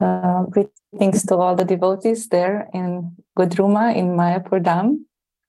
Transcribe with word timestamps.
Uh, 0.00 0.44
greetings 0.44 1.26
to 1.26 1.36
all 1.36 1.54
the 1.54 1.64
devotees 1.64 2.28
there 2.28 2.70
in 2.72 3.14
Godruma 3.38 3.94
in 3.94 4.16
Mayapur 4.16 4.62
Dham. 4.62 5.04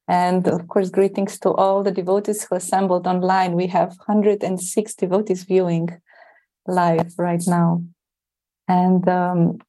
And 0.10 0.46
of 0.46 0.68
course, 0.68 0.90
greetings 0.90 1.40
to 1.40 1.52
all 1.52 1.84
the 1.84 1.92
devotees 1.92 2.44
who 2.44 2.56
assembled 2.56 3.08
online. 3.08 3.54
We 3.54 3.68
have 3.68 3.96
106 4.06 4.96
devotees 4.96 5.44
viewing 5.44 5.90
live 6.68 7.14
right 7.18 7.42
now. 7.48 7.84
And 8.68 9.08
um, 9.08 9.60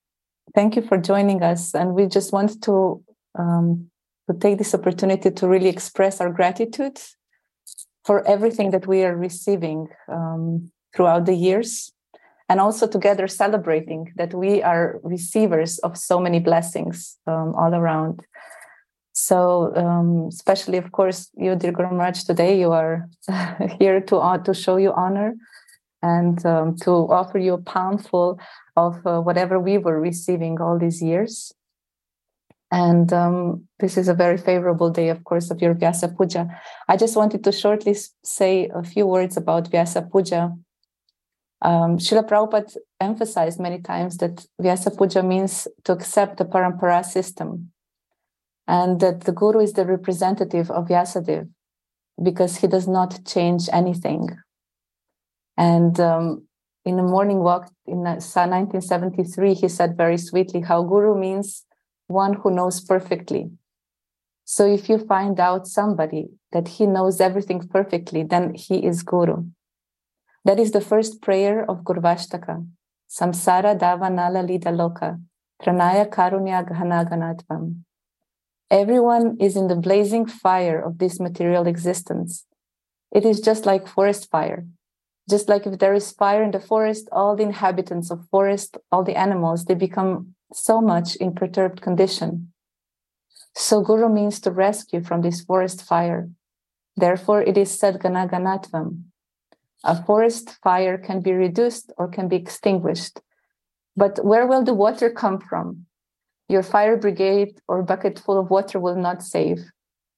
thank 0.53 0.75
you 0.75 0.83
for 0.83 0.99
joining 0.99 1.45
us. 1.45 1.77
And 1.77 1.95
we 1.95 2.07
just 2.07 2.33
want 2.33 2.61
to, 2.63 3.05
um, 3.39 3.89
to 4.29 4.37
take 4.37 4.59
this 4.59 4.75
opportunity 4.75 5.31
to 5.31 5.47
really 5.47 5.69
express 5.69 6.21
our 6.21 6.31
gratitude 6.31 6.99
for 8.05 8.27
everything 8.27 8.73
that 8.73 8.89
we 8.89 9.05
are 9.05 9.17
receiving 9.17 9.87
um, 10.09 10.73
throughout 10.93 11.27
the 11.27 11.35
years 11.35 11.93
and 12.49 12.61
also 12.61 12.87
together 12.87 13.27
celebrating 13.29 14.13
that 14.17 14.35
we 14.35 14.63
are 14.63 15.01
receivers 15.03 15.79
of 15.81 15.97
so 15.97 16.21
many 16.21 16.41
blessings 16.41 17.19
um, 17.27 17.55
all 17.55 17.75
around. 17.75 18.21
So, 19.13 19.73
um, 19.77 20.29
especially, 20.29 20.79
of 20.79 20.91
course, 20.93 21.31
you, 21.37 21.55
dear 21.55 21.73
Guru 21.73 21.91
Maharaj, 21.91 22.25
today 22.25 22.59
you 22.59 22.73
are 22.73 23.09
here 23.79 24.01
to 24.01 24.17
uh, 24.17 24.39
to 24.39 24.55
show 24.55 24.77
you 24.77 24.93
honor 24.93 25.35
and 26.03 26.45
um, 26.45 26.77
to 26.79 26.91
offer 26.91 27.39
you 27.39 27.55
a 27.55 27.63
palmful 27.63 28.41
of 28.77 29.07
uh, 29.07 29.21
whatever 29.21 29.61
we 29.61 29.79
were 29.79 30.01
receiving 30.01 30.61
all 30.61 30.79
these 30.79 31.03
years. 31.03 31.53
And 32.73 33.13
um, 33.13 33.69
this 33.81 33.99
is 33.99 34.09
a 34.09 34.15
very 34.15 34.39
favorable 34.39 34.89
day, 34.89 35.11
of 35.11 35.25
course, 35.25 35.51
of 35.51 35.61
your 35.61 35.75
Vyasa 35.75 36.09
Puja. 36.09 36.49
I 36.89 36.97
just 36.97 37.17
wanted 37.17 37.45
to 37.45 37.53
shortly 37.53 37.95
say 38.25 38.71
a 38.75 38.83
few 38.83 39.07
words 39.07 39.37
about 39.37 39.69
Vyasa 39.69 40.03
Puja. 40.11 40.53
Um, 41.63 41.99
Srila 41.99 42.29
Prabhupada 42.29 42.77
emphasized 43.01 43.61
many 43.61 43.81
times 43.81 44.17
that 44.17 44.45
Vyasa 44.61 44.91
Puja 44.91 45.23
means 45.23 45.69
to 45.85 45.93
accept 45.93 46.39
the 46.39 46.45
parampara 46.45 47.05
system 47.05 47.71
and 48.67 48.99
that 49.01 49.23
the 49.23 49.33
Guru 49.33 49.61
is 49.61 49.73
the 49.75 49.87
representative 49.87 50.71
of 50.73 50.89
Vyasadeva 50.89 51.49
because 52.23 52.57
he 52.57 52.67
does 52.67 52.89
not 52.89 53.25
change 53.25 53.69
anything. 53.73 54.29
And 55.57 55.99
um, 56.01 56.49
in 56.85 56.97
the 56.97 57.03
morning 57.03 57.39
walk 57.39 57.71
in 57.87 57.99
1973, 57.99 59.55
he 59.55 59.69
said 59.69 59.97
very 59.97 60.19
sweetly 60.19 60.63
how 60.63 60.83
Guru 60.83 61.19
means 61.19 61.65
one 62.09 62.35
who 62.35 62.51
knows 62.51 62.81
perfectly. 62.81 63.51
So 64.45 64.67
if 64.67 64.89
you 64.89 64.99
find 64.99 65.39
out 65.39 65.69
somebody 65.69 66.29
that 66.51 66.67
he 66.67 66.87
knows 66.87 67.21
everything 67.21 67.69
perfectly, 67.69 68.25
then 68.25 68.55
he 68.55 68.85
is 68.85 69.05
Guru. 69.05 69.45
That 70.45 70.59
is 70.59 70.73
the 70.73 70.81
first 70.81 71.23
prayer 71.23 71.65
of 71.71 71.85
Gurvashtaka. 71.85 72.67
Samsara 73.09 73.79
davanala 73.79 74.47
lida 74.47 74.71
loka, 74.71 75.21
tranaya 75.63 76.09
karunya 76.09 76.67
ghanaganatvam. 76.69 77.83
Everyone 78.71 79.37
is 79.39 79.55
in 79.55 79.69
the 79.69 79.77
blazing 79.77 80.27
fire 80.27 80.81
of 80.81 80.99
this 80.99 81.21
material 81.21 81.67
existence. 81.67 82.47
It 83.13 83.25
is 83.25 83.41
just 83.41 83.67
like 83.67 83.87
forest 83.87 84.31
fire. 84.31 84.67
Just 85.29 85.49
like 85.49 85.67
if 85.67 85.79
there 85.79 85.95
is 85.95 86.11
fire 86.11 86.43
in 86.43 86.51
the 86.51 86.59
forest, 86.59 87.09
all 87.13 87.37
the 87.37 87.43
inhabitants 87.45 88.11
of 88.11 88.27
forest, 88.31 88.79
all 88.91 89.05
the 89.05 89.17
animals, 89.17 89.67
they 89.67 89.75
become 89.75 90.35
so 90.53 90.81
much 90.81 91.15
in 91.17 91.35
perturbed 91.35 91.81
condition. 91.81 92.53
So 93.55 93.83
Guru 93.83 94.09
means 94.09 94.41
to 94.41 94.51
rescue 94.51 95.03
from 95.03 95.21
this 95.21 95.43
forest 95.43 95.83
fire. 95.83 96.31
Therefore, 96.97 97.43
it 97.43 97.57
is 97.57 97.79
said 97.79 98.01
Ganaganatvam. 98.01 99.05
A 99.85 100.03
forest 100.05 100.51
fire 100.63 100.97
can 100.97 101.21
be 101.21 101.33
reduced 101.33 101.93
or 101.99 102.09
can 102.09 102.29
be 102.29 102.37
extinguished. 102.37 103.21
But 103.97 104.25
where 104.25 104.47
will 104.47 104.63
the 104.63 104.75
water 104.75 105.11
come 105.11 105.39
from? 105.39 105.87
Your 106.49 106.63
fire 106.63 106.97
brigade 106.97 107.61
or 107.67 107.83
bucket 107.83 108.19
full 108.19 108.39
of 108.39 108.51
water 108.51 108.79
will 108.79 108.97
not 108.97 109.23
save. 109.23 109.59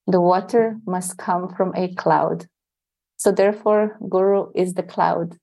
The 0.06 0.20
water 0.20 0.78
must 0.86 1.16
come 1.16 1.48
from 1.48 1.72
a 1.74 1.94
cloud. 1.94 2.46
So, 3.16 3.32
therefore, 3.32 3.96
Guru 4.08 4.50
is 4.54 4.74
the 4.74 4.82
cloud. 4.82 5.38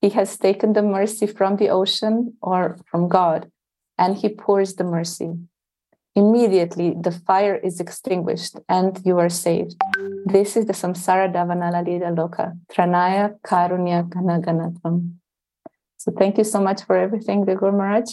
He 0.00 0.10
has 0.10 0.36
taken 0.36 0.72
the 0.72 0.82
mercy 0.82 1.26
from 1.26 1.56
the 1.56 1.70
ocean 1.70 2.34
or 2.40 2.78
from 2.86 3.08
God 3.08 3.50
and 3.98 4.16
he 4.16 4.28
pours 4.28 4.74
the 4.74 4.84
mercy. 4.84 5.32
Immediately, 6.18 6.96
the 7.00 7.12
fire 7.12 7.54
is 7.54 7.78
extinguished 7.78 8.56
and 8.68 9.00
you 9.04 9.18
are 9.20 9.28
saved. 9.28 9.76
This 10.26 10.56
is 10.56 10.66
the 10.66 10.72
samsara 10.72 11.32
davanala 11.32 11.86
lila 11.86 12.10
loka, 12.10 12.58
tranaya 12.72 13.38
karunya 13.46 14.08
kanaganatvam. 14.08 15.12
So, 15.96 16.10
thank 16.18 16.36
you 16.38 16.42
so 16.42 16.60
much 16.60 16.82
for 16.82 16.96
everything, 16.96 17.44
the 17.44 17.54
Maharaj. 17.54 18.10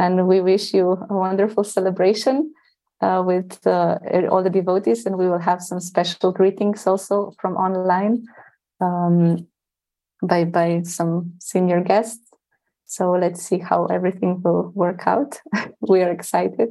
And 0.00 0.26
we 0.26 0.40
wish 0.40 0.74
you 0.74 0.98
a 1.08 1.14
wonderful 1.14 1.62
celebration 1.62 2.52
uh, 3.00 3.22
with 3.24 3.64
uh, 3.64 3.98
all 4.30 4.42
the 4.42 4.50
devotees. 4.50 5.06
And 5.06 5.16
we 5.16 5.28
will 5.28 5.38
have 5.50 5.62
some 5.62 5.78
special 5.78 6.32
greetings 6.32 6.88
also 6.88 7.34
from 7.40 7.54
online 7.54 8.26
um, 8.80 9.46
by, 10.22 10.42
by 10.42 10.82
some 10.82 11.34
senior 11.38 11.82
guests. 11.82 12.27
So 12.88 13.12
let's 13.12 13.42
see 13.42 13.58
how 13.58 13.84
everything 13.86 14.40
will 14.42 14.72
work 14.74 15.06
out. 15.06 15.40
we 15.88 16.00
are 16.02 16.10
excited. 16.10 16.70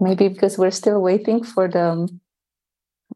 Maybe 0.00 0.28
because 0.28 0.56
we're 0.58 0.70
still 0.70 1.00
waiting 1.00 1.44
for 1.44 1.68
the 1.68 2.08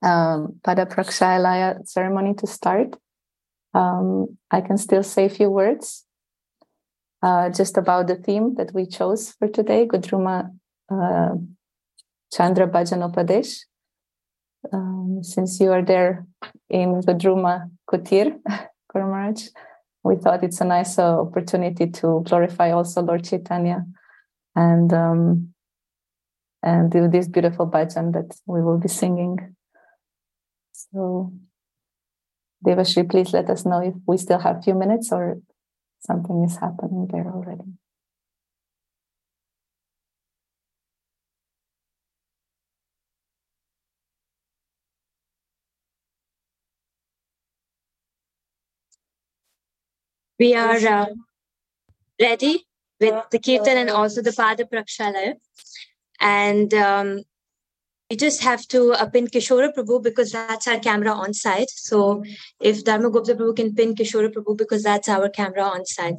um, 0.03 0.61
Pada 0.63 0.87
Prakshalaya 0.87 1.89
ceremony 1.89 2.35
to 2.35 2.47
start, 2.47 2.97
um, 3.73 4.37
I 4.51 4.61
can 4.61 4.77
still 4.77 5.03
say 5.03 5.25
a 5.25 5.31
few 5.31 5.51
words 5.51 6.05
uh, 7.23 7.49
just 7.49 7.79
about 7.79 8.07
the 8.07 8.17
theme 8.17 8.55
that 8.57 8.73
we 8.75 8.87
chose 8.87 9.33
for 9.33 9.49
today, 9.49 9.87
Godruma 9.87 10.51
uh, 10.93 11.35
Chandra 12.33 12.67
Bhajanopadesh. 12.69 13.61
Um, 14.73 15.21
since 15.23 15.61
you 15.61 15.73
are 15.73 15.83
there 15.83 16.27
in 16.69 17.01
Godruma 17.03 17.71
Kutir, 17.91 18.39
Guru 18.93 19.07
Maharaj, 19.07 19.49
we 20.03 20.17
thought 20.17 20.43
it's 20.43 20.61
a 20.61 20.65
nice 20.65 20.99
uh, 20.99 21.21
opportunity 21.21 21.87
to 21.87 22.23
glorify 22.27 22.71
also 22.73 23.03
Lord 23.03 23.25
Chaitanya 23.25 23.85
and 24.55 24.93
um, 24.93 25.55
and 26.63 26.91
do 26.91 27.09
this 27.09 27.29
beautiful 27.29 27.71
bhajan 27.71 28.13
that 28.13 28.37
we 28.47 28.63
will 28.63 28.79
be 28.79 28.89
singing. 28.89 29.55
So, 30.73 31.33
Devashri, 32.65 33.09
please 33.09 33.33
let 33.33 33.49
us 33.49 33.65
know 33.65 33.81
if 33.81 33.95
we 34.07 34.17
still 34.17 34.39
have 34.39 34.57
a 34.59 34.63
few 34.63 34.75
minutes 34.75 35.13
or 35.13 35.39
something 36.01 36.45
is 36.45 36.57
happening 36.57 37.09
there 37.11 37.31
already. 37.33 37.65
We 50.39 50.55
are 50.55 50.77
uh, 50.77 51.07
ready 52.21 52.67
with 53.01 53.25
the 53.31 53.39
kirtan 53.39 53.77
and 53.77 53.91
also 53.91 54.23
the 54.23 54.31
Pada 54.31 54.65
Prakshalaya. 54.71 55.35
And 56.21 56.73
um, 56.75 57.23
we 58.11 58.17
just 58.17 58.43
have 58.43 58.67
to 58.69 58.93
uh, 58.93 59.07
pin 59.07 59.27
Kishore 59.27 59.73
Prabhu 59.75 60.03
because 60.03 60.33
that's 60.33 60.67
our 60.67 60.79
camera 60.79 61.11
on 61.13 61.35
site. 61.35 61.71
So 61.71 62.25
if 62.61 62.85
Dharma 62.85 63.11
Gupta 63.11 63.35
Prabhu 63.35 63.57
can 63.57 63.75
pin 63.75 63.95
Kishore 63.95 64.33
Prabhu 64.33 64.57
because 64.57 64.83
that's 64.83 65.09
our 65.09 65.29
camera 65.29 65.63
on 65.63 65.85
site. 65.85 66.15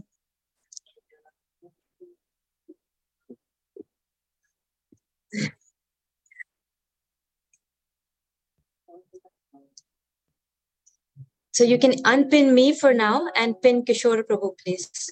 So 11.60 11.66
you 11.66 11.78
can 11.78 11.96
unpin 12.06 12.56
me 12.56 12.72
for 12.74 12.94
now 12.94 13.28
and 13.36 13.62
pin 13.62 13.84
Kishore 13.84 14.24
Prabhu, 14.24 14.56
please. 14.64 15.12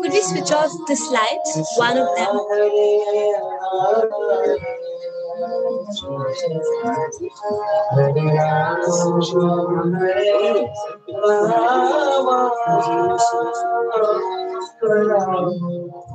Could 0.01 0.13
we 0.13 0.21
switch 0.21 0.51
off 0.51 0.71
the 0.87 0.95
slides? 0.95 1.51
One 1.77 1.97
of 1.97 2.07
them. 2.15 2.35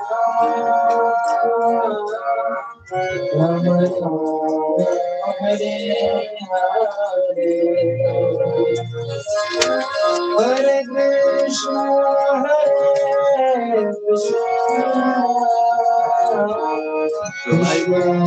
Krishna, 17.41 18.17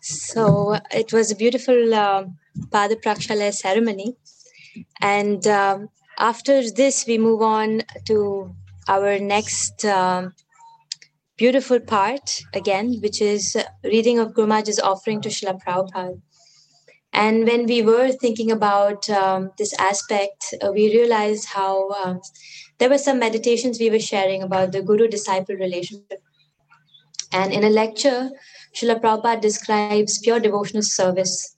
So 0.00 0.76
it 0.92 1.12
was 1.12 1.30
a 1.30 1.36
beautiful 1.36 1.94
uh, 1.94 2.24
Pada 2.70 2.94
Prakshalaya 3.02 3.52
ceremony. 3.52 4.16
And 5.00 5.46
um, 5.46 5.88
after 6.18 6.70
this, 6.70 7.06
we 7.06 7.18
move 7.18 7.42
on 7.42 7.82
to 8.06 8.54
our 8.88 9.18
next 9.18 9.84
um, 9.84 10.34
beautiful 11.36 11.80
part 11.80 12.42
again, 12.54 12.98
which 13.02 13.20
is 13.20 13.56
reading 13.82 14.18
of 14.18 14.34
Guru 14.34 14.46
Maharaj's 14.46 14.78
offering 14.78 15.20
to 15.22 15.28
Srila 15.28 15.60
Prabhupada. 15.62 16.20
And 17.14 17.46
when 17.46 17.66
we 17.66 17.80
were 17.80 18.10
thinking 18.10 18.50
about 18.50 19.08
um, 19.08 19.52
this 19.56 19.72
aspect, 19.78 20.52
uh, 20.60 20.72
we 20.72 20.92
realized 20.92 21.46
how 21.46 21.90
um, 21.90 22.20
there 22.78 22.90
were 22.90 22.98
some 22.98 23.20
meditations 23.20 23.78
we 23.78 23.88
were 23.88 24.00
sharing 24.00 24.42
about 24.42 24.72
the 24.72 24.82
guru 24.82 25.06
disciple 25.06 25.54
relationship. 25.54 26.20
And 27.32 27.52
in 27.52 27.62
a 27.62 27.70
lecture, 27.70 28.30
Srila 28.74 29.00
Prabhupada 29.00 29.40
describes 29.40 30.18
pure 30.18 30.40
devotional 30.40 30.82
service. 30.82 31.54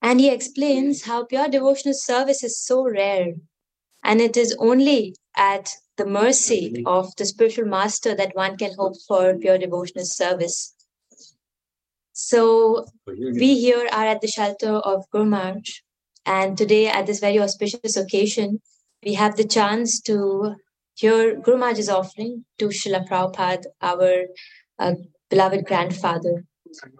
And 0.00 0.18
he 0.18 0.30
explains 0.30 1.04
how 1.04 1.26
pure 1.26 1.48
devotional 1.48 1.94
service 1.94 2.42
is 2.42 2.58
so 2.58 2.88
rare. 2.88 3.34
And 4.02 4.22
it 4.22 4.34
is 4.34 4.56
only 4.58 5.14
at 5.36 5.74
the 5.98 6.06
mercy 6.06 6.82
of 6.86 7.14
the 7.16 7.26
spiritual 7.26 7.66
master 7.66 8.14
that 8.14 8.34
one 8.34 8.56
can 8.56 8.72
hope 8.78 8.94
for 9.06 9.36
pure 9.36 9.58
devotional 9.58 10.06
service. 10.06 10.74
So 12.22 12.84
we 13.06 13.58
here 13.58 13.88
are 13.90 14.04
at 14.04 14.20
the 14.20 14.28
shelter 14.28 14.74
of 14.90 15.08
Guru 15.10 15.24
Maharaj, 15.24 15.70
and 16.26 16.56
today 16.56 16.86
at 16.86 17.06
this 17.06 17.18
very 17.18 17.40
auspicious 17.40 17.96
occasion, 17.96 18.60
we 19.02 19.14
have 19.14 19.36
the 19.36 19.44
chance 19.56 20.00
to 20.02 20.54
hear 20.96 21.40
Guru 21.40 21.56
Maharaj's 21.56 21.88
offering 21.88 22.44
to 22.58 22.66
Srila 22.66 23.08
Prabhupada, 23.08 23.64
our 23.80 24.26
uh, 24.78 24.94
beloved 25.30 25.64
grandfather. 25.64 26.44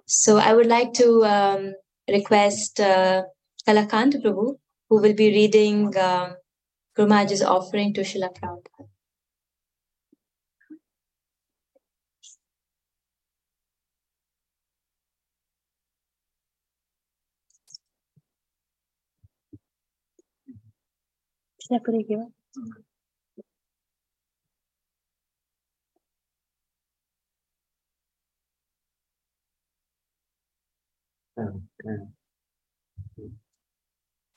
So 0.06 0.38
I 0.38 0.54
would 0.54 0.66
like 0.66 0.94
to 0.94 1.24
um, 1.26 1.74
request 2.08 2.80
uh, 2.80 3.24
Kalakant 3.68 4.22
Prabhu, 4.22 4.56
who 4.88 5.02
will 5.02 5.14
be 5.14 5.28
reading 5.28 5.94
um, 5.98 6.34
Guru 6.96 7.10
Maharaj's 7.10 7.42
offering 7.42 7.92
to 7.92 8.00
Srila 8.00 8.34
Prabhupada. 8.38 8.89
Should 21.70 21.82
I 21.82 21.84
put 21.84 21.94
it 21.94 22.06
here? 22.08 22.26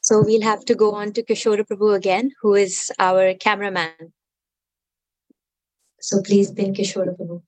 So 0.01 0.21
we'll 0.23 0.43
have 0.43 0.63
to 0.65 0.75
go 0.75 0.91
on 0.93 1.13
to 1.13 1.23
Kishore 1.23 1.65
Prabhu 1.65 1.95
again, 1.95 2.31
who 2.41 2.53
is 2.53 2.91
our 2.99 3.33
cameraman. 3.33 4.13
So 6.01 6.21
please 6.21 6.51
pin 6.51 6.75
Kishore 6.75 7.17
Prabhu. 7.17 7.41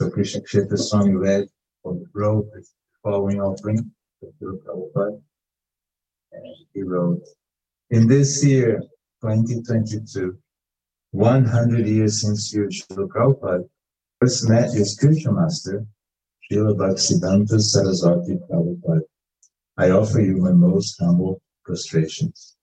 So 0.00 0.08
Krishna 0.08 0.40
Kshetra 0.40 0.78
Swami 0.78 1.16
read 1.16 1.48
from 1.82 1.98
the 1.98 2.06
robe 2.14 2.46
the 2.54 2.64
following 3.02 3.40
offering 3.42 3.90
to 4.20 4.32
Guru 4.40 4.58
Prabhupada. 4.62 5.20
He 6.74 6.82
wrote, 6.82 7.22
In 7.90 8.06
this 8.06 8.44
year, 8.44 8.80
2022, 9.22 10.36
100 11.10 11.86
years 11.86 12.22
since 12.22 12.54
Srila 12.54 13.08
Prabhupada, 13.08 13.68
first 14.20 14.48
met 14.48 14.72
your 14.74 14.84
spiritual 14.84 15.34
master, 15.34 15.86
Srila 16.50 16.76
Bhaktisiddhanta 16.76 17.60
Saraswati 17.60 18.38
Prabhupada, 18.50 19.00
I 19.76 19.90
offer 19.90 20.20
you 20.20 20.36
my 20.36 20.52
most 20.52 20.96
humble 21.00 21.40
prostrations. 21.64 22.56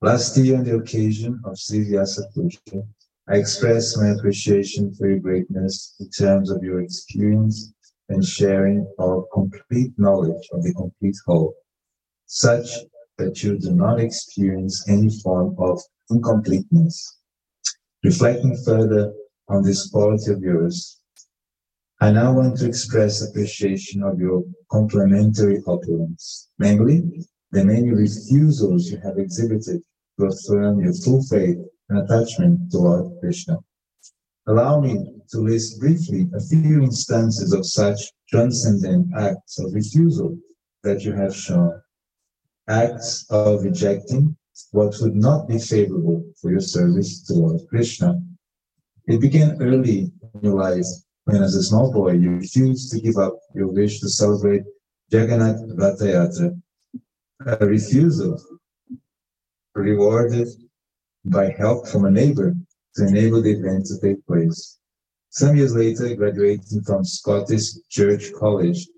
Last 0.00 0.36
year, 0.36 0.58
on 0.58 0.64
the 0.64 0.76
occasion 0.76 1.40
of 1.44 1.58
Sri 1.58 1.84
Vyasa 1.84 2.22
Puja, 2.34 2.82
I 3.28 3.36
expressed 3.36 3.96
my 3.98 4.08
appreciation 4.08 4.92
for 4.94 5.08
your 5.08 5.20
greatness 5.20 5.94
in 6.00 6.10
terms 6.10 6.50
of 6.50 6.62
your 6.62 6.80
experience 6.80 7.72
and 8.08 8.24
sharing 8.24 8.84
our 9.00 9.24
complete 9.32 9.92
knowledge 9.96 10.48
of 10.52 10.64
the 10.64 10.74
complete 10.74 11.16
whole, 11.24 11.54
such 12.26 12.68
that 13.18 13.42
you 13.42 13.58
do 13.58 13.72
not 13.72 14.00
experience 14.00 14.88
any 14.88 15.10
form 15.20 15.54
of 15.58 15.80
incompleteness. 16.10 17.18
Reflecting 18.04 18.56
further 18.64 19.12
on 19.48 19.62
this 19.62 19.90
quality 19.90 20.32
of 20.32 20.40
yours, 20.40 21.00
I 22.00 22.10
now 22.10 22.32
want 22.32 22.56
to 22.58 22.66
express 22.66 23.22
appreciation 23.22 24.02
of 24.02 24.18
your 24.18 24.42
complementary 24.70 25.62
opulence, 25.66 26.48
namely 26.58 27.02
the 27.52 27.64
many 27.64 27.90
refusals 27.90 28.90
you 28.90 28.98
have 29.04 29.18
exhibited 29.18 29.82
to 30.18 30.26
affirm 30.26 30.80
your 30.80 30.94
full 30.94 31.22
faith 31.24 31.58
and 31.88 31.98
attachment 31.98 32.72
toward 32.72 33.20
Krishna. 33.20 33.58
Allow 34.46 34.80
me 34.80 35.12
to 35.30 35.38
list 35.38 35.78
briefly 35.78 36.28
a 36.34 36.40
few 36.40 36.82
instances 36.82 37.52
of 37.52 37.66
such 37.66 38.00
transcendent 38.28 39.08
acts 39.16 39.58
of 39.58 39.74
refusal 39.74 40.36
that 40.82 41.02
you 41.02 41.12
have 41.12 41.36
shown. 41.36 41.81
Acts 42.72 43.26
of 43.28 43.64
rejecting 43.64 44.34
what 44.70 44.96
would 45.02 45.14
not 45.14 45.46
be 45.46 45.58
favorable 45.58 46.24
for 46.40 46.50
your 46.50 46.62
service 46.62 47.22
to 47.24 47.34
Lord 47.34 47.60
Krishna. 47.68 48.18
It 49.06 49.20
began 49.20 49.60
early 49.60 50.10
in 50.32 50.40
your 50.40 50.54
life 50.54 50.86
when, 51.24 51.42
as 51.42 51.54
a 51.54 51.62
small 51.62 51.92
boy, 51.92 52.12
you 52.12 52.30
refused 52.30 52.90
to 52.92 53.00
give 53.00 53.18
up 53.18 53.38
your 53.54 53.68
wish 53.68 54.00
to 54.00 54.08
celebrate 54.08 54.62
Jagannath 55.10 55.60
Ratayatra, 55.76 56.58
a 57.44 57.66
refusal 57.66 58.40
rewarded 59.74 60.48
by 61.26 61.50
help 61.50 61.86
from 61.88 62.06
a 62.06 62.10
neighbor 62.10 62.54
to 62.94 63.06
enable 63.06 63.42
the 63.42 63.52
event 63.52 63.84
to 63.84 64.00
take 64.00 64.26
place. 64.26 64.78
Some 65.28 65.58
years 65.58 65.74
later, 65.74 66.14
graduating 66.14 66.84
from 66.84 67.04
Scottish 67.04 67.66
Church 67.90 68.32
College, 68.32 68.88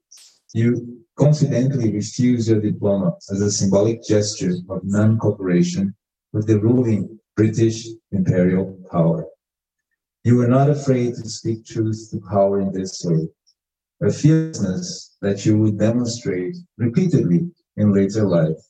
you 0.54 1.04
confidently 1.16 1.92
refuse 1.92 2.48
your 2.48 2.60
diploma 2.60 3.12
as 3.30 3.40
a 3.40 3.50
symbolic 3.50 4.02
gesture 4.04 4.54
of 4.70 4.80
non-cooperation 4.84 5.92
with 6.32 6.46
the 6.46 6.58
ruling 6.58 7.18
British 7.36 7.86
imperial 8.12 8.78
power. 8.90 9.26
You 10.22 10.36
were 10.36 10.48
not 10.48 10.70
afraid 10.70 11.16
to 11.16 11.28
speak 11.28 11.66
truth 11.66 12.08
to 12.10 12.20
power 12.30 12.60
in 12.60 12.72
this 12.72 13.02
way, 13.04 13.28
a 14.00 14.12
fierceness 14.12 15.16
that 15.20 15.44
you 15.44 15.58
would 15.58 15.76
demonstrate 15.78 16.56
repeatedly 16.78 17.50
in 17.76 17.92
later 17.92 18.24
life. 18.24 18.62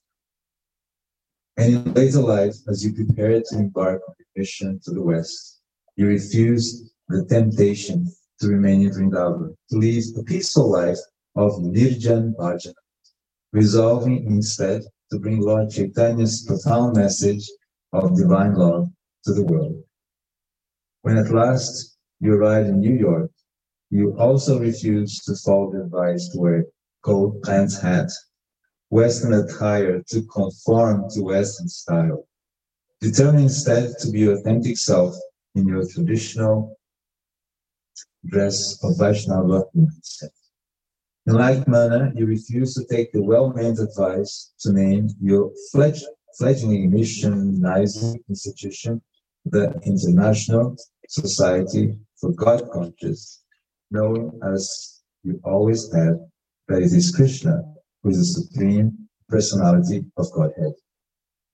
And 1.59 1.75
in 1.75 1.95
later 1.95 2.21
life, 2.21 2.57
as 2.67 2.83
you 2.83 2.95
prepared 2.95 3.45
to 3.51 3.59
embark 3.59 4.01
on 4.09 4.15
a 4.19 4.39
mission 4.39 4.81
to 4.85 4.91
the 4.91 5.03
West, 5.03 5.61
you 5.97 6.07
refused 6.07 6.91
the 7.09 7.27
temptation 7.27 8.11
to 8.41 8.49
remain 8.49 8.83
in 8.83 8.91
Vrindavan, 8.91 9.55
to 9.71 9.77
live 9.77 10.05
a 10.19 10.23
peaceful 10.23 10.73
life 10.73 10.99
of 11.37 11.53
Nirjan 11.55 12.35
Bhajan, 12.35 12.75
resolving 13.53 14.27
instead 14.27 14.83
to 15.11 15.19
bring 15.19 15.41
Lord 15.41 15.71
Chaitanya's 15.71 16.45
profound 16.47 16.97
message 16.97 17.51
of 17.93 18.17
divine 18.17 18.55
love 18.55 18.89
to 19.25 19.33
the 19.33 19.45
world. 19.45 19.83
When 21.03 21.19
at 21.19 21.31
last 21.31 21.97
you 22.21 22.35
arrived 22.35 22.69
in 22.69 22.81
New 22.81 22.95
York, 22.95 23.31
you 23.91 24.17
also 24.19 24.59
refused 24.59 25.25
to 25.27 25.37
follow 25.37 25.73
the 25.73 25.83
advice 25.83 26.29
to 26.29 26.41
wear 26.41 26.65
gold 27.03 27.43
pants 27.43 27.81
hat 27.81 28.11
Western 28.95 29.33
attire 29.33 30.03
to 30.09 30.23
conform 30.27 31.11
to 31.11 31.23
Western 31.23 31.69
style. 31.69 32.29
Determine 33.01 33.43
instead 33.43 33.93
to 33.99 34.11
be 34.11 34.21
your 34.21 34.35
authentic 34.35 34.79
self 34.79 35.17
in 35.57 35.67
your 35.67 35.85
traditional 35.89 36.79
dress 38.27 38.79
of 38.85 38.97
Vaishnava 38.97 39.65
mindset. 39.77 40.31
In 41.27 41.35
like 41.35 41.67
manner, 41.67 42.13
you 42.15 42.27
refuse 42.27 42.75
to 42.75 42.85
take 42.85 43.11
the 43.13 43.23
well-meant 43.23 43.79
advice 43.79 44.53
to 44.61 44.73
name 44.73 45.09
your 45.21 45.51
fledg- 45.75 46.05
fledgling 46.39 46.91
missionizing 46.91 48.19
institution 48.29 49.01
the 49.47 49.73
International 49.85 50.77
Society 51.09 51.97
for 52.21 52.33
God 52.33 52.69
Conscious, 52.71 53.43
knowing 53.91 54.39
as 54.53 55.03
you 55.23 55.41
always 55.45 55.93
have 55.95 56.17
that 56.69 56.83
it 56.83 56.93
is 56.93 57.15
Krishna 57.15 57.63
who 58.03 58.11
is 58.11 58.19
the 58.19 58.43
supreme 58.43 59.09
personality 59.29 60.05
of 60.19 60.31
Godhead. 60.33 60.75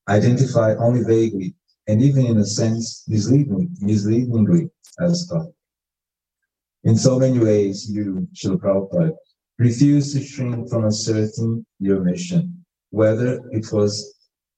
Identify 0.08 0.74
only 0.76 1.02
vaguely 1.04 1.54
and 1.86 2.02
even 2.02 2.26
in 2.26 2.38
a 2.38 2.44
sense 2.44 3.04
misleading, 3.08 3.76
misleadingly 3.80 4.70
as 5.00 5.26
God. 5.30 5.46
In 6.84 6.96
so 6.96 7.18
many 7.18 7.38
ways, 7.38 7.88
you, 7.90 8.26
Srila 8.34 8.58
Prabhupada, 8.58 9.12
refuse 9.60 10.14
to 10.14 10.22
shrink 10.24 10.70
from 10.70 10.86
asserting 10.86 11.66
your 11.80 12.00
mission, 12.00 12.64
whether 12.88 13.42
it 13.50 13.70
was 13.70 13.92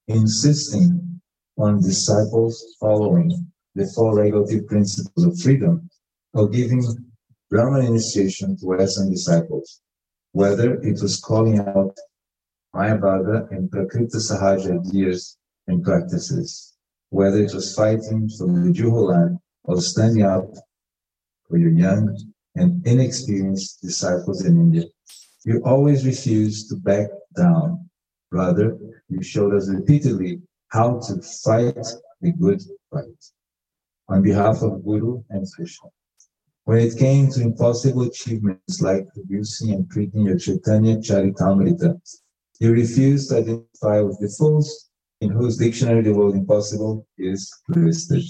insisting 0.07 1.21
on 1.59 1.83
disciples 1.83 2.77
following 2.79 3.29
the 3.75 3.85
four 3.97 4.17
regulative 4.17 4.65
principles 4.69 5.27
of 5.27 5.37
freedom 5.41 5.91
or 6.35 6.49
giving 6.49 6.85
Brahmin 7.51 7.85
initiation 7.85 8.57
to 8.59 8.67
Western 8.67 9.11
disciples, 9.11 9.81
whether 10.31 10.75
it 10.75 11.03
was 11.03 11.21
calling 11.21 11.59
out 11.59 11.97
Mayavada 12.73 13.51
and 13.51 13.73
Prakriti 13.73 14.19
Sahaja 14.19 14.87
ideas 14.87 15.37
and 15.67 15.83
practices, 15.83 16.75
whether 17.11 17.43
it 17.43 17.53
was 17.53 17.75
fighting 17.75 18.29
for 18.39 18.47
the 18.47 18.73
Juhu 18.73 19.09
land 19.11 19.39
or 19.65 19.81
standing 19.81 20.23
up 20.23 20.47
for 21.49 21.59
your 21.59 21.73
young 21.73 22.17
and 22.55 22.87
inexperienced 22.87 23.81
disciples 23.83 24.45
in 24.45 24.57
India. 24.59 24.85
You 25.45 25.63
always 25.65 26.07
refused 26.07 26.69
to 26.69 26.77
back 26.77 27.09
down. 27.37 27.89
Rather, 28.31 28.79
you 29.09 29.23
showed 29.23 29.55
us 29.55 29.69
repeatedly 29.69 30.41
how 30.69 31.01
to 31.01 31.21
fight 31.45 31.87
the 32.21 32.33
good 32.33 32.63
fight 32.91 33.25
on 34.09 34.23
behalf 34.23 34.63
of 34.63 34.85
Guru 34.85 35.23
and 35.31 35.47
Krishna. 35.55 35.89
When 36.65 36.79
it 36.79 36.97
came 36.97 37.29
to 37.31 37.43
impossible 37.43 38.03
achievements 38.03 38.81
like 38.81 39.13
producing 39.13 39.73
and 39.73 39.89
printing 39.89 40.27
your 40.27 40.39
Chaitanya 40.39 40.97
Charitamrita, 40.97 42.01
you 42.61 42.73
refused 42.73 43.31
to 43.31 43.39
identify 43.39 44.01
with 44.01 44.19
the 44.21 44.29
fools 44.39 44.91
in 45.21 45.31
whose 45.31 45.57
dictionary 45.57 46.03
the 46.03 46.15
word 46.15 46.35
impossible 46.35 47.07
is 47.19 47.53
listed. 47.69 48.23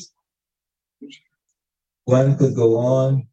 One 2.05 2.37
could 2.37 2.55
go 2.57 2.76
on 2.76 3.29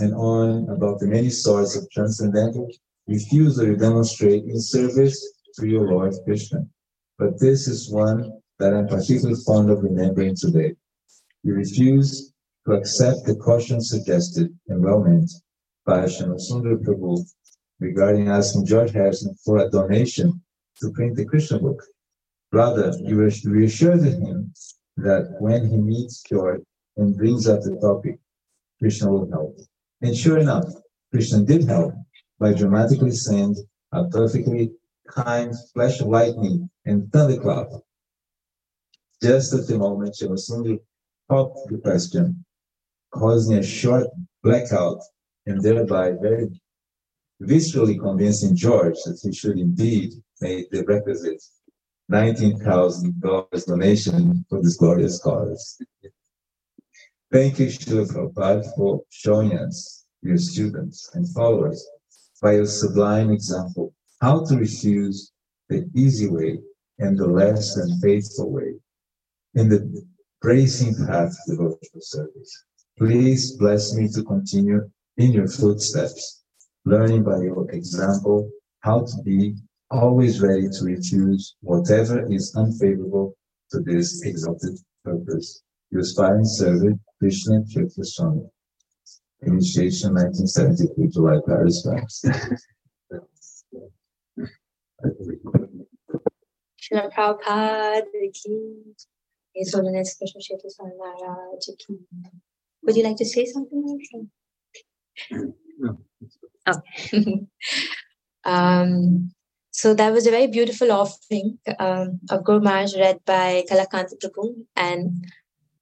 and 0.00 0.14
on 0.14 0.68
about 0.68 0.98
the 0.98 1.06
many 1.06 1.30
sorts 1.30 1.76
of 1.76 1.88
transcendental 1.90 2.68
refusal 3.06 3.66
you 3.66 3.76
demonstrate 3.76 4.44
in 4.44 4.60
service 4.60 5.18
to 5.56 5.66
your 5.66 5.86
Lord 5.88 6.14
Krishna. 6.24 6.66
But 7.18 7.38
this 7.38 7.68
is 7.68 7.90
one 7.90 8.40
that 8.58 8.74
I'm 8.74 8.88
particularly 8.88 9.40
fond 9.46 9.70
of 9.70 9.82
remembering 9.82 10.34
today. 10.36 10.74
You 11.42 11.54
refuse 11.54 12.32
to 12.66 12.72
accept 12.72 13.24
the 13.24 13.36
caution 13.36 13.80
suggested 13.80 14.56
and 14.68 14.82
well 14.82 15.00
meant 15.04 15.30
by 15.84 16.04
Sundar 16.04 16.82
Prabhu 16.82 17.18
regarding 17.78 18.28
asking 18.28 18.66
George 18.66 18.92
Harrison 18.92 19.34
for 19.44 19.58
a 19.58 19.70
donation 19.70 20.40
to 20.80 20.90
print 20.92 21.16
the 21.16 21.24
Krishna 21.24 21.58
book. 21.58 21.82
Rather, 22.52 22.92
you 23.00 23.16
reassured 23.44 24.02
him 24.02 24.52
that 24.96 25.36
when 25.40 25.68
he 25.68 25.76
meets 25.76 26.22
George 26.22 26.62
and 26.96 27.16
brings 27.16 27.48
up 27.48 27.60
the 27.62 27.76
topic, 27.80 28.18
Krishna 28.78 29.10
will 29.10 29.30
help. 29.30 29.58
And 30.02 30.16
sure 30.16 30.38
enough, 30.38 30.66
Krishna 31.10 31.44
did 31.44 31.64
help 31.64 31.94
by 32.38 32.52
dramatically 32.52 33.12
send 33.12 33.56
a 33.92 34.04
perfectly 34.08 34.72
kind 35.08 35.54
flash 35.72 36.00
of 36.00 36.08
lightning 36.08 36.68
and 36.84 37.10
thunderclap. 37.12 37.68
Just 39.22 39.54
at 39.54 39.66
the 39.66 39.78
moment 39.78 40.16
Shyamasundar 40.20 40.78
popped 41.28 41.70
the 41.70 41.78
question, 41.78 42.44
causing 43.12 43.58
a 43.58 43.62
short 43.62 44.08
blackout 44.42 45.00
and 45.46 45.62
thereby 45.62 46.12
very 46.20 46.48
viscerally 47.42 47.98
convincing 47.98 48.56
George 48.56 48.96
that 49.04 49.18
he 49.22 49.32
should 49.32 49.58
indeed 49.58 50.12
make 50.40 50.70
the 50.70 50.84
requisite 50.84 51.42
$19,000 52.10 53.66
donation 53.66 54.44
for 54.48 54.60
this 54.62 54.76
glorious 54.76 55.20
cause. 55.20 55.80
Thank 57.34 57.58
you, 57.58 57.66
Srila 57.66 58.06
Prabhupada, 58.12 58.64
for 58.76 59.00
showing 59.10 59.58
us, 59.58 60.04
your 60.22 60.36
students 60.36 61.10
and 61.14 61.28
followers, 61.34 61.84
by 62.40 62.52
your 62.52 62.64
sublime 62.64 63.32
example, 63.32 63.92
how 64.20 64.44
to 64.44 64.56
refuse 64.56 65.32
the 65.68 65.84
easy 65.96 66.28
way 66.28 66.60
and 67.00 67.18
the 67.18 67.26
less 67.26 67.74
than 67.74 67.98
faithful 68.00 68.52
way 68.52 68.74
in 69.54 69.68
the 69.68 70.06
bracing 70.42 70.94
path 70.94 71.34
of 71.48 71.56
devotional 71.56 72.02
service. 72.02 72.64
Please 72.96 73.56
bless 73.56 73.94
me 73.94 74.06
to 74.14 74.22
continue 74.22 74.88
in 75.16 75.32
your 75.32 75.48
footsteps, 75.48 76.44
learning 76.84 77.24
by 77.24 77.38
your 77.38 77.68
example 77.72 78.48
how 78.82 79.00
to 79.00 79.22
be 79.24 79.56
always 79.90 80.40
ready 80.40 80.68
to 80.68 80.84
refuse 80.84 81.56
whatever 81.62 82.32
is 82.32 82.54
unfavorable 82.54 83.34
to 83.72 83.80
this 83.80 84.22
exalted 84.22 84.78
purpose. 85.04 85.64
Your 85.90 86.02
aspiring 86.02 86.44
servant, 86.44 87.00
Krishna 87.24 88.04
Swami. 88.04 88.42
Initiation 89.42 90.14
1973, 90.14 91.08
July, 91.08 91.38
Paris, 91.46 91.82
France. 91.82 92.24
Srila 96.80 97.12
Prabhupada 97.12 98.02
ki, 98.34 98.82
His 99.54 99.72
Holiness 99.72 100.16
Krishna 100.18 100.40
Chaitanya 100.40 100.70
Swami 100.70 100.92
Maharaj 100.98 101.64
ki. 101.78 101.94
Would 102.82 102.96
you 102.96 103.04
like 103.04 103.16
to 103.16 103.24
say 103.24 103.46
something? 103.46 103.98
No. 105.78 105.98
Okay. 106.68 107.46
um, 108.44 109.30
so 109.70 109.94
that 109.94 110.12
was 110.12 110.26
a 110.26 110.30
very 110.30 110.46
beautiful 110.46 110.92
offering 110.92 111.58
um, 111.78 112.20
of 112.30 112.44
Guru 112.44 112.60
Maharaj 112.60 112.94
read 112.96 113.20
by 113.24 113.64
Kalakanta 113.70 114.14
Prabhu. 114.22 114.66
And 114.76 115.24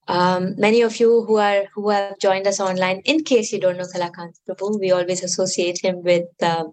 um, 0.08 0.54
many 0.56 0.82
of 0.82 0.98
you 0.98 1.24
who 1.24 1.36
are 1.36 1.64
who 1.74 1.90
have 1.90 2.18
joined 2.18 2.46
us 2.46 2.60
online, 2.60 3.02
in 3.04 3.24
case 3.24 3.52
you 3.52 3.60
don't 3.60 3.76
know 3.76 3.84
Kalakanta 3.84 4.38
Prabhu, 4.48 4.80
we 4.80 4.90
always 4.90 5.22
associate 5.22 5.80
him 5.82 6.02
with 6.02 6.26
uh, 6.42 6.64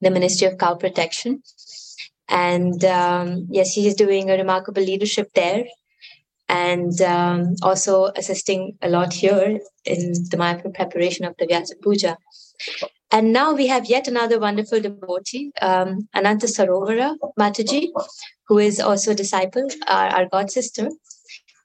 the 0.00 0.10
Ministry 0.10 0.46
of 0.46 0.58
Cow 0.58 0.74
Protection. 0.74 1.42
And 2.28 2.84
um, 2.84 3.46
yes, 3.50 3.72
he 3.72 3.86
is 3.86 3.94
doing 3.94 4.30
a 4.30 4.36
remarkable 4.36 4.82
leadership 4.82 5.30
there 5.34 5.64
and 6.48 7.00
um, 7.02 7.54
also 7.62 8.10
assisting 8.16 8.76
a 8.82 8.88
lot 8.88 9.12
here 9.12 9.60
in 9.84 10.12
the 10.12 10.72
preparation 10.74 11.24
of 11.24 11.34
the 11.38 11.46
Vyasa 11.46 11.74
Puja. 11.82 12.16
And 13.10 13.32
now 13.32 13.52
we 13.54 13.68
have 13.68 13.86
yet 13.86 14.08
another 14.08 14.38
wonderful 14.38 14.80
devotee, 14.80 15.52
um, 15.62 16.08
Ananta 16.14 16.46
Sarovara 16.46 17.16
Mataji, 17.38 17.88
who 18.48 18.58
is 18.58 18.80
also 18.80 19.12
a 19.12 19.14
disciple, 19.14 19.68
our, 19.86 20.08
our 20.08 20.26
god 20.26 20.50
sister. 20.50 20.90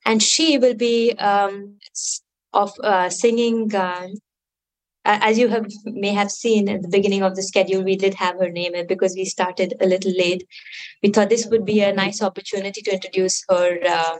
And 0.06 0.22
she 0.22 0.58
will 0.58 0.74
be 0.74 1.14
um, 1.14 1.78
of 2.54 2.74
uh, 2.84 3.10
singing. 3.10 3.74
Uh, 3.76 4.08
as 5.04 5.40
you 5.40 5.48
have 5.48 5.66
may 5.86 6.14
have 6.14 6.30
seen 6.30 6.70
at 6.70 6.82
the 6.84 6.88
beginning 6.88 7.24
of 7.24 7.36
the 7.36 7.42
schedule, 7.42 7.84
we 7.84 7.96
did 7.96 8.14
have 8.16 8.38
her 8.40 8.50
name, 8.50 8.74
because 8.88 9.16
we 9.16 9.26
started 9.26 9.74
a 9.82 9.88
little 9.88 10.12
late, 10.12 10.48
we 11.02 11.10
thought 11.10 11.30
this 11.30 11.48
would 11.48 11.66
be 11.66 11.82
a 11.82 11.94
nice 11.94 12.22
opportunity 12.22 12.82
to 12.82 12.94
introduce 12.94 13.44
her 13.50 13.80
uh, 13.84 14.18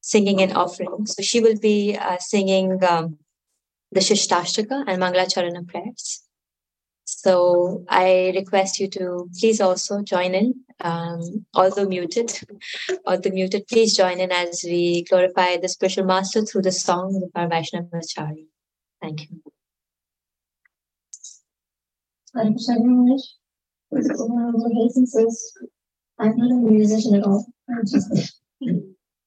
singing 0.00 0.40
and 0.42 0.52
offering. 0.56 1.06
So 1.06 1.22
she 1.22 1.40
will 1.40 1.58
be 1.58 1.96
uh, 1.96 2.18
singing 2.18 2.82
um, 2.84 3.18
the 3.92 4.00
Shikshashtaka 4.00 4.84
and 4.86 5.02
Mangalacharana 5.02 5.68
prayers. 5.68 6.22
So 7.18 7.84
I 7.88 8.32
request 8.36 8.78
you 8.78 8.88
to 8.90 9.28
please 9.38 9.60
also 9.60 10.02
join 10.02 10.34
in, 10.34 10.54
um, 10.80 11.44
although 11.54 11.86
muted, 11.86 12.32
although 13.04 13.30
muted, 13.30 13.66
please 13.66 13.96
join 13.96 14.20
in 14.20 14.30
as 14.30 14.62
we 14.64 15.02
glorify 15.02 15.56
the 15.56 15.68
spiritual 15.68 16.04
master 16.04 16.42
through 16.42 16.62
the 16.62 16.72
song 16.72 17.20
of 17.22 17.30
our 17.34 17.48
Vaishnavacharya. 17.48 18.46
Thank 19.02 19.22
you. 19.22 19.42
I'm 22.36 22.56
English. 22.56 23.22
Since 23.92 25.58
I'm 26.20 26.36
not 26.36 26.50
a 26.50 26.70
musician 26.70 27.16
at 27.16 27.24
all. 27.24 27.44
I 27.68 27.80
just, 27.82 28.36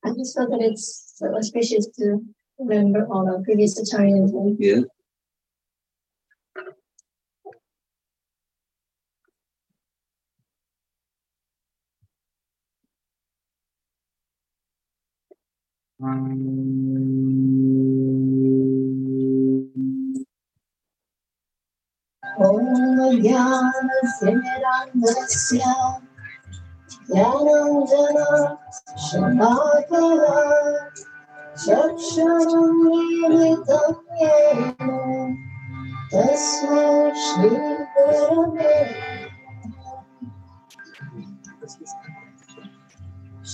I 0.06 0.10
just 0.17 0.38
felt 0.38 0.50
that 0.52 0.62
it's 0.62 1.15
so 1.17 1.36
auspicious 1.36 1.88
to 1.98 2.22
remember 2.58 3.06
all 3.12 3.28
our 3.28 3.41
previous 3.43 3.80
acharyas. 3.80 4.32
Yeah. 4.58 4.82
ज्ञानस्य 23.23 24.38
ज्ञानञ्जन 27.11 28.18
शलाकरा 29.07 30.37
चक्षुरुन्मीलितं 31.64 33.87
येन 34.21 34.61
तस्मै 36.12 36.85
श्रीगुरवे 37.25 38.75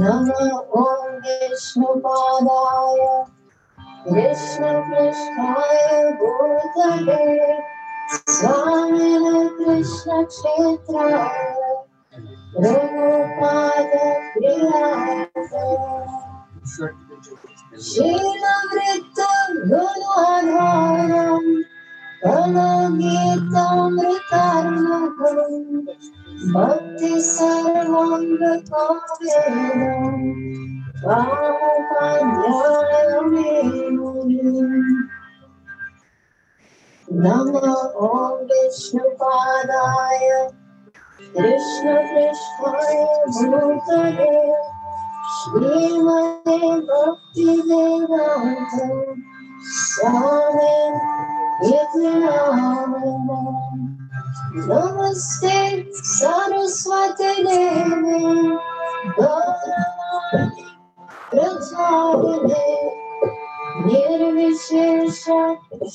नमः 0.00 0.50
ॐ 0.80 1.02
विष्णुपादाय 1.24 3.02
कृष्णपृष्ठाय 4.06 5.78
भूतले 6.20 7.24
Swami 8.07 9.49
Krishna 9.57 10.25
Kshetra 10.29 11.31
Rupada 12.55 14.05
Priyasa 14.33 15.65
Shila 17.79 18.55
Vritta 18.71 19.31
Gunvadharam 19.69 21.45
Kalagita 22.23 23.65
Bhakti 26.53 27.13
Sarvam 27.21 28.23
Vikavedam 28.39 30.15
Vahapanyayamim 31.03 33.99
नमः 37.08 37.66
ॐ 38.06 38.34
विष्णुपादाय 38.50 40.28
कृष्णपृष्ठाय 41.36 42.94
भूतले 43.36 44.30
श्रीमते 45.36 46.58
भक्तिवेदान्त 46.90 48.74
स्वामी 49.76 50.76
इति 51.70 52.14
नामिनम् 52.20 53.58
नमस्ते 54.70 55.58
सरस्वती 56.04 57.32
देवे 57.44 58.18
गौरवाणी 59.18 60.64
प्रचारिणे 61.30 62.64
Нервишеша 63.83 65.41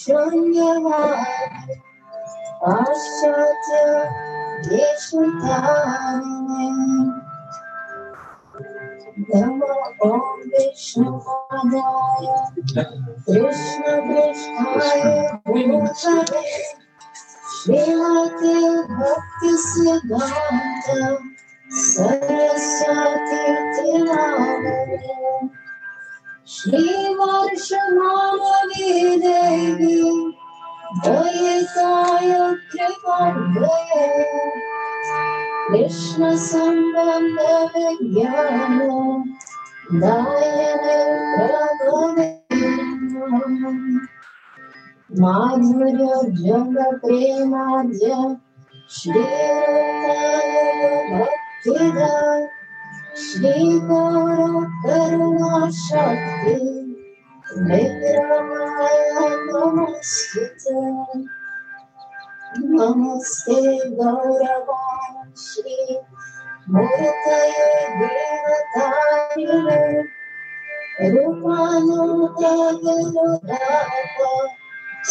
сумнева, 0.01 1.03
Ашата 2.63 3.85
Вишнутане. 4.69 6.65
Дама 9.33 9.75
Ом 10.01 10.23
Вишнупадая, 10.51 11.83
Кришна 13.27 13.95
Кришная 14.07 15.41
Путане, 15.45 16.43
Шрилате 17.63 18.57
Бхакти 18.89 19.53
Сиданта, 19.69 21.01
Сарасати 21.71 23.43
Тирамане. 23.75 25.60
दयिताय 31.04 32.32
कृपाभये 32.72 34.06
कृष्ण 35.70 36.36
सम्बन्ध 36.38 37.40
विज्ञान 37.76 38.80
दायन 40.02 40.86
प्रभवे 41.36 42.28
माधुर्य 45.22 46.22
जग 46.42 46.78
प्रेमाद्य 47.04 48.14
श्रीरताय 48.98 50.52
भक्तिद 51.12 52.00
श्रीगौर 53.24 54.40
करुणा 54.86 55.70
शक्ति 55.80 56.56
विग्रहाय 57.70 59.00
नमस्ते 59.48 60.74
नमस्ते 62.60 63.62
गौरवाण 63.96 65.32
Shri 65.46 65.78
मूर्तये 66.70 67.70
देवतारिणे 68.00 69.80
रूपानुदगरुदाप 71.16 72.36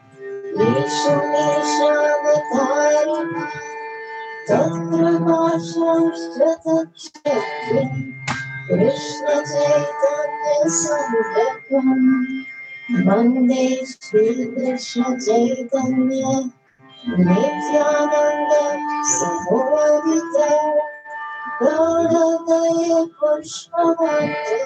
Krishna 0.55 1.45
Chaitanya 9.47 10.57
Sangakam 10.67 12.45
Vande 13.05 13.63
Shri 13.87 14.47
Krishna 14.53 15.09
Chaitanya 15.25 16.33
Nityananda 17.17 18.63
Sahovadita 19.15 20.51
Radhaya 21.61 23.01
Pushpavati 23.17 24.59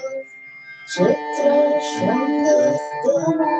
Chitra 0.90 1.60
Shandastana 1.90 3.52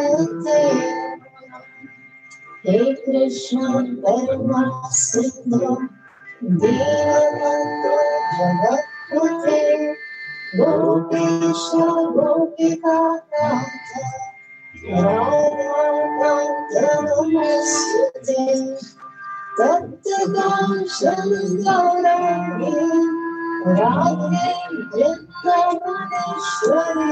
Hey 2.61 2.93
Krishna 3.03 3.81
Paramasidha 4.03 5.89
Devananda 6.61 7.95
Jagatpate 8.37 9.61
Gopesha 10.53 11.85
Gopikanatha 12.13 13.49
Radha 14.85 15.73
Tattakam 19.57 20.71
Shandarani 20.95 22.73
Radhe 23.77 24.47
Vrindavaneshwari 24.91 27.11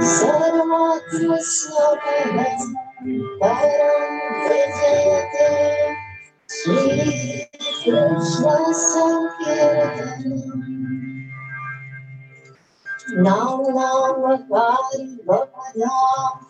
Sarvatra 0.00 1.38
Swapanam 1.40 2.74
Param 3.40 4.14
Vijayate 4.46 5.96
Shri 6.50 7.46
Krishna 7.82 8.56
Sankirtanam 8.90 10.52
Nam 13.24 13.60
Nam 13.74 14.48
Pari 14.50 15.04
Bhagadam 15.26 16.49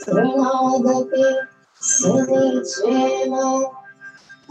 Trinadapi 0.00 1.24
Sunichena 1.80 3.46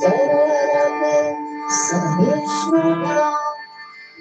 Tararame 0.01 1.17
Samishmana 1.83 3.29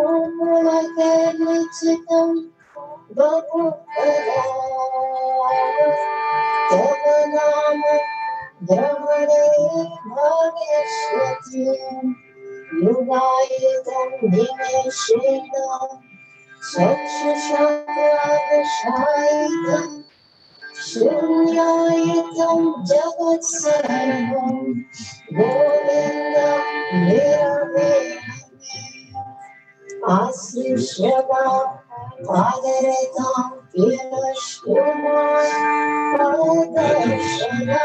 Asishada 30.03 31.45
Padre 32.27 32.97
Tom 33.17 33.47
Piroshkina 33.73 35.19
Padeshana 36.17 37.81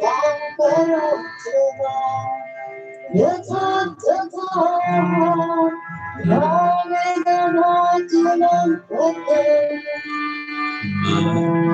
Tankarotsuva 0.00 1.94
Yutam 3.14 3.88
Tatam 4.02 5.72
Yanagamajilam 6.26 8.70
Patam 8.90 9.70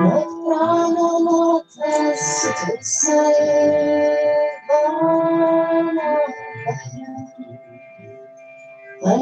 Mutranamatas 0.03 2.23
Tutsayam 2.59 4.06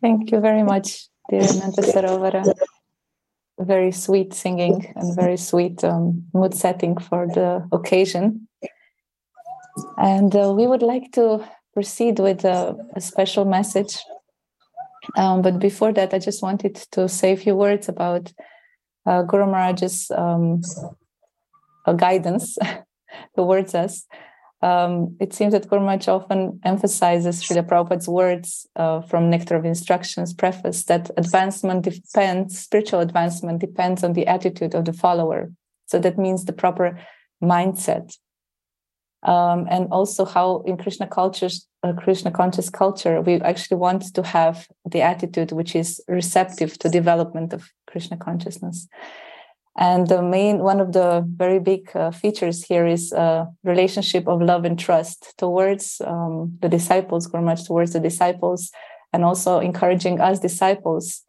Thank 0.00 0.30
you 0.30 0.40
very 0.40 0.62
much, 0.62 1.08
dear 1.28 1.40
Nanda 1.40 1.82
Sarovara. 1.82 2.54
Very 3.58 3.92
sweet 3.92 4.32
singing 4.32 4.92
and 4.96 5.14
very 5.14 5.36
sweet 5.36 5.84
um, 5.84 6.24
mood 6.32 6.54
setting 6.54 6.96
for 6.96 7.26
the 7.26 7.68
occasion. 7.72 8.48
And 9.98 10.34
uh, 10.34 10.54
we 10.56 10.66
would 10.66 10.82
like 10.82 11.12
to 11.12 11.44
proceed 11.74 12.18
with 12.18 12.44
a, 12.44 12.76
a 12.94 13.00
special 13.00 13.44
message. 13.44 13.98
Um, 15.16 15.42
but 15.42 15.58
before 15.58 15.92
that, 15.92 16.14
I 16.14 16.18
just 16.18 16.42
wanted 16.42 16.76
to 16.92 17.08
say 17.08 17.32
a 17.32 17.36
few 17.36 17.54
words 17.54 17.88
about 17.88 18.32
uh, 19.06 19.22
Guru 19.22 19.46
Maharaj's 19.46 20.10
um, 20.10 20.60
uh, 21.86 21.92
guidance 21.94 22.58
towards 23.36 23.74
us. 23.74 24.06
Um, 24.60 25.16
it 25.20 25.32
seems 25.32 25.52
that 25.52 25.68
Guru 25.68 25.82
Maharaj 25.82 26.08
often 26.08 26.60
emphasizes 26.64 27.42
Srila 27.42 27.68
Prabhupada's 27.68 28.08
words 28.08 28.66
uh, 28.74 29.00
from 29.02 29.30
Nectar 29.30 29.56
of 29.56 29.64
Instructions 29.64 30.34
preface 30.34 30.84
that 30.84 31.10
advancement 31.16 31.84
depends, 31.84 32.58
spiritual 32.58 33.00
advancement 33.00 33.60
depends 33.60 34.02
on 34.02 34.14
the 34.14 34.26
attitude 34.26 34.74
of 34.74 34.84
the 34.84 34.92
follower. 34.92 35.52
So 35.86 35.98
that 36.00 36.18
means 36.18 36.44
the 36.44 36.52
proper 36.52 36.98
mindset. 37.42 38.16
Um, 39.24 39.66
and 39.68 39.88
also 39.90 40.24
how 40.24 40.62
in 40.64 40.76
Krishna 40.76 41.08
cultures, 41.08 41.66
uh, 41.82 41.92
Krishna 41.92 42.30
conscious 42.30 42.70
culture, 42.70 43.20
we 43.20 43.40
actually 43.40 43.78
want 43.78 44.14
to 44.14 44.22
have 44.22 44.68
the 44.88 45.02
attitude 45.02 45.50
which 45.50 45.74
is 45.74 46.00
receptive 46.08 46.78
to 46.78 46.88
development 46.88 47.52
of 47.52 47.68
Krishna 47.88 48.16
consciousness. 48.16 48.86
And 49.76 50.08
the 50.08 50.22
main 50.22 50.58
one 50.58 50.80
of 50.80 50.92
the 50.92 51.24
very 51.36 51.60
big 51.60 51.90
uh, 51.94 52.10
features 52.10 52.64
here 52.64 52.86
is 52.86 53.12
a 53.12 53.46
relationship 53.62 54.26
of 54.26 54.42
love 54.42 54.64
and 54.64 54.78
trust 54.78 55.34
towards 55.38 56.00
um, 56.04 56.58
the 56.60 56.68
disciples, 56.68 57.26
very 57.26 57.44
much 57.44 57.64
towards 57.64 57.92
the 57.92 58.00
disciples, 58.00 58.72
and 59.12 59.24
also 59.24 59.60
encouraging 59.60 60.20
us 60.20 60.40
disciples 60.40 61.22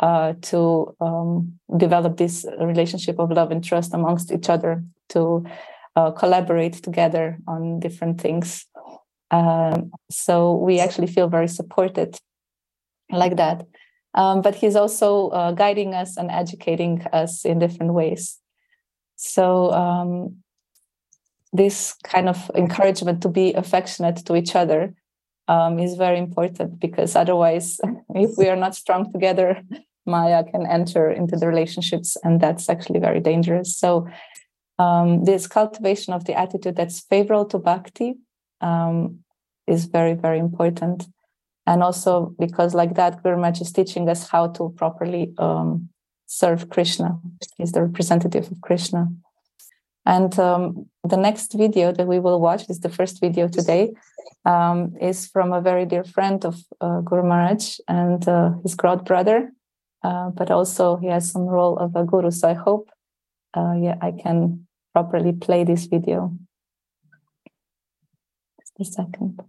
uh, 0.00 0.34
to 0.42 0.94
um, 1.00 1.58
develop 1.78 2.18
this 2.18 2.44
relationship 2.60 3.18
of 3.18 3.30
love 3.30 3.50
and 3.50 3.64
trust 3.64 3.94
amongst 3.94 4.30
each 4.32 4.50
other, 4.50 4.84
to 5.08 5.44
uh, 5.96 6.10
collaborate 6.10 6.74
together 6.74 7.38
on 7.46 7.80
different 7.80 8.20
things. 8.20 8.66
Um, 9.30 9.92
so 10.10 10.54
we 10.54 10.80
actually 10.80 11.06
feel 11.06 11.28
very 11.28 11.48
supported 11.48 12.18
like 13.10 13.36
that. 13.36 13.66
Um, 14.14 14.42
but 14.42 14.54
he's 14.54 14.76
also 14.76 15.28
uh, 15.30 15.52
guiding 15.52 15.94
us 15.94 16.16
and 16.16 16.30
educating 16.30 17.04
us 17.12 17.44
in 17.44 17.58
different 17.58 17.94
ways. 17.94 18.38
So 19.16 19.72
um, 19.72 20.36
this 21.52 21.94
kind 22.04 22.28
of 22.28 22.50
encouragement 22.54 23.22
to 23.22 23.28
be 23.28 23.52
affectionate 23.54 24.16
to 24.26 24.36
each 24.36 24.54
other 24.54 24.94
um, 25.48 25.78
is 25.78 25.96
very 25.96 26.18
important 26.18 26.80
because 26.80 27.16
otherwise, 27.16 27.80
if 28.14 28.36
we 28.36 28.48
are 28.48 28.56
not 28.56 28.74
strong 28.74 29.12
together, 29.12 29.62
Maya 30.06 30.44
can 30.44 30.66
enter 30.66 31.10
into 31.10 31.36
the 31.36 31.46
relationships, 31.46 32.16
and 32.22 32.40
that's 32.40 32.68
actually 32.68 33.00
very 33.00 33.20
dangerous. 33.20 33.76
So 33.76 34.06
um, 34.78 35.24
this 35.24 35.46
cultivation 35.46 36.12
of 36.12 36.24
the 36.24 36.34
attitude 36.34 36.76
that's 36.76 37.00
favorable 37.00 37.44
to 37.46 37.58
bhakti 37.58 38.14
um, 38.60 39.20
is 39.66 39.84
very, 39.86 40.14
very 40.14 40.38
important. 40.38 41.06
And 41.66 41.82
also 41.82 42.34
because 42.38 42.74
like 42.74 42.94
that 42.94 43.22
guru 43.22 43.42
is 43.42 43.72
teaching 43.72 44.08
us 44.08 44.28
how 44.28 44.48
to 44.48 44.74
properly 44.76 45.32
um, 45.38 45.88
serve 46.26 46.68
krishna. 46.68 47.18
He's 47.56 47.72
the 47.72 47.82
representative 47.82 48.50
of 48.50 48.60
krishna. 48.60 49.08
And 50.06 50.38
um, 50.38 50.86
the 51.02 51.16
next 51.16 51.54
video 51.54 51.90
that 51.92 52.06
we 52.06 52.20
will 52.20 52.40
watch 52.40 52.68
is 52.68 52.80
the 52.80 52.90
first 52.90 53.20
video 53.20 53.48
today 53.48 53.92
um, 54.44 54.94
is 55.00 55.26
from 55.26 55.54
a 55.54 55.62
very 55.62 55.86
dear 55.86 56.04
friend 56.04 56.44
of 56.44 56.60
uh, 56.82 57.00
guru 57.00 57.26
maharaj 57.26 57.78
and 57.88 58.28
uh, 58.28 58.50
his 58.62 58.74
god 58.74 59.06
brother. 59.06 59.50
Uh, 60.02 60.28
but 60.28 60.50
also 60.50 60.96
he 60.96 61.06
has 61.06 61.30
some 61.30 61.46
role 61.46 61.78
of 61.78 61.96
a 61.96 62.04
guru 62.04 62.30
so 62.30 62.46
i 62.46 62.52
hope 62.52 62.90
uh, 63.56 63.74
yeah 63.80 63.96
i 64.00 64.10
can 64.10 64.66
properly 64.94 65.32
play 65.32 65.64
this 65.64 65.86
video. 65.86 66.32
Just 68.60 68.80
a 68.80 68.84
second. 68.84 69.42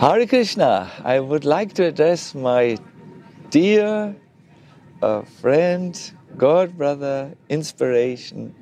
Hare 0.00 0.26
Krishna, 0.26 0.90
I 1.04 1.20
would 1.20 1.44
like 1.44 1.72
to 1.74 1.84
address 1.84 2.34
my 2.34 2.76
dear 3.50 4.14
uh, 5.00 5.22
friend, 5.22 5.98
God 6.36 6.76
brother, 6.76 7.32
inspiration, 7.48 8.54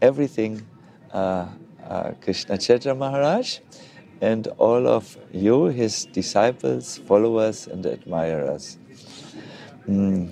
everything, 0.00 0.64
uh, 1.12 1.48
uh, 1.82 2.12
Krishna 2.20 2.58
Kshetra 2.58 2.96
Maharaj, 2.96 3.58
and 4.22 4.46
all 4.56 4.86
of 4.86 5.18
you, 5.32 5.64
his 5.64 6.06
disciples, 6.06 6.98
followers, 6.98 7.66
and 7.66 7.84
admirers. 7.84 8.78
Mm. 9.88 10.30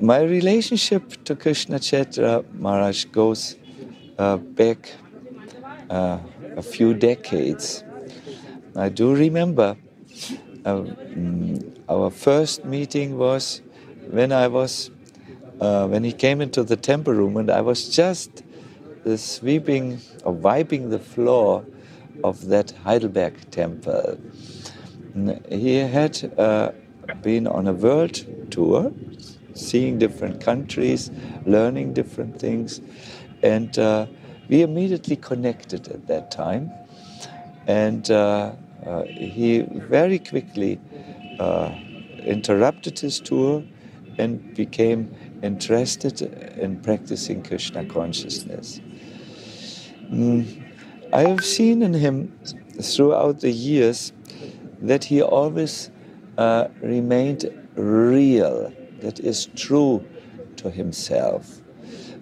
My 0.00 0.20
relationship 0.20 1.24
to 1.24 1.34
Krishna 1.34 1.78
Kshetra 1.78 2.44
Maharaj 2.52 3.06
goes 3.06 3.56
uh, 4.18 4.36
back 4.36 4.92
uh, 5.88 6.18
a 6.56 6.62
few 6.62 6.92
decades. 6.92 7.82
I 8.76 8.90
do 8.90 9.14
remember 9.14 9.76
uh, 10.66 10.82
mm, 10.82 11.78
our 11.88 12.10
first 12.10 12.64
meeting 12.64 13.16
was 13.16 13.62
when 14.10 14.32
I 14.32 14.48
was 14.48 14.90
uh, 15.60 15.86
when 15.88 16.04
he 16.04 16.12
came 16.12 16.40
into 16.40 16.62
the 16.62 16.76
temple 16.76 17.14
room 17.14 17.36
and 17.38 17.50
I 17.50 17.62
was 17.62 17.88
just 17.88 18.42
uh, 19.06 19.16
sweeping 19.16 20.00
or 20.24 20.32
wiping 20.32 20.90
the 20.90 20.98
floor 20.98 21.64
of 22.24 22.46
that 22.48 22.70
Heidelberg 22.84 23.50
temple. 23.50 24.18
He 25.48 25.76
had 25.76 26.32
uh, 26.38 26.72
been 27.22 27.46
on 27.46 27.66
a 27.66 27.72
world 27.72 28.24
tour, 28.50 28.92
seeing 29.54 29.98
different 29.98 30.40
countries, 30.40 31.10
learning 31.46 31.94
different 31.94 32.38
things, 32.38 32.80
and 33.42 33.76
uh, 33.78 34.06
we 34.48 34.62
immediately 34.62 35.16
connected 35.16 35.88
at 35.88 36.06
that 36.06 36.30
time. 36.30 36.70
And 37.66 38.10
uh, 38.10 38.52
uh, 38.86 39.02
he 39.04 39.60
very 39.60 40.18
quickly 40.18 40.80
uh, 41.38 41.74
interrupted 42.22 42.98
his 42.98 43.20
tour 43.20 43.62
and 44.18 44.54
became 44.54 45.14
interested 45.42 46.22
in 46.58 46.80
practicing 46.80 47.42
Krishna 47.42 47.84
consciousness. 47.84 48.80
Mm, 50.10 50.64
I 51.12 51.26
have 51.26 51.44
seen 51.44 51.82
in 51.82 51.92
him 51.92 52.38
throughout 52.80 53.40
the 53.40 53.50
years 53.50 54.12
that 54.80 55.04
he 55.04 55.20
always 55.20 55.90
uh, 56.38 56.68
remained 56.80 57.46
real, 57.74 58.72
that 59.00 59.20
is 59.20 59.46
true 59.54 60.04
to 60.56 60.70
himself. 60.70 61.60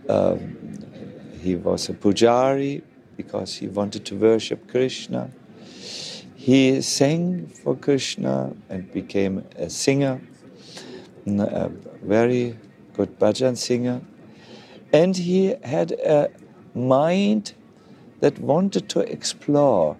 Um, 0.09 0.57
he 1.41 1.55
was 1.55 1.89
a 1.89 1.95
pujari 1.95 2.83
because 3.17 3.55
he 3.55 3.69
wanted 3.69 4.05
to 4.07 4.17
worship 4.17 4.69
Krishna. 4.69 5.31
He 6.35 6.81
sang 6.83 7.47
for 7.47 7.77
Krishna 7.77 8.53
and 8.69 8.93
became 8.93 9.45
a 9.57 9.71
singer, 9.71 10.21
a 11.27 11.69
very 12.03 12.59
good 12.95 13.19
bhajan 13.19 13.57
singer. 13.57 14.01
And 14.93 15.17
he 15.17 15.55
had 15.63 15.93
a 15.93 16.31
mind 16.75 17.55
that 18.27 18.41
wanted 18.41 18.89
to 18.89 18.99
explore, 19.17 19.97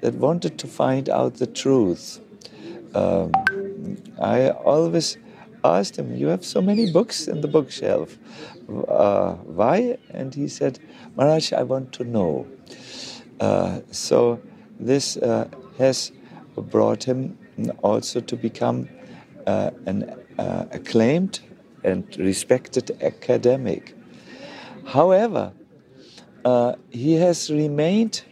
that 0.00 0.14
wanted 0.14 0.58
to 0.58 0.66
find 0.66 1.08
out 1.08 1.34
the 1.34 1.46
truth. 1.46 2.20
Um, 2.96 3.30
I 4.20 4.50
always 4.50 5.18
asked 5.62 5.96
him, 5.96 6.16
You 6.16 6.26
have 6.34 6.44
so 6.44 6.60
many 6.60 6.90
books 6.90 7.28
in 7.28 7.42
the 7.42 7.46
bookshelf. 7.46 8.18
Uh, 8.88 9.34
why? 9.60 9.98
And 10.10 10.34
he 10.34 10.48
said, 10.48 10.80
Maharaj, 11.14 11.52
I 11.52 11.62
want 11.62 11.92
to 11.92 12.02
know. 12.02 12.48
Uh, 13.38 13.82
so 13.92 14.42
this 14.80 15.16
uh, 15.18 15.46
has 15.78 16.10
brought 16.56 17.04
him 17.04 17.38
also 17.82 18.18
to 18.18 18.34
become 18.34 18.88
uh, 19.46 19.70
an 19.86 20.12
uh, 20.40 20.64
acclaimed 20.72 21.38
and 21.84 22.02
respected 22.18 23.00
academic. 23.00 23.94
However, 24.86 25.52
uh, 26.44 26.74
he 26.90 27.14
has 27.14 27.50
remained 27.50 28.22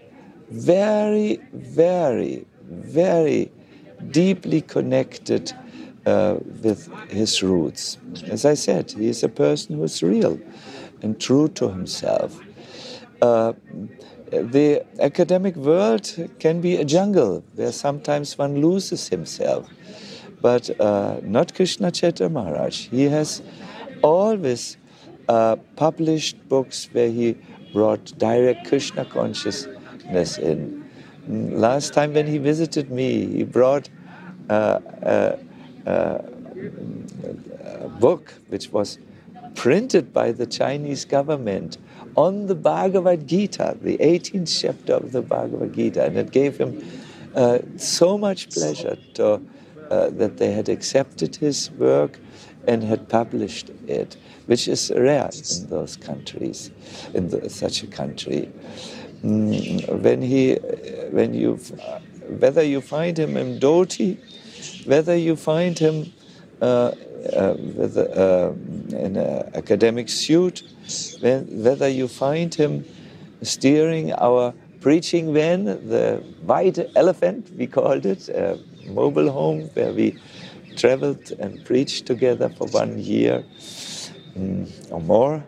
very, 0.51 1.41
very, 1.53 2.47
very 2.63 3.51
deeply 4.11 4.61
connected 4.61 5.53
uh, 6.07 6.37
with 6.63 6.91
his 7.11 7.43
roots. 7.43 7.99
As 8.31 8.45
I 8.45 8.55
said, 8.55 8.91
he 8.93 9.09
is 9.09 9.23
a 9.23 9.29
person 9.29 9.77
who 9.77 9.85
is 9.85 10.03
real 10.03 10.39
and 11.03 11.21
true 11.21 11.49
to 11.49 11.69
himself. 11.69 12.41
Uh, 13.21 13.53
the 14.31 14.85
academic 15.01 15.57
world 15.57 16.15
can 16.39 16.61
be 16.61 16.77
a 16.77 16.85
jungle 16.85 17.43
where 17.55 17.73
sometimes 17.73 18.37
one 18.39 18.61
loses 18.61 19.09
himself. 19.09 19.69
But 20.41 20.79
uh, 20.81 21.21
not 21.23 21.55
Krishna 21.55 21.91
Kshetra 21.91 22.31
Maharaj. 22.31 22.89
He 22.89 23.05
has 23.05 23.43
always 24.03 24.77
uh, 25.29 25.57
published 25.77 26.49
books 26.49 26.89
where 26.93 27.11
he 27.11 27.37
brought 27.73 28.17
direct 28.19 28.67
Krishna 28.69 29.05
consciousness 29.05 30.39
in. 30.39 30.85
Last 31.29 31.93
time 31.93 32.15
when 32.15 32.27
he 32.27 32.39
visited 32.39 32.91
me, 32.91 33.27
he 33.27 33.45
brought 33.45 33.89
uh, 34.49 34.81
a, 35.03 35.39
a, 35.87 36.25
a 37.83 37.89
book 37.89 38.33
which 38.49 38.73
was 38.73 38.99
printed 39.55 40.13
by 40.13 40.33
the 40.33 40.47
Chinese 40.47 41.05
government 41.05 41.79
on 42.17 42.47
the 42.47 42.55
Bhagavad 42.55 43.27
Gita, 43.27 43.77
the 43.81 43.99
18th 43.99 44.61
chapter 44.61 44.95
of 44.95 45.13
the 45.13 45.23
Bhagavad 45.23 45.75
Gita, 45.75 46.05
and 46.05 46.17
it 46.17 46.31
gave 46.31 46.57
him 46.57 46.83
uh, 47.35 47.59
so 47.77 48.17
much 48.17 48.51
pleasure 48.51 48.97
to, 49.15 49.41
uh, 49.91 50.11
that 50.11 50.39
they 50.39 50.53
had 50.53 50.69
accepted 50.69 51.37
his 51.37 51.71
work 51.73 52.19
and 52.67 52.83
had 52.83 53.09
published 53.09 53.71
it, 53.87 54.17
which 54.49 54.67
is 54.67 54.91
rare 54.97 55.29
in 55.31 55.67
those 55.69 55.95
countries, 55.97 56.71
in 57.13 57.29
the, 57.29 57.51
such 57.51 57.83
a 57.83 57.87
country. 57.87 58.51
Mm, 59.23 60.01
when 60.01 60.23
he, 60.23 60.55
when 61.11 61.35
you, 61.35 61.57
whether 62.41 62.63
you 62.63 62.81
find 62.81 63.19
him 63.19 63.37
in 63.37 63.61
dhoti, 63.61 64.17
whether 64.87 65.15
you 65.15 65.37
find 65.37 65.79
him 65.79 66.11
uh, 66.63 66.93
uh, 67.37 67.55
uh, 67.97 68.53
in 68.89 69.17
an 69.17 69.51
academic 69.55 70.09
suit, 70.09 70.63
whether 71.21 71.89
you 71.89 72.09
find 72.09 72.55
him 72.55 72.87
steering 73.43 74.15
our 74.15 74.55
preaching 74.81 75.35
van, 75.35 75.65
the 75.65 76.23
white 76.47 76.79
elephant, 76.97 77.51
we 77.59 77.67
called 77.67 78.07
it, 78.07 78.31
a 78.31 78.59
mobile 78.87 79.31
home 79.31 79.69
where 79.75 79.93
we 79.93 80.19
traveled 80.75 81.33
and 81.39 81.63
preached 81.67 82.07
together 82.07 82.49
for 82.49 82.67
one 82.69 82.99
year 82.99 83.45
or 84.91 85.01
more. 85.01 85.45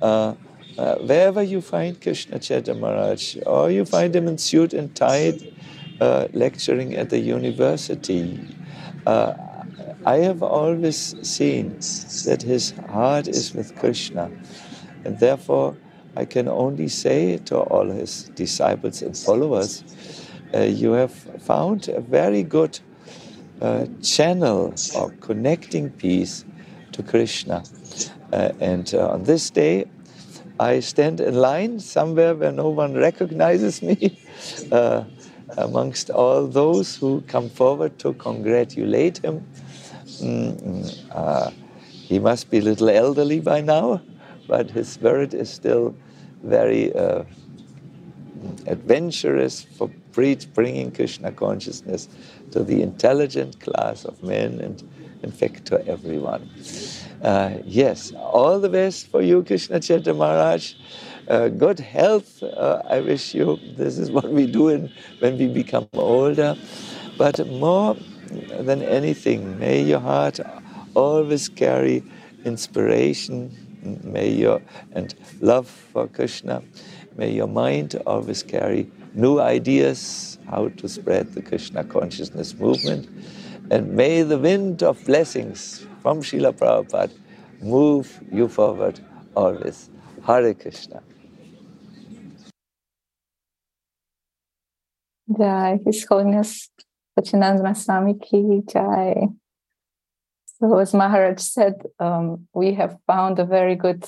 Uh, 0.00 0.34
uh, 0.78 0.96
wherever 0.96 1.42
you 1.42 1.60
find 1.60 2.00
Krishna 2.00 2.38
Kshetra 2.38 2.78
Maharaj, 2.78 3.38
or 3.46 3.70
you 3.70 3.84
find 3.84 4.14
him 4.14 4.28
in 4.28 4.36
suit 4.38 4.74
and 4.74 4.94
tie, 4.94 5.38
uh, 6.00 6.28
lecturing 6.32 6.94
at 6.94 7.08
the 7.08 7.18
university, 7.18 8.38
uh, 9.06 9.32
I 10.04 10.18
have 10.18 10.42
always 10.42 11.16
seen 11.26 11.70
that 12.26 12.42
his 12.42 12.72
heart 12.90 13.26
is 13.26 13.54
with 13.54 13.74
Krishna. 13.76 14.30
And 15.04 15.18
therefore, 15.18 15.76
I 16.16 16.24
can 16.24 16.48
only 16.48 16.88
say 16.88 17.38
to 17.46 17.58
all 17.58 17.86
his 17.88 18.30
disciples 18.34 19.02
and 19.02 19.16
followers, 19.16 19.82
uh, 20.54 20.60
you 20.60 20.92
have 20.92 21.12
found 21.12 21.88
a 21.88 22.00
very 22.00 22.42
good 22.42 22.78
uh, 23.60 23.86
channel 24.02 24.74
or 24.94 25.10
connecting 25.20 25.90
piece 25.90 26.44
to 26.92 27.02
Krishna. 27.02 27.62
Uh, 28.32 28.52
and 28.60 28.94
uh, 28.94 29.08
on 29.10 29.24
this 29.24 29.50
day, 29.50 29.86
I 30.58 30.80
stand 30.80 31.20
in 31.20 31.34
line 31.34 31.78
somewhere 31.80 32.34
where 32.34 32.52
no 32.52 32.70
one 32.70 32.94
recognizes 32.94 33.82
me, 33.82 34.18
uh, 34.72 35.04
amongst 35.56 36.10
all 36.10 36.46
those 36.46 36.96
who 36.96 37.20
come 37.22 37.48
forward 37.50 37.98
to 38.00 38.14
congratulate 38.14 39.18
him. 39.18 39.46
Mm, 40.20 41.04
uh, 41.12 41.50
he 41.90 42.18
must 42.18 42.50
be 42.50 42.58
a 42.58 42.62
little 42.62 42.88
elderly 42.88 43.40
by 43.40 43.60
now, 43.60 44.00
but 44.48 44.70
his 44.70 44.88
spirit 44.88 45.34
is 45.34 45.50
still 45.50 45.94
very 46.42 46.94
uh, 46.94 47.24
adventurous 48.66 49.62
for 49.62 49.90
bringing 50.12 50.90
Krishna 50.90 51.32
consciousness 51.32 52.08
to 52.52 52.62
the 52.62 52.82
intelligent 52.82 53.60
class 53.60 54.04
of 54.04 54.22
men 54.22 54.60
and, 54.60 54.82
in 55.22 55.32
fact, 55.32 55.66
to 55.66 55.86
everyone. 55.86 56.48
Uh, 57.22 57.58
yes, 57.64 58.12
all 58.12 58.60
the 58.60 58.68
best 58.68 59.08
for 59.08 59.22
you, 59.22 59.42
Krishna 59.42 59.80
Kshetra 59.80 60.16
Maharaj. 60.16 60.74
Uh, 61.28 61.48
good 61.48 61.80
health, 61.80 62.42
uh, 62.42 62.82
I 62.88 63.00
wish 63.00 63.34
you. 63.34 63.58
This 63.76 63.98
is 63.98 64.10
what 64.10 64.30
we 64.30 64.46
do 64.46 64.68
in, 64.68 64.90
when 65.18 65.38
we 65.38 65.48
become 65.48 65.88
older. 65.94 66.56
But 67.18 67.46
more 67.48 67.96
than 68.60 68.82
anything, 68.82 69.58
may 69.58 69.82
your 69.82 70.00
heart 70.00 70.40
always 70.94 71.48
carry 71.48 72.02
inspiration, 72.44 73.50
may 74.04 74.30
your 74.30 74.60
and 74.92 75.14
love 75.40 75.68
for 75.68 76.06
Krishna. 76.06 76.62
May 77.16 77.30
your 77.32 77.48
mind 77.48 78.00
always 78.06 78.42
carry 78.42 78.90
new 79.14 79.40
ideas 79.40 80.38
how 80.48 80.68
to 80.68 80.88
spread 80.88 81.32
the 81.32 81.42
Krishna 81.42 81.82
consciousness 81.84 82.54
movement. 82.54 83.08
And 83.70 83.94
may 83.94 84.22
the 84.22 84.38
wind 84.38 84.82
of 84.82 85.02
blessings 85.06 85.85
from 86.06 86.22
Srila 86.22 86.52
Prabhupada 86.52 87.10
move 87.60 88.22
you 88.30 88.46
forward 88.46 89.00
always. 89.34 89.90
Hare 90.24 90.54
Krishna. 90.54 91.02
Jai, 95.36 95.80
His 95.84 96.06
Holiness 96.08 96.70
Sacinandana 97.18 97.76
Swami 97.76 98.14
Ki 98.14 98.62
Jai. 98.72 99.26
So, 100.60 100.78
as 100.78 100.94
Maharaj 100.94 101.40
said, 101.40 101.74
um, 101.98 102.46
we 102.54 102.74
have 102.74 102.96
found 103.08 103.40
a 103.40 103.44
very 103.44 103.74
good 103.74 104.06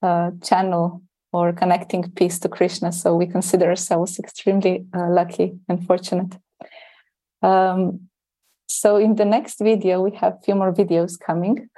uh, 0.00 0.30
channel 0.42 1.02
or 1.30 1.52
connecting 1.52 2.10
piece 2.12 2.38
to 2.38 2.48
Krishna. 2.48 2.90
So, 2.90 3.14
we 3.14 3.26
consider 3.26 3.66
ourselves 3.66 4.18
extremely 4.18 4.86
uh, 4.96 5.10
lucky 5.10 5.58
and 5.68 5.86
fortunate. 5.86 6.38
Um, 7.42 8.08
so, 8.68 8.96
in 8.96 9.14
the 9.14 9.24
next 9.24 9.60
video, 9.60 10.02
we 10.02 10.14
have 10.16 10.34
a 10.34 10.44
few 10.44 10.54
more 10.54 10.72
videos 10.72 11.18
coming. 11.18 11.70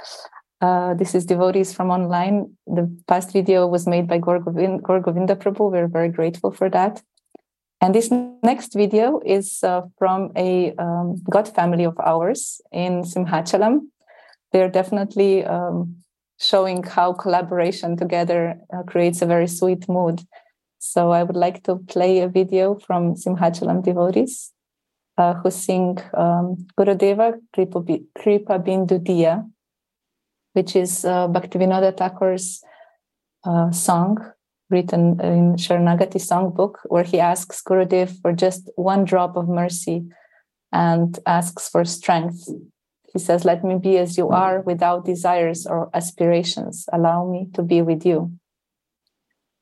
Uh, 0.61 0.93
this 0.95 1.15
is 1.15 1.25
devotees 1.25 1.73
from 1.73 1.89
online. 1.89 2.57
The 2.67 2.91
past 3.07 3.33
video 3.33 3.67
was 3.69 3.87
made 3.87 4.09
by 4.09 4.19
Gaur 4.19 4.41
Govind, 4.41 4.83
Prabhu. 4.83 5.71
We're 5.71 5.87
very 5.87 6.09
grateful 6.09 6.51
for 6.51 6.69
that. 6.71 7.01
And 7.81 7.95
this 7.95 8.11
next 8.43 8.75
video 8.75 9.21
is 9.25 9.63
uh, 9.63 9.83
from 9.99 10.33
a 10.37 10.75
um, 10.77 11.23
God 11.31 11.49
family 11.49 11.85
of 11.85 11.97
ours 12.01 12.61
in 12.73 13.03
Simhachalam. 13.05 13.87
They're 14.53 14.69
definitely 14.69 15.45
um, 15.45 15.97
showing 16.41 16.83
how 16.83 17.13
collaboration 17.13 17.97
together 17.97 18.59
uh, 18.75 18.83
creates 18.83 19.23
a 19.23 19.27
very 19.27 19.47
sweet 19.47 19.89
mood. 19.89 20.23
So 20.79 21.13
I 21.13 21.23
would 21.23 21.37
like 21.37 21.63
to 21.65 21.77
play 21.77 22.19
a 22.21 22.29
video 22.29 22.75
from 22.75 23.15
Simhachalam 23.15 23.85
devotees 23.85 24.53
uh, 25.21 25.35
who 25.35 25.51
sing 25.51 25.99
um, 26.15 26.67
Gurudeva 26.79 27.35
Kripa 27.53 28.59
Bindu 28.59 28.99
Diya, 28.99 29.49
which 30.55 30.75
is 30.75 31.05
uh, 31.05 31.29
Bhaktivinoda 31.29 31.95
Thakur's 31.95 32.63
uh, 33.45 33.71
song 33.71 34.17
written 34.71 35.21
in 35.21 35.57
Sharanagati 35.57 36.21
songbook, 36.29 36.77
where 36.85 37.05
he 37.05 37.21
asks 37.21 37.63
Gurudev 37.63 38.21
for 38.23 38.33
just 38.33 38.71
one 38.77 39.05
drop 39.05 39.37
of 39.37 39.49
mercy 39.49 40.05
and 40.73 41.19
asks 41.27 41.69
for 41.69 41.85
strength. 41.85 42.49
He 43.13 43.19
says, 43.19 43.45
Let 43.45 43.63
me 43.65 43.77
be 43.77 43.99
as 43.99 44.17
you 44.17 44.29
are 44.31 44.61
without 44.61 45.05
desires 45.05 45.67
or 45.67 45.91
aspirations. 45.93 46.87
Allow 46.93 47.29
me 47.31 47.49
to 47.55 47.63
be 47.63 47.83
with 47.83 48.07
you. 48.07 48.33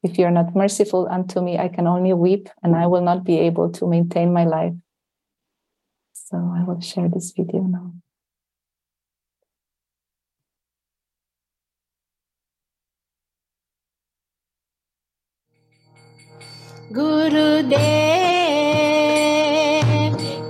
If 0.05 0.19
you're 0.19 0.31
not 0.31 0.55
merciful 0.55 1.09
unto 1.11 1.41
me, 1.41 1.59
I 1.59 1.69
can 1.69 1.89
only 1.89 2.13
weep 2.13 2.49
and 2.63 2.77
I 2.77 2.87
will 2.87 3.03
not 3.03 3.25
be 3.25 3.41
able 3.41 3.73
to 3.73 3.89
maintain 3.89 4.33
my 4.33 4.45
life. 4.45 4.75
So 6.31 6.37
I 6.37 6.63
will 6.63 6.81
share 6.83 7.09
this 7.09 7.33
video 7.33 7.63
now. 7.63 7.95
Guru 16.93 17.63
Dev 17.65 17.81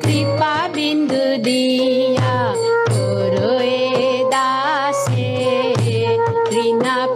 Kripa 0.02 0.68
Bindu 0.74 1.38
Diya 1.46 2.58
Rina 6.50 7.06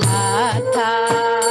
हाथा 0.04 1.41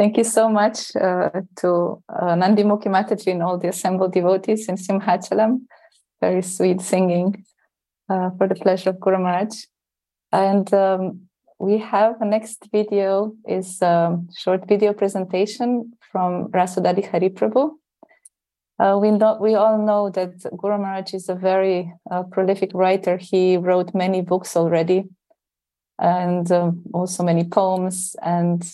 Thank 0.00 0.16
you 0.16 0.24
so 0.24 0.48
much 0.48 0.96
uh, 0.96 1.42
to 1.56 2.02
uh, 2.08 2.34
Nandi 2.34 2.62
Mukhi 2.62 2.86
Mataji 2.86 3.32
and 3.32 3.42
all 3.42 3.58
the 3.58 3.68
assembled 3.68 4.14
devotees 4.14 4.66
in 4.66 4.76
Simhachalam. 4.76 5.66
Very 6.22 6.40
sweet 6.40 6.80
singing 6.80 7.44
uh, 8.08 8.30
for 8.38 8.48
the 8.48 8.54
pleasure 8.54 8.88
of 8.88 8.98
Guru 8.98 9.18
Maharaj. 9.18 9.66
And 10.32 10.72
um, 10.72 11.28
we 11.58 11.76
have 11.76 12.18
next 12.22 12.66
video 12.72 13.34
is 13.46 13.82
a 13.82 14.18
short 14.34 14.66
video 14.66 14.94
presentation 14.94 15.92
from 16.10 16.48
Rasodadi 16.48 17.06
Hariprabhu. 17.06 17.72
Uh, 18.78 18.98
we 18.98 19.10
know 19.10 19.36
we 19.38 19.54
all 19.54 19.76
know 19.76 20.08
that 20.08 20.32
Guru 20.56 20.78
Maharaj 20.78 21.12
is 21.12 21.28
a 21.28 21.34
very 21.34 21.92
uh, 22.10 22.22
prolific 22.22 22.70
writer. 22.72 23.18
He 23.18 23.58
wrote 23.58 23.94
many 23.94 24.22
books 24.22 24.56
already, 24.56 25.10
and 25.98 26.50
um, 26.50 26.84
also 26.94 27.22
many 27.22 27.44
poems. 27.44 28.16
And 28.22 28.64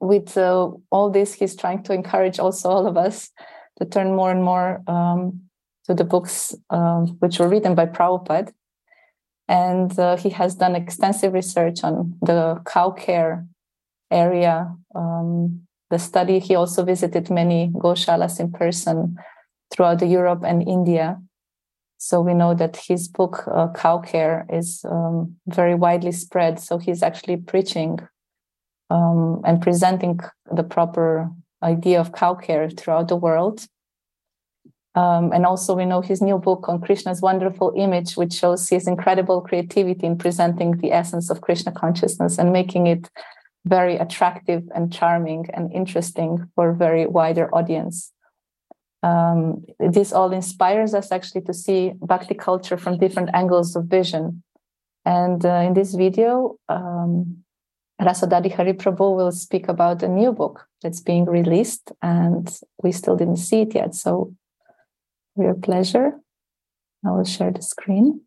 with 0.00 0.36
uh, 0.36 0.70
all 0.90 1.10
this, 1.10 1.34
he's 1.34 1.54
trying 1.54 1.82
to 1.84 1.92
encourage 1.92 2.38
also 2.38 2.68
all 2.68 2.86
of 2.86 2.96
us 2.96 3.30
to 3.78 3.84
turn 3.84 4.14
more 4.14 4.30
and 4.30 4.42
more 4.42 4.82
um, 4.86 5.42
to 5.84 5.94
the 5.94 6.04
books 6.04 6.54
um, 6.70 7.16
which 7.20 7.38
were 7.38 7.48
written 7.48 7.74
by 7.74 7.86
Prabhupada. 7.86 8.52
And 9.48 9.96
uh, 9.98 10.16
he 10.16 10.30
has 10.30 10.54
done 10.54 10.76
extensive 10.76 11.32
research 11.32 11.82
on 11.82 12.16
the 12.22 12.60
cow 12.64 12.90
care 12.90 13.46
area. 14.10 14.74
Um, 14.94 15.66
the 15.90 15.98
study, 15.98 16.38
he 16.38 16.54
also 16.54 16.84
visited 16.84 17.30
many 17.30 17.68
goshalas 17.74 18.38
in 18.38 18.52
person 18.52 19.16
throughout 19.72 20.06
Europe 20.06 20.44
and 20.44 20.66
India. 20.66 21.20
So 21.98 22.20
we 22.20 22.32
know 22.32 22.54
that 22.54 22.76
his 22.76 23.08
book, 23.08 23.44
uh, 23.46 23.68
Cow 23.74 23.98
Care, 23.98 24.46
is 24.48 24.84
um, 24.88 25.36
very 25.46 25.74
widely 25.74 26.12
spread. 26.12 26.58
So 26.58 26.78
he's 26.78 27.02
actually 27.02 27.36
preaching 27.36 27.98
um, 28.90 29.40
and 29.44 29.62
presenting 29.62 30.20
the 30.54 30.62
proper 30.62 31.30
idea 31.62 32.00
of 32.00 32.12
cow 32.12 32.34
care 32.34 32.68
throughout 32.68 33.08
the 33.08 33.16
world. 33.16 33.66
Um, 34.96 35.30
and 35.32 35.46
also, 35.46 35.76
we 35.76 35.86
know 35.86 36.00
his 36.00 36.20
new 36.20 36.38
book 36.38 36.68
on 36.68 36.80
Krishna's 36.80 37.22
wonderful 37.22 37.72
image, 37.76 38.14
which 38.16 38.32
shows 38.32 38.68
his 38.68 38.88
incredible 38.88 39.40
creativity 39.40 40.04
in 40.06 40.18
presenting 40.18 40.78
the 40.78 40.90
essence 40.90 41.30
of 41.30 41.42
Krishna 41.42 41.70
consciousness 41.70 42.38
and 42.38 42.52
making 42.52 42.88
it 42.88 43.08
very 43.64 43.96
attractive 43.96 44.64
and 44.74 44.92
charming 44.92 45.46
and 45.54 45.72
interesting 45.72 46.50
for 46.56 46.70
a 46.70 46.74
very 46.74 47.06
wider 47.06 47.54
audience. 47.54 48.12
Um, 49.02 49.64
this 49.78 50.12
all 50.12 50.32
inspires 50.32 50.92
us 50.92 51.12
actually 51.12 51.42
to 51.42 51.54
see 51.54 51.92
bhakti 52.02 52.34
culture 52.34 52.76
from 52.76 52.98
different 52.98 53.30
angles 53.32 53.76
of 53.76 53.84
vision. 53.84 54.42
And 55.04 55.44
uh, 55.46 55.62
in 55.66 55.74
this 55.74 55.94
video, 55.94 56.56
um, 56.68 57.44
Rasodadi 58.00 58.50
Hariprabhu 58.50 59.16
will 59.16 59.32
speak 59.32 59.68
about 59.68 60.02
a 60.02 60.08
new 60.08 60.32
book 60.32 60.66
that's 60.82 61.00
being 61.00 61.26
released, 61.26 61.92
and 62.00 62.50
we 62.82 62.92
still 62.92 63.16
didn't 63.16 63.36
see 63.36 63.60
it 63.60 63.74
yet. 63.74 63.94
So 63.94 64.34
your 65.36 65.54
pleasure. 65.54 66.12
I 67.04 67.10
will 67.10 67.24
share 67.24 67.50
the 67.50 67.62
screen. 67.62 68.22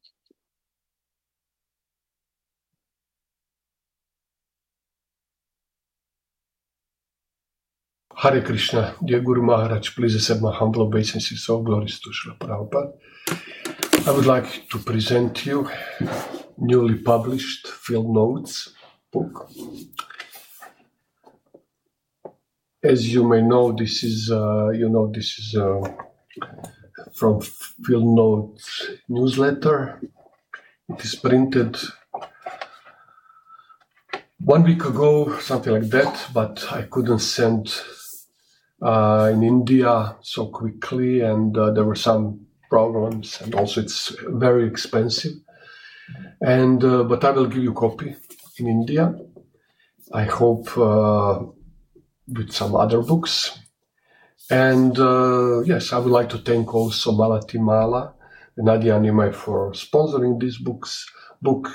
Hare 8.16 8.42
Krishna, 8.42 8.96
dear 9.04 9.20
Guru 9.22 9.42
Maharaj, 9.42 9.96
please 9.96 10.16
accept 10.16 10.42
my 10.42 10.54
humble 10.54 10.84
obeisances. 10.84 11.50
All 11.50 11.62
glories 11.62 12.00
to 12.00 12.10
Srila 12.10 12.38
Prabhupada. 12.40 14.08
I 14.08 14.12
would 14.12 14.26
like 14.26 14.70
to 14.70 14.80
present 14.80 15.46
you 15.46 15.70
newly 16.58 16.96
published 16.96 17.68
Field 17.68 18.14
Notes 18.14 18.74
book. 19.14 19.50
As 22.84 23.14
you 23.14 23.24
may 23.24 23.42
know, 23.42 23.72
this 23.72 24.04
is 24.04 24.30
uh, 24.30 24.70
you 24.70 24.90
know 24.90 25.10
this 25.14 25.38
is 25.40 25.56
uh, 25.56 25.82
from 27.14 27.40
Field 27.86 28.16
Notes 28.16 28.90
newsletter. 29.08 30.02
It 30.90 31.06
is 31.06 31.16
printed 31.16 31.78
one 34.40 34.64
week 34.64 34.84
ago, 34.84 35.40
something 35.40 35.74
like 35.74 35.90
that, 35.92 36.28
but 36.34 36.66
I 36.72 36.82
couldn't 36.82 37.20
send 37.20 37.74
uh, 38.82 39.32
in 39.32 39.44
India 39.44 40.18
so 40.22 40.48
quickly, 40.48 41.22
and 41.22 41.58
uh, 41.58 41.72
there 41.72 41.86
were 41.86 41.96
some 41.96 42.48
problems, 42.70 43.40
and 43.42 43.56
also 43.56 43.80
it's 43.80 44.14
very 44.28 44.68
expensive. 44.68 45.34
And 46.42 46.84
uh, 46.84 47.04
but 47.04 47.24
I 47.24 47.32
will 47.32 47.48
give 47.48 47.64
you 47.64 47.72
a 47.72 47.76
copy 47.76 48.14
in 48.58 48.68
India. 48.68 49.14
I 50.14 50.24
hope 50.24 50.78
uh, 50.78 51.40
with 52.28 52.52
some 52.52 52.76
other 52.76 53.02
books 53.02 53.60
and 54.50 55.00
uh, 55.00 55.62
yes, 55.62 55.94
I 55.94 56.00
would 56.00 56.12
like 56.12 56.30
to 56.30 56.38
thank 56.38 56.74
also 56.74 57.12
Malati 57.12 57.60
Mala 57.60 58.14
and 58.58 58.66
Nadia 58.66 59.00
Nimai 59.00 59.34
for 59.34 59.72
sponsoring 59.72 60.40
this 60.40 60.58
books 60.58 61.10
book, 61.42 61.70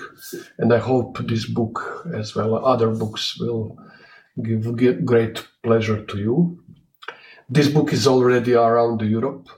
and 0.59 0.72
I 0.72 0.79
hope 0.79 1.18
this 1.26 1.47
book 1.47 2.09
as 2.14 2.35
well 2.35 2.57
as 2.57 2.62
other 2.64 2.91
books 2.91 3.39
will 3.39 3.79
give 4.43 5.05
great 5.05 5.47
pleasure 5.62 6.05
to 6.05 6.18
you. 6.18 6.62
This 7.49 7.68
book 7.68 7.93
is 7.93 8.07
already 8.07 8.55
around 8.55 9.01
Europe, 9.01 9.49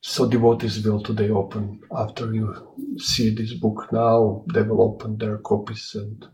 so 0.00 0.28
devotees 0.28 0.84
will 0.84 1.02
today 1.02 1.30
open 1.30 1.80
after 1.96 2.32
you 2.32 2.96
see 2.98 3.34
this 3.34 3.52
book 3.54 3.88
now. 3.92 4.44
They 4.52 4.62
will 4.62 4.82
open 4.82 5.18
their 5.18 5.38
copies 5.38 5.94
and 5.94 6.26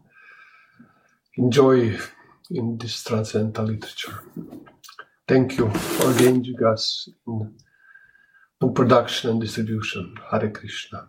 enjoy 1.36 1.98
in 2.50 2.78
this 2.78 3.02
transcendental 3.02 3.66
literature. 3.66 4.22
Thank 5.28 5.58
you 5.58 5.70
for 5.70 6.10
engaging 6.10 6.62
us 6.64 7.08
in 7.26 8.74
production 8.74 9.30
and 9.30 9.40
distribution. 9.40 10.14
Hare 10.30 10.50
Krishna. 10.50 11.08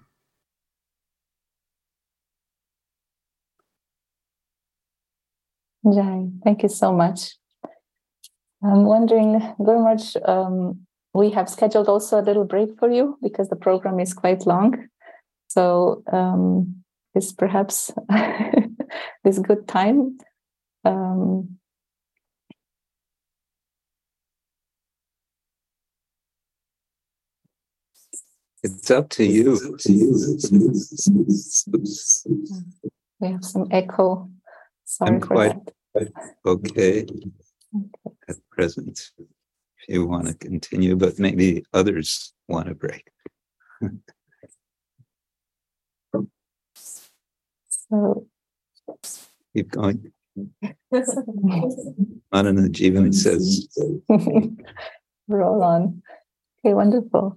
Jai, 5.83 6.27
thank 6.43 6.61
you 6.61 6.69
so 6.69 6.93
much. 6.93 7.35
I'm 8.63 8.83
wondering, 8.85 9.41
very 9.59 9.79
much, 9.79 10.15
um, 10.25 10.85
we 11.15 11.31
have 11.31 11.49
scheduled 11.49 11.89
also 11.89 12.21
a 12.21 12.21
little 12.21 12.45
break 12.45 12.77
for 12.77 12.89
you 12.91 13.17
because 13.23 13.49
the 13.49 13.55
program 13.55 13.99
is 13.99 14.13
quite 14.13 14.45
long. 14.45 14.87
So 15.47 16.03
um, 16.13 16.83
is 17.15 17.33
perhaps 17.33 17.91
this 19.23 19.39
good 19.39 19.67
time 19.67 20.17
um, 20.85 21.57
It's 28.63 28.91
up 28.91 29.09
to 29.09 29.23
you. 29.23 29.53
We 33.19 33.27
have 33.27 33.43
some 33.43 33.67
echo. 33.71 34.29
Sorry 34.85 35.15
I'm 35.15 35.19
for 35.19 35.27
quite 35.27 35.55
that. 35.95 36.11
okay 36.45 37.07
at 38.29 38.35
present. 38.51 39.11
If 39.17 39.89
you 39.89 40.05
want 40.05 40.27
to 40.27 40.35
continue, 40.35 40.95
but 40.95 41.17
maybe 41.17 41.63
others 41.73 42.33
want 42.47 42.67
to 42.67 42.75
break. 42.75 43.09
So 47.89 48.27
Keep 49.53 49.71
going. 49.71 50.11
Manana 52.31 52.69
Jivan 52.69 53.13
says, 53.13 53.67
roll 55.27 55.63
on. 55.63 56.01
Okay, 56.59 56.73
wonderful. 56.73 57.35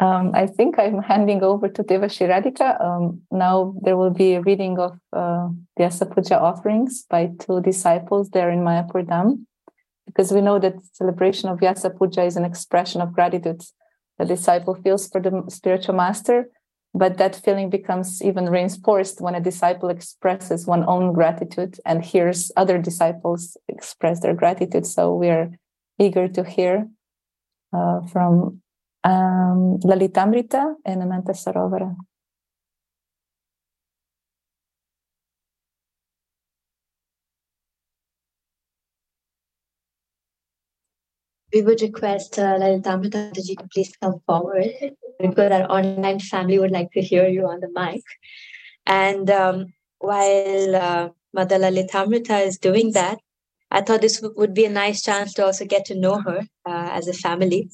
Um, 0.00 0.32
I 0.34 0.46
think 0.46 0.78
I'm 0.78 1.00
handing 1.00 1.42
over 1.42 1.68
to 1.68 1.82
Deva 1.82 2.06
Radhika. 2.06 2.80
Um, 2.80 3.22
now 3.30 3.74
there 3.82 3.96
will 3.96 4.10
be 4.10 4.34
a 4.34 4.42
reading 4.42 4.78
of 4.78 4.92
uh, 5.12 5.48
the 5.76 5.84
Vyasa 5.84 6.06
Puja 6.06 6.38
offerings 6.38 7.04
by 7.08 7.30
two 7.38 7.60
disciples 7.62 8.30
there 8.30 8.50
in 8.50 8.60
Mayapur 8.60 9.06
Dham, 9.06 9.46
because 10.06 10.32
we 10.32 10.40
know 10.40 10.58
that 10.58 10.74
celebration 10.92 11.48
of 11.48 11.60
Vyasa 11.60 11.90
Puja 11.90 12.24
is 12.24 12.36
an 12.36 12.44
expression 12.44 13.00
of 13.00 13.12
gratitude 13.12 13.62
the 14.18 14.24
disciple 14.24 14.74
feels 14.74 15.08
for 15.08 15.20
the 15.20 15.44
spiritual 15.48 15.94
master, 15.94 16.48
but 16.94 17.18
that 17.18 17.34
feeling 17.34 17.68
becomes 17.70 18.22
even 18.22 18.48
reinforced 18.48 19.20
when 19.20 19.34
a 19.34 19.40
disciple 19.40 19.88
expresses 19.88 20.66
one 20.66 20.84
own 20.86 21.12
gratitude 21.12 21.76
and 21.84 22.04
hears 22.04 22.52
other 22.56 22.78
disciples 22.78 23.56
express 23.68 24.20
their 24.20 24.34
gratitude. 24.34 24.86
So 24.86 25.12
we 25.14 25.28
are 25.28 25.50
eager 25.98 26.28
to 26.28 26.44
hear 26.44 26.88
uh, 27.72 28.00
from 28.12 28.60
um, 29.02 29.78
Lalitamrita 29.82 30.74
and 30.84 31.02
Ananta 31.02 31.32
Sarovara. 31.32 31.96
We 41.54 41.62
would 41.62 41.80
request 41.80 42.38
uh, 42.38 42.58
to 42.58 43.68
please 43.72 43.92
come 44.02 44.20
forward 44.26 44.70
because 45.20 45.52
our 45.52 45.70
online 45.70 46.18
family 46.18 46.58
would 46.58 46.72
like 46.72 46.90
to 46.92 47.00
hear 47.00 47.28
you 47.28 47.46
on 47.46 47.60
the 47.60 47.70
mic. 47.72 48.02
And 48.86 49.30
um, 49.30 49.66
while 49.98 50.76
uh, 50.76 51.08
Mother 51.32 51.58
Lalitamrita 51.58 52.44
is 52.44 52.58
doing 52.58 52.92
that, 52.92 53.18
I 53.70 53.82
thought 53.82 54.00
this 54.00 54.20
would 54.36 54.52
be 54.52 54.64
a 54.64 54.70
nice 54.70 55.00
chance 55.02 55.32
to 55.34 55.46
also 55.46 55.64
get 55.64 55.84
to 55.86 55.94
know 55.94 56.20
her 56.20 56.40
uh, 56.66 56.88
as 56.92 57.06
a 57.06 57.12
family. 57.12 57.70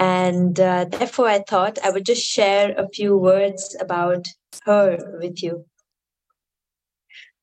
And 0.00 0.58
uh, 0.58 0.84
therefore, 0.84 1.28
I 1.28 1.40
thought 1.48 1.78
I 1.84 1.90
would 1.90 2.04
just 2.04 2.22
share 2.22 2.74
a 2.76 2.88
few 2.88 3.16
words 3.16 3.76
about 3.80 4.26
her 4.64 4.98
with 5.20 5.42
you. 5.42 5.64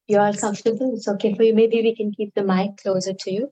you're 0.07 0.21
all 0.21 0.33
comfortable, 0.33 0.93
it's 0.95 1.07
okay 1.07 1.33
for 1.33 1.43
you. 1.43 1.53
Maybe 1.53 1.81
we 1.81 1.95
can 1.95 2.11
keep 2.11 2.33
the 2.35 2.43
mic 2.43 2.77
closer 2.77 3.13
to 3.13 3.31
you. 3.31 3.51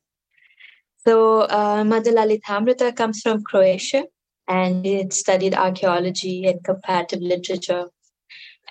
So, 1.06 1.42
uh, 1.42 1.84
Mother 1.84 2.92
comes 2.94 3.22
from 3.22 3.44
Croatia 3.44 4.06
and 4.48 4.86
it 4.86 5.12
studied 5.14 5.54
archaeology 5.54 6.46
and 6.46 6.64
comparative 6.64 7.22
literature. 7.22 7.86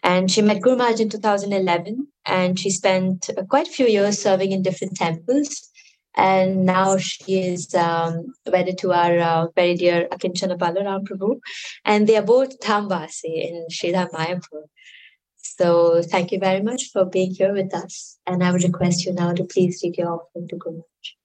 And 0.02 0.30
she 0.30 0.42
met 0.42 0.62
Guru 0.62 0.76
Maharaj 0.76 1.00
in 1.00 1.10
2011 1.10 2.08
and 2.26 2.58
she 2.58 2.70
spent 2.70 3.30
quite 3.48 3.68
a 3.68 3.70
few 3.70 3.86
years 3.86 4.18
serving 4.18 4.52
in 4.52 4.62
different 4.62 4.96
temples. 4.96 5.68
And 6.14 6.66
now 6.66 6.98
she 6.98 7.40
is 7.40 7.74
um, 7.74 8.34
wedded 8.46 8.78
to 8.78 8.92
our 8.92 9.18
uh, 9.18 9.46
very 9.54 9.74
dear 9.74 10.08
Akinchana 10.10 10.58
Balaram 10.58 11.06
Prabhu. 11.06 11.38
And 11.84 12.06
they 12.06 12.16
are 12.16 12.22
both 12.22 12.60
Dhambasi 12.60 13.48
in 13.48 13.66
Sridham 13.70 14.10
Mayapur. 14.10 14.64
So 15.36 16.02
thank 16.02 16.32
you 16.32 16.38
very 16.38 16.62
much 16.62 16.90
for 16.92 17.04
being 17.04 17.32
here 17.34 17.52
with 17.52 17.74
us. 17.74 18.18
And 18.26 18.42
I 18.42 18.52
would 18.52 18.64
request 18.64 19.04
you 19.04 19.12
now 19.12 19.32
to 19.32 19.44
please 19.44 19.80
read 19.82 19.96
your 19.96 20.12
offering 20.12 20.48
to 20.48 20.56
Guru 20.56 20.76
Maharaj. 20.76 21.21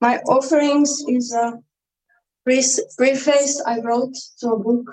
My 0.00 0.18
offerings 0.26 1.04
is 1.08 1.32
a 1.32 1.58
preface 2.44 3.62
I 3.64 3.80
wrote 3.80 4.16
to 4.40 4.52
a 4.52 4.58
book, 4.58 4.86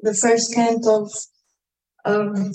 the 0.00 0.14
first 0.14 0.54
cant 0.54 0.86
of 0.86 1.12
um, 2.04 2.52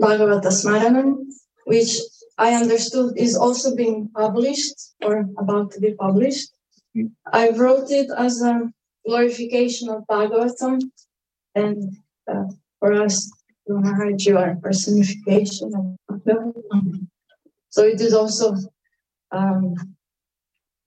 Bhagavata 0.00 0.50
Smaranam, 0.52 1.16
which 1.64 1.98
I 2.38 2.54
understood 2.54 3.14
is 3.16 3.36
also 3.36 3.74
being 3.74 4.08
published 4.14 4.74
or 5.02 5.24
about 5.38 5.72
to 5.72 5.80
be 5.80 5.94
published. 5.94 6.50
Hmm. 6.94 7.06
I 7.32 7.50
wrote 7.50 7.90
it 7.90 8.10
as 8.16 8.42
a 8.42 8.72
glorification 9.06 9.88
of 9.88 10.04
Bhagavatam 10.06 10.80
and 11.54 11.96
uh, 12.30 12.44
for 12.78 12.92
us, 12.92 13.30
Maharaj, 13.68 14.26
you 14.26 14.38
are 14.38 14.56
personification 14.56 15.72
of 15.74 16.20
Bhagavatam. 16.20 17.06
So 17.70 17.84
it 17.84 18.00
is 18.00 18.14
also 18.14 18.54
um, 19.32 19.74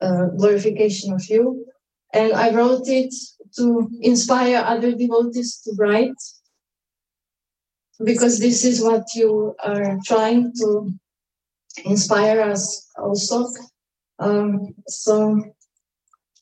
a 0.01 0.28
glorification 0.38 1.13
of 1.13 1.24
you. 1.30 1.65
And 2.13 2.34
I 2.34 2.53
wrote 2.53 2.88
it 2.88 3.13
to 3.57 3.89
inspire 4.01 4.63
other 4.65 4.93
devotees 4.93 5.61
to 5.63 5.74
write 5.78 6.22
because 8.03 8.39
this 8.39 8.63
is 8.63 8.82
what 8.82 9.03
you 9.15 9.55
are 9.63 9.97
trying 10.05 10.53
to 10.61 10.93
inspire 11.86 12.41
us 12.41 12.88
also. 12.97 13.47
Um, 14.20 14.74
so 14.88 15.43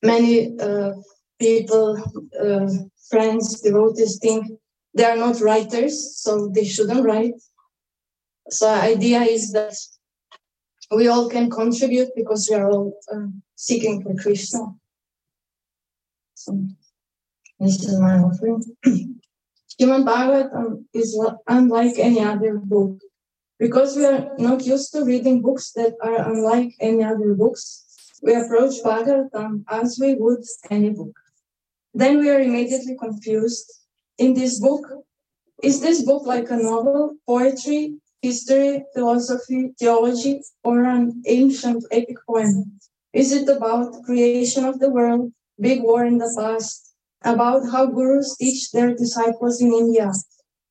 many 0.04 0.58
uh, 0.60 0.94
people, 1.40 1.98
uh, 2.42 2.68
friends, 3.10 3.62
devotees 3.62 4.20
think 4.20 4.48
they 4.94 5.04
are 5.04 5.18
not 5.18 5.42
writers, 5.42 6.18
so 6.18 6.48
they 6.48 6.64
shouldn't 6.64 7.06
write. 7.06 7.34
So 8.50 8.70
idea 8.70 9.22
is 9.22 9.52
that 9.52 9.76
we 10.92 11.08
all 11.08 11.30
can 11.30 11.50
contribute 11.50 12.10
because 12.16 12.48
we 12.50 12.56
are 12.56 12.70
all 12.70 12.98
uh, 13.14 13.28
seeking 13.56 14.02
for 14.02 14.16
Krishna. 14.16 14.76
So 16.36 16.66
this 17.60 17.84
is 17.84 18.00
my 18.00 18.18
offering. 18.20 18.64
Human 19.78 20.06
Bhagavatam 20.06 20.86
is 20.94 21.20
unlike 21.48 21.98
any 21.98 22.22
other 22.22 22.58
book. 22.58 23.00
Because 23.58 23.96
we 23.96 24.06
are 24.06 24.32
not 24.38 24.66
used 24.66 24.92
to 24.94 25.06
reading 25.06 25.42
books 25.42 25.72
that 25.74 25.94
are 26.02 26.30
unlike 26.30 26.74
any 26.80 27.04
other 27.04 27.34
books, 27.34 27.86
we 28.22 28.34
approach 28.34 28.76
Bhagavatam 28.84 29.64
as 29.70 29.98
we 30.00 30.14
would 30.16 30.44
any 30.70 30.92
book. 30.92 31.16
Then 31.96 32.20
we 32.20 32.30
are 32.30 32.42
immediately 32.42 32.98
confused. 33.00 33.72
In 34.18 34.34
this 34.34 34.60
book, 34.60 34.86
is 35.64 35.80
this 35.80 36.04
book 36.04 36.26
like 36.26 36.50
a 36.50 36.58
novel, 36.58 37.16
poetry, 37.26 37.96
history, 38.22 38.84
philosophy, 38.94 39.72
theology, 39.80 40.42
or 40.66 40.84
an 40.84 41.24
ancient 41.26 41.86
epic 41.92 42.18
poem? 42.28 42.80
Is 43.14 43.32
it 43.32 43.48
about 43.48 44.04
creation 44.04 44.66
of 44.66 44.80
the 44.80 44.90
world, 44.90 45.32
big 45.58 45.84
war 45.84 46.04
in 46.04 46.18
the 46.18 46.30
past, 46.38 46.94
about 47.24 47.62
how 47.72 47.86
gurus 47.86 48.36
teach 48.36 48.72
their 48.72 48.94
disciples 48.94 49.62
in 49.62 49.72
India? 49.72 50.12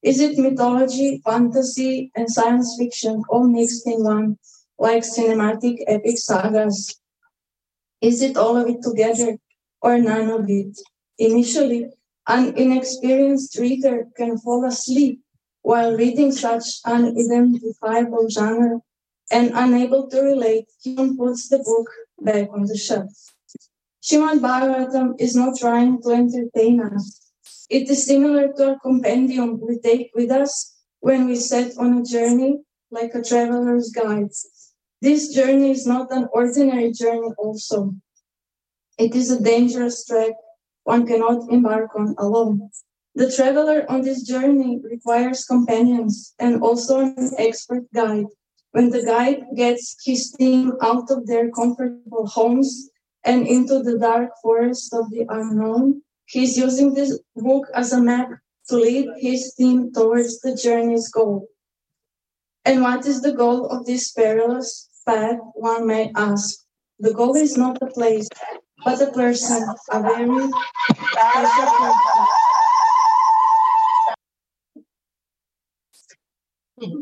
Is 0.02 0.20
it 0.20 0.36
mythology, 0.36 1.22
fantasy, 1.24 2.12
and 2.14 2.30
science 2.30 2.76
fiction 2.78 3.22
all 3.30 3.48
mixed 3.48 3.86
in 3.86 4.04
one, 4.04 4.36
like 4.78 5.04
cinematic 5.04 5.78
epic 5.86 6.18
sagas? 6.18 7.00
Is 8.02 8.20
it 8.20 8.36
all 8.36 8.58
of 8.58 8.68
it 8.68 8.82
together 8.82 9.38
or 9.80 9.96
none 9.96 10.28
of 10.28 10.50
it? 10.50 10.78
Initially, 11.18 11.90
an 12.26 12.56
inexperienced 12.56 13.58
reader 13.58 14.06
can 14.16 14.38
fall 14.38 14.64
asleep 14.64 15.20
while 15.64 15.96
reading 15.96 16.30
such 16.30 16.80
an 16.84 17.06
unidentifiable 17.06 18.28
genre 18.28 18.80
and 19.30 19.50
unable 19.54 20.06
to 20.08 20.20
relate, 20.20 20.66
he 20.82 20.94
puts 21.16 21.48
the 21.48 21.58
book 21.58 21.88
back 22.20 22.48
on 22.52 22.66
the 22.66 22.76
shelf. 22.76 23.10
Srimad 24.02 24.40
Bhagavatam 24.40 25.14
is 25.18 25.34
not 25.34 25.56
trying 25.58 26.02
to 26.02 26.10
entertain 26.10 26.82
us. 26.82 27.32
It 27.70 27.88
is 27.88 28.04
similar 28.04 28.52
to 28.52 28.72
a 28.72 28.78
compendium 28.80 29.58
we 29.66 29.78
take 29.78 30.10
with 30.14 30.30
us 30.30 30.76
when 31.00 31.26
we 31.26 31.36
set 31.36 31.78
on 31.78 31.96
a 31.98 32.04
journey 32.04 32.58
like 32.90 33.14
a 33.14 33.22
traveler's 33.22 33.90
guide. 33.90 34.32
This 35.00 35.34
journey 35.34 35.70
is 35.70 35.86
not 35.86 36.12
an 36.12 36.28
ordinary 36.32 36.92
journey 36.92 37.30
also. 37.38 37.94
It 38.98 39.14
is 39.14 39.30
a 39.30 39.42
dangerous 39.42 40.04
trek 40.04 40.34
one 40.84 41.06
cannot 41.06 41.50
embark 41.50 41.90
on 41.96 42.14
alone. 42.18 42.70
The 43.14 43.30
traveler 43.30 43.84
on 43.88 44.02
this 44.02 44.22
journey 44.22 44.80
requires 44.82 45.44
companions 45.44 46.34
and 46.38 46.62
also 46.62 47.00
an 47.00 47.30
expert 47.38 47.84
guide. 47.94 48.26
When 48.72 48.90
the 48.90 49.04
guide 49.04 49.44
gets 49.56 49.96
his 50.04 50.32
team 50.32 50.72
out 50.82 51.10
of 51.10 51.26
their 51.26 51.50
comfortable 51.50 52.26
homes 52.26 52.90
and 53.24 53.46
into 53.46 53.82
the 53.82 53.98
dark 53.98 54.30
forest 54.42 54.92
of 54.92 55.10
the 55.10 55.26
unknown, 55.28 56.02
he's 56.26 56.56
using 56.56 56.94
this 56.94 57.18
book 57.36 57.68
as 57.74 57.92
a 57.92 58.02
map 58.02 58.28
to 58.68 58.76
lead 58.76 59.08
his 59.18 59.54
team 59.54 59.92
towards 59.92 60.40
the 60.40 60.56
journey's 60.56 61.08
goal. 61.08 61.46
And 62.64 62.82
what 62.82 63.06
is 63.06 63.20
the 63.22 63.32
goal 63.32 63.66
of 63.68 63.86
this 63.86 64.10
perilous 64.10 64.88
path, 65.06 65.38
one 65.54 65.86
may 65.86 66.10
ask? 66.16 66.64
The 66.98 67.12
goal 67.12 67.36
is 67.36 67.56
not 67.56 67.82
a 67.82 67.86
place, 67.86 68.28
but 68.84 69.00
a 69.00 69.10
person, 69.12 69.66
a 69.90 70.02
very 70.02 70.50
special 71.12 71.70
person. 71.80 72.26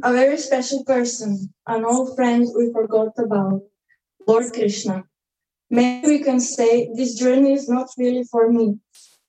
A 0.04 0.12
very 0.12 0.36
special 0.36 0.84
person, 0.84 1.52
an 1.66 1.84
old 1.84 2.14
friend 2.14 2.46
we 2.56 2.72
forgot 2.72 3.12
about, 3.18 3.62
Lord 4.26 4.52
Krishna. 4.52 5.04
Maybe 5.70 6.06
we 6.08 6.18
can 6.22 6.38
say 6.38 6.90
this 6.94 7.14
journey 7.14 7.54
is 7.54 7.68
not 7.68 7.88
really 7.98 8.24
for 8.24 8.52
me. 8.52 8.78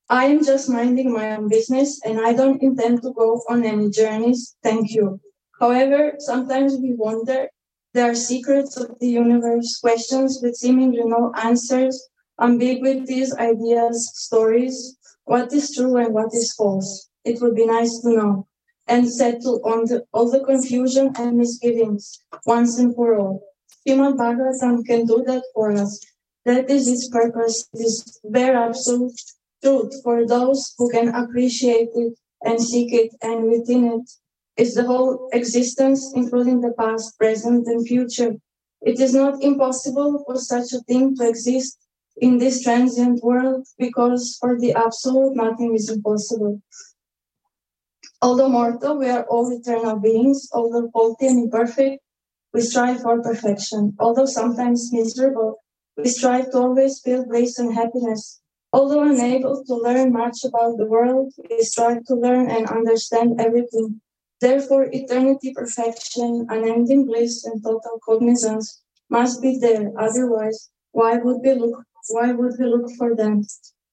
I 0.10 0.26
am 0.26 0.44
just 0.44 0.70
minding 0.70 1.14
my 1.14 1.38
own 1.38 1.48
business 1.48 2.02
and 2.06 2.20
I 2.20 2.34
don't 2.34 2.62
intend 2.62 3.02
to 3.04 3.14
go 3.14 3.42
on 3.50 3.64
any 3.64 3.90
journeys. 3.90 4.56
Thank 4.62 4.92
you. 4.92 5.20
However, 5.60 6.16
sometimes 6.20 6.76
we 6.76 6.94
wonder 6.94 7.48
there 7.94 8.12
are 8.12 8.16
secrets 8.16 8.76
of 8.76 9.00
the 9.00 9.08
universe, 9.08 9.80
questions 9.80 10.40
with 10.44 10.56
seemingly 10.56 11.04
no 11.06 11.32
answers, 11.42 12.10
ambiguities, 12.44 13.34
ideas, 13.38 14.12
stories, 14.14 14.98
what 15.24 15.52
is 15.54 15.74
true 15.74 15.96
and 15.98 16.14
what 16.14 16.34
is 16.34 16.54
false. 16.54 17.10
It 17.24 17.42
would 17.42 17.56
be 17.56 17.66
nice 17.66 18.00
to 18.02 18.10
know 18.10 18.48
and 18.88 19.10
settle 19.10 19.62
on 19.64 19.86
the, 19.86 20.04
all 20.14 20.30
the 20.30 20.44
confusion 20.44 21.14
and 21.18 21.38
misgivings 21.38 22.20
once 22.46 22.78
and 22.78 22.94
for 22.94 23.18
all. 23.18 23.42
Srimad 23.88 24.18
Bhagavatam 24.18 24.86
can 24.86 25.06
do 25.06 25.24
that 25.26 25.44
for 25.54 25.72
us. 25.72 26.00
That 26.46 26.70
is 26.70 26.88
its 26.90 27.08
purpose. 27.08 27.70
It 27.74 27.80
is 27.80 28.20
bare 28.26 28.58
absolute 28.58 29.20
truth 29.64 29.94
for 30.04 30.28
those 30.28 30.74
who 30.78 30.90
can 30.90 31.08
appreciate 31.16 31.90
it 31.96 32.14
and 32.44 32.62
seek 32.62 32.94
it, 32.94 33.12
and 33.22 33.50
within 33.50 33.86
it 33.86 34.10
is 34.58 34.76
the 34.76 34.84
whole 34.84 35.30
existence, 35.32 36.12
including 36.14 36.60
the 36.60 36.74
past, 36.78 37.18
present, 37.18 37.66
and 37.68 37.88
future. 37.88 38.34
It 38.82 39.00
is 39.00 39.14
not 39.14 39.42
impossible 39.42 40.22
for 40.26 40.36
such 40.36 40.74
a 40.74 40.82
thing 40.82 41.16
to 41.16 41.30
exist 41.30 41.78
in 42.18 42.38
this 42.38 42.64
transient 42.64 43.24
world 43.24 43.68
because 43.78 44.38
for 44.40 44.60
the 44.60 44.74
absolute 44.74 45.36
nothing 45.36 45.74
is 45.76 45.90
impossible. 45.90 46.62
Although 48.22 48.50
mortal, 48.50 48.98
we 48.98 49.10
are 49.10 49.26
all 49.26 49.52
eternal 49.52 50.00
beings. 50.00 50.48
Although 50.54 50.90
faulty 50.92 51.28
and 51.28 51.40
imperfect, 51.40 52.02
we 52.54 52.62
strive 52.62 53.02
for 53.02 53.22
perfection. 53.22 53.96
Although 54.00 54.26
sometimes 54.26 54.94
miserable, 54.94 55.64
we 55.98 56.08
strive 56.10 56.52
to 56.52 56.58
always 56.60 57.02
feel 57.02 57.26
bliss 57.26 57.60
and 57.60 57.74
happiness. 57.74 58.40
Although 58.72 59.04
unable 59.04 59.64
to 59.66 59.76
learn 59.76 60.14
much 60.14 60.40
about 60.44 60.78
the 60.78 60.86
world, 60.86 61.34
we 61.50 61.62
strive 61.64 62.06
to 62.06 62.16
learn 62.16 62.50
and 62.50 62.68
understand 62.68 63.40
everything. 63.40 64.02
Therefore, 64.40 64.90
eternity, 64.92 65.54
perfection, 65.54 66.48
unending 66.50 67.06
bliss, 67.06 67.46
and 67.46 67.64
total 67.64 68.00
cognizance 68.04 68.82
must 69.10 69.42
be 69.42 69.58
there. 69.60 69.92
Otherwise, 69.98 70.70
Why 70.94 71.18
would 71.18 71.42
we 71.44 71.54
look? 71.56 71.84
Why 72.10 72.32
would 72.32 72.54
we 72.60 72.66
look 72.66 72.92
for 72.98 73.16
them? 73.16 73.46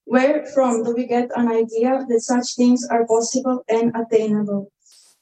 Where 0.04 0.44
from 0.46 0.82
do 0.84 0.94
we 0.94 1.06
get 1.06 1.30
an 1.36 1.48
idea 1.48 2.04
that 2.08 2.20
such 2.20 2.56
things 2.56 2.86
are 2.90 3.06
possible 3.06 3.62
and 3.68 3.94
attainable? 3.94 4.72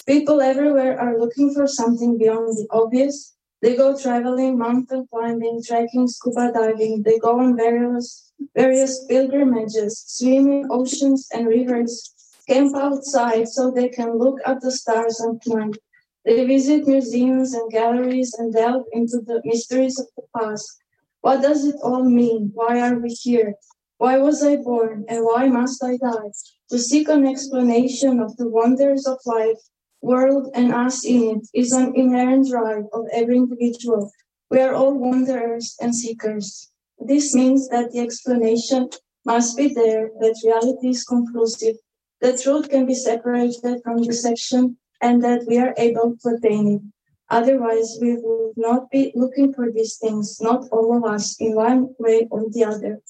People 0.06 0.40
everywhere 0.40 0.98
are 0.98 1.18
looking 1.18 1.52
for 1.52 1.66
something 1.66 2.16
beyond 2.16 2.56
the 2.56 2.66
obvious. 2.70 3.34
They 3.60 3.76
go 3.76 3.98
traveling, 3.98 4.56
mountain 4.56 5.06
climbing, 5.12 5.62
trekking, 5.66 6.08
scuba 6.08 6.52
diving. 6.52 7.02
They 7.02 7.18
go 7.18 7.40
on 7.40 7.56
various 7.56 8.28
various 8.54 9.04
pilgrimages, 9.06 10.04
swimming 10.06 10.66
oceans 10.70 11.28
and 11.32 11.46
rivers, 11.48 12.14
camp 12.48 12.74
outside 12.76 13.48
so 13.48 13.70
they 13.70 13.88
can 13.88 14.16
look 14.16 14.38
at 14.46 14.60
the 14.60 14.70
stars 14.70 15.20
at 15.20 15.46
night. 15.46 15.76
They 16.24 16.44
visit 16.46 16.86
museums 16.86 17.54
and 17.54 17.70
galleries 17.70 18.34
and 18.38 18.52
delve 18.52 18.86
into 18.92 19.20
the 19.26 19.40
mysteries 19.44 19.98
of 19.98 20.06
the 20.16 20.22
past. 20.36 20.80
What 21.20 21.42
does 21.42 21.64
it 21.64 21.76
all 21.82 22.04
mean? 22.04 22.52
Why 22.54 22.80
are 22.80 22.98
we 22.98 23.10
here? 23.10 23.54
Why 23.98 24.18
was 24.18 24.42
I 24.42 24.56
born 24.56 25.04
and 25.08 25.24
why 25.24 25.48
must 25.48 25.82
I 25.82 25.96
die? 25.96 26.30
To 26.70 26.78
seek 26.78 27.08
an 27.08 27.26
explanation 27.26 28.20
of 28.20 28.36
the 28.36 28.48
wonders 28.48 29.06
of 29.06 29.18
life, 29.26 29.58
world, 30.00 30.50
and 30.54 30.72
us 30.72 31.04
in 31.04 31.22
it 31.36 31.48
is 31.52 31.72
an 31.72 31.92
inherent 31.96 32.52
right 32.52 32.84
of 32.92 33.06
every 33.12 33.36
individual. 33.36 34.12
We 34.50 34.60
are 34.60 34.74
all 34.74 34.94
wanderers 34.94 35.76
and 35.80 35.94
seekers. 35.94 36.70
This 36.98 37.34
means 37.34 37.68
that 37.68 37.90
the 37.90 38.00
explanation 38.00 38.90
must 39.24 39.56
be 39.56 39.68
there, 39.74 40.10
that 40.20 40.40
reality 40.44 40.88
is 40.90 41.04
conclusive, 41.04 41.76
that 42.20 42.40
truth 42.40 42.68
can 42.68 42.86
be 42.86 42.94
separated 42.94 43.80
from 43.82 44.02
deception, 44.02 44.78
and 45.00 45.22
that 45.22 45.44
we 45.46 45.58
are 45.58 45.74
able 45.76 46.16
to 46.22 46.28
attain 46.36 46.68
it. 46.68 46.82
Otherwise, 47.30 47.98
we 48.00 48.14
would 48.14 48.56
not 48.56 48.90
be 48.90 49.12
looking 49.14 49.52
for 49.52 49.70
these 49.70 49.96
things, 49.98 50.40
not 50.40 50.64
all 50.72 50.96
of 50.96 51.04
us, 51.04 51.36
in 51.40 51.54
one 51.54 51.94
way 51.98 52.26
or 52.30 52.44
the 52.50 52.64
other. 52.64 53.00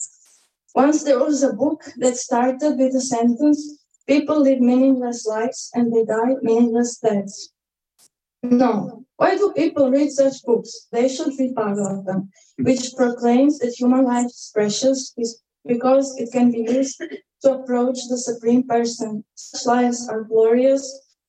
Once 0.74 1.04
there 1.04 1.18
was 1.18 1.42
a 1.42 1.52
book 1.52 1.84
that 1.96 2.16
started 2.16 2.76
with 2.78 2.94
a 2.94 3.00
sentence 3.00 3.78
People 4.08 4.40
live 4.40 4.60
meaningless 4.60 5.26
lives 5.26 5.70
and 5.74 5.92
they 5.92 6.02
die 6.02 6.36
meaningless 6.40 6.96
deaths. 6.96 7.52
No. 8.42 9.04
Why 9.16 9.36
do 9.36 9.52
people 9.52 9.90
read 9.90 10.10
such 10.10 10.42
books? 10.44 10.88
They 10.90 11.10
should 11.10 11.38
read 11.38 11.54
Bhagavatam, 11.54 12.28
hmm. 12.56 12.64
which 12.64 12.94
proclaims 12.96 13.58
that 13.58 13.74
human 13.78 14.04
life 14.04 14.26
is 14.26 14.50
precious 14.54 15.14
because 15.66 16.16
it 16.16 16.32
can 16.32 16.50
be 16.50 16.60
used 16.60 17.02
to 17.42 17.52
approach 17.52 17.98
the 18.08 18.16
Supreme 18.16 18.66
Person. 18.66 19.24
Such 19.34 19.66
lives 19.66 20.08
are 20.08 20.24
glorious 20.24 20.84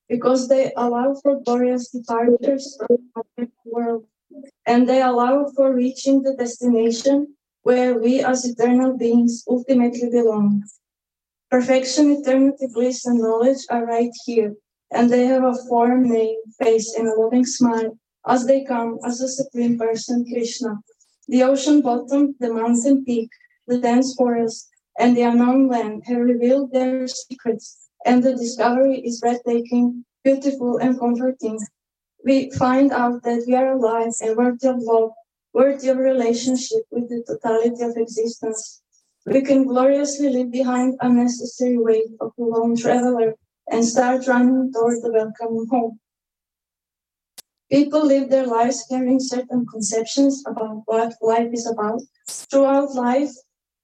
because 0.09 0.47
they 0.47 0.73
allow 0.75 1.13
for 1.21 1.39
glorious 1.41 1.89
departures 1.91 2.77
from 2.77 2.97
the 3.37 3.47
world 3.65 4.05
and 4.65 4.89
they 4.89 5.01
allow 5.01 5.45
for 5.55 5.73
reaching 5.73 6.23
the 6.23 6.35
destination 6.35 7.35
where 7.63 7.99
we 7.99 8.21
as 8.21 8.45
eternal 8.45 8.97
beings 8.97 9.43
ultimately 9.47 10.09
belong. 10.09 10.63
Perfection, 11.51 12.11
eternity, 12.11 12.67
bliss, 12.73 13.05
and 13.05 13.19
knowledge 13.19 13.65
are 13.69 13.85
right 13.85 14.11
here, 14.25 14.55
and 14.91 15.09
they 15.09 15.25
have 15.25 15.43
a 15.43 15.55
form, 15.67 16.07
name, 16.07 16.37
face, 16.61 16.95
and 16.95 17.07
a 17.07 17.15
loving 17.19 17.45
smile 17.45 17.97
as 18.27 18.45
they 18.45 18.63
come 18.63 18.99
as 19.03 19.19
the 19.19 19.27
Supreme 19.27 19.77
Person, 19.77 20.25
Krishna. 20.31 20.79
The 21.27 21.43
ocean 21.43 21.81
bottom, 21.81 22.35
the 22.39 22.53
mountain 22.53 23.03
peak, 23.03 23.29
the 23.67 23.79
dense 23.79 24.13
forest, 24.15 24.69
and 24.97 25.15
the 25.15 25.23
unknown 25.23 25.67
land 25.67 26.03
have 26.05 26.19
revealed 26.19 26.71
their 26.71 27.07
secrets, 27.07 27.88
and 28.05 28.23
the 28.23 28.35
discovery 28.35 28.99
is 28.99 29.19
breathtaking, 29.19 30.05
beautiful, 30.23 30.77
and 30.77 30.99
comforting. 30.99 31.59
We 32.23 32.51
find 32.51 32.91
out 32.91 33.23
that 33.23 33.43
we 33.47 33.55
are 33.55 33.73
alive 33.73 34.13
and 34.21 34.35
worthy 34.35 34.67
of 34.67 34.77
love, 34.79 35.11
worthy 35.53 35.89
of 35.89 35.97
relationship 35.97 36.83
with 36.91 37.09
the 37.09 37.23
totality 37.27 37.83
of 37.83 37.97
existence. 37.97 38.81
We 39.25 39.41
can 39.41 39.65
gloriously 39.65 40.29
leave 40.29 40.51
behind 40.51 40.97
unnecessary 41.01 41.77
weight 41.77 42.11
of 42.19 42.31
a 42.37 42.43
lone 42.43 42.75
traveler 42.75 43.35
and 43.69 43.85
start 43.85 44.27
running 44.27 44.71
toward 44.73 45.01
the 45.01 45.11
welcoming 45.11 45.67
home. 45.69 45.99
People 47.71 48.05
live 48.05 48.29
their 48.29 48.47
lives 48.47 48.85
carrying 48.89 49.19
certain 49.19 49.65
conceptions 49.67 50.43
about 50.47 50.81
what 50.85 51.13
life 51.21 51.49
is 51.53 51.67
about. 51.67 52.01
Throughout 52.27 52.95
life, 52.95 53.31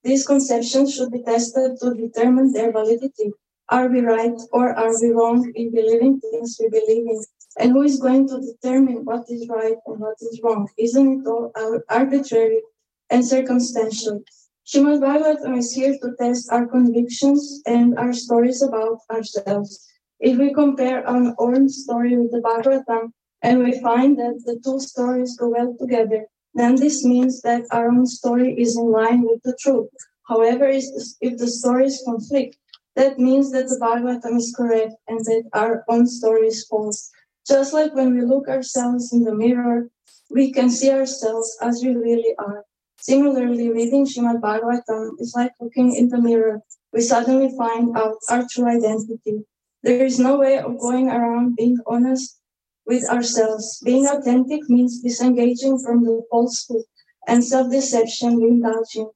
these 0.04 0.26
conceptions 0.26 0.96
should 0.96 1.12
be 1.12 1.22
tested 1.22 1.78
to 1.82 1.94
determine 1.94 2.52
their 2.52 2.72
validity. 2.72 3.32
Are 3.70 3.88
we 3.88 4.02
right 4.02 4.40
or 4.52 4.74
are 4.74 4.94
we 5.02 5.10
wrong 5.10 5.52
in 5.56 5.72
believing 5.72 6.20
things 6.20 6.58
we 6.60 6.70
believe 6.70 7.08
in? 7.08 7.24
And 7.58 7.72
who 7.72 7.82
is 7.82 8.00
going 8.00 8.28
to 8.30 8.40
determine 8.40 9.06
what 9.06 9.26
is 9.30 9.48
right 9.50 9.78
and 9.88 10.00
what 10.00 10.18
is 10.22 10.40
wrong? 10.44 10.68
Isn't 10.78 11.22
it 11.22 11.28
all 11.28 11.52
arbitrary 11.90 12.62
and 13.10 13.26
circumstantial? 13.26 14.24
Shrimad 14.68 15.00
Bhagavatam 15.00 15.58
is 15.58 15.72
here 15.74 15.96
to 16.02 16.16
test 16.20 16.52
our 16.52 16.68
convictions 16.68 17.62
and 17.66 17.98
our 17.98 18.14
stories 18.14 18.62
about 18.62 19.00
ourselves. 19.12 19.88
If 20.20 20.38
we 20.38 20.54
compare 20.54 21.08
our 21.08 21.34
own 21.40 21.70
story 21.70 22.18
with 22.18 22.32
the 22.32 22.42
Bhagavatam 22.42 23.14
and 23.42 23.64
we 23.64 23.80
find 23.80 24.18
that 24.18 24.42
the 24.46 24.60
two 24.64 24.80
stories 24.80 25.38
go 25.38 25.50
well 25.50 25.76
together, 25.80 26.26
then 26.54 26.76
this 26.76 27.04
means 27.04 27.42
that 27.42 27.64
our 27.72 27.90
own 27.90 28.06
story 28.06 28.56
is 28.60 28.78
in 28.78 28.92
line 28.92 29.22
with 29.24 29.42
the 29.44 29.58
truth. 29.60 29.90
However, 30.28 30.68
if 30.68 31.38
the 31.38 31.48
stories 31.48 32.02
conflict, 32.06 32.58
that 32.96 33.20
means 33.20 33.52
that 33.52 33.68
the 33.68 33.78
Bhagavatam 33.82 34.38
is 34.38 34.54
correct 34.56 34.94
and 35.08 35.20
that 35.26 35.44
our 35.54 35.84
own 35.90 36.08
story 36.08 36.48
is 36.48 36.66
false. 36.66 37.12
Just 37.48 37.74
like 37.74 37.94
when 37.94 38.16
we 38.16 38.22
look 38.22 38.48
ourselves 38.48 39.12
in 39.14 39.24
the 39.24 39.36
mirror, 39.36 39.90
we 40.30 40.52
can 40.52 40.70
see 40.70 40.90
ourselves 40.90 41.58
as 41.62 41.84
we 41.84 41.96
really 41.96 42.34
are. 42.40 42.64
Similarly, 43.00 43.70
reading 43.70 44.06
Srimad 44.06 44.42
Bhagavatam 44.42 45.12
is 45.20 45.34
like 45.36 45.52
looking 45.60 45.94
in 45.94 46.10
the 46.10 46.20
mirror. 46.20 46.62
We 46.92 47.02
suddenly 47.02 47.56
find 47.56 47.96
out 47.96 48.18
our 48.30 48.48
true 48.50 48.68
identity. 48.68 49.46
There 49.84 50.06
is 50.06 50.18
no 50.18 50.38
way 50.38 50.58
of 50.58 50.80
going 50.80 51.10
around 51.10 51.56
being 51.58 51.78
honest 51.86 52.40
with 52.86 53.08
ourselves. 53.10 53.80
Being 53.84 54.08
authentic 54.08 54.68
means 54.70 55.02
disengaging 55.02 55.80
from 55.80 56.04
the 56.04 56.24
falsehood 56.32 56.84
and 57.28 57.44
self-deception 57.44 58.42
we 58.42 58.48
indulge 58.48 58.96
in. 58.96 59.10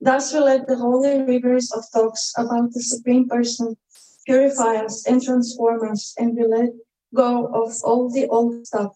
Thus, 0.00 0.32
we 0.32 0.40
let 0.40 0.66
the 0.66 0.76
holy 0.76 1.22
rivers 1.22 1.72
of 1.72 1.84
talks 1.92 2.32
about 2.36 2.72
the 2.72 2.82
Supreme 2.82 3.28
Person 3.28 3.76
purify 4.26 4.76
us 4.76 5.06
and 5.06 5.22
transform 5.22 5.90
us, 5.90 6.14
and 6.18 6.36
we 6.36 6.46
let 6.46 6.70
go 7.14 7.46
of 7.46 7.74
all 7.84 8.10
the 8.10 8.26
old 8.28 8.66
stuff 8.66 8.92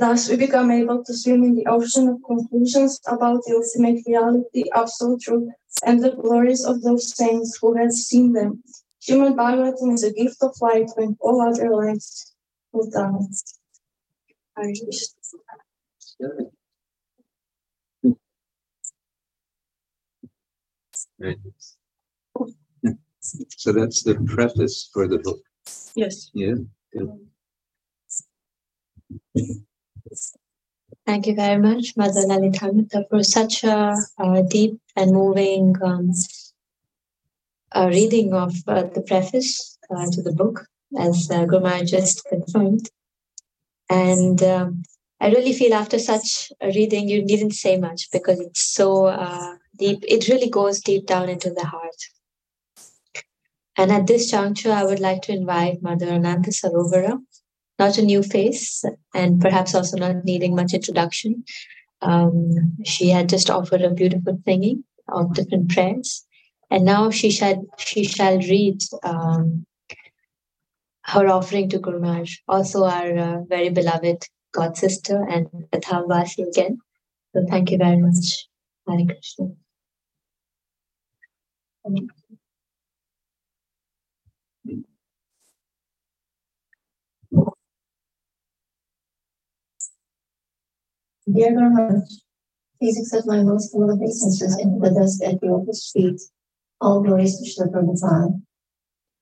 Thus, 0.00 0.30
we 0.30 0.36
become 0.36 0.70
able 0.70 1.04
to 1.04 1.12
swim 1.14 1.44
in 1.44 1.54
the 1.56 1.66
ocean 1.66 2.08
of 2.08 2.22
conclusions 2.26 2.98
about 3.06 3.42
the 3.44 3.54
ultimate 3.54 4.02
reality, 4.06 4.64
absolute 4.74 5.20
truth, 5.20 5.50
and 5.84 6.02
the 6.02 6.12
glories 6.12 6.64
of 6.64 6.80
those 6.80 7.14
saints 7.14 7.58
who 7.60 7.76
have 7.76 7.92
seen 7.92 8.32
them. 8.32 8.62
Human 9.02 9.34
Bhagavatam 9.34 9.92
is 9.92 10.02
a 10.02 10.10
gift 10.10 10.42
of 10.42 10.56
light 10.62 10.88
when 10.96 11.18
all 11.20 11.42
other 11.42 11.68
lights 11.68 12.34
will 12.72 12.88
down. 12.90 13.28
Right. 21.20 21.36
So 23.56 23.72
that's 23.72 24.02
the 24.02 24.14
preface 24.26 24.88
for 24.92 25.06
the 25.06 25.18
book. 25.18 25.40
Yes. 25.94 26.30
Yeah. 26.32 26.54
Good. 26.92 27.26
Thank 31.06 31.26
you 31.26 31.34
very 31.34 31.60
much, 31.60 31.96
Mother 31.96 32.22
Lalitamrita, 32.22 33.04
for 33.10 33.22
such 33.22 33.64
a, 33.64 33.94
a 34.18 34.42
deep 34.42 34.80
and 34.96 35.12
moving 35.12 35.76
um, 35.82 36.12
uh, 37.72 37.88
reading 37.92 38.32
of 38.32 38.54
uh, 38.66 38.84
the 38.94 39.02
preface 39.02 39.78
uh, 39.94 40.06
to 40.12 40.22
the 40.22 40.32
book, 40.32 40.66
as 40.98 41.28
uh, 41.30 41.44
Gurmar 41.44 41.86
just 41.86 42.24
confirmed. 42.24 42.88
And 43.90 44.42
um, 44.42 44.82
I 45.20 45.28
really 45.28 45.52
feel 45.52 45.74
after 45.74 45.98
such 45.98 46.52
a 46.60 46.68
reading, 46.68 47.08
you 47.08 47.24
didn't 47.26 47.52
say 47.52 47.76
much 47.76 48.10
because 48.12 48.40
it's 48.40 48.62
so 48.62 49.06
uh, 49.06 49.56
deep. 49.80 50.04
It 50.06 50.28
really 50.28 50.48
goes 50.48 50.80
deep 50.80 51.06
down 51.06 51.28
into 51.28 51.50
the 51.50 51.64
heart. 51.64 52.00
And 53.76 53.90
at 53.90 54.06
this 54.06 54.30
juncture, 54.30 54.72
I 54.72 54.84
would 54.84 55.00
like 55.00 55.22
to 55.22 55.32
invite 55.32 55.82
Mother 55.82 56.08
Ananta 56.08 56.50
Sarovara 56.50 57.18
not 57.80 57.96
a 57.96 58.02
new 58.02 58.22
face 58.22 58.84
and 59.14 59.40
perhaps 59.40 59.74
also 59.74 59.96
not 59.96 60.24
needing 60.24 60.54
much 60.54 60.74
introduction. 60.74 61.42
Um, 62.02 62.76
she 62.84 63.08
had 63.08 63.28
just 63.28 63.50
offered 63.50 63.82
a 63.82 63.90
beautiful 63.90 64.38
singing 64.44 64.84
of 65.08 65.34
different 65.34 65.70
prayers, 65.70 66.24
and 66.70 66.84
now 66.84 67.10
she 67.10 67.30
shall 67.30 67.66
she 67.78 68.04
shall 68.04 68.38
read 68.38 68.78
um, 69.02 69.66
her 71.12 71.26
offering 71.28 71.68
to 71.70 71.78
Guru 71.78 72.00
Maharaj, 72.00 72.36
also 72.46 72.84
our 72.84 73.18
uh, 73.18 73.36
very 73.48 73.70
beloved 73.70 74.28
God 74.52 74.76
sister 74.76 75.26
and 75.28 75.46
Athavasi 75.72 76.46
again. 76.46 76.78
So 77.32 77.44
thank 77.48 77.70
you 77.70 77.78
very 77.78 77.96
much, 77.96 78.46
Hare 78.86 79.06
Krishna. 79.06 79.46
Dear 91.32 91.54
Maharaj, 91.54 92.08
Please 92.80 92.98
accept 92.98 93.26
my 93.26 93.42
most 93.42 93.72
humble 93.72 93.92
obeisances 93.92 94.56
and 94.56 94.80
the 94.80 94.90
dust 94.90 95.22
at 95.22 95.42
your 95.42 95.62
feet. 95.92 96.18
All 96.80 97.02
glories 97.02 97.36
to 97.36 97.44
Srila 97.44 97.72
Prabhupada. 97.72 98.40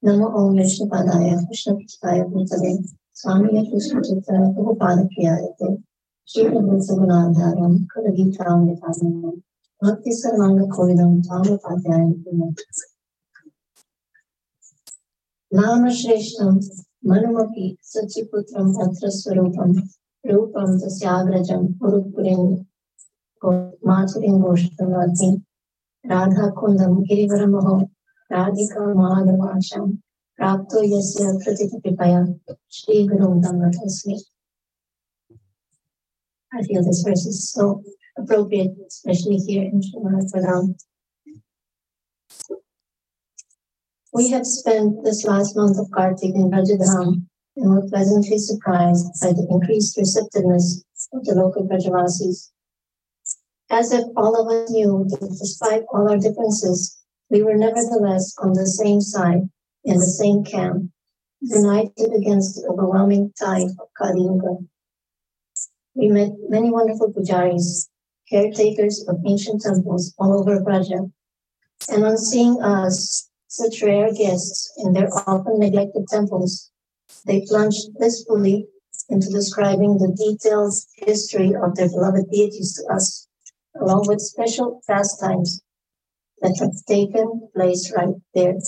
Namo 0.05 0.33
Om 0.33 0.57
Vishnu 0.57 0.87
Padaya, 0.87 1.45
Krishna 1.45 1.75
Pristaya 1.75 2.25
Bhutale, 2.31 2.87
Swami 3.15 3.69
Krishna 3.69 4.01
Chittara, 4.01 4.55
Prabhupada 4.55 5.09
Priyayate, 5.11 5.83
Shri 6.25 6.45
Advaita 6.45 6.95
Gunadharam, 7.01 7.85
Kudagita 7.91 8.47
Amritanam, 8.47 9.43
Bhakti 9.81 10.11
Sarvanga 10.11 10.67
Kovidam, 10.69 11.23
Tamapadhyayam, 11.23 12.57
Nama 15.53 15.89
Shreshtam, 15.89 16.59
Manumapi, 17.07 17.77
Sachiputram, 17.81 18.75
Patra 18.75 19.09
Swarupam, 19.09 19.77
Rupam 20.27 20.81
Tasyagrajam, 20.83 21.79
Urupurim, 21.79 22.67
Maturim 23.41 24.43
Goshtavati, 24.43 25.43
Radha 26.05 26.51
Kundam, 26.57 27.05
Girivaramaho, 27.07 27.89
Radhika 28.33 28.81
Mahadavasham, 28.97 29.99
Prapto 30.41 30.83
Yasya 30.83 31.39
Pratitapipaya, 31.41 32.37
Shri 32.69 33.07
Guru 33.07 33.41
Dhammatasmi. 33.41 34.19
I 36.53 36.63
feel 36.63 36.83
this 36.83 37.05
verse 37.07 37.27
is 37.27 37.53
so 37.53 37.81
appropriate, 38.19 38.73
especially 38.87 39.37
here 39.37 39.63
in 39.63 39.81
Srimad 39.81 40.31
Pradam. 40.33 40.75
We 44.13 44.31
have 44.31 44.47
spent 44.47 45.05
this 45.05 45.25
last 45.25 45.55
month 45.55 45.79
of 45.79 45.91
Kartik 45.91 46.35
in 46.35 46.51
Rajadham 46.51 47.27
and 47.57 47.71
were 47.71 47.89
pleasantly 47.89 48.39
surprised 48.39 49.07
by 49.21 49.33
the 49.33 49.47
increased 49.51 49.97
receptiveness 49.97 50.83
of 51.13 51.25
the 51.25 51.35
local 51.35 51.67
Brajavasis. 51.67 52.51
As 53.71 53.93
if 53.93 54.05
all 54.17 54.35
of 54.41 54.49
us 54.49 54.71
knew 54.71 55.07
that 55.09 55.21
despite 55.21 55.83
all 55.93 56.11
our 56.11 56.17
differences, 56.17 56.99
we 57.31 57.43
were 57.43 57.57
nevertheless 57.57 58.35
on 58.39 58.55
the 58.55 58.67
same 58.67 59.01
side 59.01 59.43
in 59.85 59.99
the 59.99 60.07
same 60.07 60.43
camp, 60.43 60.91
united 61.41 62.13
against 62.15 62.57
the 62.57 62.69
overwhelming 62.69 63.33
tide 63.39 63.69
of 63.79 63.89
Kali 63.97 64.23
Yuga. 64.23 64.57
We 65.95 66.09
met 66.09 66.33
many 66.49 66.71
wonderful 66.71 67.13
pujaris, 67.13 67.89
caretakers 68.31 69.05
of 69.09 69.17
ancient 69.27 69.63
temples 69.63 70.15
all 70.19 70.39
over 70.41 70.61
Braja, 70.61 71.11
and 71.89 72.05
on 72.05 72.17
seeing 72.17 72.61
us, 72.63 73.29
such 73.47 73.83
rare 73.83 74.13
guests 74.13 74.73
in 74.79 74.93
their 74.93 75.09
often 75.27 75.59
neglected 75.59 76.07
temples, 76.09 76.71
they 77.27 77.45
plunged 77.47 77.95
blissfully 77.95 78.67
into 79.09 79.31
describing 79.31 79.97
the 79.97 80.13
detailed 80.13 80.75
history 80.97 81.55
of 81.55 81.75
their 81.75 81.89
beloved 81.89 82.31
deities 82.31 82.75
to 82.75 82.95
us, 82.95 83.27
along 83.81 84.07
with 84.07 84.21
special 84.21 84.83
pastimes 84.87 85.63
that 86.41 86.57
have 86.61 86.73
taken 86.87 87.49
place 87.55 87.93
right 87.97 88.15
there. 88.35 88.59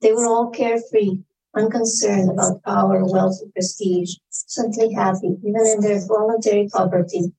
They 0.00 0.12
were 0.12 0.26
all 0.26 0.50
carefree, 0.50 1.22
unconcerned 1.56 2.30
about 2.30 2.62
power, 2.62 3.04
wealth, 3.04 3.40
or 3.42 3.50
prestige, 3.52 4.14
simply 4.28 4.92
happy, 4.92 5.36
even 5.42 5.66
in 5.66 5.80
their 5.80 6.06
voluntary 6.06 6.68
poverty, 6.68 7.32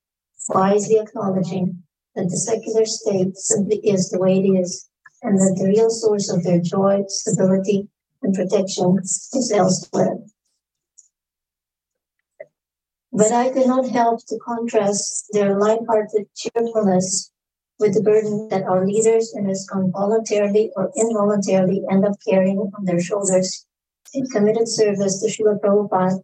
wisely 0.54 0.98
acknowledging 0.98 1.82
that 2.14 2.28
the 2.28 2.36
secular 2.36 2.84
state 2.84 3.36
simply 3.36 3.76
is 3.78 4.10
the 4.10 4.18
way 4.18 4.38
it 4.38 4.46
is, 4.46 4.88
and 5.22 5.38
that 5.38 5.56
the 5.58 5.68
real 5.68 5.90
source 5.90 6.30
of 6.30 6.42
their 6.44 6.60
joy, 6.60 7.02
stability, 7.08 7.88
and 8.22 8.34
protection 8.34 8.98
is 9.02 9.52
elsewhere. 9.54 10.18
But 13.12 13.32
I 13.32 13.50
could 13.50 13.66
not 13.66 13.88
help 13.88 14.20
to 14.26 14.38
contrast 14.38 15.26
their 15.32 15.58
light-hearted 15.58 16.26
cheerfulness 16.36 17.32
with 17.78 17.94
the 17.94 18.02
burden 18.02 18.48
that 18.48 18.64
our 18.64 18.86
leaders 18.86 19.34
in 19.34 19.46
ISKCON 19.46 19.90
voluntarily 19.92 20.70
or 20.76 20.92
involuntarily 20.96 21.82
end 21.90 22.04
up 22.04 22.12
carrying 22.28 22.58
on 22.58 22.84
their 22.84 23.00
shoulders 23.00 23.66
in 24.14 24.26
committed 24.26 24.68
service 24.68 25.20
to 25.20 25.28
Srila 25.28 25.58
Prabhupada, 25.60 26.20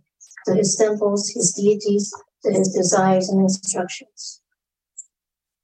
to 0.47 0.55
his 0.55 0.77
temples, 0.77 1.31
his 1.31 1.53
deities, 1.53 2.13
to 2.45 2.53
his 2.53 2.73
desires 2.73 3.29
and 3.29 3.41
instructions. 3.41 4.41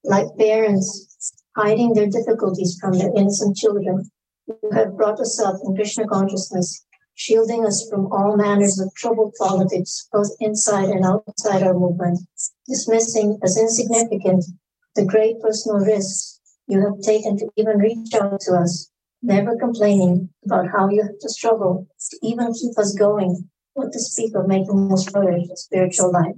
Like 0.04 0.26
parents 0.38 1.40
hiding 1.56 1.94
their 1.94 2.08
difficulties 2.08 2.78
from 2.80 2.98
their 2.98 3.12
innocent 3.16 3.56
children 3.56 4.10
who 4.46 4.70
have 4.72 4.96
brought 4.96 5.20
us 5.20 5.40
up 5.40 5.56
in 5.64 5.74
Krishna 5.74 6.06
consciousness, 6.06 6.84
shielding 7.14 7.66
us 7.66 7.86
from 7.88 8.10
all 8.12 8.36
manners 8.36 8.80
of 8.80 8.92
troubled 8.94 9.34
politics, 9.38 10.08
both 10.12 10.30
inside 10.40 10.88
and 10.88 11.04
outside 11.04 11.62
our 11.62 11.74
movement, 11.74 12.18
dismissing 12.66 13.38
as 13.42 13.58
insignificant 13.58 14.44
the 14.96 15.04
great 15.04 15.40
personal 15.40 15.78
risks 15.78 16.40
you 16.66 16.80
have 16.80 17.00
taken 17.00 17.36
to 17.38 17.48
even 17.56 17.78
reach 17.78 18.14
out 18.14 18.40
to 18.40 18.52
us, 18.54 18.90
never 19.22 19.56
complaining 19.56 20.28
about 20.44 20.68
how 20.70 20.88
you 20.88 21.02
have 21.02 21.18
to 21.20 21.28
struggle 21.28 21.86
to 22.10 22.18
even 22.22 22.52
keep 22.52 22.78
us 22.78 22.94
going, 22.94 23.48
what 23.74 23.92
to 23.92 23.98
speak 23.98 24.34
of 24.34 24.46
making 24.46 24.90
us 24.92 25.06
a 25.14 25.56
spiritual 25.56 26.12
life. 26.12 26.36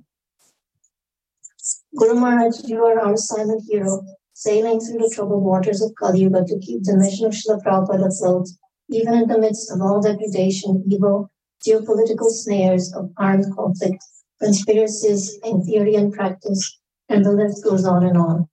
Guru 1.97 2.15
Maharaj, 2.15 2.65
you 2.65 2.85
are 2.85 2.99
our 2.99 3.17
silent 3.17 3.63
hero, 3.69 4.05
sailing 4.33 4.81
through 4.81 4.99
the 4.99 5.13
troubled 5.15 5.45
waters 5.45 5.81
of 5.81 5.95
Kali 5.95 6.23
Yuga 6.23 6.45
to 6.45 6.59
keep 6.59 6.83
the 6.83 6.97
mission 6.97 7.25
of 7.25 7.33
Srila 7.33 7.63
Prabhupada 7.63 8.09
afloat, 8.09 8.49
even 8.89 9.15
in 9.15 9.29
the 9.29 9.39
midst 9.39 9.71
of 9.71 9.81
all 9.81 10.03
degradation, 10.03 10.83
evil, 10.91 11.31
geopolitical 11.65 12.31
snares 12.31 12.93
of 12.95 13.13
armed 13.17 13.47
conflict, 13.55 14.03
conspiracies 14.43 15.39
in 15.45 15.63
theory 15.63 15.95
and 15.95 16.13
practice, 16.13 16.81
and 17.09 17.25
the 17.25 17.31
list 17.31 17.63
goes 17.63 17.85
on 17.85 18.05
and 18.05 18.19
on. 18.19 18.49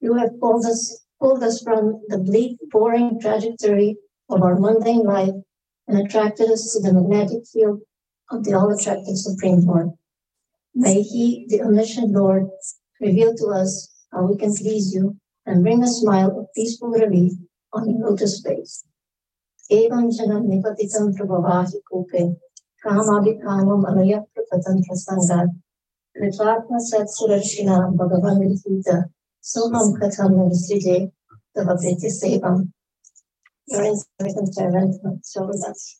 You 0.00 0.14
have 0.16 0.38
pulled 0.38 0.66
us, 0.66 1.06
pulled 1.18 1.42
us 1.42 1.62
from 1.62 2.02
the 2.08 2.18
bleak, 2.18 2.58
boring 2.70 3.18
trajectory 3.18 3.96
of 4.28 4.42
our 4.42 4.58
mundane 4.58 5.04
life 5.04 5.34
and 5.88 5.98
attracted 5.98 6.50
us 6.50 6.74
to 6.74 6.80
the 6.80 6.92
magnetic 6.92 7.46
field 7.50 7.80
of 8.30 8.44
the 8.44 8.52
all-attractive 8.52 9.16
Supreme 9.16 9.60
Lord. 9.60 9.92
May 10.74 11.02
He, 11.02 11.46
the 11.48 11.62
omniscient 11.62 12.12
Lord, 12.12 12.48
reveal 13.00 13.34
to 13.36 13.46
us 13.48 13.90
how 14.12 14.26
we 14.26 14.36
can 14.36 14.54
please 14.54 14.92
you 14.94 15.16
and 15.46 15.62
bring 15.62 15.82
a 15.82 15.88
smile 15.88 16.38
of 16.38 16.46
peaceful 16.54 16.88
relief 16.88 17.32
on 17.72 17.90
your 17.90 18.10
lotus 18.10 18.42
face. 18.42 18.84
Evam 19.70 20.10
janam 20.10 20.46
nipatitam 20.46 21.14
prabhavahi 21.16 21.78
kupe, 21.90 22.36
kamabhikamam 22.84 23.84
anuyat 23.84 24.24
prapatantra 24.34 24.96
sangat, 24.96 25.48
Kritvatma 26.16 26.78
Satsurashina 26.78 27.92
Bhagavan 27.96 28.38
Gita 28.62 29.10
Soham 29.42 29.98
Katham 29.98 30.30
Navasrije 30.38 31.10
Tavapriti 31.56 32.08
Sevam. 32.08 32.70
Your 33.66 33.84
inspiration 33.84 34.52
servant, 34.52 35.24
so 35.24 35.50
that's. 35.60 35.98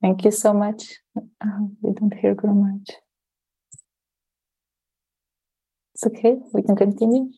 Thank 0.00 0.24
you 0.24 0.30
so 0.30 0.52
much. 0.54 0.94
Uh, 1.16 1.66
we 1.82 1.92
don't 1.92 2.14
hear 2.14 2.34
Guru 2.34 2.54
much. 2.54 2.90
It's 5.94 6.06
okay, 6.06 6.36
we 6.54 6.62
can 6.62 6.76
continue. 6.76 7.32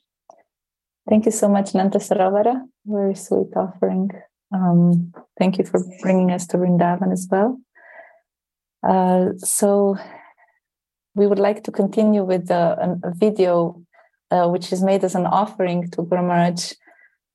Thank 1.08 1.24
you 1.24 1.32
so 1.32 1.48
much, 1.48 1.74
Ananta 1.74 1.98
Sarovara. 1.98 2.60
Very 2.84 3.14
sweet 3.14 3.56
offering. 3.56 4.10
Um, 4.52 5.12
thank 5.38 5.56
you 5.56 5.64
for 5.64 5.80
bringing 6.02 6.30
us 6.30 6.46
to 6.48 6.58
Vrindavan 6.58 7.12
as 7.12 7.26
well. 7.30 7.58
Uh, 8.86 9.30
so, 9.38 9.96
we 11.14 11.26
would 11.26 11.38
like 11.38 11.64
to 11.64 11.72
continue 11.72 12.24
with 12.24 12.50
a, 12.50 12.98
a 13.02 13.14
video 13.14 13.82
uh, 14.30 14.48
which 14.48 14.72
is 14.72 14.82
made 14.82 15.04
as 15.04 15.14
an 15.14 15.26
offering 15.26 15.90
to 15.90 16.02
Guru 16.02 16.22
Maharaj 16.22 16.72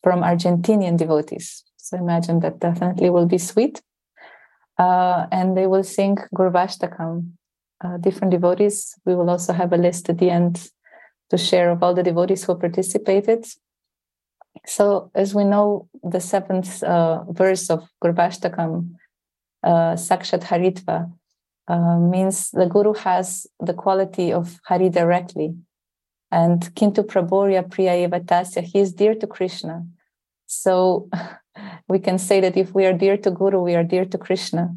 from 0.03 0.21
Argentinian 0.21 0.97
devotees. 0.97 1.63
So, 1.77 1.97
imagine 1.97 2.39
that 2.39 2.59
definitely 2.59 3.09
will 3.09 3.27
be 3.27 3.37
sweet. 3.37 3.81
Uh, 4.77 5.27
and 5.31 5.55
they 5.57 5.67
will 5.67 5.83
sing 5.83 6.17
Gurvashtakam, 6.35 7.31
uh, 7.83 7.97
different 7.97 8.31
devotees. 8.31 8.93
We 9.05 9.15
will 9.15 9.29
also 9.29 9.53
have 9.53 9.71
a 9.71 9.77
list 9.77 10.09
at 10.09 10.17
the 10.17 10.29
end 10.29 10.69
to 11.29 11.37
share 11.37 11.71
of 11.71 11.81
all 11.81 11.93
the 11.93 12.03
devotees 12.03 12.43
who 12.43 12.55
participated. 12.55 13.45
So, 14.65 15.11
as 15.13 15.35
we 15.35 15.43
know, 15.43 15.87
the 16.03 16.19
seventh 16.19 16.83
uh, 16.83 17.23
verse 17.29 17.69
of 17.69 17.87
Gurvashtakam, 18.03 18.95
uh, 19.63 19.93
Sakshat 19.95 20.43
Haritva, 20.43 21.11
uh, 21.67 21.97
means 21.99 22.51
the 22.51 22.67
Guru 22.67 22.93
has 22.93 23.47
the 23.59 23.73
quality 23.73 24.31
of 24.31 24.59
Hari 24.65 24.89
directly. 24.89 25.55
And 26.31 26.61
Kintu 26.75 27.03
Praborya 27.03 27.69
Priya 27.69 28.07
Evatasya, 28.07 28.63
he 28.63 28.79
is 28.79 28.93
dear 28.93 29.15
to 29.15 29.27
Krishna. 29.27 29.85
So, 30.47 31.09
we 31.87 31.99
can 31.99 32.17
say 32.17 32.41
that 32.41 32.57
if 32.57 32.73
we 32.73 32.85
are 32.85 32.93
dear 32.93 33.17
to 33.17 33.31
Guru, 33.31 33.59
we 33.61 33.75
are 33.75 33.83
dear 33.83 34.05
to 34.05 34.17
Krishna. 34.17 34.75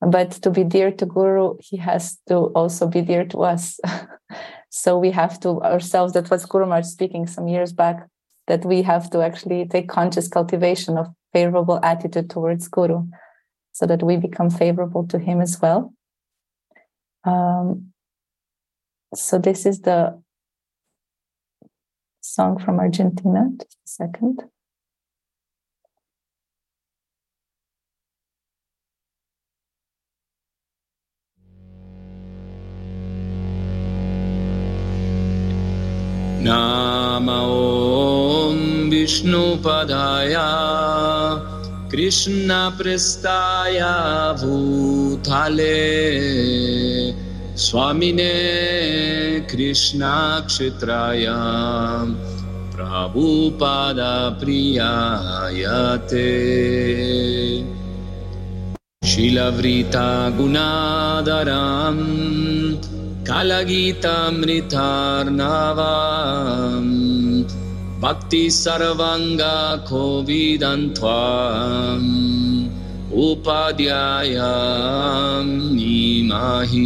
But 0.00 0.32
to 0.42 0.50
be 0.50 0.64
dear 0.64 0.90
to 0.90 1.06
Guru, 1.06 1.56
he 1.60 1.76
has 1.76 2.18
to 2.28 2.36
also 2.54 2.86
be 2.86 3.02
dear 3.02 3.24
to 3.26 3.42
us. 3.42 3.78
so 4.70 4.98
we 4.98 5.10
have 5.12 5.38
to 5.40 5.60
ourselves, 5.62 6.12
that 6.14 6.30
was 6.30 6.44
Guru 6.44 6.66
Maharaj 6.66 6.86
speaking 6.86 7.26
some 7.26 7.48
years 7.48 7.72
back, 7.72 8.08
that 8.48 8.64
we 8.64 8.82
have 8.82 9.10
to 9.10 9.22
actually 9.22 9.66
take 9.66 9.88
conscious 9.88 10.28
cultivation 10.28 10.98
of 10.98 11.08
favorable 11.32 11.78
attitude 11.82 12.30
towards 12.30 12.68
Guru 12.68 13.06
so 13.72 13.86
that 13.86 14.02
we 14.02 14.16
become 14.16 14.50
favorable 14.50 15.06
to 15.08 15.18
him 15.18 15.40
as 15.40 15.60
well. 15.60 15.94
Um, 17.24 17.92
so 19.14 19.38
this 19.38 19.66
is 19.66 19.80
the 19.80 20.21
song 22.21 22.59
from 22.59 22.79
Argentina. 22.79 23.49
Just 23.57 23.77
a 23.85 23.87
second. 23.87 24.43
नाम 36.47 37.29
ॐ 37.29 38.59
विष्णुपदाय 38.89 40.35
कृष्णप्रस्ताय 41.91 43.79
भूताले 44.41 45.73
स्वामिने 47.60 48.32
कृष्णाक्षेत्राय 49.50 51.26
प्रभुपादप्रियाय 52.74 53.52
ते 56.10 56.30
शिलवृता 59.12 60.06
गुणादराम् 60.38 62.00
कालगीतामृतार्णवाम् 63.28 64.32
भक्ति 68.02 68.44
सर्वाङ्गा 68.50 69.56
उपाध्यायां 73.12 74.42
नीमाहि। 75.76 76.84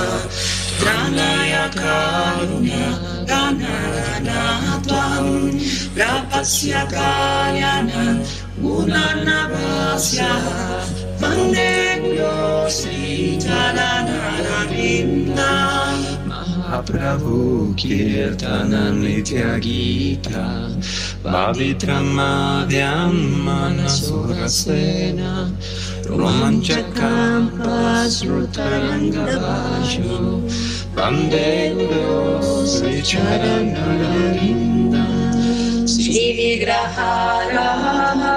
प्राणाय 0.80 1.54
कारुण्य 1.76 2.74
दानरणा 3.30 4.42
त्वं 4.86 5.26
प्रापस्य 5.94 6.72
कार्याण 6.92 7.88
गुणान्नवास्य 8.62 10.20
वंदे 11.22 11.72
गुरो 12.04 12.38
श्रीचरणरविन्दा 12.70 13.70
Mahaprabhu 16.70 17.74
Kirtana 17.74 18.94
Nitya 18.94 19.58
Gita 19.60 20.70
Pavitram 21.20 22.14
Manasurasena 23.42 25.50
Romanchakam 26.06 27.50
Pasrutarangavashu 27.58 30.46
Vande 30.94 31.74
Guru 31.74 32.62
Sri 32.64 33.02
Charanaravinda 33.02 35.02
Sri 35.88 36.38
Vigrahara 36.38 37.74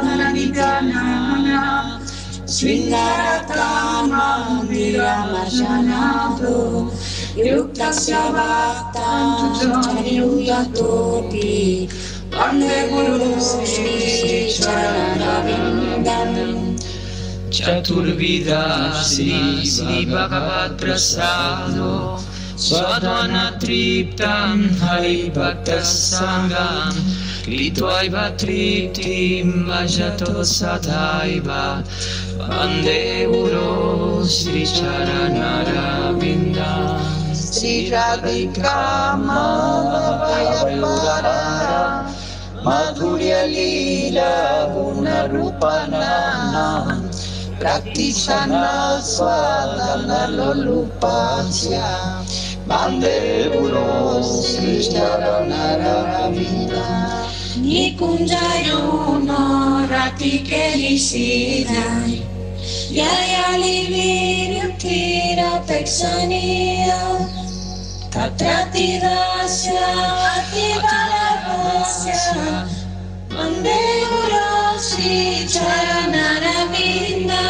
Maniganana 0.09 2.01
Sringaratama 2.49 4.65
Viramashanabhu 4.65 6.83
Yuktasya 6.83 7.22
Yukta 7.35 7.89
Syavata 7.89 9.57
Chariyuta 9.81 10.69
Topi 10.71 11.89
Pande 12.29 12.89
Guru 12.89 13.39
Sri 13.41 14.53
Charanavindam 14.53 16.77
Chaturvida 17.49 18.93
Sri 19.01 19.65
Sri 19.65 20.05
Bhagavatra 20.05 20.77
Prasado 20.77 22.19
Svadvana 22.55 23.57
Triptam 23.59 24.69
Hari 24.77 25.31
Bhakta 25.31 25.81
Sangam 25.81 26.93
Kritvai 27.41 28.09
Vatripti 28.13 29.41
Majato 29.43 30.43
Sadhaiva 30.45 31.81
Vande 32.37 33.25
Uro 33.25 34.23
Sri 34.23 34.65
Charanara 34.65 36.13
Vindam 36.21 37.12
si 37.53 37.93
radhikama 37.93 39.45
vayapara 40.25 41.41
madhurya 42.65 43.45
lila 43.45 44.33
gunarupana 44.73 46.15
praktisana 47.61 48.97
swadana 49.05 50.33
lolupasya 50.33 51.85
Bande 52.65 53.53
Guru 53.53 54.23
Sri 54.25 54.81
Nikunjayo 57.61 58.81
no 59.21 59.43
Ratikeri 59.91 60.97
Siddhai 60.97 62.32
Ταξανία, 65.67 67.01
κατρά 68.09 68.67
τη 68.71 68.87
δάσια, 69.03 69.89
τη 70.51 70.67
παραβάσια, 70.83 72.47
μαντεγουρώσει, 73.35 75.11
τσαραναραβίνα, 75.45 77.43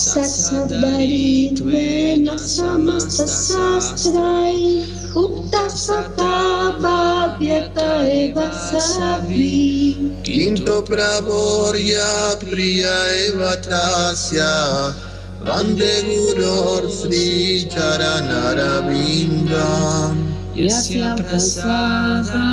Sasadari 0.00 1.52
dvena 1.52 2.38
samasta 2.38 3.26
sastrai 3.26 4.88
Upta 5.14 5.68
satava 5.68 7.36
vyata 7.38 8.08
eva 8.08 8.48
savi. 8.48 10.24
Kinto 10.24 10.80
pravorya 10.88 12.40
priya 12.40 12.96
eva 13.28 13.60
tasya 13.60 14.96
Vande 15.44 15.94
guror 16.08 16.88
sri 16.88 17.68
charanara 17.68 18.80
bindam 18.88 20.30
prasada, 20.56 21.22
prasada, 21.24 22.46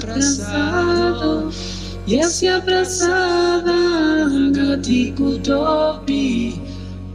prasada, 0.00 1.73
Prasado 2.06 2.06
Yasya 2.06 2.60
Prasada 2.60 4.52
Gati 4.52 5.12
Kutopi 5.16 6.52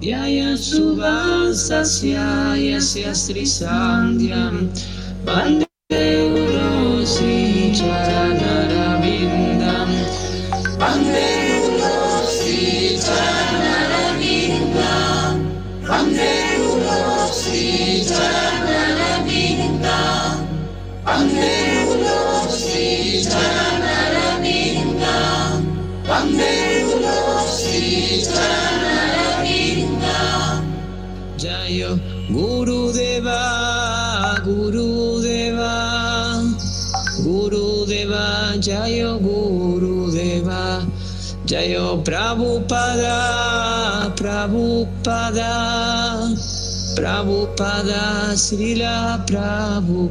Yaya 0.01 0.57
Subhansasya 0.57 2.57
Yasya 2.57 3.13
Sri 3.15 3.45
Sandhyam 3.45 4.69
Vande 5.25 5.67
Guru 5.89 7.05
Sri 7.05 7.71
Guru 32.29 32.93
deva 32.93 33.41
guru 34.45 35.17
deva 35.17 35.73
guru 37.25 37.89
deva 37.89 38.53
jayo 38.61 39.17
guru 39.17 40.13
deva 40.13 40.85
jayo 41.49 42.05
pravu 42.05 42.61
pada 42.69 44.13
pravu 44.13 44.85
pada 45.01 45.57
pravu 49.25 50.05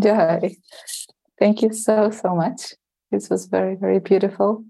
Jai. 0.00 0.56
Thank 1.38 1.62
you 1.62 1.72
so, 1.72 2.10
so 2.10 2.34
much. 2.34 2.74
This 3.10 3.28
was 3.28 3.46
very, 3.46 3.74
very 3.74 3.98
beautiful. 3.98 4.64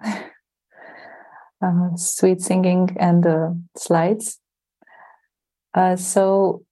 uh, 1.63 1.89
sweet 1.97 2.41
singing 2.41 2.97
and 2.99 3.23
the 3.23 3.61
slides. 3.77 4.39
Uh, 5.75 5.97
so 5.97 6.65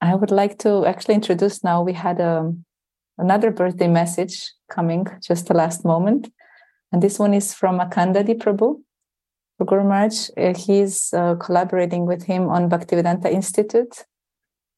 I 0.00 0.14
would 0.14 0.30
like 0.30 0.58
to 0.60 0.86
actually 0.86 1.14
introduce 1.14 1.62
now. 1.62 1.82
We 1.82 1.92
had 1.92 2.20
um, 2.20 2.64
another 3.18 3.50
birthday 3.50 3.88
message 3.88 4.52
coming 4.70 5.06
just 5.22 5.46
the 5.46 5.54
last 5.54 5.84
moment, 5.84 6.32
and 6.92 7.02
this 7.02 7.18
one 7.18 7.34
is 7.34 7.54
from 7.54 7.78
Akhandadhi 7.78 8.38
Prabhu. 8.38 8.82
Guru 9.64 9.84
Maharaj, 9.84 10.28
uh, 10.36 10.52
he's 10.54 11.14
uh, 11.14 11.34
collaborating 11.36 12.04
with 12.04 12.24
him 12.24 12.48
on 12.48 12.68
Bhaktivedanta 12.68 13.32
Institute, 13.32 14.04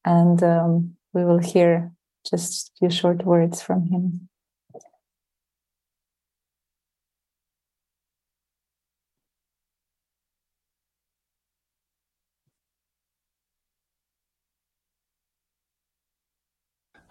and 0.05 0.41
um, 0.41 0.95
we 1.13 1.25
will 1.25 1.39
hear 1.39 1.91
just 2.25 2.69
a 2.69 2.71
few 2.79 2.89
short 2.89 3.25
words 3.25 3.61
from 3.61 3.87
him. 3.87 4.29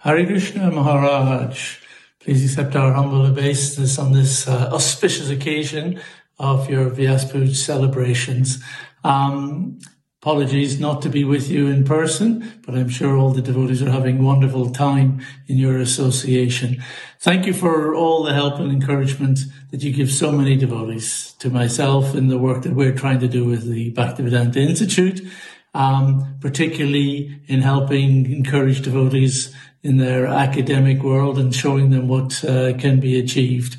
Hare 0.01 0.25
Krishna 0.25 0.71
Maharaj, 0.71 1.79
please 2.21 2.45
accept 2.45 2.77
our 2.77 2.93
humble 2.93 3.27
obeisance 3.27 3.99
on 3.99 4.13
this 4.13 4.47
uh, 4.47 4.71
auspicious 4.73 5.29
occasion 5.29 6.01
of 6.39 6.71
your 6.71 6.89
Vyasa 6.89 7.29
Puja 7.29 7.53
celebrations. 7.53 8.63
Um, 9.03 9.81
apologies 10.20 10.81
not 10.81 11.01
to 11.01 11.09
be 11.09 11.23
with 11.23 11.49
you 11.49 11.69
in 11.69 11.85
person, 11.85 12.61
but 12.66 12.74
I'm 12.74 12.89
sure 12.89 13.16
all 13.16 13.31
the 13.31 13.40
devotees 13.40 13.82
are 13.82 13.90
having 13.90 14.24
wonderful 14.24 14.70
time 14.70 15.20
in 15.47 15.59
your 15.59 15.78
association. 15.78 16.82
Thank 17.20 17.47
you 17.47 17.53
for 17.53 17.95
all 17.95 18.24
the 18.24 18.35
help 18.35 18.59
and 18.59 18.73
encouragement 18.73 19.39
that 19.70 19.82
you 19.85 19.93
give 19.93 20.11
so 20.11 20.32
many 20.32 20.57
devotees 20.57 21.35
to 21.39 21.51
myself 21.51 22.16
in 22.16 22.27
the 22.27 22.39
work 22.39 22.65
that 22.65 22.74
we're 22.74 22.97
trying 22.97 23.20
to 23.20 23.28
do 23.28 23.45
with 23.45 23.70
the 23.70 23.93
Bhaktivedanta 23.93 24.57
Institute, 24.57 25.20
um, 25.73 26.36
particularly 26.40 27.40
in 27.47 27.62
helping 27.62 28.31
encourage 28.32 28.82
devotees 28.82 29.55
in 29.85 29.99
their 29.99 30.27
academic 30.27 31.01
world 31.01 31.39
and 31.39 31.55
showing 31.55 31.90
them 31.90 32.09
what 32.09 32.45
uh, 32.45 32.77
can 32.77 32.99
be 32.99 33.20
achieved. 33.20 33.77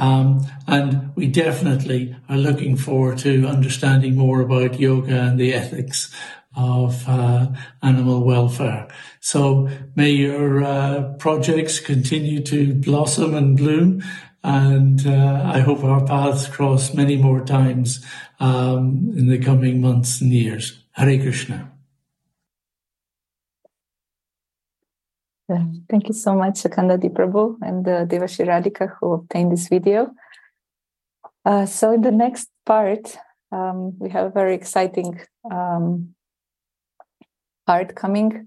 Um, 0.00 0.46
and 0.66 1.14
we 1.14 1.26
definitely 1.26 2.16
are 2.30 2.38
looking 2.38 2.74
forward 2.76 3.18
to 3.18 3.46
understanding 3.46 4.16
more 4.16 4.40
about 4.40 4.80
yoga 4.80 5.20
and 5.20 5.38
the 5.38 5.52
ethics 5.52 6.10
of 6.56 7.06
uh, 7.06 7.48
animal 7.82 8.24
welfare. 8.24 8.88
So 9.20 9.68
may 9.94 10.10
your 10.10 10.64
uh, 10.64 11.12
projects 11.18 11.80
continue 11.80 12.42
to 12.44 12.74
blossom 12.74 13.34
and 13.34 13.58
bloom. 13.58 14.02
And 14.42 15.06
uh, 15.06 15.42
I 15.44 15.60
hope 15.60 15.84
our 15.84 16.06
paths 16.06 16.48
cross 16.48 16.94
many 16.94 17.18
more 17.18 17.44
times 17.44 18.02
um, 18.40 19.12
in 19.14 19.28
the 19.28 19.38
coming 19.38 19.82
months 19.82 20.22
and 20.22 20.32
years. 20.32 20.82
Hare 20.92 21.20
Krishna. 21.20 21.69
Thank 25.88 26.06
you 26.06 26.14
so 26.14 26.36
much, 26.36 26.62
Sakanda 26.62 26.96
Prabhu 27.12 27.56
and 27.60 27.86
uh, 27.88 28.06
Devashi 28.06 28.46
Radhika, 28.46 28.94
who 29.00 29.14
obtained 29.14 29.50
this 29.50 29.66
video. 29.66 30.12
Uh, 31.44 31.66
so, 31.66 31.92
in 31.92 32.02
the 32.02 32.12
next 32.12 32.48
part, 32.64 33.16
um, 33.50 33.98
we 33.98 34.10
have 34.10 34.26
a 34.26 34.30
very 34.30 34.54
exciting 34.54 35.20
um, 35.50 36.14
part 37.66 37.96
coming. 37.96 38.46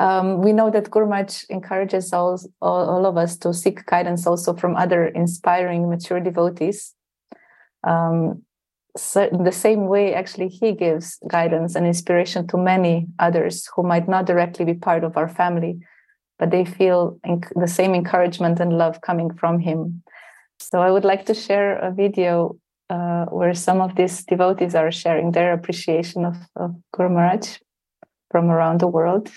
Um, 0.00 0.40
we 0.40 0.52
know 0.52 0.70
that 0.70 0.90
Guru 0.90 1.06
Maharaj 1.06 1.44
encourages 1.50 2.12
all, 2.14 2.40
all, 2.62 2.88
all 2.88 3.04
of 3.04 3.18
us 3.18 3.36
to 3.38 3.52
seek 3.52 3.84
guidance 3.84 4.26
also 4.26 4.54
from 4.54 4.76
other 4.76 5.08
inspiring, 5.08 5.90
mature 5.90 6.20
devotees. 6.20 6.94
Um, 7.84 8.44
so 8.96 9.28
the 9.30 9.52
same 9.52 9.86
way, 9.86 10.14
actually, 10.14 10.48
he 10.48 10.72
gives 10.72 11.18
guidance 11.28 11.74
and 11.74 11.86
inspiration 11.86 12.46
to 12.48 12.56
many 12.56 13.08
others 13.18 13.68
who 13.74 13.82
might 13.82 14.08
not 14.08 14.24
directly 14.24 14.64
be 14.64 14.74
part 14.74 15.04
of 15.04 15.16
our 15.16 15.28
family, 15.28 15.80
but 16.38 16.50
they 16.50 16.64
feel 16.64 17.18
enc- 17.26 17.52
the 17.54 17.66
same 17.66 17.94
encouragement 17.94 18.60
and 18.60 18.78
love 18.78 19.00
coming 19.00 19.32
from 19.34 19.58
him. 19.58 20.02
So 20.60 20.80
I 20.80 20.90
would 20.90 21.04
like 21.04 21.26
to 21.26 21.34
share 21.34 21.78
a 21.78 21.92
video 21.92 22.56
uh, 22.90 23.26
where 23.26 23.54
some 23.54 23.80
of 23.80 23.94
these 23.96 24.24
devotees 24.24 24.74
are 24.74 24.90
sharing 24.90 25.32
their 25.32 25.52
appreciation 25.52 26.24
of, 26.24 26.36
of 26.56 26.74
Guru 26.92 27.10
Maharaj 27.10 27.58
from 28.30 28.50
around 28.50 28.80
the 28.80 28.88
world. 28.88 29.30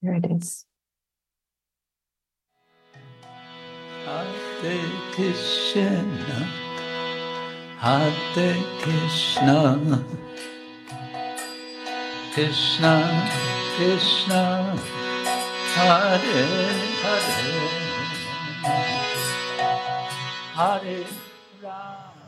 Here 0.00 0.14
it 0.14 0.26
is. 0.30 0.66
Hare 4.06 4.86
Krishna, 5.14 6.38
Hare 7.80 8.54
Krishna, 8.80 10.04
Krishna, 12.32 12.94
Krishna, 13.74 14.78
Hare 15.74 16.18
Hare, 17.02 17.50
Hare 20.54 21.04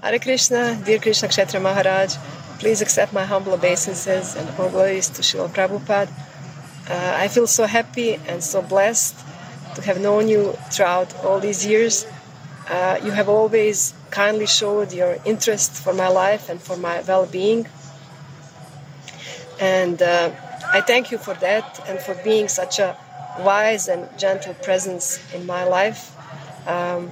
Hare 0.03 0.19
Krishna, 0.19 0.83
dear 0.85 0.99
Krishna 0.99 1.29
Kshetra 1.29 1.63
Maharaj, 1.63 2.17
please 2.59 2.83
accept 2.83 3.13
my 3.13 3.25
humble 3.25 3.55
obeisances 3.55 4.35
and 4.35 4.49
all 4.59 4.69
to 4.69 5.23
Srila 5.23 5.49
Prabhupada. 5.51 6.11
Uh, 6.91 7.15
I 7.19 7.29
feel 7.29 7.47
so 7.47 7.67
happy 7.67 8.15
and 8.27 8.43
so 8.43 8.63
blessed 8.63 9.28
to 9.79 9.85
have 9.87 10.01
known 10.01 10.29
you 10.29 10.53
throughout 10.73 11.15
all 11.25 11.39
these 11.39 11.65
years. 11.65 12.07
Uh, 12.69 12.99
you 13.05 13.13
have 13.13 13.29
always 13.29 13.95
kindly 14.11 14.47
showed 14.47 14.93
your 14.93 15.17
interest 15.25 15.71
for 15.73 15.95
my 15.95 16.09
life 16.09 16.49
and 16.51 16.61
for 16.61 16.77
my 16.77 17.01
well 17.03 17.27
being. 17.27 17.67
And 19.61 20.03
uh, 20.03 20.31
I 20.73 20.81
thank 20.81 21.11
you 21.13 21.19
for 21.19 21.35
that 21.35 21.81
and 21.89 21.99
for 22.01 22.15
being 22.25 22.49
such 22.49 22.79
a 22.79 22.97
wise 23.41 23.89
and 23.89 24.09
gentle 24.19 24.55
presence 24.55 25.21
in 25.33 25.47
my 25.47 25.65
life. 25.65 26.15
Um, 26.67 27.11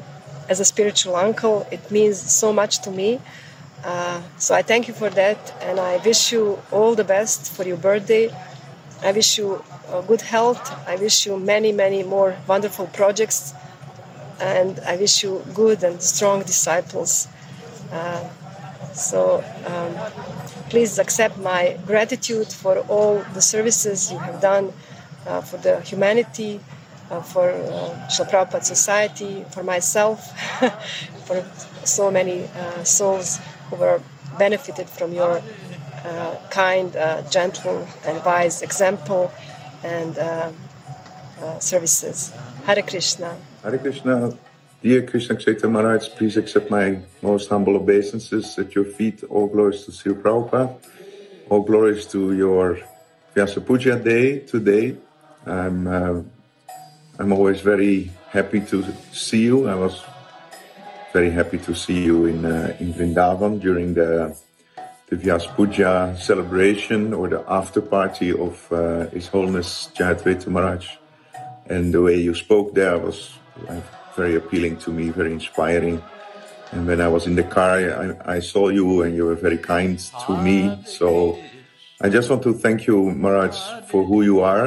as 0.48 0.60
a 0.60 0.64
spiritual 0.64 1.16
uncle, 1.16 1.66
it 1.70 1.90
means 1.90 2.18
so 2.18 2.52
much 2.52 2.80
to 2.82 2.90
me. 2.90 3.20
Uh, 3.84 4.20
so 4.38 4.54
I 4.54 4.62
thank 4.62 4.88
you 4.88 4.94
for 4.94 5.10
that, 5.10 5.38
and 5.60 5.78
I 5.78 5.98
wish 5.98 6.32
you 6.32 6.58
all 6.72 6.94
the 6.96 7.04
best 7.04 7.52
for 7.52 7.64
your 7.64 7.76
birthday. 7.76 8.30
I 9.02 9.12
wish 9.12 9.38
you 9.38 9.62
uh, 9.88 10.00
good 10.02 10.22
health. 10.22 10.72
I 10.88 10.96
wish 10.96 11.26
you 11.26 11.38
many, 11.38 11.72
many 11.72 12.02
more 12.02 12.36
wonderful 12.46 12.86
projects, 12.88 13.54
and 14.40 14.80
I 14.80 14.96
wish 14.96 15.22
you 15.22 15.44
good 15.54 15.84
and 15.84 16.02
strong 16.02 16.42
disciples. 16.42 17.28
Uh, 17.92 18.28
so 18.94 19.44
um, 19.66 19.94
please 20.70 20.98
accept 20.98 21.36
my 21.38 21.78
gratitude 21.86 22.48
for 22.48 22.78
all 22.88 23.18
the 23.34 23.42
services 23.42 24.10
you 24.10 24.18
have 24.18 24.40
done 24.40 24.72
uh, 25.26 25.40
for 25.42 25.58
the 25.58 25.80
humanity, 25.82 26.60
uh, 27.10 27.20
for 27.20 27.50
uh, 27.50 28.08
Srila 28.08 28.62
Society, 28.64 29.44
for 29.50 29.62
myself, 29.62 30.32
for 31.26 31.44
so 31.84 32.10
many 32.10 32.44
uh, 32.44 32.82
souls 32.84 33.38
who 33.68 33.76
were 33.76 34.00
benefited 34.38 34.88
from 34.88 35.12
your 35.12 35.42
uh, 36.04 36.36
kind, 36.50 36.94
uh, 36.96 37.22
gentle, 37.30 37.86
and 38.04 38.24
wise 38.24 38.62
example 38.62 39.32
and 39.84 40.18
uh, 40.18 40.52
uh, 41.42 41.58
services. 41.58 42.32
Hare 42.64 42.82
Krishna. 42.82 43.36
Hare 43.62 43.78
Krishna. 43.78 44.36
Dear 44.82 45.02
Krishna 45.02 45.36
Kshetra 45.36 45.70
Maharaj, 45.70 46.08
please 46.10 46.36
accept 46.36 46.70
my 46.70 46.98
most 47.22 47.48
humble 47.48 47.76
obeisances 47.76 48.58
at 48.58 48.74
your 48.74 48.84
feet. 48.84 49.24
All 49.24 49.46
glories 49.46 49.84
to 49.84 49.92
Sri 49.92 50.14
Prabhupada. 50.14 50.76
All 51.48 51.62
glories 51.62 52.06
to 52.06 52.34
your 52.34 52.78
Vyasa 53.34 53.60
Puja 53.60 53.98
day 53.98 54.40
today. 54.40 54.96
I'm, 55.46 55.86
uh, 55.86 56.22
I'm 57.18 57.32
always 57.32 57.60
very 57.60 58.10
happy 58.30 58.60
to 58.60 58.84
see 59.12 59.44
you. 59.44 59.68
I 59.68 59.74
was 59.74 60.02
very 61.12 61.30
happy 61.30 61.58
to 61.58 61.74
see 61.74 62.04
you 62.04 62.26
in, 62.26 62.44
uh, 62.44 62.76
in 62.78 62.92
Vrindavan 62.92 63.60
during 63.60 63.94
the, 63.94 64.36
the 65.08 65.16
Vyas 65.16 65.46
Puja 65.54 66.16
celebration 66.18 67.14
or 67.14 67.28
the 67.28 67.44
after 67.48 67.80
party 67.80 68.32
of 68.32 68.72
uh, 68.72 69.06
His 69.10 69.28
Holiness 69.28 69.90
Jayadvaita 69.94 70.48
Maharaj. 70.48 70.88
And 71.66 71.94
the 71.94 72.02
way 72.02 72.16
you 72.16 72.34
spoke 72.34 72.74
there 72.74 72.98
was 72.98 73.38
very 74.16 74.34
appealing 74.34 74.78
to 74.78 74.90
me, 74.90 75.10
very 75.10 75.32
inspiring. 75.32 76.02
And 76.72 76.86
when 76.86 77.00
I 77.00 77.08
was 77.08 77.26
in 77.26 77.36
the 77.36 77.44
car, 77.44 77.78
I, 78.26 78.36
I 78.36 78.40
saw 78.40 78.68
you 78.68 79.02
and 79.02 79.14
you 79.14 79.26
were 79.26 79.36
very 79.36 79.58
kind 79.58 79.98
to 80.26 80.36
me. 80.42 80.76
So 80.84 81.38
I 82.00 82.08
just 82.08 82.28
want 82.28 82.42
to 82.42 82.52
thank 82.52 82.86
you, 82.86 83.10
Maharaj, 83.12 83.56
for 83.86 84.04
who 84.04 84.22
you 84.22 84.40
are, 84.40 84.66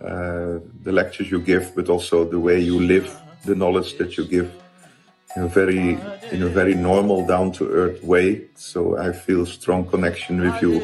uh, 0.00 0.60
the 0.82 0.92
lectures 0.92 1.30
you 1.30 1.40
give, 1.40 1.74
but 1.76 1.88
also 1.88 2.24
the 2.24 2.40
way 2.40 2.58
you 2.58 2.80
live, 2.80 3.14
the 3.44 3.54
knowledge 3.54 3.98
that 3.98 4.16
you 4.16 4.24
give. 4.24 4.50
You're 5.36 5.48
very 5.48 5.98
in 6.30 6.42
a 6.42 6.48
very 6.48 6.74
normal, 6.74 7.26
down 7.26 7.52
to 7.52 7.68
earth 7.68 8.02
way. 8.02 8.42
So 8.54 8.96
I 8.96 9.12
feel 9.12 9.46
strong 9.46 9.86
connection 9.86 10.40
with 10.40 10.60
you 10.62 10.82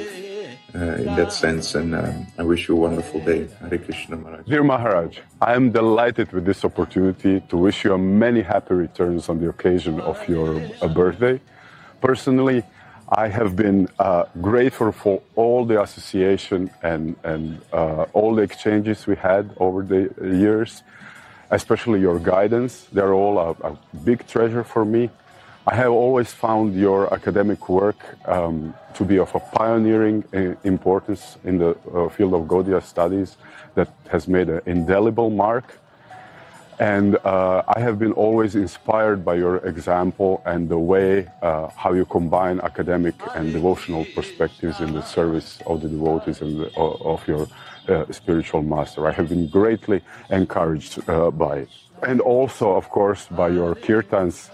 uh, 0.75 0.79
in 0.79 1.17
that 1.17 1.33
sense, 1.33 1.75
and 1.75 1.95
um, 1.95 2.27
I 2.39 2.43
wish 2.43 2.69
you 2.69 2.77
a 2.77 2.81
wonderful 2.81 3.21
day. 3.21 3.49
Hare 3.61 3.79
Krishna 3.79 4.17
Maharaj. 4.17 4.47
Dear 4.47 4.63
Maharaj, 4.63 5.19
I 5.41 5.55
am 5.55 5.71
delighted 5.73 6.33
with 6.33 6.45
this 6.45 6.65
opportunity 6.65 7.41
to 7.49 7.57
wish 7.57 7.85
you 7.85 7.95
a 7.95 7.99
many 7.99 8.43
happy 8.43 8.75
returns 8.75 9.29
on 9.29 9.41
the 9.41 9.49
occasion 9.49 10.01
of 10.01 10.17
your 10.29 10.63
uh, 10.81 10.89
birthday. 10.89 11.41
Personally, 12.01 12.63
I 13.13 13.27
have 13.27 13.57
been 13.57 13.89
uh, 13.99 14.27
grateful 14.41 14.93
for 14.93 15.23
all 15.35 15.65
the 15.65 15.83
association 15.83 16.71
and, 16.83 17.17
and 17.25 17.61
uh, 17.73 18.07
all 18.13 18.37
the 18.37 18.43
exchanges 18.43 19.07
we 19.09 19.17
had 19.17 19.51
over 19.57 19.83
the 19.83 20.13
years, 20.39 20.85
especially 21.51 22.01
your 22.01 22.21
guidance. 22.21 22.87
They're 22.93 23.13
all 23.13 23.39
a, 23.39 23.51
a 23.67 23.79
big 24.05 24.29
treasure 24.29 24.63
for 24.63 24.85
me. 24.85 25.11
I 25.67 25.75
have 25.77 25.93
always 25.93 26.33
found 26.33 26.75
your 26.75 27.13
academic 27.13 27.69
work 27.69 27.99
um, 28.27 28.75
to 28.95 29.05
be 29.05 29.19
of 29.19 29.35
a 29.35 29.41
pioneering 29.41 30.25
uh, 30.33 30.55
importance 30.65 31.37
in 31.45 31.59
the 31.59 31.77
uh, 31.95 32.09
field 32.09 32.33
of 32.33 32.43
Gaudiya 32.49 32.83
studies 32.83 33.37
that 33.75 33.93
has 34.09 34.27
made 34.27 34.49
an 34.49 34.63
indelible 34.65 35.29
mark. 35.29 35.79
And 36.79 37.17
uh, 37.17 37.63
I 37.69 37.79
have 37.79 37.99
been 37.99 38.13
always 38.13 38.55
inspired 38.55 39.23
by 39.23 39.35
your 39.35 39.59
example 39.59 40.43
and 40.47 40.67
the 40.67 40.79
way 40.79 41.29
uh, 41.43 41.69
how 41.77 41.93
you 41.93 42.07
combine 42.07 42.59
academic 42.61 43.15
and 43.35 43.53
devotional 43.53 44.07
perspectives 44.15 44.81
in 44.81 44.95
the 44.95 45.03
service 45.03 45.61
of 45.67 45.83
the 45.83 45.89
devotees 45.89 46.41
and 46.41 46.59
the, 46.59 46.75
of 46.75 47.29
your 47.29 47.47
uh, 47.87 48.11
spiritual 48.11 48.63
master. 48.63 49.07
I 49.07 49.13
have 49.13 49.29
been 49.29 49.47
greatly 49.49 50.01
encouraged 50.31 51.07
uh, 51.07 51.31
by 51.31 51.59
it. 51.59 51.69
And 52.03 52.23
also, 52.23 52.73
of 52.77 52.89
course, 52.89 53.27
by 53.27 53.49
your 53.49 53.75
kirtans, 53.75 54.49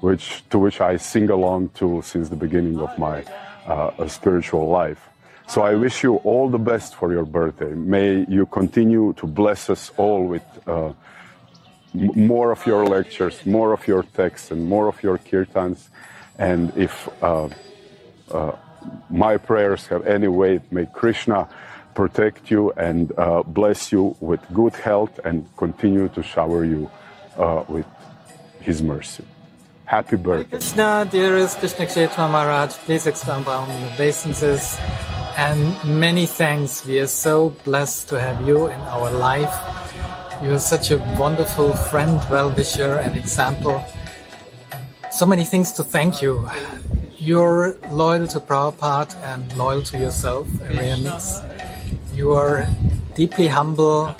which, 0.00 0.44
to 0.50 0.58
which 0.58 0.80
I 0.80 0.96
sing 0.96 1.30
along 1.30 1.70
to 1.80 2.02
since 2.02 2.28
the 2.28 2.36
beginning 2.36 2.78
of 2.78 2.96
my 2.98 3.24
uh, 3.66 4.06
spiritual 4.08 4.68
life. 4.68 5.08
So 5.48 5.62
I 5.62 5.74
wish 5.74 6.02
you 6.02 6.16
all 6.16 6.50
the 6.50 6.58
best 6.58 6.94
for 6.94 7.12
your 7.12 7.24
birthday. 7.24 7.72
May 7.72 8.26
you 8.28 8.46
continue 8.46 9.14
to 9.14 9.26
bless 9.26 9.70
us 9.70 9.90
all 9.96 10.26
with 10.26 10.44
uh, 10.66 10.92
more 11.94 12.52
of 12.52 12.66
your 12.66 12.84
lectures, 12.86 13.46
more 13.46 13.72
of 13.72 13.86
your 13.88 14.02
texts, 14.02 14.50
and 14.50 14.68
more 14.68 14.88
of 14.88 15.02
your 15.02 15.16
kirtans. 15.18 15.88
And 16.38 16.76
if 16.76 17.08
uh, 17.22 17.48
uh, 18.30 18.52
my 19.08 19.38
prayers 19.38 19.86
have 19.86 20.06
any 20.06 20.28
weight, 20.28 20.70
may 20.70 20.86
Krishna 20.86 21.48
protect 21.94 22.50
you 22.50 22.70
and 22.72 23.12
uh, 23.18 23.42
bless 23.42 23.90
you 23.90 24.16
with 24.20 24.40
good 24.52 24.74
health 24.74 25.18
and 25.24 25.48
continue 25.56 26.08
to 26.10 26.22
shower 26.22 26.64
you 26.64 26.90
uh, 27.36 27.64
with 27.68 27.86
his 28.60 28.82
mercy. 28.82 29.24
Happy 29.88 30.16
birthday. 30.16 30.58
Krishna, 30.58 31.08
dearest 31.10 31.60
Krishna 31.60 31.86
Kshetra 31.86 32.30
Maharaj, 32.30 32.72
please 32.84 33.06
extend 33.06 33.46
my 33.46 33.56
humble 33.56 33.94
obeisances 33.94 34.76
and 35.38 35.58
many 35.82 36.26
thanks. 36.26 36.84
We 36.84 36.98
are 37.00 37.06
so 37.06 37.56
blessed 37.64 38.10
to 38.10 38.20
have 38.20 38.46
you 38.46 38.66
in 38.66 38.78
our 38.92 39.10
life. 39.10 39.54
You 40.42 40.52
are 40.52 40.58
such 40.58 40.90
a 40.90 40.98
wonderful 41.18 41.72
friend, 41.72 42.20
well-wisher, 42.28 42.96
and 42.98 43.16
example. 43.16 43.82
So 45.10 45.24
many 45.24 45.44
things 45.44 45.72
to 45.72 45.82
thank 45.82 46.20
you. 46.20 46.46
You're 47.16 47.78
loyal 47.90 48.26
to 48.28 48.40
Prabhupada 48.40 49.16
and 49.24 49.56
loyal 49.56 49.80
to 49.84 49.96
yourself, 49.96 50.48
Arya. 50.68 51.18
You 52.12 52.32
are 52.32 52.68
deeply 53.14 53.48
humble, 53.48 54.14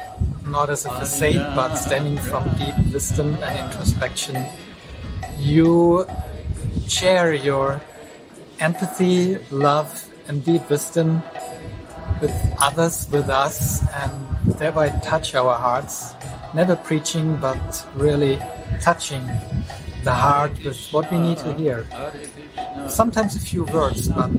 not 0.46 0.70
as 0.70 0.86
a 0.86 0.90
facade, 0.90 1.54
but 1.54 1.74
stemming 1.74 2.16
from 2.16 2.48
deep 2.56 2.74
wisdom 2.90 3.36
and 3.42 3.68
introspection. 3.68 4.46
You 5.38 6.06
share 6.88 7.32
your 7.32 7.80
empathy, 8.60 9.38
love, 9.50 10.08
and 10.26 10.44
deep 10.44 10.68
wisdom 10.68 11.22
with 12.20 12.34
others, 12.60 13.08
with 13.10 13.28
us, 13.28 13.82
and 13.94 14.12
thereby 14.58 14.88
touch 15.02 15.34
our 15.34 15.54
hearts. 15.54 16.14
Never 16.54 16.76
preaching, 16.76 17.36
but 17.36 17.86
really 17.94 18.38
touching 18.80 19.24
the 20.02 20.12
heart 20.12 20.52
with 20.64 20.78
what 20.90 21.10
we 21.12 21.18
need 21.18 21.38
to 21.38 21.54
hear. 21.54 21.86
Sometimes 22.88 23.36
a 23.36 23.40
few 23.40 23.64
words, 23.64 24.08
but 24.08 24.30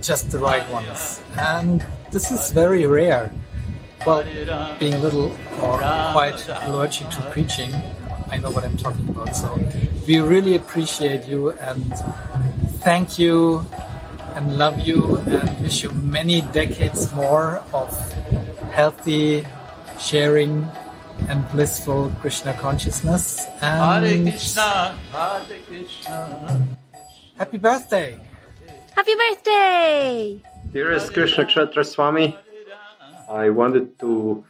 just 0.00 0.30
the 0.30 0.38
right 0.38 0.68
ones. 0.70 1.20
And 1.38 1.84
this 2.10 2.30
is 2.30 2.50
very 2.52 2.86
rare. 2.86 3.30
Well, 4.06 4.24
being 4.78 5.00
little 5.02 5.36
or 5.60 5.78
quite 6.12 6.48
allergic 6.62 7.10
to 7.10 7.22
preaching, 7.30 7.74
I 8.30 8.38
know 8.38 8.50
what 8.50 8.64
I'm 8.64 8.76
talking 8.76 9.08
about. 9.08 9.36
So 9.36 9.58
we 10.10 10.18
really 10.18 10.56
appreciate 10.56 11.24
you 11.28 11.50
and 11.62 11.94
thank 12.82 13.16
you 13.16 13.64
and 14.34 14.58
love 14.58 14.80
you 14.80 15.18
and 15.18 15.60
wish 15.62 15.84
you 15.84 15.90
many 16.02 16.40
decades 16.50 17.14
more 17.14 17.62
of 17.72 17.94
healthy 18.72 19.46
sharing 20.00 20.66
and 21.28 21.48
blissful 21.52 22.10
Krishna 22.20 22.52
consciousness. 22.54 23.46
Hare 23.60 24.18
Krishna, 24.26 24.98
Hare 25.12 25.58
Krishna. 25.68 26.66
happy 27.38 27.58
birthday! 27.58 28.18
Happy 28.96 29.14
birthday! 29.14 30.42
Dearest 30.72 31.14
Krishna 31.14 31.44
Kshetra 31.44 31.86
Swami, 31.86 32.36
I 33.30 33.50
wanted 33.50 33.96
to 34.00 34.44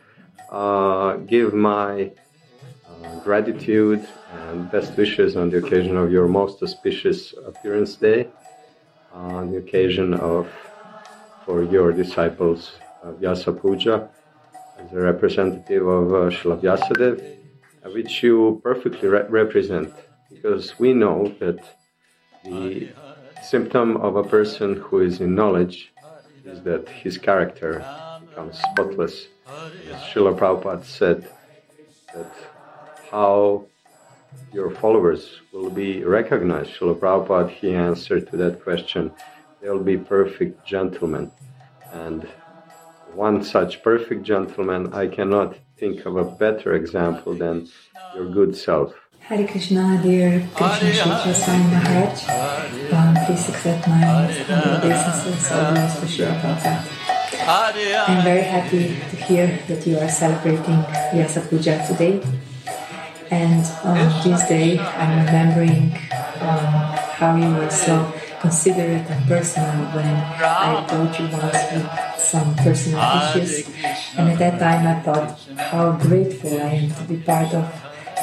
uh, 0.49 1.17
give 1.17 1.53
my 1.53 2.13
uh, 2.89 3.19
gratitude 3.21 4.09
and 4.33 4.71
best 4.71 4.97
wishes 4.97 5.37
on 5.37 5.51
the 5.51 5.59
occasion 5.59 5.97
of 5.97 6.11
your 6.11 6.29
most 6.29 6.63
auspicious 6.63 7.35
appearance 7.47 7.97
day, 7.97 8.29
on 9.13 9.51
the 9.51 9.59
occasion 9.59 10.15
of 10.15 10.49
for 11.45 11.65
your 11.65 11.93
disciples 11.93 12.73
uh, 13.03 13.13
Vyasa 13.13 13.53
Puja 13.53 14.09
as 14.79 14.93
a 14.93 15.01
representative 15.01 15.87
of 15.87 16.13
uh, 16.13 16.17
Srila 16.31 16.61
Vyasadeva, 16.61 17.21
uh, 17.85 17.91
which 17.91 18.23
you 18.23 18.61
perfectly 18.63 19.09
re- 19.09 19.27
represent, 19.29 19.93
because 20.31 20.79
we 20.79 20.93
know 20.93 21.35
that 21.41 21.59
the 22.45 22.89
symptom 23.43 23.97
of 23.97 24.17
a 24.17 24.23
person 24.25 24.77
who 24.77 25.01
is 25.01 25.21
in 25.21 25.35
knowledge 25.35 25.93
is 26.45 26.63
that 26.63 26.89
his 26.89 27.19
character 27.19 27.85
becomes 28.21 28.61
spotless. 28.61 29.27
As 29.91 29.97
Srila 29.97 30.39
Prabhupada 30.39 30.85
said, 30.85 31.29
that 32.15 32.33
how 33.11 33.67
your 34.53 34.71
followers 34.71 35.41
will 35.53 35.71
be 35.71 36.03
recognized. 36.05 36.71
Srila 36.75 36.99
Prabhupada, 36.99 37.51
he 37.51 37.75
answered 37.75 38.29
to 38.31 38.37
that 38.39 38.63
question, 38.63 39.13
they'll 39.61 39.83
be 39.83 39.97
perfect 39.97 40.67
gentlemen. 40.67 41.31
And 41.93 42.29
one 43.15 43.43
such 43.45 43.83
perfect 43.83 44.23
gentleman, 44.23 44.93
I 44.93 45.07
cannot 45.07 45.57
think 45.77 46.07
of 46.07 46.17
a 46.17 46.25
better 46.25 46.75
example 46.75 47.35
than 47.35 47.69
your 48.15 48.29
good 48.31 48.57
self. 48.57 48.95
Hare 49.21 49.47
Krishna, 49.47 50.01
dear 50.03 50.49
Krishna 50.55 50.91
Kshetra 50.91 51.35
Swami 51.35 51.65
Maharaj. 51.65 52.29
Um, 52.93 53.27
please 53.27 53.49
accept 53.49 53.87
my 53.87 53.99
humble 53.99 54.79
obeisances 54.79 55.53
always 55.53 55.95
for 55.99 56.07
Srila 56.07 56.41
Prabhupada. 56.41 58.09
I'm 58.09 58.25
very 58.25 58.43
happy 58.43 58.89
to 59.11 59.17
hear 59.25 59.59
that 59.69 59.87
you 59.87 59.99
are 59.99 60.09
celebrating 60.09 60.83
Vyasa 61.13 61.41
Puja 61.49 61.85
today. 61.87 62.21
And 63.31 63.65
on 63.85 63.97
this 64.25 64.49
day, 64.49 64.79
I'm 64.79 65.25
remembering 65.25 65.93
um, 66.41 66.67
how 67.19 67.37
you 67.37 67.55
were 67.55 67.71
so 67.71 68.13
considerate 68.41 69.07
and 69.09 69.29
personal 69.29 69.87
when 69.95 70.07
I 70.07 70.83
approached 70.83 71.21
you 71.21 71.29
once 71.29 71.63
with 71.73 71.89
some 72.19 72.55
personal 72.57 72.99
issues. 73.21 73.69
And 74.17 74.31
at 74.31 74.39
that 74.39 74.59
time, 74.59 74.87
I 74.87 75.01
thought 75.01 75.39
how 75.57 75.93
grateful 75.93 76.61
I 76.61 76.83
am 76.83 76.91
to 76.95 77.03
be 77.05 77.19
part 77.19 77.55
of 77.55 77.65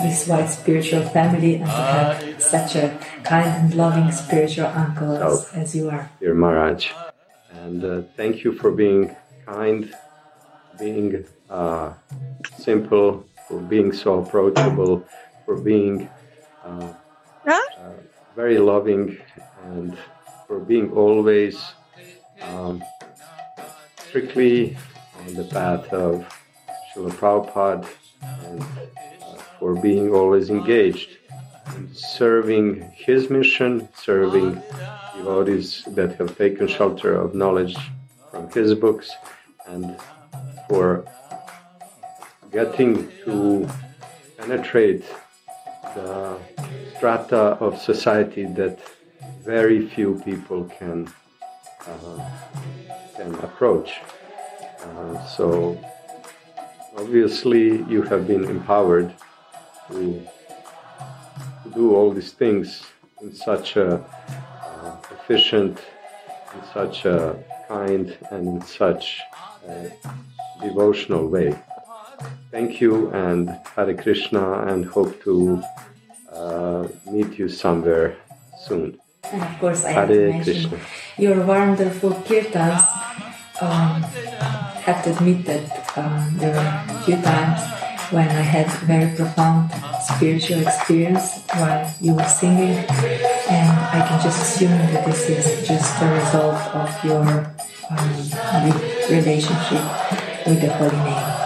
this 0.02 0.28
wide 0.28 0.50
spiritual 0.50 1.04
family 1.10 1.56
and 1.56 1.66
to 1.66 1.72
have 1.72 2.42
such 2.42 2.76
a 2.76 2.98
kind 3.24 3.48
and 3.48 3.74
loving 3.76 4.12
spiritual 4.12 4.68
uncle 4.68 5.18
as, 5.18 5.50
as 5.54 5.76
you 5.76 5.90
are. 5.90 6.10
dear 6.20 6.34
Maharaj. 6.34 6.92
And 7.52 7.84
uh, 7.84 8.02
thank 8.16 8.44
you 8.44 8.54
for 8.54 8.72
being 8.72 9.16
kind, 9.46 9.94
being 10.78 11.26
uh, 11.50 11.94
simple, 12.58 13.26
for 13.48 13.60
being 13.60 13.94
so 13.94 14.20
approachable, 14.20 15.06
for 15.46 15.56
being 15.56 16.10
uh, 16.66 16.94
uh, 17.46 17.94
very 18.36 18.60
loving, 18.60 19.18
and 19.64 19.98
for 20.48 20.60
being 20.60 20.92
always 20.92 21.74
um, 22.42 22.84
strictly 23.98 24.78
on 25.20 25.34
the 25.34 25.44
path 25.46 25.92
of 25.94 26.26
Srila 26.94 27.12
Prabhupada, 27.12 27.88
and 28.22 28.62
uh, 28.62 29.36
for 29.60 29.76
being 29.76 30.14
always 30.14 30.50
engaged 30.50 31.18
in 31.76 31.94
serving 31.94 32.82
his 32.94 33.30
mission, 33.30 33.88
serving 33.96 34.62
devotees 35.16 35.84
that 35.88 36.16
have 36.16 36.38
taken 36.38 36.68
shelter 36.68 37.16
of 37.16 37.34
knowledge 37.34 37.76
from 38.32 38.50
his 38.52 38.74
books, 38.76 39.12
and 39.68 39.98
for 40.70 41.06
getting 42.52 43.10
to 43.24 43.68
penetrate 44.38 45.04
the 45.96 46.38
strata 46.96 47.58
of 47.60 47.80
society 47.80 48.46
that 48.46 48.80
very 49.44 49.88
few 49.88 50.22
people 50.26 50.66
can 50.80 51.08
uh, 51.88 52.30
can 53.16 53.34
approach. 53.36 54.00
Uh, 54.84 55.26
so 55.26 55.78
obviously 56.98 57.84
you 57.84 58.02
have 58.02 58.28
been 58.28 58.44
empowered 58.46 59.14
to, 59.88 60.28
to 61.64 61.70
do 61.74 61.96
all 61.96 62.12
these 62.12 62.34
things 62.34 62.84
in 63.22 63.34
such 63.34 63.76
a 63.76 63.96
uh, 63.98 64.98
efficient, 65.12 65.80
in 66.54 66.62
such 66.74 67.06
a 67.06 67.36
kind, 67.68 68.18
and 68.32 68.48
in 68.48 68.62
such 68.62 69.22
a 69.68 69.92
devotional 70.62 71.28
way. 71.28 71.58
Thank 72.52 72.82
you 72.82 73.12
and 73.12 73.50
Hare 73.76 73.94
Krishna, 73.94 74.64
and 74.68 74.86
hope 74.86 75.22
to 75.24 75.62
uh, 76.34 76.88
meet 77.12 77.38
you 77.38 77.50
somewhere 77.50 78.18
soon. 78.66 79.00
And 79.32 79.42
of 79.44 79.60
course, 79.60 79.86
I 79.86 79.92
Hare 79.92 80.08
have 80.08 80.10
to 80.10 80.30
mention 80.30 80.70
Krishna. 80.70 80.80
your 81.18 81.46
wonderful 81.46 82.12
kirtans. 82.26 82.84
Um, 83.62 84.04
have 84.88 85.04
to 85.04 85.12
admit 85.12 85.46
that 85.46 85.98
um, 85.98 86.38
there 86.38 86.54
were 86.56 86.94
a 86.96 87.02
few 87.04 87.18
times 87.22 87.60
when 88.12 88.30
I 88.30 88.42
had 88.42 88.68
very 88.88 89.14
profound 89.16 89.70
spiritual 90.02 90.62
experience 90.62 91.44
while 91.54 91.94
you 92.00 92.14
were 92.14 92.24
singing, 92.24 92.78
and 93.50 93.70
I 93.92 94.06
can 94.08 94.22
just 94.24 94.42
assume 94.42 94.72
that 94.94 95.06
this 95.06 95.30
is 95.30 95.68
just 95.68 96.02
a 96.02 96.08
result 96.08 96.62
of 96.74 96.88
your 97.04 97.52
um, 97.92 98.72
relationship 99.10 99.84
with 100.48 100.62
the 100.62 100.72
Holy 100.80 100.96
Name. 101.04 101.37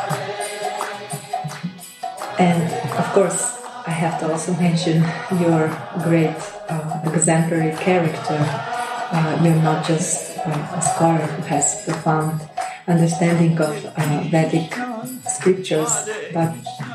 And 2.42 2.64
of 2.98 3.06
course, 3.14 3.62
I 3.86 3.92
have 3.92 4.20
to 4.22 4.32
also 4.32 4.54
mention 4.56 5.06
your 5.40 5.70
great 6.02 6.34
uh, 6.70 7.02
exemplary 7.14 7.72
character. 7.78 8.40
Uh, 9.14 9.40
you're 9.44 9.62
not 9.62 9.86
just 9.86 10.40
uh, 10.40 10.80
a 10.80 10.82
scholar 10.82 11.22
who 11.22 11.42
has 11.44 11.86
profound 11.86 12.42
understanding 12.88 13.62
of 13.62 13.86
uh, 13.86 14.24
Vedic 14.32 14.74
scriptures, 15.30 15.94
but 16.34 16.52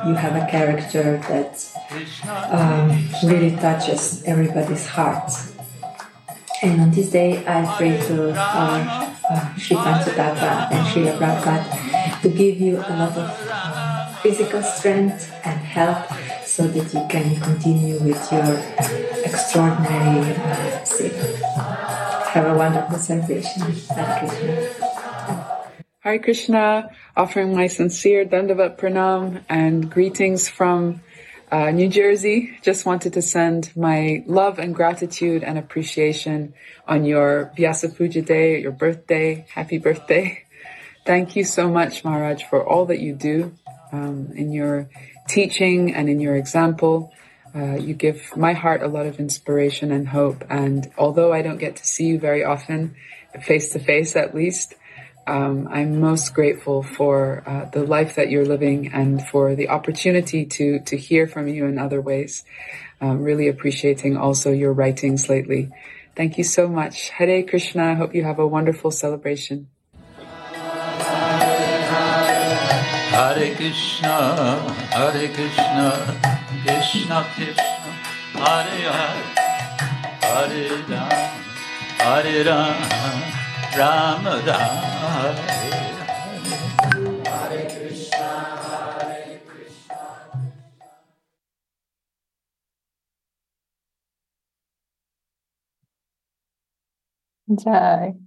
you 0.07 0.15
have 0.15 0.35
a 0.35 0.51
character 0.51 1.19
that 1.31 1.55
um, 2.51 3.09
really 3.23 3.55
touches 3.55 4.25
everybody's 4.25 4.87
heart. 4.87 5.31
And 6.63 6.81
on 6.81 6.91
this 6.91 7.11
day, 7.11 7.47
I 7.47 7.63
pray 7.77 7.95
to 8.09 8.33
our 8.35 9.15
uh, 9.31 9.55
Sri 9.55 9.77
Panchatattva 9.77 10.73
and 10.73 10.83
Sri 10.89 11.05
Prabhupada 11.05 12.23
to 12.23 12.29
give 12.31 12.61
you 12.61 12.79
a 12.79 12.95
lot 12.99 13.15
of 13.15 13.31
uh, 13.49 13.76
physical 14.27 14.61
strength 14.61 15.33
and 15.45 15.61
health 15.61 16.05
so 16.45 16.67
that 16.67 16.93
you 16.93 17.07
can 17.09 17.41
continue 17.41 17.97
with 18.01 18.21
your 18.33 18.59
extraordinary 19.25 20.35
uh, 20.35 20.83
seva. 20.83 21.29
Have 22.35 22.47
a 22.47 22.59
wonderful 22.59 22.99
celebration. 22.99 23.63
Hare 23.95 24.19
Krishna. 24.19 25.71
Hare 26.01 26.19
Krishna, 26.19 26.91
offering 27.17 27.55
my 27.55 27.69
sincere 27.69 28.25
Dandavat 28.25 28.79
Pranam 28.79 29.45
and 29.49 29.89
greetings 29.89 30.49
from 30.49 31.03
uh, 31.53 31.71
New 31.71 31.89
Jersey. 31.89 32.59
Just 32.63 32.85
wanted 32.85 33.13
to 33.13 33.23
send 33.23 33.71
my 33.77 34.25
love 34.27 34.59
and 34.59 34.75
gratitude 34.75 35.45
and 35.45 35.57
appreciation 35.57 36.53
on 36.89 37.05
your 37.05 37.53
Vyasa 37.57 37.91
Puja 37.91 38.23
Day, 38.23 38.61
your 38.61 38.73
birthday. 38.73 39.47
Happy 39.55 39.79
birthday. 39.79 40.43
Thank 41.07 41.37
you 41.37 41.45
so 41.45 41.71
much, 41.71 42.03
Maharaj, 42.03 42.43
for 42.51 42.67
all 42.67 42.87
that 42.87 42.99
you 42.99 43.15
do 43.15 43.55
um, 43.97 44.33
in 44.35 44.53
your 44.53 44.89
teaching 45.29 45.95
and 45.95 46.09
in 46.09 46.21
your 46.21 46.37
example. 46.37 47.13
Uh, 47.55 47.77
you 47.77 47.95
give 47.95 48.37
my 48.37 48.53
heart 48.53 48.83
a 48.83 48.89
lot 48.89 49.07
of 49.07 49.19
inspiration 49.19 49.91
and 49.91 50.09
hope. 50.09 50.45
And 50.51 50.91
although 50.99 51.33
I 51.33 51.41
don't 51.43 51.59
get 51.59 51.77
to 51.77 51.87
see 51.87 52.07
you 52.07 52.19
very 52.19 52.45
often, 52.45 52.95
face 53.43 53.73
to 53.73 53.79
face 53.79 54.15
at 54.15 54.35
least, 54.35 54.75
um, 55.27 55.67
I'm 55.69 56.01
most 56.01 56.35
grateful 56.35 56.83
for 56.83 57.43
uh, 57.47 57.65
the 57.71 57.83
life 57.83 58.15
that 58.17 58.31
you're 58.31 58.45
living 58.45 58.93
and 58.93 59.27
for 59.27 59.57
the 59.57 59.71
opportunity 59.71 60.47
to 60.47 60.81
to 60.81 60.97
hear 60.97 61.27
from 61.27 61.49
you 61.49 61.67
in 61.67 61.79
other 61.79 62.01
ways. 62.01 62.45
Um, 63.01 63.23
really 63.23 63.49
appreciating 63.49 64.17
also 64.17 64.53
your 64.53 64.73
writings 64.73 65.29
lately. 65.29 65.71
Thank 66.15 66.39
you 66.39 66.45
so 66.45 66.69
much. 66.69 67.11
Hare 67.11 67.43
Krishna. 67.43 67.91
I 67.91 67.95
hope 67.95 68.15
you 68.15 68.25
have 68.25 68.39
a 68.39 68.47
wonderful 68.47 68.91
celebration. 68.91 69.69
Hare 73.17 73.55
Krishna, 73.55 74.61
Hare 74.93 75.29
Krishna, 75.31 75.89
Krishna 76.67 77.25
Krishna, 77.35 77.91
Hare 78.35 78.93
Hare, 78.93 79.25
Hare 80.21 80.69
Ram, 80.87 81.09
Hare 81.97 82.45
Ram, 82.45 82.77
Ram 83.75 84.25
Ram, 84.45 84.77
Hare 85.01 85.57
Jai. 97.65 98.26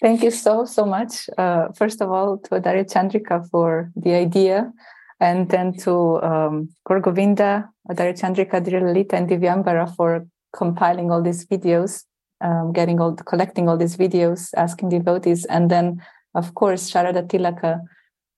Thank 0.00 0.22
you 0.22 0.30
so, 0.30 0.64
so 0.66 0.84
much. 0.84 1.28
Uh, 1.38 1.68
first 1.72 2.02
of 2.02 2.10
all, 2.10 2.38
to 2.38 2.50
Adarya 2.50 2.84
Chandrika 2.84 3.48
for 3.50 3.90
the 3.96 4.12
idea, 4.12 4.72
and 5.20 5.48
then 5.48 5.72
to 5.78 6.22
um, 6.22 6.68
Gaur 6.84 7.00
Govinda, 7.00 7.68
Adarya 7.90 8.18
Chandrika, 8.20 8.60
Dhira 8.60 8.82
Lalita, 8.82 9.16
and 9.16 9.28
Divyambara 9.28 9.94
for 9.96 10.26
compiling 10.54 11.10
all 11.10 11.22
these 11.22 11.46
videos, 11.46 12.04
um, 12.42 12.72
getting 12.72 13.00
all, 13.00 13.14
collecting 13.14 13.68
all 13.68 13.78
these 13.78 13.96
videos, 13.96 14.50
asking 14.56 14.90
devotees, 14.90 15.46
and 15.46 15.70
then, 15.70 16.02
of 16.34 16.54
course, 16.54 16.90
Sharada 16.90 17.26
Tilaka 17.26 17.80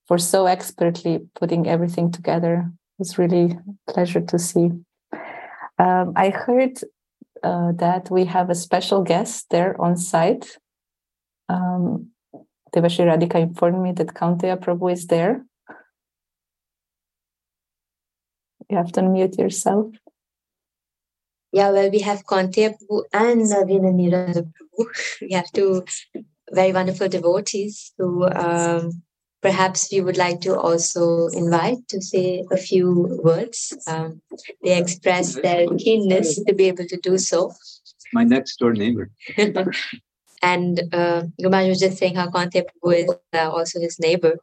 for 0.06 0.18
so 0.18 0.46
expertly 0.46 1.20
putting 1.34 1.66
everything 1.68 2.12
together. 2.12 2.70
It's 3.00 3.18
really 3.18 3.58
a 3.88 3.92
pleasure 3.92 4.20
to 4.20 4.38
see. 4.38 4.70
Um, 5.78 6.12
I 6.16 6.30
heard 6.30 6.80
uh, 7.42 7.72
that 7.72 8.10
we 8.10 8.24
have 8.24 8.48
a 8.50 8.54
special 8.54 9.02
guest 9.02 9.46
there 9.50 9.80
on 9.80 9.96
site. 9.96 10.56
Um, 11.48 12.10
Devashi 12.74 13.04
Radhika 13.04 13.36
informed 13.36 13.82
me 13.82 13.92
that 13.92 14.08
Kaunteya 14.08 14.58
Prabhu 14.58 14.92
is 14.92 15.06
there. 15.06 15.44
You 18.68 18.76
have 18.76 18.92
to 18.92 19.00
unmute 19.00 19.38
yourself. 19.38 19.94
Yeah, 21.52 21.70
well, 21.70 21.90
we 21.90 22.00
have 22.00 22.26
Kaunteya 22.26 22.74
Prabhu 22.76 23.04
and 23.12 23.40
Navina 23.42 23.92
Nirada 23.92 24.42
Prabhu. 24.42 24.86
We 25.22 25.32
have 25.32 25.50
two 25.52 25.84
very 26.52 26.72
wonderful 26.72 27.08
devotees 27.08 27.92
who 27.98 28.26
um, 28.26 29.02
perhaps 29.40 29.90
we 29.90 30.00
would 30.00 30.16
like 30.16 30.40
to 30.42 30.58
also 30.58 31.28
invite 31.28 31.88
to 31.88 32.02
say 32.02 32.44
a 32.50 32.56
few 32.56 33.20
words. 33.22 33.72
Um, 33.86 34.20
they 34.62 34.76
express 34.78 35.34
their 35.34 35.66
keenness 35.76 36.42
to 36.44 36.54
be 36.54 36.64
able 36.68 36.86
to 36.86 36.96
do 36.98 37.18
so. 37.18 37.52
My 38.12 38.24
next 38.24 38.58
door 38.58 38.72
neighbor. 38.72 39.10
and 40.42 40.82
uh, 40.92 41.24
was 41.38 41.80
just 41.80 41.98
saying 41.98 42.14
how 42.16 42.28
Kaunteya 42.28 42.64
Prabhu 42.64 42.96
is 42.96 43.14
uh, 43.32 43.50
also 43.50 43.80
his 43.80 43.98
neighbor. 43.98 44.38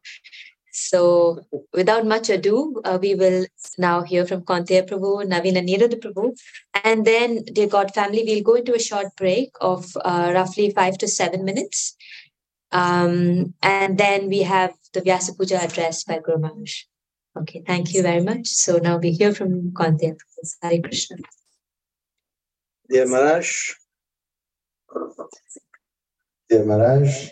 So, 0.72 1.39
without 1.73 2.05
much 2.05 2.30
ado, 2.30 2.81
uh, 2.84 2.99
we 3.01 3.15
will 3.15 3.45
now 3.77 4.01
hear 4.01 4.26
from 4.26 4.41
Kaunteya 4.41 4.88
Prabhu, 4.88 5.23
Navina 5.23 5.65
Nirada 5.65 5.97
Prabhu, 5.97 6.38
and 6.84 7.05
then, 7.05 7.45
dear 7.45 7.67
God 7.67 7.93
family, 7.93 8.23
we'll 8.26 8.43
go 8.43 8.55
into 8.55 8.76
a 8.76 8.80
short 8.80 9.07
break 9.15 9.51
of 9.61 9.95
uh, 10.03 10.31
roughly 10.34 10.72
five 10.72 10.97
to 10.97 11.07
seven 11.07 11.45
minutes. 11.45 11.95
Um, 12.73 13.53
and 13.61 13.97
then 13.97 14.27
we 14.27 14.41
have 14.41 14.73
the 14.93 15.01
Vyasa 15.01 15.38
Puja 15.38 15.63
address 15.63 16.03
by 16.03 16.19
Guru 16.19 16.39
Maharaj. 16.39 16.73
Okay, 17.38 17.63
thank 17.65 17.93
you 17.93 18.01
very 18.01 18.22
much. 18.22 18.47
So 18.47 18.77
now 18.77 18.97
we 18.97 19.11
hear 19.11 19.34
from 19.34 19.72
Kaunteya 19.72 20.17
Prabhu. 20.17 20.55
Hare 20.61 20.81
Krishna. 20.81 21.17
Dear 22.89 23.07
Maharaj, 23.07 23.76
Dear 26.49 26.63
Maharaj, 26.65 27.30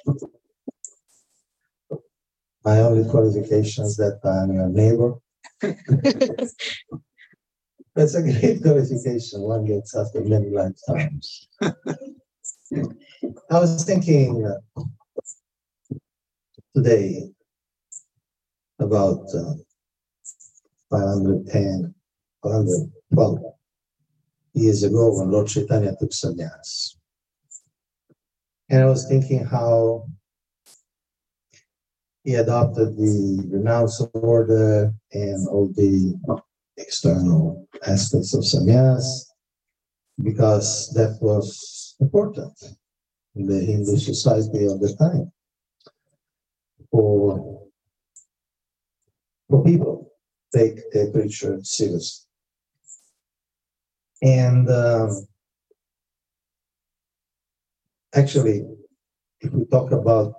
my 2.65 2.80
only 2.80 3.07
qualification 3.10 3.85
is 3.85 3.95
that 3.98 4.19
I'm 4.26 4.53
your 4.53 4.69
neighbor. 4.69 5.14
That's 7.95 8.15
a 8.15 8.23
great 8.23 8.64
qualification 8.64 9.41
one 9.41 9.65
gets 9.65 9.95
after 9.95 10.22
many 10.22 10.49
lifetimes. 10.49 11.48
I 13.52 13.60
was 13.60 13.84
thinking 13.84 14.44
uh, 14.48 14.81
today 16.76 17.30
about 18.80 19.27
uh, 19.35 19.53
510, 20.90 21.94
512 22.41 23.40
years 24.56 24.81
ago 24.81 25.18
when 25.18 25.30
Lord 25.30 25.48
Chaitanya 25.48 25.95
took 25.99 26.10
sannyas. 26.11 26.95
And 28.74 28.82
I 28.82 28.86
was 28.86 29.08
thinking 29.08 29.45
how 29.45 30.08
he 32.24 32.34
adopted 32.34 32.98
the 32.98 33.48
renounce 33.52 34.02
order 34.16 34.91
and 35.12 35.48
all 35.48 35.68
the 35.76 36.20
external 36.78 37.68
aspects 37.86 38.34
of 38.34 38.41
sannyas 38.41 39.26
because 40.24 40.91
that 40.95 41.20
was 41.22 41.95
important 42.00 42.52
in 43.36 43.45
the 43.45 43.60
Hindu 43.60 43.95
society 43.95 44.66
of 44.66 44.80
the 44.80 44.95
time 44.95 45.32
for, 46.90 47.62
for 49.52 49.64
people 49.64 50.12
take 50.52 50.80
a 50.95 51.12
preacher 51.12 51.60
seriously. 51.62 52.26
And 54.24 54.68
um, 54.68 55.28
actually, 58.14 58.65
if 59.41 59.52
we 59.52 59.65
talk 59.65 59.91
about 59.91 60.34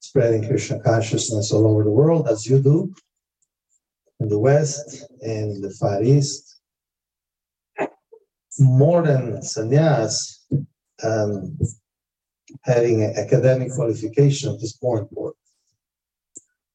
spreading 0.00 0.46
Krishna 0.46 0.80
consciousness 0.80 1.52
all 1.52 1.66
over 1.66 1.84
the 1.84 1.90
world, 1.90 2.28
as 2.28 2.46
you 2.46 2.60
do 2.60 2.92
in 4.20 4.28
the 4.28 4.38
West 4.38 5.06
and 5.20 5.56
in 5.56 5.60
the 5.60 5.70
Far 5.70 6.02
East, 6.02 6.60
more 8.58 9.02
than 9.02 9.38
sannyas, 9.38 10.38
um, 11.04 11.58
having 12.62 13.04
an 13.04 13.14
academic 13.16 13.72
qualification 13.72 14.54
is 14.56 14.78
more 14.82 14.98
important. 15.00 15.36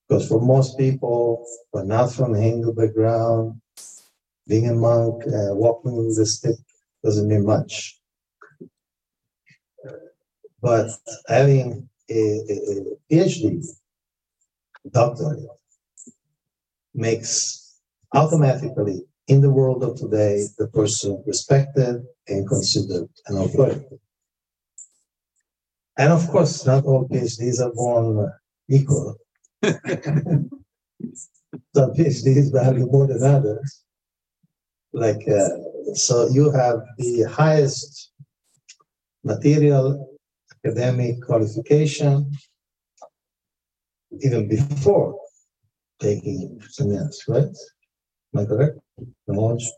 Because 0.07 0.27
for 0.27 0.39
most 0.39 0.77
people 0.77 1.45
are 1.73 1.83
not 1.83 2.13
from 2.13 2.33
Hindu 2.33 2.73
background, 2.73 3.59
being 4.47 4.69
a 4.69 4.73
monk, 4.73 5.23
uh, 5.27 5.55
walking 5.55 5.95
with 5.95 6.17
a 6.19 6.25
stick 6.25 6.57
doesn't 7.03 7.27
mean 7.27 7.45
much. 7.45 7.99
But 10.63 10.91
having 11.27 11.89
a, 12.09 12.13
a, 12.13 12.55
a 12.71 12.75
PhD, 13.11 13.65
doctorate, 14.89 15.43
makes 16.93 17.79
automatically 18.13 19.01
in 19.27 19.41
the 19.41 19.49
world 19.49 19.83
of 19.83 19.97
today 19.97 20.45
the 20.57 20.67
person 20.69 21.21
respected 21.27 22.05
and 22.29 22.47
considered 22.47 23.09
an 23.27 23.39
authority. 23.39 23.99
And 25.97 26.13
of 26.13 26.29
course, 26.29 26.65
not 26.65 26.85
all 26.85 27.09
PhDs 27.09 27.59
are 27.59 27.73
born 27.73 28.31
equal. 28.69 29.17
Some 29.63 29.73
PhDs 31.75 32.53
value 32.53 32.85
more 32.85 33.07
than 33.07 33.21
others. 33.21 33.83
Like, 34.93 35.27
uh, 35.27 35.49
so 35.93 36.29
you 36.29 36.51
have 36.51 36.83
the 36.97 37.23
highest 37.23 38.11
material 39.25 40.12
academic 40.63 41.21
qualification 41.21 42.31
even 44.21 44.47
before 44.47 45.19
taking 45.99 46.59
sannyas, 46.69 47.15
right? 47.27 47.55
Am 48.33 48.41
I 48.41 48.45
correct? 48.45 48.79
Monge. 49.27 49.69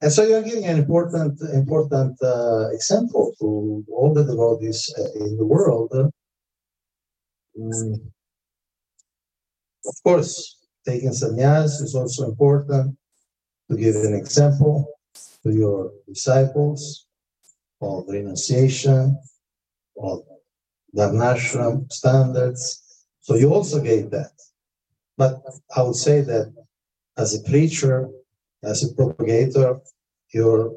And 0.00 0.12
so 0.12 0.22
you're 0.24 0.42
giving 0.42 0.64
an 0.64 0.78
important, 0.78 1.40
important 1.52 2.16
uh, 2.22 2.68
example 2.70 3.34
to 3.40 3.84
all 3.90 4.12
the 4.14 4.24
devotees 4.24 4.92
uh, 4.96 5.24
in 5.24 5.36
the 5.36 5.44
world. 5.44 5.90
Mm. 7.58 8.00
Of 9.86 9.94
course, 10.04 10.56
taking 10.86 11.10
sannyas 11.10 11.80
is 11.82 11.94
also 11.94 12.26
important 12.26 12.96
to 13.70 13.76
give 13.76 13.96
an 13.96 14.14
example 14.14 14.86
to 15.42 15.52
your 15.52 15.92
disciples 16.06 17.06
of 17.80 18.04
renunciation, 18.08 19.18
of 20.02 20.20
Varnashram 20.96 21.90
standards. 21.92 22.82
So 23.20 23.34
you 23.34 23.52
also 23.52 23.80
gave 23.80 24.10
that. 24.10 24.32
But 25.16 25.42
I 25.76 25.82
would 25.82 25.96
say 25.96 26.20
that 26.22 26.52
as 27.16 27.34
a 27.34 27.42
preacher, 27.48 28.08
as 28.62 28.84
a 28.84 28.94
propagator, 28.94 29.80
your 30.32 30.72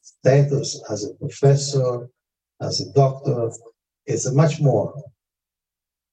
status 0.00 0.82
as 0.90 1.04
a 1.04 1.14
professor, 1.14 2.08
as 2.60 2.80
a 2.80 2.92
doctor, 2.92 3.50
is 4.06 4.26
a 4.26 4.34
much 4.34 4.60
more 4.60 4.94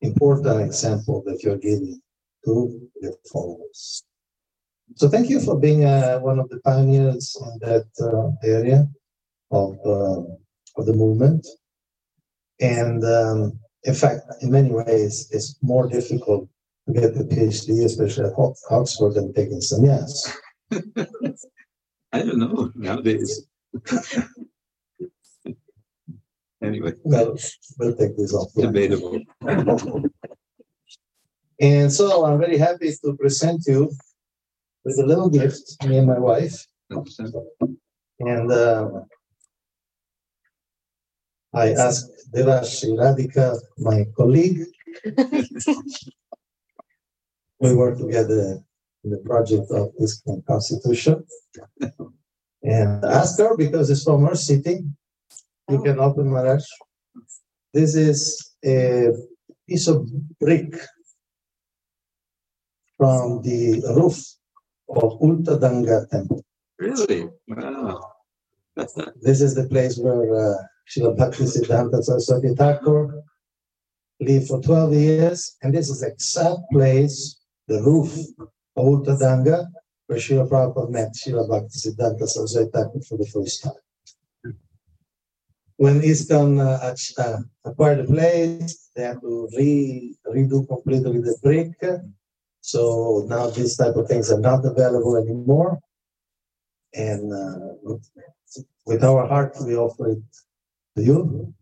important 0.02 0.62
example 0.62 1.24
that 1.26 1.44
you're 1.44 1.58
giving 1.58 2.02
to 2.46 2.90
your 3.02 3.14
followers. 3.32 4.04
So 4.96 5.08
thank 5.08 5.30
you 5.30 5.40
for 5.40 5.60
being 5.60 5.86
uh, 5.86 6.20
one 6.20 6.40
of 6.40 6.50
the 6.50 6.60
pioneers 6.62 7.38
in 7.42 7.60
that 7.70 7.88
uh, 8.02 8.32
area 8.46 8.88
of, 9.52 9.78
uh, 9.86 10.22
of 10.78 10.86
the 10.86 10.94
movement. 10.94 11.46
And 12.62 13.04
um, 13.04 13.60
in 13.84 13.96
fact, 13.96 14.22
in 14.42 14.52
many 14.52 14.72
ways, 14.72 15.28
it's 15.32 15.58
more 15.62 15.88
difficult 15.90 16.48
to 16.88 16.94
get 16.94 17.16
the 17.16 17.24
PhD, 17.24 17.84
especially 17.84 18.26
at 18.26 18.34
Oxford, 18.70 19.16
than 19.16 19.34
taking 19.34 19.60
sannyas. 19.60 20.32
I 22.14 22.20
don't 22.20 22.38
know 22.38 22.72
nowadays. 22.76 23.48
anyway, 26.64 26.94
well, 27.04 27.36
we'll 27.80 27.96
take 27.96 28.16
this 28.18 28.34
off. 28.34 28.54
Debatable. 28.56 29.20
and 31.60 31.92
so 31.92 32.26
I'm 32.26 32.40
very 32.40 32.58
happy 32.58 32.92
to 33.04 33.16
present 33.16 33.64
you 33.66 33.92
with 34.86 35.00
a 35.00 35.06
little 35.06 35.30
gift, 35.30 35.84
me 35.88 35.98
and 35.98 36.08
my 36.08 36.20
wife. 36.20 36.66
And 38.20 38.52
uh, 38.52 38.90
I 41.54 41.72
asked 41.74 42.12
Radhika, 42.34 43.60
my 43.78 44.06
colleague. 44.16 44.66
we 47.60 47.76
work 47.76 47.98
together 47.98 48.64
in 49.04 49.12
the 49.12 49.18
project 49.18 49.70
of 49.72 49.92
this 50.00 50.24
constitution. 50.48 51.26
And 52.64 53.04
ask 53.04 53.38
her 53.40 53.58
because 53.58 53.90
it's 53.90 54.04
from 54.04 54.26
her 54.26 54.36
city. 54.36 54.86
You 55.70 55.82
can 55.82 56.00
open 56.00 56.32
Maharaj. 56.32 56.64
This 57.74 57.96
is 57.96 58.52
a 58.64 59.12
piece 59.68 59.88
of 59.88 60.08
brick 60.40 60.76
from 62.98 63.42
the 63.42 63.82
roof 63.96 64.20
of 64.90 65.20
Ultadanga 65.20 66.08
temple. 66.10 66.44
Really? 66.78 67.30
Wow. 67.48 68.00
this 69.22 69.42
is 69.42 69.56
the 69.56 69.68
place 69.68 69.98
where 69.98 70.36
uh, 70.36 70.58
Srila 70.92 71.18
Bhakti 71.18 71.44
Siddhanta 71.44 72.04
Saraswati 72.04 72.54
Thakur 72.54 73.24
lived 74.20 74.48
for 74.48 74.62
12 74.62 74.94
years. 74.94 75.56
And 75.62 75.74
this 75.74 75.90
is 75.90 76.02
the 76.02 76.08
exact 76.08 76.60
place, 76.72 77.40
the 77.68 77.82
roof 77.82 78.14
of 78.76 78.86
Ultadanga, 78.86 79.68
where 80.08 80.20
Srila 80.20 80.50
Prabhupada 80.50 80.90
met 80.90 81.14
Srila 81.14 81.48
Siddhanta 81.70 82.28
Saraswati 82.28 82.70
Thakur 82.72 83.02
for 83.08 83.18
the 83.18 83.26
first 83.26 83.64
time. 83.64 83.74
When 85.78 86.02
ISKCON 86.02 86.60
uh, 86.60 87.24
uh, 87.24 87.38
acquired 87.66 88.06
the 88.06 88.14
place, 88.14 88.90
they 88.96 89.04
had 89.04 89.22
to 89.22 89.50
re, 89.58 90.16
redo 90.28 90.68
completely 90.68 91.20
the 91.20 91.38
brick. 91.42 91.74
So 92.60 93.26
now 93.28 93.50
these 93.50 93.78
type 93.78 93.96
of 93.96 94.08
things 94.08 94.32
are 94.32 94.40
not 94.40 94.64
available 94.64 95.16
anymore. 95.16 95.80
And 96.94 97.34
uh, 97.34 97.96
with 98.86 99.04
our 99.04 99.26
heart, 99.28 99.56
we 99.66 99.76
offer 99.76 100.12
it 100.12 100.24
to 100.96 101.04
you 101.04 101.54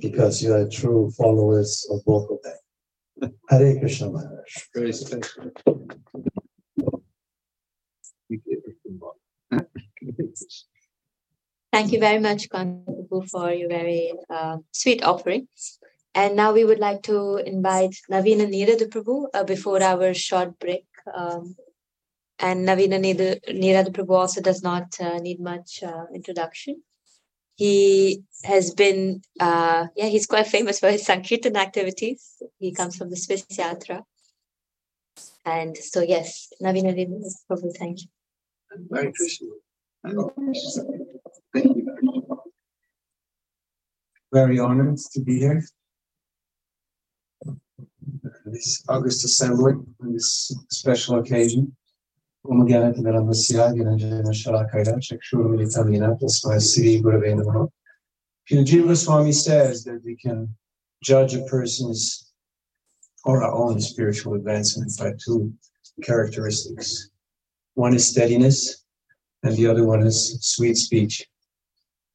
because 0.00 0.42
you 0.42 0.54
are 0.54 0.68
true 0.68 1.10
followers 1.16 1.86
of 1.90 2.04
both 2.04 2.30
of 2.30 2.38
them. 2.42 3.34
Hare 3.48 3.78
Krishna 3.78 4.10
Maharaj. 4.10 4.52
Praise 4.74 5.08
thank 5.08 5.26
Thank 11.72 11.92
you 11.92 12.00
very 12.00 12.20
much, 12.20 12.50
Kantapu, 12.50 13.28
for 13.30 13.50
your 13.50 13.68
very 13.68 14.12
uh, 14.28 14.58
sweet 14.72 15.02
offering. 15.02 15.48
And 16.14 16.36
now 16.36 16.52
we 16.52 16.64
would 16.64 16.78
like 16.78 17.02
to 17.04 17.36
invite 17.36 17.96
Navina 18.10 18.46
Nirada 18.46 18.88
Prabhu 18.88 19.28
uh, 19.32 19.44
before 19.44 19.82
our 19.82 20.12
short 20.12 20.58
break. 20.58 20.84
Um, 21.14 21.56
and 22.38 22.68
Navina 22.68 23.00
Nirada 23.00 23.88
Prabhu 23.88 24.10
also 24.10 24.42
does 24.42 24.62
not 24.62 25.00
uh, 25.00 25.16
need 25.18 25.40
much 25.40 25.82
uh, 25.82 26.04
introduction. 26.14 26.82
He 27.56 28.22
has 28.44 28.72
been, 28.74 29.22
uh, 29.38 29.86
yeah, 29.96 30.06
he's 30.06 30.26
quite 30.26 30.46
famous 30.46 30.80
for 30.80 30.90
his 30.90 31.04
Sankirtan 31.04 31.56
activities. 31.56 32.42
He 32.58 32.72
comes 32.72 32.96
from 32.96 33.10
the 33.10 33.16
Swiss 33.16 33.44
Yatra. 33.52 34.02
And 35.44 35.76
so, 35.76 36.00
yes, 36.00 36.48
Navina 36.62 36.94
Nirada 36.94 37.30
Prabhu, 37.50 37.76
thank 37.76 38.02
you. 38.02 38.08
Very 38.90 39.12
Krishna. 39.12 39.48
Thank 40.04 41.76
you 41.76 41.84
very 41.84 42.02
much. 42.02 42.38
Very 44.32 44.58
honored 44.58 44.96
to 45.12 45.20
be 45.20 45.38
here 45.38 45.62
this 48.52 48.84
August 48.88 49.24
assembly 49.24 49.74
on 50.00 50.12
this 50.12 50.54
special 50.70 51.18
occasion. 51.18 51.74
Namaha. 57.34 57.68
Jiva 58.50 58.88
Goswami 58.88 59.32
says 59.32 59.84
that 59.84 60.02
we 60.04 60.16
can 60.16 60.54
judge 61.02 61.34
a 61.34 61.42
person's 61.44 62.32
or 63.24 63.44
our 63.44 63.52
own 63.52 63.80
spiritual 63.80 64.34
advancement 64.34 64.92
by 64.98 65.12
two 65.24 65.52
characteristics. 66.02 67.10
one 67.74 67.94
is 67.94 68.08
steadiness, 68.08 68.84
and 69.44 69.56
the 69.56 69.66
other 69.68 69.84
one 69.84 70.02
is 70.02 70.38
sweet 70.42 70.76
speech. 70.76 71.24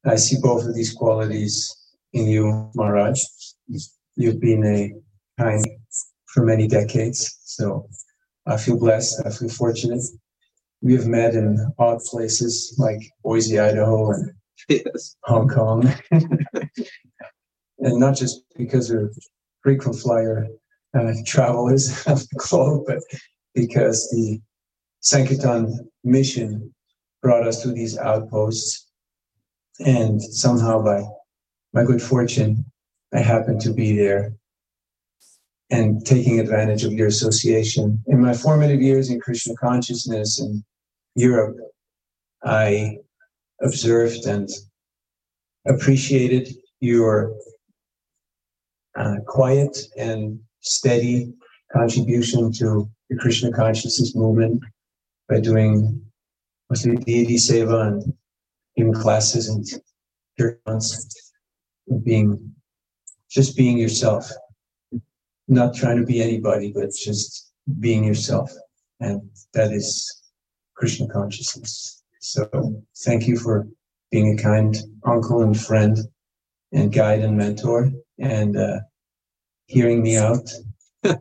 I 0.04 0.16
see 0.16 0.36
both 0.42 0.66
of 0.66 0.74
these 0.74 0.92
qualities 0.92 1.74
in 2.12 2.26
you, 2.28 2.70
Maharaj. 2.74 3.22
You've 4.16 4.40
been 4.40 4.64
a 4.64 4.92
kind 5.42 5.64
for 6.26 6.44
many 6.44 6.68
decades, 6.68 7.38
so 7.44 7.88
I 8.48 8.56
feel 8.56 8.78
blessed. 8.78 9.22
I 9.26 9.30
feel 9.30 9.48
fortunate. 9.50 10.02
We 10.80 10.94
have 10.94 11.06
met 11.06 11.34
in 11.34 11.72
odd 11.78 11.98
places 12.00 12.74
like 12.78 13.00
Boise, 13.22 13.58
Idaho, 13.58 14.12
and 14.12 14.32
yes. 14.68 15.16
Hong 15.24 15.48
Kong, 15.48 15.92
and 16.10 18.00
not 18.00 18.16
just 18.16 18.42
because 18.56 18.90
we're 18.90 19.10
frequent 19.62 19.98
flyer 19.98 20.46
uh, 20.94 21.12
travelers 21.26 21.90
of 22.06 22.20
the 22.28 22.36
globe, 22.36 22.84
but 22.86 22.98
because 23.54 24.08
the 24.10 24.40
Sankirtan 25.00 25.88
mission 26.04 26.74
brought 27.22 27.46
us 27.46 27.62
to 27.62 27.72
these 27.72 27.98
outposts. 27.98 28.86
And 29.80 30.20
somehow, 30.22 30.82
by 30.82 31.02
my 31.72 31.84
good 31.84 32.02
fortune, 32.02 32.64
I 33.14 33.20
happened 33.20 33.60
to 33.62 33.72
be 33.72 33.96
there 33.96 34.37
and 35.70 36.04
taking 36.06 36.40
advantage 36.40 36.84
of 36.84 36.92
your 36.92 37.08
association. 37.08 38.02
In 38.06 38.20
my 38.20 38.34
formative 38.34 38.80
years 38.80 39.10
in 39.10 39.20
Krishna 39.20 39.54
consciousness 39.56 40.40
in 40.40 40.64
Europe, 41.14 41.56
I 42.42 42.98
observed 43.62 44.24
and 44.26 44.48
appreciated 45.66 46.48
your 46.80 47.34
uh, 48.96 49.16
quiet 49.26 49.76
and 49.96 50.40
steady 50.60 51.32
contribution 51.72 52.52
to 52.52 52.88
the 53.10 53.16
Krishna 53.16 53.52
consciousness 53.52 54.14
movement 54.14 54.62
by 55.28 55.40
doing 55.40 56.00
mostly 56.70 56.96
deity 56.96 57.36
seva 57.36 57.88
and 57.88 58.12
giving 58.76 58.94
classes 58.94 59.48
and 59.48 59.64
being 62.04 62.54
just 63.30 63.56
being 63.56 63.76
yourself, 63.76 64.30
not 65.48 65.74
trying 65.74 65.98
to 65.98 66.04
be 66.04 66.22
anybody, 66.22 66.72
but 66.72 66.90
just 66.94 67.52
being 67.80 68.04
yourself, 68.04 68.50
and 69.00 69.20
that 69.54 69.72
is 69.72 70.22
Krishna 70.76 71.08
consciousness. 71.08 72.02
So 72.20 72.82
thank 73.04 73.26
you 73.26 73.38
for 73.38 73.66
being 74.10 74.38
a 74.38 74.42
kind 74.42 74.76
uncle 75.04 75.42
and 75.42 75.58
friend 75.58 75.98
and 76.72 76.92
guide 76.92 77.20
and 77.20 77.36
mentor 77.36 77.90
and 78.18 78.56
uh, 78.56 78.80
hearing 79.66 80.02
me 80.02 80.16
out 80.16 80.48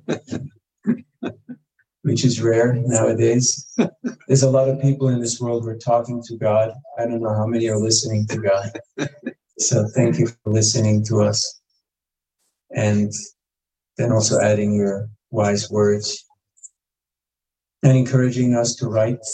which 2.08 2.24
is 2.24 2.42
rare 2.42 2.74
nowadays. 2.86 3.70
There's 4.28 4.44
a 4.44 4.50
lot 4.50 4.70
of 4.70 4.82
people 4.82 5.10
in 5.10 5.20
this 5.20 5.42
world 5.42 5.64
who 5.64 5.70
are 5.70 5.78
talking 5.78 6.24
to 6.28 6.38
God. 6.38 6.72
I 6.98 7.06
don't 7.06 7.22
know 7.22 7.34
how 7.34 7.46
many 7.46 7.68
are 7.68 7.78
listening 7.78 8.26
to 8.28 8.38
God. 8.38 8.72
So 9.60 9.88
thank 9.96 10.20
you 10.20 10.28
for 10.28 10.52
listening 10.52 11.04
to 11.06 11.24
us. 11.24 11.60
And 12.76 13.12
then 13.98 14.12
also 14.12 14.40
adding 14.40 14.74
your 14.74 15.10
wise 15.32 15.70
words 15.70 16.26
and 17.84 17.98
encouraging 17.98 18.56
us 18.56 18.76
to 18.76 18.88
write 18.88 19.26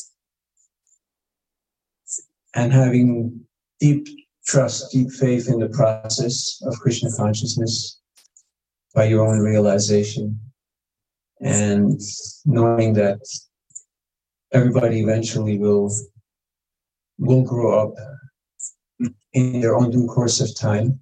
and 2.55 2.71
having 2.71 3.41
deep 3.79 4.07
trust, 4.45 4.91
deep 4.91 5.11
faith 5.11 5.49
in 5.49 5.59
the 5.59 5.69
process 5.69 6.61
of 6.65 6.79
Krishna 6.79 7.09
consciousness 7.15 7.99
by 8.93 9.05
your 9.05 9.25
own 9.25 9.39
realization 9.39 10.39
and 11.41 11.99
knowing 12.45 12.93
that 12.93 13.19
everybody 14.51 15.01
eventually 15.01 15.57
will 15.57 15.91
will 17.17 17.43
grow 17.43 17.79
up 17.79 17.93
in 19.33 19.61
their 19.61 19.75
own 19.75 19.91
due 19.91 20.07
course 20.07 20.39
of 20.41 20.55
time 20.55 20.99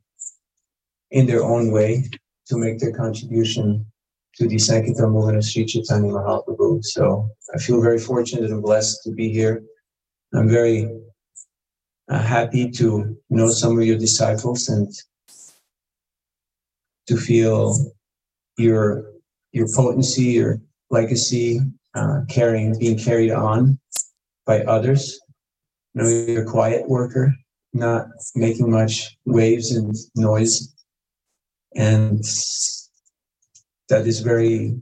in 1.12 1.26
their 1.26 1.44
own 1.44 1.72
way 1.72 2.04
to 2.52 2.58
make 2.58 2.80
their 2.80 2.92
contribution 2.92 3.86
to 4.36 4.46
the 4.46 4.60
Sankirtan 4.60 5.10
movement 5.10 5.38
of 5.38 5.46
Sri 5.46 5.66
Chaitanya 5.66 6.12
Mahaprabhu. 6.12 6.84
So 6.84 7.30
I 7.56 7.58
feel 7.58 7.82
very 7.82 7.98
fortunate 7.98 8.52
and 8.52 8.62
blessed 8.62 9.04
to 9.06 9.12
be 9.12 9.30
here. 9.32 9.64
I'm 10.34 10.50
very 10.50 10.90
uh, 12.10 12.20
happy 12.20 12.70
to 12.72 13.18
know 13.30 13.48
some 13.50 13.80
of 13.80 13.86
your 13.86 13.98
disciples 13.98 14.68
and 14.68 14.94
to 17.08 17.16
feel 17.16 17.94
your 18.58 19.06
your 19.54 19.68
potency, 19.74 20.24
your 20.40 20.62
legacy, 20.90 21.62
uh, 21.96 22.22
carrying, 22.30 22.78
being 22.78 22.98
carried 22.98 23.32
on 23.32 23.80
by 24.46 24.60
others. 24.64 25.20
You 25.94 26.02
know, 26.02 26.10
you're 26.10 26.44
a 26.44 26.52
quiet 26.52 26.88
worker, 26.88 27.34
not 27.74 28.08
making 28.36 28.70
much 28.72 29.18
waves 29.26 29.72
and 29.72 29.96
noise. 30.16 30.74
And 31.76 32.24
that 33.90 34.06
is 34.08 34.20
very, 34.20 34.80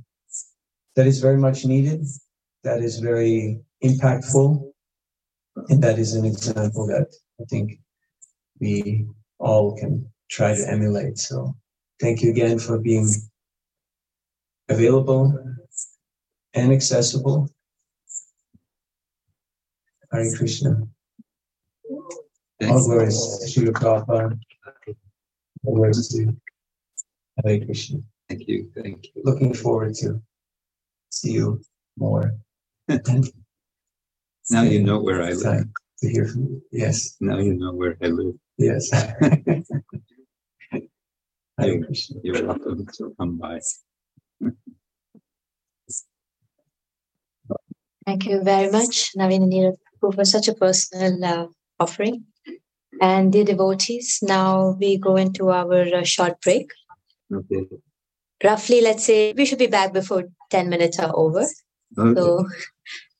that 0.95 1.07
is 1.07 1.19
very 1.19 1.37
much 1.37 1.65
needed. 1.65 2.05
That 2.63 2.81
is 2.81 2.99
very 2.99 3.59
impactful. 3.83 4.71
And 5.69 5.83
that 5.83 5.99
is 5.99 6.15
an 6.15 6.25
example 6.25 6.87
that 6.87 7.07
I 7.39 7.43
think 7.45 7.79
we 8.59 9.05
all 9.39 9.77
can 9.77 10.11
try 10.29 10.55
to 10.55 10.69
emulate. 10.69 11.17
So 11.17 11.55
thank 11.99 12.21
you 12.21 12.29
again 12.31 12.59
for 12.59 12.77
being 12.79 13.09
available 14.69 15.37
and 16.53 16.71
accessible. 16.71 17.49
Hare 20.11 20.35
Krishna. 20.35 20.87
All 22.61 22.85
glories 22.85 23.15
to 23.39 23.61
Srila 23.61 23.73
Prabhupada. 23.73 24.39
All 25.63 25.75
glories 25.75 26.07
to 26.09 26.35
Hare 27.45 27.65
Krishna. 27.65 27.99
Thank 28.27 28.47
you. 28.47 28.69
Thank 28.75 29.05
you. 29.05 29.21
Looking 29.23 29.53
forward 29.53 29.95
to 29.95 30.21
see 31.09 31.31
you 31.33 31.61
more. 31.97 32.33
now 34.49 34.63
you 34.63 34.83
know 34.83 34.99
where 34.99 35.21
I 35.23 35.31
live. 35.31 35.67
To 35.99 36.09
hear 36.09 36.27
from 36.27 36.43
you. 36.43 36.61
Yes. 36.71 37.17
Now 37.19 37.39
you 37.39 37.53
know 37.55 37.73
where 37.73 37.97
I 38.01 38.07
live. 38.07 38.35
Yes. 38.57 38.89
Hare 41.59 41.83
Krishna. 41.83 42.21
You're 42.23 42.45
welcome 42.45 42.85
to 42.97 43.15
come 43.19 43.37
by. 43.37 43.59
Thank 48.05 48.25
you 48.25 48.41
very 48.41 48.71
much, 48.71 49.11
Naveen 49.15 49.43
and 49.43 49.53
Neerav, 49.53 49.77
for 49.99 50.25
such 50.25 50.47
a 50.47 50.55
personal 50.55 51.23
uh, 51.23 51.47
offering. 51.79 52.25
And 53.01 53.31
dear 53.31 53.43
devotees, 53.43 54.19
now 54.23 54.75
we 54.79 54.97
go 54.97 55.15
into 55.15 55.49
our 55.49 55.83
uh, 55.95 56.03
short 56.03 56.41
break. 56.41 56.71
Okay. 57.33 57.65
Roughly, 58.43 58.81
let's 58.81 59.05
say 59.05 59.33
we 59.33 59.45
should 59.45 59.59
be 59.59 59.67
back 59.67 59.93
before 59.93 60.25
10 60.49 60.69
minutes 60.69 60.99
are 60.99 61.15
over. 61.15 61.45
Okay. 61.97 62.19
So 62.19 62.45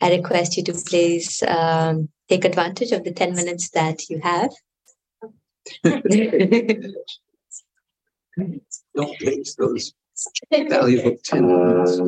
I 0.02 0.12
request 0.12 0.58
you 0.58 0.64
to 0.64 0.74
please 0.74 1.44
um, 1.48 2.10
take 2.30 2.46
advantage 2.46 2.92
of 2.92 3.04
the 3.04 3.12
10 3.12 3.36
minutes 3.36 3.70
that 3.72 4.10
you 4.10 4.20
have. 4.24 4.52
Don't 8.96 9.16
waste 9.22 9.58
those 9.58 9.94
valuable 10.52 11.18
10 11.24 11.48
minutes. 11.48 12.00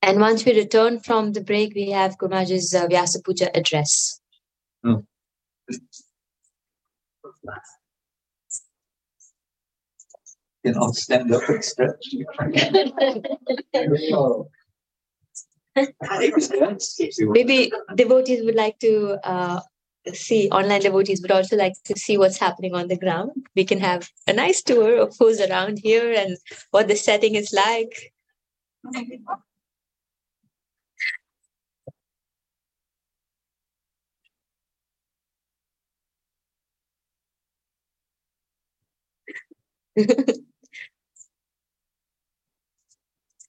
And 0.00 0.20
once 0.20 0.44
we 0.44 0.56
return 0.56 1.00
from 1.00 1.32
the 1.32 1.40
break, 1.40 1.74
we 1.74 1.90
have 1.90 2.16
Gurumaj's 2.18 2.72
uh, 2.74 2.86
Vyasa 2.86 3.20
Puja 3.22 3.54
address. 3.56 4.20
Oh. 4.84 5.04
Then 10.64 10.76
I'll 10.76 10.92
stand 10.92 11.32
up 11.34 11.48
and 11.48 11.64
stretch. 11.64 12.14
Maybe 17.20 17.72
devotees 17.94 18.44
would 18.44 18.54
like 18.54 18.78
to 18.80 19.18
uh, 19.24 19.60
see, 20.12 20.48
online 20.50 20.80
devotees 20.80 21.22
would 21.22 21.30
also 21.30 21.56
like 21.56 21.74
to 21.84 21.98
see 21.98 22.18
what's 22.18 22.38
happening 22.38 22.74
on 22.74 22.88
the 22.88 22.96
ground. 22.96 23.30
We 23.54 23.64
can 23.64 23.78
have 23.80 24.08
a 24.26 24.32
nice 24.32 24.62
tour 24.62 24.96
of 24.96 25.14
who's 25.18 25.40
around 25.40 25.78
here 25.82 26.12
and 26.12 26.36
what 26.70 26.88
the 26.88 26.96
setting 26.96 27.34
is 27.34 27.52
like. 27.52 28.12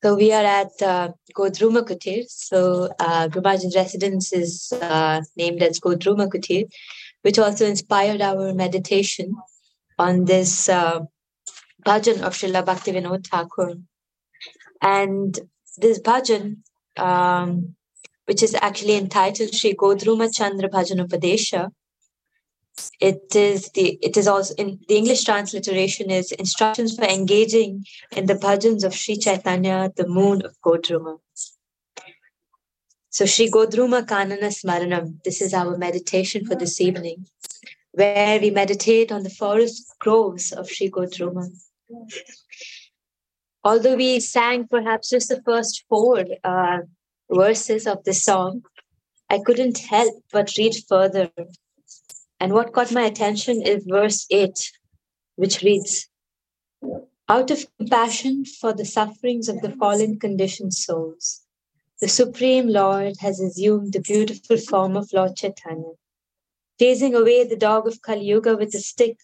So 0.01 0.15
we 0.15 0.31
are 0.31 0.45
at 0.45 0.81
uh, 0.81 1.09
Godruma 1.35 1.84
Kutir. 1.84 2.23
So 2.30 2.89
uh, 2.99 3.27
residence 3.43 4.31
is 4.31 4.71
uh, 4.71 5.21
named 5.35 5.61
as 5.61 5.81
Godruma 5.81 6.30
Kutir, 6.30 6.69
which 7.21 7.38
also 7.38 7.65
inspired 7.65 8.21
our 8.21 8.53
meditation 8.53 9.35
on 9.97 10.23
this 10.23 10.69
uh, 10.69 11.01
bhajan 11.85 12.21
of 12.21 12.34
Srila 12.34 12.63
Bhaktivinoda 12.63 13.27
Thakur. 13.27 13.76
And 14.81 15.38
this 15.77 15.99
bhajan, 15.99 16.59
um, 16.95 17.76
which 18.26 18.41
is 18.41 18.55
actually 18.55 18.95
entitled 18.95 19.53
Sri 19.53 19.73
Godruma 19.73 20.34
Chandra 20.34 20.69
Bhajan 20.69 21.05
Upadesha, 21.05 21.71
it 22.99 23.35
is 23.35 23.69
the 23.71 23.97
it 24.01 24.17
is 24.17 24.27
also 24.27 24.53
in 24.55 24.79
the 24.87 24.97
English 24.97 25.23
transliteration 25.23 26.09
is 26.11 26.31
instructions 26.33 26.95
for 26.95 27.05
engaging 27.05 27.85
in 28.15 28.25
the 28.25 28.35
bhajans 28.35 28.83
of 28.83 28.93
Sri 28.93 29.17
Chaitanya, 29.17 29.91
the 29.95 30.07
moon 30.07 30.43
of 30.45 30.59
Godruma. 30.61 31.19
So 33.09 33.25
Sri 33.25 33.49
Godruma 33.49 34.05
Kanana 34.05 34.49
Smaranam, 34.49 35.23
this 35.23 35.41
is 35.41 35.53
our 35.53 35.77
meditation 35.77 36.45
for 36.45 36.55
this 36.55 36.79
evening, 36.79 37.25
where 37.91 38.39
we 38.39 38.51
meditate 38.51 39.11
on 39.11 39.23
the 39.23 39.29
forest 39.29 39.93
groves 39.99 40.51
of 40.51 40.69
Sri 40.69 40.89
Godruma. 40.89 41.47
Although 43.63 43.95
we 43.95 44.19
sang 44.19 44.67
perhaps 44.67 45.09
just 45.09 45.29
the 45.29 45.41
first 45.43 45.85
four 45.89 46.23
uh, 46.43 46.79
verses 47.29 47.87
of 47.87 48.03
this 48.03 48.23
song, 48.23 48.63
I 49.29 49.39
couldn't 49.39 49.79
help 49.79 50.23
but 50.31 50.55
read 50.57 50.75
further 50.87 51.29
and 52.40 52.53
what 52.53 52.72
caught 52.72 52.94
my 52.94 53.03
attention 53.03 53.61
is 53.61 53.86
verse 53.86 54.26
8, 54.30 54.72
which 55.36 55.61
reads 55.61 56.07
Out 57.28 57.52
of 57.52 57.66
compassion 57.78 58.45
for 58.45 58.74
the 58.74 58.86
sufferings 58.86 59.49
of 59.49 59.61
the 59.61 59.72
fallen 59.72 60.18
conditioned 60.18 60.74
souls, 60.74 61.41
the 61.99 62.07
Supreme 62.07 62.70
Lord 62.70 63.18
has 63.20 63.41
assumed 63.41 63.91
the 63.91 63.99
beautiful 63.99 64.57
form 64.57 64.95
of 64.95 65.11
Lord 65.11 65.36
Chaitanya. 65.36 65.94
Chasing 66.80 67.14
away 67.14 67.44
the 67.44 67.57
dog 67.57 67.88
of 67.88 68.02
Kali 68.02 68.26
Yuga 68.26 68.56
with 68.56 68.74
a 68.74 68.80
stick, 68.80 69.18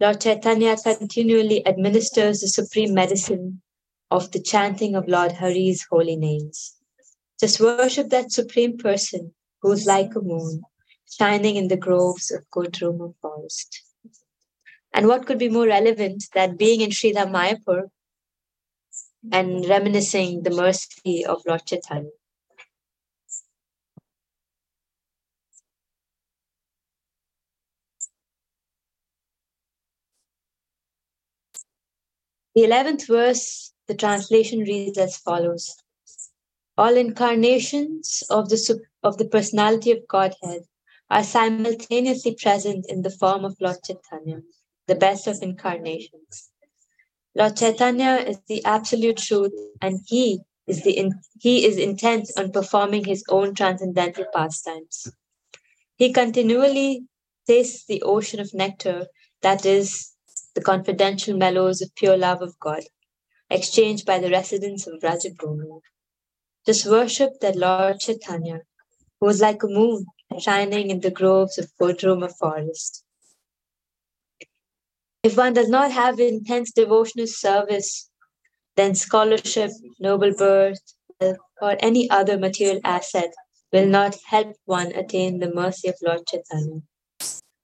Lord 0.00 0.22
Chaitanya 0.22 0.76
continually 0.76 1.66
administers 1.66 2.40
the 2.40 2.48
supreme 2.48 2.94
medicine 2.94 3.60
of 4.10 4.30
the 4.32 4.40
chanting 4.40 4.94
of 4.94 5.06
Lord 5.06 5.32
Hari's 5.32 5.86
holy 5.90 6.16
names. 6.16 6.76
Just 7.38 7.60
worship 7.60 8.08
that 8.08 8.32
supreme 8.32 8.78
person 8.78 9.34
who 9.60 9.72
is 9.72 9.86
like 9.86 10.14
a 10.16 10.20
moon, 10.20 10.62
shining 11.10 11.56
in 11.56 11.68
the 11.68 11.76
groves 11.76 12.30
of 12.30 12.48
Godruma 12.50 13.14
forest. 13.20 13.82
And 14.94 15.06
what 15.06 15.26
could 15.26 15.38
be 15.38 15.48
more 15.48 15.66
relevant 15.66 16.24
than 16.34 16.56
being 16.56 16.80
in 16.80 16.90
Sridham 16.90 17.30
Mayapur 17.30 17.88
and 19.30 19.66
reminiscing 19.68 20.42
the 20.42 20.50
mercy 20.50 21.24
of 21.24 21.42
Lord 21.46 21.64
Chaitanya? 21.66 22.10
The 32.54 32.62
11th 32.62 33.06
verse, 33.06 33.72
the 33.86 33.94
translation 33.94 34.60
reads 34.60 34.98
as 34.98 35.16
follows 35.16 35.74
All 36.76 36.96
incarnations 36.96 38.22
of 38.28 38.50
the, 38.50 38.80
of 39.02 39.16
the 39.16 39.24
personality 39.24 39.90
of 39.90 40.06
Godhead 40.06 40.64
are 41.12 41.22
simultaneously 41.22 42.34
present 42.40 42.86
in 42.88 43.02
the 43.02 43.10
form 43.10 43.44
of 43.44 43.54
Lord 43.60 43.76
Chaitanya, 43.84 44.40
the 44.86 44.94
best 44.94 45.26
of 45.26 45.42
incarnations. 45.42 46.50
Lord 47.36 47.58
Chaitanya 47.58 48.24
is 48.26 48.38
the 48.48 48.64
absolute 48.64 49.18
truth, 49.18 49.52
and 49.82 50.00
he 50.06 50.40
is 50.66 50.82
the 50.84 50.92
in, 50.92 51.12
he 51.38 51.66
is 51.66 51.76
intent 51.76 52.30
on 52.38 52.50
performing 52.50 53.04
his 53.04 53.22
own 53.28 53.54
transcendental 53.54 54.24
pastimes. 54.34 55.12
He 55.96 56.14
continually 56.14 57.04
tastes 57.46 57.84
the 57.84 58.00
ocean 58.00 58.40
of 58.40 58.54
nectar 58.54 59.06
that 59.42 59.66
is 59.66 60.12
the 60.54 60.62
confidential 60.62 61.36
mellows 61.36 61.82
of 61.82 61.94
pure 61.94 62.16
love 62.16 62.40
of 62.40 62.58
God, 62.58 62.84
exchanged 63.50 64.06
by 64.06 64.18
the 64.18 64.30
residents 64.30 64.86
of 64.86 64.94
Vrajabhumi. 65.02 65.80
Just 66.64 66.86
worship 66.86 67.32
that 67.42 67.56
Lord 67.56 68.00
Chaitanya, 68.00 68.60
who 69.20 69.28
is 69.28 69.42
like 69.42 69.62
a 69.62 69.68
moon 69.68 70.06
shining 70.40 70.90
in 70.90 71.00
the 71.00 71.10
groves 71.10 71.58
of 71.58 71.70
Godruma 71.80 72.32
forest. 72.38 73.04
If 75.22 75.36
one 75.36 75.52
does 75.52 75.68
not 75.68 75.92
have 75.92 76.18
intense 76.18 76.72
devotional 76.72 77.26
service, 77.26 78.10
then 78.76 78.94
scholarship, 78.94 79.70
noble 80.00 80.34
birth, 80.34 80.80
or 81.60 81.76
any 81.78 82.10
other 82.10 82.38
material 82.38 82.80
asset 82.84 83.32
will 83.72 83.86
not 83.86 84.16
help 84.26 84.56
one 84.64 84.92
attain 84.92 85.38
the 85.38 85.54
mercy 85.54 85.88
of 85.88 85.94
Lord 86.02 86.26
Chaitanya. 86.26 86.80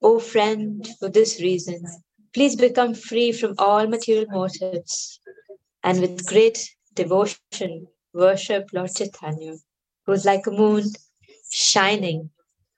O 0.00 0.18
friend, 0.20 0.86
for 1.00 1.08
this 1.08 1.40
reason, 1.40 1.84
please 2.32 2.54
become 2.54 2.94
free 2.94 3.32
from 3.32 3.54
all 3.58 3.86
material 3.86 4.26
motives 4.30 5.20
and 5.82 6.00
with 6.00 6.26
great 6.26 6.70
devotion 6.94 7.88
worship 8.12 8.68
Lord 8.72 8.94
Chaitanya, 8.94 9.54
who 10.06 10.12
is 10.12 10.24
like 10.24 10.46
a 10.46 10.52
moon 10.52 10.84
shining 11.50 12.30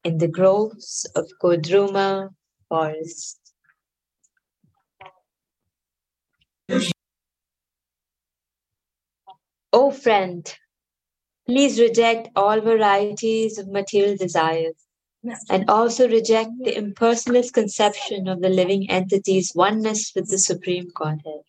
in 0.04 0.18
the 0.18 0.28
groves 0.28 1.06
of 1.14 1.28
Godruma 1.42 2.30
forest. 2.68 3.38
O 9.72 9.90
friend, 9.90 10.52
please 11.46 11.80
reject 11.80 12.28
all 12.34 12.60
varieties 12.60 13.58
of 13.58 13.68
material 13.68 14.16
desires 14.16 14.74
and 15.50 15.68
also 15.68 16.08
reject 16.08 16.50
the 16.64 16.74
impersonalist 16.74 17.52
conception 17.52 18.26
of 18.26 18.40
the 18.40 18.48
living 18.48 18.88
entity's 18.90 19.52
oneness 19.54 20.12
with 20.14 20.30
the 20.30 20.38
Supreme 20.38 20.88
Godhead. 20.94 21.42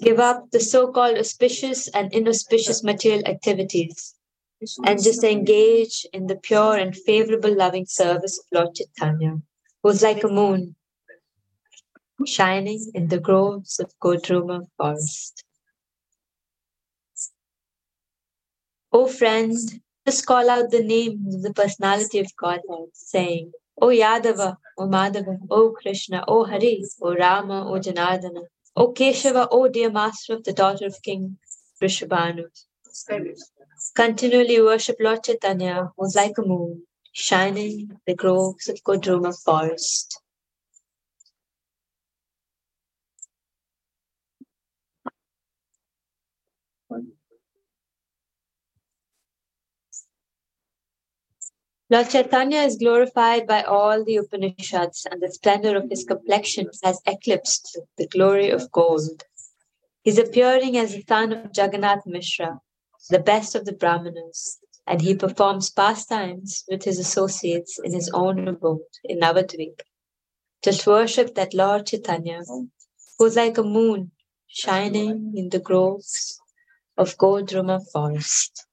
Give 0.00 0.18
up 0.18 0.50
the 0.50 0.60
so 0.60 0.90
called 0.92 1.18
auspicious 1.18 1.88
and 1.88 2.12
inauspicious 2.12 2.82
material 2.82 3.26
activities 3.26 4.13
and 4.84 5.02
just 5.02 5.24
engage 5.24 6.06
in 6.12 6.26
the 6.26 6.36
pure 6.36 6.76
and 6.76 6.96
favorable 6.96 7.54
loving 7.54 7.86
service 7.86 8.38
of 8.38 8.44
Lord 8.52 8.74
Chaitanya, 8.74 9.40
who's 9.82 10.02
like 10.02 10.24
a 10.24 10.28
moon 10.28 10.76
shining 12.26 12.80
in 12.94 13.08
the 13.08 13.20
groves 13.20 13.80
of 13.80 13.92
Godruma 14.00 14.66
forest. 14.76 15.44
O 18.92 19.06
friend, 19.06 19.56
just 20.06 20.24
call 20.26 20.48
out 20.48 20.70
the 20.70 20.82
name 20.82 21.24
of 21.26 21.42
the 21.42 21.52
personality 21.52 22.20
of 22.20 22.34
Godhead, 22.36 22.90
saying, 22.92 23.52
O 23.80 23.88
Yadava, 23.88 24.56
O 24.78 24.86
Madhava, 24.86 25.38
O 25.50 25.70
Krishna, 25.72 26.24
O 26.28 26.44
Hari, 26.44 26.84
O 27.02 27.14
Rama, 27.14 27.68
O 27.68 27.80
Janardana, 27.80 28.42
O 28.76 28.92
Keshava, 28.92 29.48
O 29.50 29.68
dear 29.68 29.90
master 29.90 30.34
of 30.34 30.44
the 30.44 30.52
daughter 30.52 30.86
of 30.86 31.02
King 31.02 31.38
Vrishabhanu 31.80 32.44
continually 33.94 34.60
worship 34.60 34.96
Lord 35.00 35.24
Chaitanya, 35.24 35.92
who's 35.96 36.14
like 36.14 36.38
a 36.38 36.42
moon, 36.42 36.84
shining 37.12 37.80
in 37.80 38.00
the 38.06 38.14
groves 38.14 38.68
of 38.68 38.82
Godruma 38.84 39.34
forest. 39.44 40.20
Lord 51.90 52.08
Chaitanya 52.08 52.62
is 52.62 52.76
glorified 52.76 53.46
by 53.46 53.62
all 53.62 54.02
the 54.02 54.16
Upanishads, 54.16 55.06
and 55.10 55.20
the 55.20 55.30
splendor 55.30 55.76
of 55.76 55.90
his 55.90 56.04
complexion 56.04 56.68
has 56.82 57.00
eclipsed 57.06 57.78
the 57.98 58.08
glory 58.08 58.50
of 58.50 58.72
gold. 58.72 59.22
He's 60.02 60.18
appearing 60.18 60.76
as 60.76 60.94
the 60.94 61.04
son 61.06 61.32
of 61.32 61.50
Jagannath 61.54 62.06
Mishra, 62.06 62.60
the 63.10 63.18
best 63.18 63.54
of 63.54 63.64
the 63.64 63.72
Brahmanas, 63.72 64.58
and 64.86 65.00
he 65.00 65.14
performs 65.14 65.70
pastimes 65.70 66.64
with 66.68 66.84
his 66.84 66.98
associates 66.98 67.78
in 67.82 67.92
his 67.92 68.10
own 68.14 68.48
abode 68.48 68.80
in 69.04 69.20
Navadvip. 69.20 69.80
Just 70.62 70.86
worship 70.86 71.34
that 71.34 71.54
Lord 71.54 71.86
Chaitanya, 71.86 72.42
who's 73.18 73.36
like 73.36 73.58
a 73.58 73.62
moon 73.62 74.12
shining 74.46 75.34
in 75.36 75.50
the 75.50 75.58
groves 75.58 76.40
of 76.96 77.16
Godruma 77.18 77.80
forest. 77.92 78.66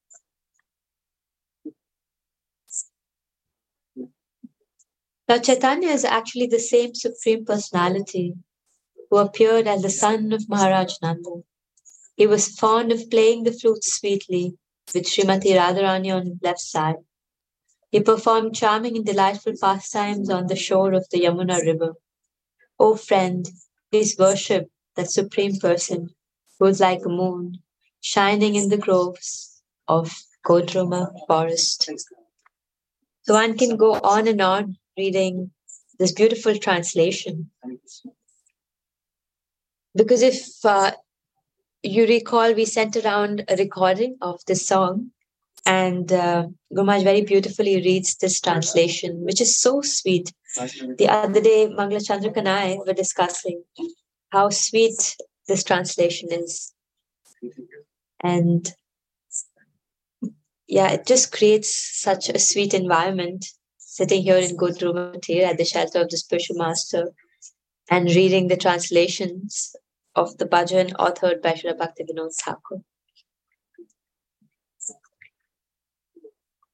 Now, 5.28 5.38
Chaitanya 5.38 5.90
is 5.90 6.04
actually 6.04 6.48
the 6.48 6.60
same 6.60 6.94
Supreme 6.94 7.46
Personality 7.46 8.34
who 9.10 9.18
appeared 9.18 9.68
as 9.68 9.82
the 9.82 9.90
son 9.90 10.34
of 10.34 10.50
Maharaj 10.50 10.96
Nanda 11.02 11.44
he 12.22 12.28
was 12.28 12.50
fond 12.50 12.92
of 12.92 13.10
playing 13.10 13.42
the 13.42 13.52
flute 13.52 13.84
sweetly 13.84 14.56
with 14.94 15.06
Srimati 15.06 15.56
Radharani 15.60 16.16
on 16.16 16.28
his 16.28 16.38
left 16.44 16.60
side. 16.60 16.98
He 17.90 18.00
performed 18.00 18.54
charming 18.54 18.96
and 18.96 19.04
delightful 19.04 19.54
pastimes 19.60 20.30
on 20.30 20.46
the 20.46 20.56
shore 20.56 20.94
of 20.94 21.08
the 21.10 21.22
Yamuna 21.22 21.66
River. 21.66 21.94
O 22.78 22.92
oh 22.92 22.96
friend, 22.96 23.50
please 23.90 24.16
worship 24.20 24.70
that 24.96 25.10
Supreme 25.10 25.58
Person 25.58 26.14
who 26.60 26.68
is 26.68 26.80
like 26.80 27.04
a 27.04 27.10
moon 27.10 27.64
shining 28.02 28.54
in 28.54 28.70
the 28.70 28.78
groves 28.78 29.64
of 29.88 30.16
Godruma 30.46 31.12
forest. 31.26 31.90
So 33.24 33.34
one 33.34 33.58
can 33.58 33.78
go 33.78 33.94
on 33.96 34.28
and 34.28 34.42
on 34.42 34.78
reading 34.96 35.50
this 35.98 36.12
beautiful 36.12 36.56
translation. 36.56 37.50
because 39.96 40.22
if 40.22 40.64
uh, 40.64 40.92
you 41.84 42.06
recall, 42.06 42.54
we 42.54 42.66
sent 42.66 42.96
around 42.96 43.46
a 43.48 43.56
recording 43.56 44.18
of 44.22 44.40
this 44.46 44.66
song, 44.68 45.12
and 45.66 46.12
uh, 46.12 46.48
Gurmaj 46.74 47.04
very 47.04 47.22
beautifully 47.22 47.76
reads 47.78 48.16
this 48.16 48.40
translation, 48.40 49.24
which 49.24 49.42
is 49.42 49.58
so 49.58 49.82
sweet. 49.82 50.32
The 50.98 51.08
other 51.10 51.42
day, 51.42 51.68
Mangla 51.68 52.06
Chandrika 52.06 52.38
and 52.38 52.50
I 52.50 52.78
were 52.86 52.94
discussing 52.94 53.64
how 54.30 54.50
sweet 54.50 55.16
this 55.48 55.64
translation 55.64 56.30
is. 56.32 56.74
And 58.20 58.72
yeah, 60.68 60.92
it 60.92 61.06
just 61.06 61.32
creates 61.32 61.74
such 62.02 62.30
a 62.30 62.40
sweet 62.40 62.74
environment 62.74 63.46
sitting 63.78 64.24
here 64.24 64.38
in 64.38 64.58
Godrumati 64.58 65.42
at 65.42 65.58
the 65.58 65.66
shelter 65.66 66.02
of 66.02 66.10
the 66.10 66.18
spiritual 66.18 66.58
master 66.58 67.12
and 67.90 68.08
reading 68.08 68.48
the 68.48 68.58
translations 68.58 69.76
of 70.16 70.38
the 70.38 70.46
bhajan 70.46 70.92
authored 70.94 71.42
by 71.42 71.54
Srila 71.54 71.78
Bhaktivinoda 71.78 72.34
Thakur. 72.34 72.82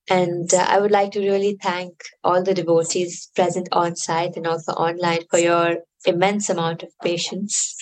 And 0.10 0.54
uh, 0.54 0.66
I 0.68 0.80
would 0.80 0.92
like 0.92 1.12
to 1.12 1.20
really 1.20 1.58
thank 1.62 2.02
all 2.24 2.42
the 2.42 2.54
devotees 2.54 3.30
present 3.36 3.68
on 3.74 3.96
site 3.98 4.38
and 4.38 4.48
also 4.48 4.72
online 4.72 5.24
for 5.30 5.38
your 5.38 5.80
immense 6.06 6.50
amount 6.50 6.84
of 6.84 6.90
patience. 7.04 7.76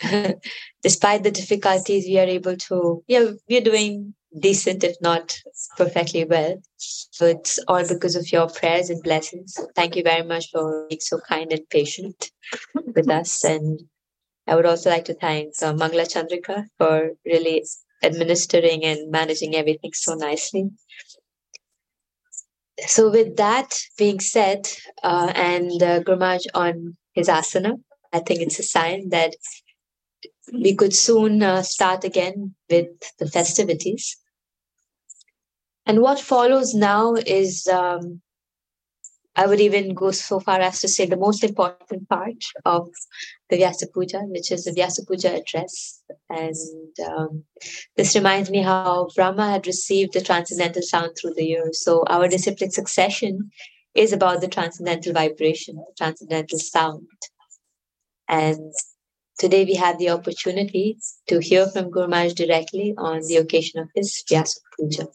Despite 0.82 1.22
the 1.22 1.30
difficulties, 1.30 2.04
we 2.06 2.18
are 2.18 2.26
able 2.26 2.56
to, 2.56 3.02
yeah, 3.06 3.30
we're 3.48 3.62
doing 3.62 4.14
decent, 4.38 4.84
if 4.84 4.96
not 5.00 5.38
perfectly 5.78 6.24
well. 6.24 6.60
So 6.76 7.24
it's 7.24 7.58
all 7.66 7.86
because 7.88 8.16
of 8.16 8.30
your 8.30 8.48
prayers 8.48 8.90
and 8.90 9.02
blessings. 9.02 9.58
Thank 9.74 9.96
you 9.96 10.02
very 10.02 10.26
much 10.26 10.50
for 10.50 10.86
being 10.88 11.00
so 11.00 11.18
kind 11.26 11.52
and 11.52 11.68
patient 11.70 12.30
with 12.94 13.08
us. 13.08 13.44
And 13.44 13.80
I 14.46 14.54
would 14.54 14.66
also 14.66 14.90
like 14.90 15.04
to 15.06 15.14
thank 15.14 15.54
uh, 15.62 15.72
Mangla 15.72 16.06
Chandrika 16.06 16.66
for 16.78 17.12
really 17.24 17.64
administering 18.02 18.84
and 18.84 19.10
managing 19.10 19.56
everything 19.56 19.92
so 19.92 20.14
nicely. 20.14 20.70
So, 22.86 23.10
with 23.10 23.36
that 23.36 23.78
being 23.96 24.20
said, 24.20 24.68
uh, 25.02 25.32
and 25.34 25.82
uh, 25.82 26.00
Gurmaj 26.00 26.44
on 26.54 26.96
his 27.14 27.28
asana, 27.28 27.80
I 28.12 28.20
think 28.20 28.40
it's 28.40 28.58
a 28.58 28.62
sign 28.62 29.08
that 29.08 29.34
we 30.52 30.74
could 30.74 30.94
soon 30.94 31.42
uh, 31.42 31.62
start 31.62 32.04
again 32.04 32.54
with 32.70 32.88
the 33.18 33.26
festivities. 33.26 34.16
And 35.86 36.00
what 36.02 36.20
follows 36.20 36.74
now 36.74 37.14
is, 37.14 37.66
um, 37.66 38.20
I 39.38 39.46
would 39.46 39.60
even 39.60 39.92
go 39.92 40.10
so 40.12 40.40
far 40.40 40.60
as 40.60 40.80
to 40.80 40.88
say, 40.88 41.04
the 41.04 41.16
most 41.16 41.44
important 41.44 42.08
part 42.08 42.42
of 42.64 42.88
the 43.50 43.58
Vyasa 43.58 43.86
Puja, 43.92 44.20
which 44.20 44.50
is 44.50 44.64
the 44.64 44.72
Vyasa 44.72 45.04
Puja 45.04 45.36
address. 45.36 46.02
And 46.30 46.56
um, 47.06 47.44
this 47.96 48.14
reminds 48.14 48.50
me 48.50 48.62
how 48.62 49.08
Brahma 49.14 49.50
had 49.50 49.66
received 49.66 50.14
the 50.14 50.22
transcendental 50.22 50.80
sound 50.80 51.12
through 51.20 51.34
the 51.34 51.44
years. 51.44 51.82
So 51.82 52.04
our 52.08 52.28
disciplic 52.28 52.72
succession 52.72 53.50
is 53.94 54.14
about 54.14 54.40
the 54.40 54.48
transcendental 54.48 55.12
vibration, 55.12 55.76
the 55.76 55.94
transcendental 55.98 56.58
sound. 56.58 57.06
And 58.28 58.72
today 59.38 59.66
we 59.66 59.74
have 59.74 59.98
the 59.98 60.10
opportunity 60.10 60.96
to 61.28 61.40
hear 61.40 61.66
from 61.66 61.90
Guru 61.90 62.08
Maharaj 62.08 62.32
directly 62.32 62.94
on 62.96 63.20
the 63.28 63.36
occasion 63.36 63.80
of 63.80 63.88
his 63.94 64.24
Vyasa 64.26 64.60
Puja. 64.78 65.08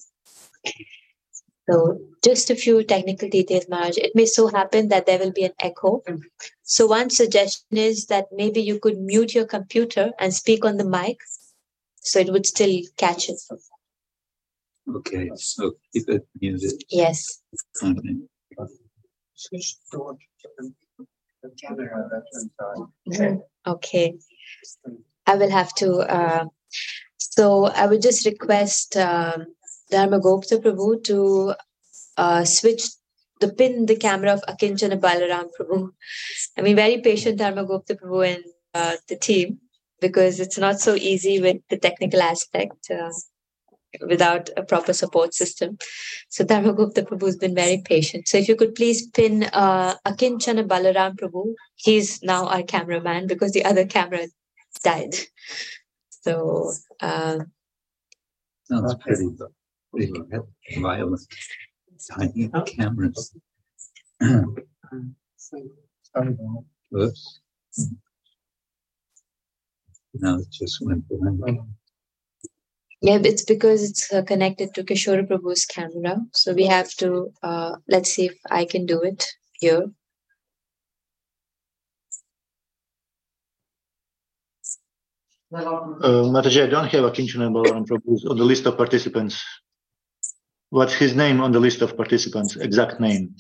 So, 1.72 2.00
just 2.24 2.50
a 2.50 2.56
few 2.56 2.84
technical 2.84 3.30
details, 3.30 3.68
Maharaj. 3.70 3.98
It 3.98 4.12
may 4.14 4.26
so 4.26 4.48
happen 4.48 4.90
that 4.90 5.06
there 5.06 5.20
will 5.20 5.32
be 5.32 5.44
an 5.46 5.54
echo. 5.62 6.04
So, 6.64 6.88
one 6.88 7.10
suggestion 7.10 7.78
is 7.78 8.08
that 8.08 8.28
maybe 8.32 8.62
you 8.62 8.80
could 8.80 9.00
mute 9.00 9.34
your 9.34 9.46
computer 9.46 10.12
and 10.20 10.34
speak 10.34 10.66
on 10.66 10.78
the 10.78 10.84
mic 10.86 11.18
so 12.02 12.20
it 12.20 12.32
would 12.32 12.46
still 12.46 12.82
catch 12.98 13.30
it. 13.30 13.40
Okay, 14.96 15.30
so 15.36 15.74
keep 15.94 16.10
it 16.10 16.28
muted. 16.42 16.84
Yes. 16.90 17.42
Okay. 17.84 18.18
Mhm. 23.08 23.42
Okay. 23.68 24.18
I 25.28 25.36
will 25.36 25.50
have 25.50 25.74
to. 25.76 25.90
Uh, 26.00 26.46
so, 27.18 27.66
I 27.66 27.86
would 27.86 28.02
just 28.02 28.26
request 28.26 28.98
um, 28.98 29.46
Dharmagopta 29.92 30.62
Prabhu 30.64 31.04
to 31.04 31.54
uh, 32.18 32.44
switch 32.46 32.84
the 33.40 33.52
pin 33.52 33.86
the 33.86 33.96
camera 33.96 34.34
of 34.34 34.42
Akinchana 34.44 35.00
Balaram 35.00 35.50
Prabhu. 35.60 35.92
I 36.58 36.62
mean, 36.62 36.76
very 36.76 37.02
patient 37.02 37.40
Dharmagopta 37.40 38.00
Prabhu 38.00 38.36
and 38.36 38.44
uh, 38.74 38.96
the 39.08 39.18
team 39.18 39.60
because 40.00 40.40
it's 40.40 40.58
not 40.58 40.80
so 40.80 40.96
easy 40.96 41.40
with 41.40 41.58
the 41.70 41.78
technical 41.78 42.22
aspect 42.22 42.90
uh, 42.90 43.12
without 44.08 44.50
a 44.58 44.64
proper 44.64 44.94
support 44.94 45.34
system. 45.34 45.78
So 46.30 46.46
Dharmagopta 46.46 47.04
Prabhu 47.08 47.26
has 47.26 47.38
been 47.38 47.56
very 47.56 47.82
patient. 47.84 48.28
So 48.28 48.38
if 48.38 48.48
you 48.48 48.56
could 48.56 48.76
please 48.76 49.08
pin 49.08 49.44
uh, 49.52 49.96
Akinchana 50.06 50.68
Balaram 50.68 51.16
Prabhu, 51.16 51.54
he's 51.76 52.22
now 52.24 52.48
our 52.48 52.64
cameraman 52.64 53.28
because 53.28 53.52
the 53.52 53.66
other 53.66 53.86
camera 53.86 54.28
died. 54.84 55.16
So 56.22 56.72
um, 57.00 57.52
Sounds 58.66 58.96
pretty, 58.96 59.28
pretty 59.92 60.14
violent. 60.80 61.22
Tiny 62.10 62.50
cameras. 62.66 63.36
Whoops. 66.90 67.40
No, 70.14 70.40
it 70.40 70.50
just 70.52 70.80
went 70.82 71.08
blank. 71.08 71.62
Yeah, 73.02 73.20
it's 73.24 73.44
because 73.44 73.90
it's 73.90 74.14
uh, 74.14 74.22
connected 74.22 74.74
to 74.76 74.84
Kishore 74.84 75.28
Prabhu's 75.28 75.66
camera. 75.66 76.18
So 76.34 76.54
we 76.54 76.66
have 76.68 76.94
to, 76.96 77.32
uh, 77.42 77.78
let's 77.88 78.12
see 78.12 78.28
if 78.28 78.38
I 78.50 78.66
can 78.66 78.86
do 78.86 79.02
it 79.02 79.26
here. 79.54 79.86
Uh, 85.54 86.24
Mataji, 86.34 86.64
I 86.64 86.68
don't 86.68 86.88
have 86.88 87.04
Akinchana 87.04 87.52
Balaram 87.52 87.86
Prabhu 87.88 88.30
on 88.30 88.38
the 88.38 88.44
list 88.44 88.66
of 88.68 88.78
participants. 88.78 89.44
What's 90.72 90.94
his 90.94 91.14
name 91.14 91.42
on 91.42 91.52
the 91.52 91.60
list 91.60 91.82
of 91.82 91.98
participants? 91.98 92.56
Exact 92.56 93.02
name. 93.02 93.36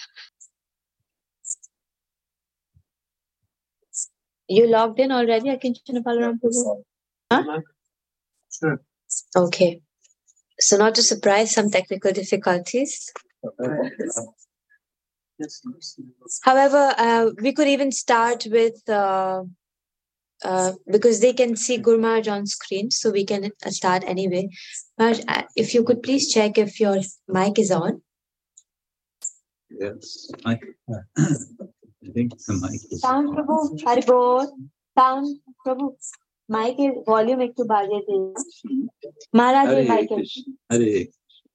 You 4.49 4.67
logged 4.67 4.99
in 4.99 5.13
already, 5.13 5.47
Akinchana 5.49 6.03
Balaram 6.03 6.39
Prabhu? 6.43 6.83
Huh? 7.31 7.61
Sure. 8.51 8.81
Okay. 9.33 9.81
So 10.59 10.75
not 10.75 10.93
to 10.95 11.03
surprise 11.03 11.53
some 11.53 11.69
technical 11.69 12.11
difficulties. 12.11 13.13
However, 16.43 16.93
uh, 16.97 17.29
we 17.41 17.53
could 17.53 17.69
even 17.69 17.93
start 17.93 18.45
with 18.51 18.87
uh, 18.89 19.43
uh, 20.43 20.71
because 20.87 21.19
they 21.19 21.33
can 21.33 21.55
see 21.55 21.77
Gurmaraj 21.77 22.31
on 22.31 22.47
screen, 22.47 22.89
so 22.89 23.11
we 23.11 23.25
can 23.25 23.51
start 23.67 24.03
anyway. 24.05 24.49
But 24.97 25.23
uh, 25.27 25.43
if 25.55 25.73
you 25.73 25.83
could 25.83 26.01
please 26.01 26.33
check 26.33 26.57
if 26.57 26.79
your 26.79 26.97
mic 27.27 27.59
is 27.59 27.69
on. 27.69 28.01
Yes, 29.69 30.31
I, 30.45 30.59
uh, 30.91 31.01
I 31.17 32.09
think 32.13 32.37
the 32.47 32.53
mic 32.61 32.81
is 32.91 33.01
Sound 33.01 33.29
on. 33.29 33.35
Prabhu, 33.35 33.83
Haribol, 33.83 34.47
Sound 34.97 35.37
Prabhu. 35.65 35.95
Mic 36.49 36.79
is 36.79 36.91
volume 37.07 37.41
एक 37.41 37.53
तो 37.57 37.63
बाजे 37.63 37.99
दे 38.09 38.17
Maharaj, 39.33 39.67
जी 39.75 39.87
mic 39.87 40.11
है 40.11 40.23
हरे 40.71 41.03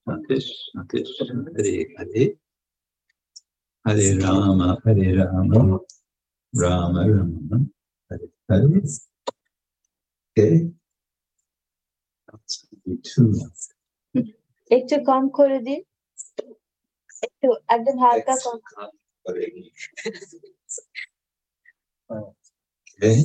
कृष्ण 0.09 0.83
कृष्ण 0.91 1.39
हरे 1.57 1.73
हरे 1.99 2.25
हरे 3.87 4.11
राम 4.19 4.61
हरे 4.87 5.11
Ram 5.15 5.51
Ram 6.61 6.97
Ram 6.97 7.67
Hare 8.48 8.68
Hare. 8.68 8.82
Okay. 10.36 10.70
That's 12.28 12.54
two. 13.08 13.28
একটু 14.70 14.96
কম 15.08 15.24
করে 15.38 15.58
দিন 15.66 15.80
একটু 17.26 17.48
একদম 17.74 17.96
হালকা 18.04 18.34
কম 18.44 18.58
Okay. 22.10 23.16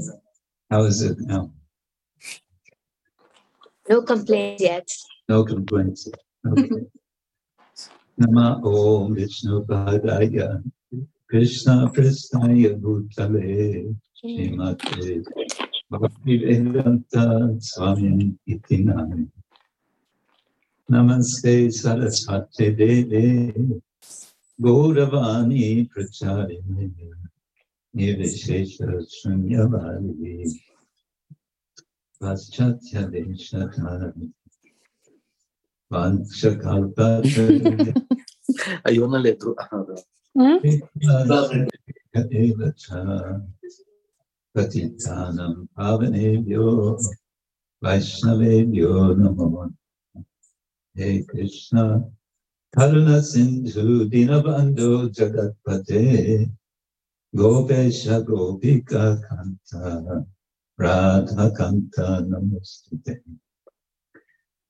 How 0.71 0.81
is 0.91 0.99
it 1.09 1.17
now? 1.31 1.43
no 3.89 3.97
complaints 4.11 4.61
yet 4.69 4.87
No 5.29 5.37
complaints. 5.53 6.01
Okay. 6.47 6.69
Nama 8.17 8.45
Om 8.63 9.13
Vishnu 9.17 9.55
Padaya 9.67 10.47
Krishna 11.29 11.75
Prasnaya 11.93 12.71
Bhutale 12.83 13.93
नमस्ते 20.88 21.54
सरस्वते 21.70 22.70
देवे 22.74 23.22
गौरवाणी 24.58 25.82
प्रचारिणे 25.94 26.86
निर्विशेषशून्यवादिनी 27.94 30.54
पाश्चात्यदेशधारणि 32.20 34.26
पंचकल्प 35.90 37.00
अयो 38.86 39.06
न 39.06 39.20
लेतु 39.22 39.54
हम्म? 40.36 40.58
पतितानं 44.54 45.52
पावनेभ्यो 45.76 46.66
वैष्णवेभ्यो 47.82 48.92
नमो 49.20 49.64
हे 50.96 51.10
कृष्ण 51.30 51.86
करुणसिन्धु 52.74 53.86
दीनबन्धो 54.12 54.90
जगत्पते 55.18 56.02
गोपेश 57.34 58.02
गोपिकान्त 58.28 59.74
राधाकान्त 60.78 61.96
नमोऽस्तुते 62.30 63.14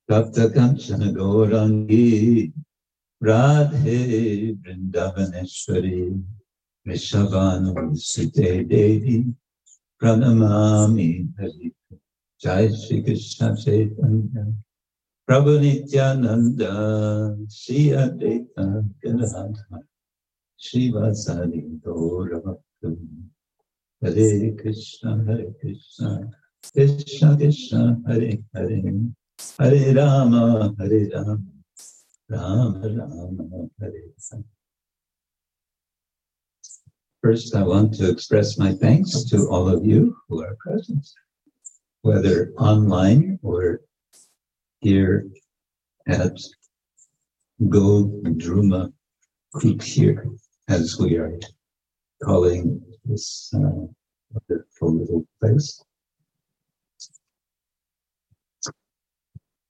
सप्तकञ्चन 0.09 1.03
गौराङ्गी 1.17 2.07
राधे 3.23 4.01
वृन्दावनेश्वरी 4.63 6.01
वृषभानुसुते 6.87 8.51
देवी 8.73 9.19
Tapta 10.03 10.21
Kanchana 10.21 10.43
Gaurangi 10.43 11.27
Radhe 11.33 11.33
Vrindavaneshwari 11.33 11.33
Vrishabhanu 11.33 11.33
Sute 11.33 11.33
Devi 11.33 11.33
Pranamami 11.33 11.39
Hari 11.39 11.73
Jai 12.43 12.69
Shri 12.69 13.03
Krishna 13.03 13.57
Chaitanya 13.57 14.53
Prabhu 15.29 15.61
Nityananda 15.61 17.37
Shri 17.51 17.91
Advaita 17.91 18.85
Gadadha 19.05 19.79
Shri 20.59 20.93
Vasari 20.93 21.81
Gauravakkam 21.81 22.97
Hare 24.03 24.57
Krishna 24.57 25.25
Hare 25.27 25.47
Krishna 25.61 26.31
Krishna 26.73 27.37
Krishna 27.37 28.01
Hare 28.07 28.39
Hare 28.55 28.83
Hare 29.59 29.95
Rama 29.95 30.75
Hare 30.79 31.11
Rama 31.13 31.39
Rama 32.29 32.81
Rama 32.83 33.69
Hare 33.81 34.03
Hare 34.31 34.45
First, 37.23 37.55
I 37.55 37.63
want 37.63 37.95
to 37.95 38.11
express 38.11 38.59
my 38.59 38.73
thanks 38.73 39.23
to 39.31 39.47
all 39.49 39.69
of 39.69 39.87
you 39.87 40.17
who 40.29 40.43
are 40.43 40.57
present, 40.59 41.07
whether 42.01 42.53
online 42.59 43.39
or 43.45 43.83
here 44.81 45.29
at 46.09 46.37
Godruma 47.63 48.93
Kutir, 49.55 50.37
as 50.69 50.99
we 50.99 51.17
are 51.17 51.39
calling 52.25 52.83
this 53.05 53.55
uh, 53.55 53.87
wonderful 54.33 54.93
little 54.93 55.25
place. 55.41 55.81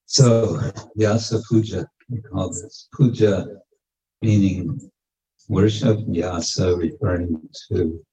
So, 0.07 0.59
Vyasa 0.97 1.43
Puja, 1.51 1.87
we 2.09 2.23
call 2.23 2.49
this 2.49 2.89
puja, 2.95 3.47
meaning 4.23 4.91
worship, 5.49 5.99
Vyasa 6.09 6.77
referring 6.77 7.41
to 7.69 8.05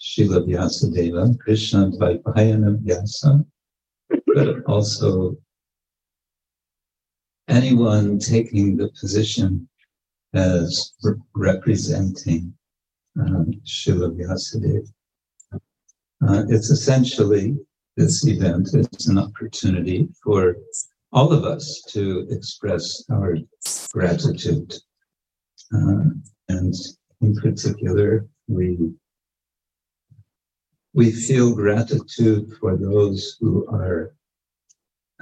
Srila 0.00 0.46
Vyasadeva, 0.48 1.38
Krishna 1.38 1.90
Dvaipayana 1.90 2.78
Vyasa, 2.80 3.44
but 4.34 4.64
also 4.66 5.36
anyone 7.48 8.18
taking 8.18 8.76
the 8.76 8.88
position 9.00 9.68
as 10.34 10.94
re- 11.02 11.14
representing 11.34 12.54
um, 13.18 13.52
Srila 13.66 14.16
Vyasadeva. 14.16 14.88
Uh, 16.26 16.44
it's 16.48 16.70
essentially 16.70 17.56
this 17.96 18.26
event 18.26 18.68
is 18.74 19.06
an 19.08 19.18
opportunity 19.18 20.08
for 20.22 20.56
all 21.12 21.32
of 21.32 21.44
us 21.44 21.82
to 21.88 22.26
express 22.30 23.04
our 23.10 23.36
gratitude. 23.92 24.74
Uh, 25.74 26.10
and 26.48 26.74
in 27.20 27.34
particular, 27.36 28.26
we 28.48 28.92
we 30.92 31.12
feel 31.12 31.54
gratitude 31.54 32.52
for 32.58 32.76
those 32.76 33.36
who 33.40 33.66
are 33.68 34.14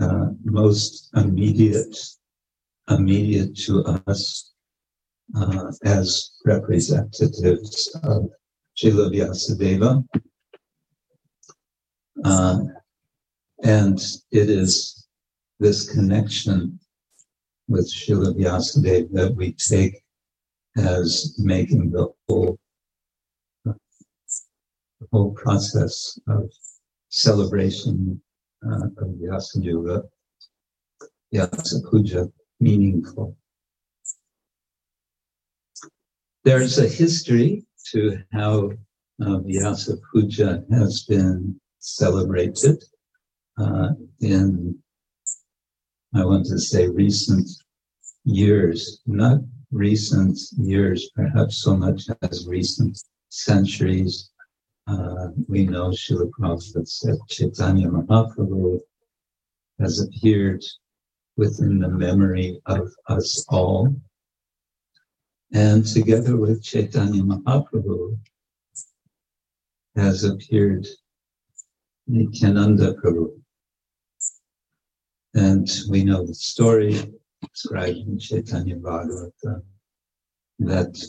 uh, 0.00 0.28
most 0.44 1.10
immediate 1.14 1.96
immediate 2.88 3.54
to 3.54 3.84
us 4.06 4.52
uh, 5.36 5.70
as 5.84 6.32
representatives 6.44 7.94
of 8.02 8.30
Srila 8.76 9.12
Vyasadeva. 9.12 10.04
Uh, 12.24 12.60
and 13.64 13.98
it 14.30 14.48
is 14.48 15.06
this 15.60 15.92
connection 15.92 16.78
with 17.68 17.92
Srila 17.92 18.34
Vyasadeva 18.38 19.12
that 19.12 19.34
we 19.34 19.52
take 19.52 20.00
as 20.78 21.34
making 21.38 21.90
the 21.90 22.08
whole 22.28 22.58
the 23.64 23.74
whole 25.12 25.32
process 25.32 26.18
of 26.28 26.50
celebration 27.08 28.20
uh, 28.66 28.86
of 28.98 29.14
Vyasa 29.20 29.60
Yuga, 29.60 30.02
Vyasa 31.32 31.80
Puja, 31.88 32.28
meaningful. 32.60 33.36
There's 36.44 36.78
a 36.78 36.88
history 36.88 37.64
to 37.92 38.18
how 38.32 38.72
uh, 39.24 39.38
Vyasa 39.38 39.96
Puja 40.10 40.64
has 40.70 41.04
been 41.04 41.60
celebrated 41.78 42.82
uh, 43.58 43.90
in, 44.20 44.76
I 46.14 46.24
want 46.24 46.46
to 46.46 46.58
say, 46.58 46.88
recent 46.88 47.48
years, 48.24 49.00
not 49.06 49.40
recent 49.70 50.38
years, 50.56 51.10
perhaps 51.14 51.62
so 51.62 51.76
much 51.76 52.04
as 52.22 52.46
recent 52.46 53.02
centuries. 53.28 54.30
Uh, 54.86 55.28
we 55.48 55.66
know 55.66 55.90
Srila 55.90 56.30
Prabhupada 56.30 57.18
Chaitanya 57.28 57.88
Mahaprabhu 57.88 58.80
has 59.78 60.00
appeared 60.00 60.64
within 61.36 61.78
the 61.78 61.88
memory 61.88 62.60
of 62.66 62.90
us 63.08 63.44
all. 63.48 63.94
And 65.52 65.86
together 65.86 66.36
with 66.36 66.62
Chaitanya 66.62 67.22
Mahaprabhu 67.22 68.18
has 69.96 70.24
appeared 70.24 70.86
Nityananda 72.06 72.94
Prabhu. 72.94 73.40
And 75.34 75.68
we 75.90 76.04
know 76.04 76.24
the 76.26 76.34
story 76.34 77.17
described 77.42 77.98
in 77.98 78.18
Chaitanya 78.18 78.76
Bhagavata 78.76 79.62
that 80.60 81.06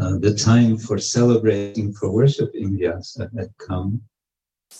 uh, 0.00 0.18
the 0.18 0.34
time 0.34 0.78
for 0.78 0.98
celebrating, 0.98 1.92
for 1.92 2.12
worshiping 2.12 2.78
Vyasa 2.78 3.30
had 3.36 3.50
come, 3.58 4.00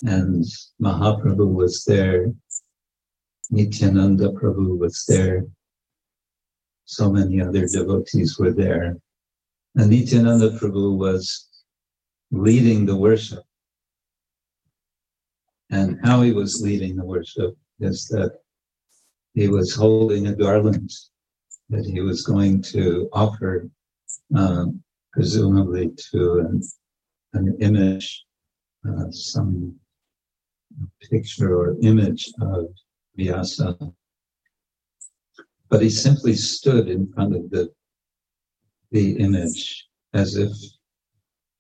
and 0.04 0.44
Mahaprabhu 0.80 1.52
was 1.52 1.84
there, 1.84 2.32
Nityananda 3.50 4.30
Prabhu 4.30 4.78
was 4.78 5.04
there, 5.08 5.44
so 6.84 7.10
many 7.10 7.40
other 7.40 7.66
devotees 7.66 8.38
were 8.38 8.52
there. 8.52 8.96
And 9.76 9.90
Nityananda 9.90 10.50
Prabhu 10.58 10.96
was 10.96 11.48
leading 12.30 12.86
the 12.86 12.96
worship. 12.96 13.42
And 15.70 15.98
how 16.02 16.22
he 16.22 16.32
was 16.32 16.62
leading 16.62 16.96
the 16.96 17.04
worship 17.04 17.56
is 17.80 18.08
that 18.08 18.38
he 19.34 19.48
was 19.48 19.74
holding 19.74 20.26
a 20.26 20.34
garland 20.34 20.90
that 21.68 21.84
he 21.86 22.00
was 22.00 22.24
going 22.24 22.60
to 22.60 23.08
offer, 23.12 23.68
um, 24.34 24.82
presumably 25.12 25.90
to 26.10 26.40
an, 26.40 26.62
an 27.34 27.56
image, 27.60 28.24
uh, 28.88 29.10
some 29.10 29.74
picture 31.10 31.56
or 31.56 31.76
image 31.82 32.32
of 32.40 32.66
Vyasa. 33.16 33.76
But 35.68 35.82
he 35.82 35.90
simply 35.90 36.34
stood 36.34 36.88
in 36.88 37.12
front 37.12 37.36
of 37.36 37.50
the, 37.50 37.70
the 38.90 39.12
image 39.18 39.86
as 40.12 40.36
if 40.36 40.52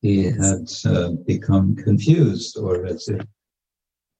he 0.02 0.24
had 0.24 0.68
uh, 0.86 1.10
become 1.26 1.76
confused 1.76 2.56
or 2.58 2.86
as 2.86 3.06
if 3.08 3.24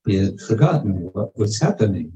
he 0.07 0.17
had 0.17 0.39
forgotten 0.41 1.11
what 1.13 1.37
was 1.37 1.61
happening. 1.61 2.13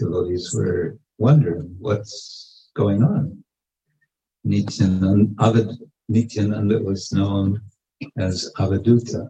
Devotees 0.00 0.52
were 0.54 0.98
wondering 1.18 1.76
what's 1.78 2.70
going 2.74 3.02
on. 3.02 3.44
Nityananda, 4.44 5.76
was 6.82 7.12
known 7.12 7.60
as 8.16 8.50
Avadhuta. 8.58 9.28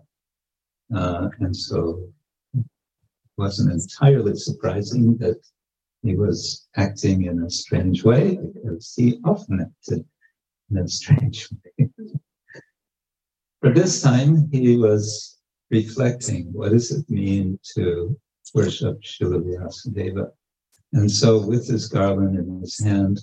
Uh, 0.95 1.29
and 1.41 1.55
so 1.55 2.09
it 2.55 2.65
wasn't 3.37 3.73
entirely 3.73 4.37
surprising 4.37 5.17
that 5.19 5.41
he 6.05 6.17
was 6.17 6.69
acting 6.77 7.25
in 7.25 7.43
a 7.43 7.51
strange 7.51 8.05
way 8.05 8.37
because 8.37 8.95
he 8.97 9.19
often 9.25 9.61
acted 9.61 10.05
in 10.71 10.79
a 10.79 10.89
strange 10.89 11.49
way. 11.79 11.91
but 13.61 13.75
this 13.75 14.01
time 14.01 14.49
he 14.53 14.77
was 14.77 15.39
reflecting 15.73 16.53
what 16.53 16.71
does 16.71 16.93
it 16.93 17.11
mean 17.11 17.59
to 17.75 18.17
worship 18.55 19.01
Srila 19.03 19.43
Vyasadeva. 19.43 20.31
And 20.93 21.11
so 21.11 21.45
with 21.47 21.69
his 21.69 21.87
garland 21.89 22.37
in 22.37 22.61
his 22.61 22.79
hand, 22.79 23.21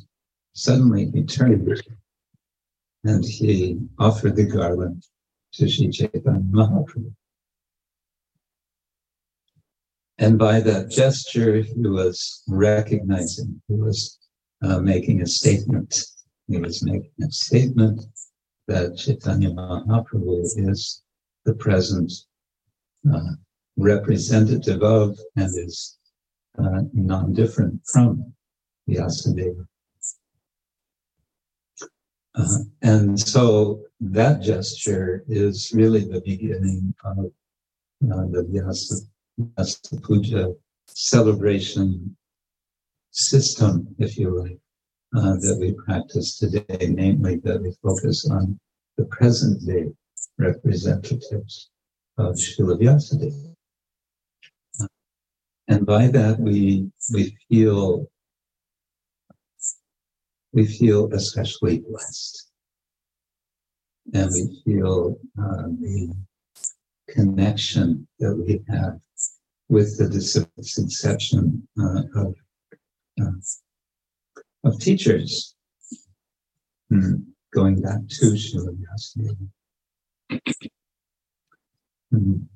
suddenly 0.53 1.11
he 1.13 1.23
turned 1.23 1.67
and 3.03 3.23
he 3.23 3.79
offered 3.99 4.35
the 4.35 4.45
garland 4.45 5.03
to 5.53 5.69
Sri 5.69 5.89
Chaitanya 5.89 6.41
Mahaprabhu. 6.51 7.13
And 10.19 10.39
by 10.39 10.59
that 10.61 10.89
gesture, 10.89 11.61
he 11.61 11.87
was 11.87 12.43
recognizing, 12.47 13.61
he 13.67 13.75
was 13.75 14.17
uh, 14.63 14.79
making 14.79 15.21
a 15.21 15.27
statement. 15.27 16.05
He 16.47 16.57
was 16.57 16.83
making 16.83 17.11
a 17.21 17.31
statement 17.31 18.01
that 18.67 18.97
Chaitanya 18.97 19.51
Mahaprabhu 19.51 20.41
is 20.69 21.03
the 21.45 21.53
present 21.53 22.11
uh, 23.13 23.33
representative 23.77 24.81
of 24.81 25.19
and 25.35 25.49
is 25.57 25.96
uh, 26.57 26.81
non-different 26.93 27.81
from 27.91 28.33
Vyasadeva. 28.89 29.65
Uh, 32.35 32.57
and 32.83 33.19
so 33.19 33.81
that 33.99 34.41
gesture 34.41 35.23
is 35.27 35.71
really 35.73 36.05
the 36.05 36.21
beginning 36.21 36.93
of 37.03 37.25
uh, 38.11 38.25
the 38.31 38.45
Vyasa, 38.49 38.95
Vyasa 39.39 40.01
Puja 40.01 40.53
celebration 40.87 42.15
system, 43.11 43.87
if 43.97 44.17
you 44.17 44.29
like, 44.39 44.59
uh, 45.15 45.33
that 45.37 45.57
we 45.59 45.73
practice 45.73 46.37
today, 46.37 46.87
namely 46.87 47.37
that 47.37 47.61
we 47.61 47.73
focus 47.81 48.29
on 48.29 48.59
the 48.97 49.05
present 49.05 49.65
day 49.65 49.85
representatives 50.37 51.69
of 52.17 52.35
Srila 52.35 52.79
Vyasadeva. 52.79 53.56
And 55.67 55.85
by 55.85 56.07
that 56.07 56.39
we 56.39 56.89
we 57.13 57.37
feel 57.49 58.07
we 60.53 60.65
feel 60.65 61.13
especially 61.13 61.79
blessed. 61.79 62.47
And 64.13 64.31
we 64.31 64.61
feel 64.63 65.17
uh, 65.37 65.67
the 65.79 66.15
connection 67.09 68.07
that 68.19 68.35
we 68.35 68.63
have 68.69 68.99
with 69.69 69.97
the 69.97 70.07
disception 70.07 71.67
uh, 71.79 72.03
of, 72.15 72.35
uh, 73.21 73.31
of 74.63 74.79
teachers. 74.79 75.55
Mm, 76.91 77.25
going 77.53 77.81
back 77.81 77.99
to 78.07 78.25
Srila 78.27 78.73
mm. 82.13 82.47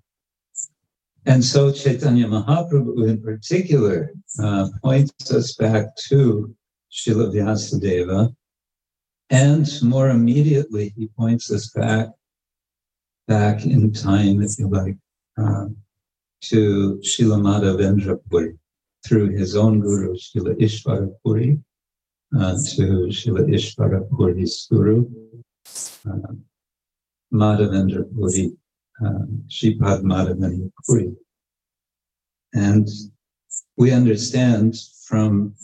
And 1.26 1.43
so 1.43 1.72
Chaitanya 1.72 2.27
Mahaprabhu 2.27 3.07
in 3.07 3.22
particular 3.22 4.11
uh, 4.41 4.69
points 4.84 5.31
us 5.31 5.53
back 5.56 5.95
to 6.07 6.56
Srila 6.91 7.34
Vyasadeva. 7.34 8.34
And 9.30 9.68
more 9.84 10.10
immediately, 10.10 10.93
he 10.98 11.07
points 11.18 11.52
us 11.52 11.69
back, 11.69 12.10
back 13.27 13.65
in 13.65 13.93
time, 13.93 14.41
if 14.41 14.57
you 14.57 14.68
like, 14.68 14.98
uh, 15.38 15.68
to 16.41 16.99
Srila 17.03 17.39
Madhavendra 17.39 18.19
Puri 18.30 18.57
through 19.06 19.30
his 19.30 19.56
own 19.56 19.80
guru, 19.80 20.15
Srila 20.15 20.60
Ishvara 20.60 21.10
Puri, 21.23 21.60
uh, 22.38 22.53
to 22.76 23.07
Srila 23.10 23.48
Ishvara 23.48 24.07
Puri's 24.10 24.68
guru, 24.69 25.07
uh, 26.10 26.34
Madhavendra 27.34 28.03
Puri, 28.14 28.53
uh, 29.03 29.26
Madhavendra 30.03 30.72
Puri. 30.85 31.15
And 32.53 32.88
we 33.77 33.91
understand 33.91 34.76
from 35.05 35.55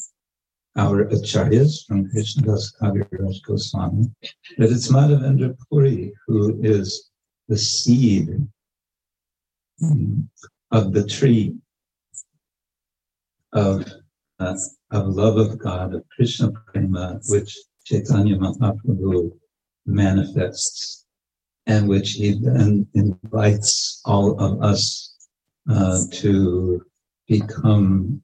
our 0.78 1.06
acharyas 1.06 1.86
from 1.86 2.10
Krishnadas 2.10 2.74
Kaviraj 2.80 3.42
Goswami, 3.44 4.12
that 4.58 4.72
it's 4.72 4.92
Madhavendra 4.92 5.58
Puri 5.70 6.14
who 6.28 6.60
is 6.64 7.10
the 7.48 7.58
seed 7.58 8.30
of 10.72 10.94
the 10.94 11.06
tree 11.08 11.56
of, 13.54 13.86
uh, 14.40 14.56
of 14.92 15.08
love 15.08 15.38
of 15.38 15.58
God, 15.58 15.96
of 15.96 16.04
Krishna 16.16 16.52
Prema, 16.52 17.20
which 17.28 17.58
Chaitanya 17.86 18.38
Mahaprabhu 18.38 19.32
manifests 19.86 21.06
and 21.68 21.88
which 21.88 22.12
he 22.12 22.34
then 22.34 22.88
invites 22.94 24.02
all 24.06 24.40
of 24.40 24.64
us 24.64 25.16
uh, 25.70 26.00
to 26.12 26.82
become 27.28 28.22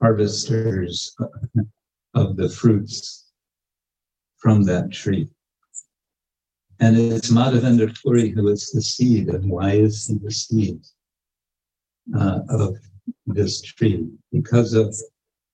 harvesters 0.00 1.14
of 2.14 2.36
the 2.36 2.48
fruits 2.48 3.26
from 4.36 4.62
that 4.64 4.92
tree. 4.92 5.28
And 6.80 6.96
it's 6.96 7.30
Madhavendra 7.30 7.92
Puri 8.00 8.28
who 8.30 8.46
is 8.48 8.70
the 8.70 8.80
seed. 8.80 9.28
And 9.28 9.50
why 9.50 9.72
is 9.72 10.06
he 10.06 10.14
the 10.18 10.30
seed 10.30 10.80
uh, 12.16 12.40
of 12.48 12.76
this 13.26 13.60
tree? 13.60 14.06
Because 14.30 14.74
of 14.74 14.94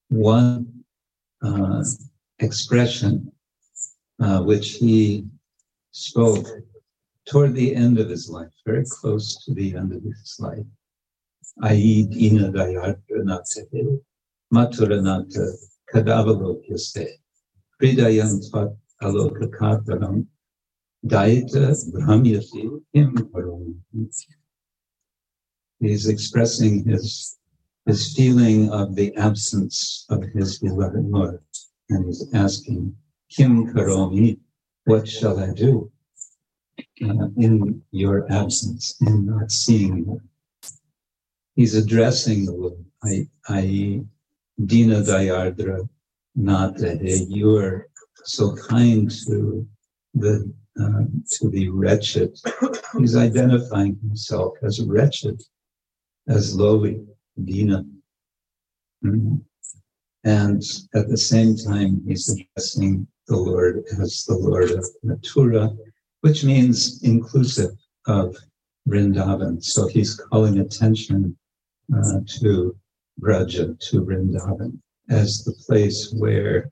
one 0.09 0.85
uh, 1.43 1.82
expression 2.40 3.32
uh, 4.20 4.43
which 4.43 4.73
he 4.73 5.24
spoke 5.93 6.47
toward 7.26 7.55
the 7.55 7.74
end 7.74 7.98
of 7.98 8.09
his 8.09 8.28
life, 8.28 8.52
very 8.66 8.84
close 8.88 9.36
to 9.44 9.55
the 9.55 9.74
end 9.76 9.92
of 9.92 10.02
his 10.02 10.36
life. 10.38 10.66
Ayi 11.62 12.10
dina 12.10 12.51
dayardra 12.52 14.01
Maturananta 14.52 15.52
Kadavalokyase 15.92 17.09
Hridayam 17.80 18.40
Tvat 18.51 18.76
Alokakataram 19.02 20.26
Daita 21.06 21.74
Bhramyati 21.92 22.82
Kim 22.92 24.10
He's 25.80 26.09
expressing 26.09 26.84
his 26.88 27.36
his 27.86 28.14
feeling 28.14 28.70
of 28.70 28.94
the 28.94 29.14
absence 29.16 30.06
of 30.09 30.22
his 30.34 30.59
beloved 30.59 31.05
Lord. 31.05 31.40
And 31.90 32.06
he's 32.06 32.26
asking, 32.32 32.96
Kim 33.30 33.74
Karomi, 33.74 34.38
what 34.84 35.06
shall 35.06 35.38
I 35.38 35.52
do 35.52 35.92
uh, 37.05 37.28
in 37.36 37.82
your 37.90 38.30
absence, 38.32 38.96
in 39.01 39.26
not 39.26 39.51
seeing 39.51 39.98
you? 39.98 40.20
He's 41.56 41.74
addressing 41.74 42.46
the 42.46 42.52
Lord. 42.52 42.84
I, 43.02 43.28
I 43.48 44.01
Dina 44.64 45.02
Dayardra 45.02 45.88
Natahe, 46.38 47.26
you 47.28 47.56
are 47.56 47.88
so 48.24 48.56
kind 48.56 49.10
to 49.26 49.66
the 50.14 50.52
uh, 50.80 51.05
to 51.30 51.51
the 51.51 51.68
wretched. 51.68 52.36
He's 52.98 53.16
identifying 53.16 53.96
himself 54.01 54.55
as 54.62 54.80
wretched, 54.82 55.40
as 56.28 56.56
lowly, 56.56 57.05
Dina. 57.44 57.84
Mm-hmm. 59.05 59.36
And 60.24 60.62
at 60.94 61.09
the 61.09 61.16
same 61.16 61.56
time, 61.56 62.02
he's 62.06 62.28
addressing 62.28 63.06
the 63.28 63.36
Lord 63.36 63.84
as 64.01 64.24
the 64.24 64.36
Lord 64.36 64.70
of 64.70 64.84
Mathura, 65.05 65.76
which 66.24 66.42
means 66.42 67.02
inclusive 67.02 67.72
of 68.06 68.34
Vrindavan. 68.88 69.62
So 69.62 69.86
he's 69.86 70.14
calling 70.14 70.60
attention 70.60 71.36
uh, 71.94 72.20
to 72.40 72.74
Braja 73.18 73.76
to 73.78 74.01
Vrindavan 74.01 74.78
as 75.10 75.44
the 75.44 75.52
place 75.66 76.14
where 76.16 76.70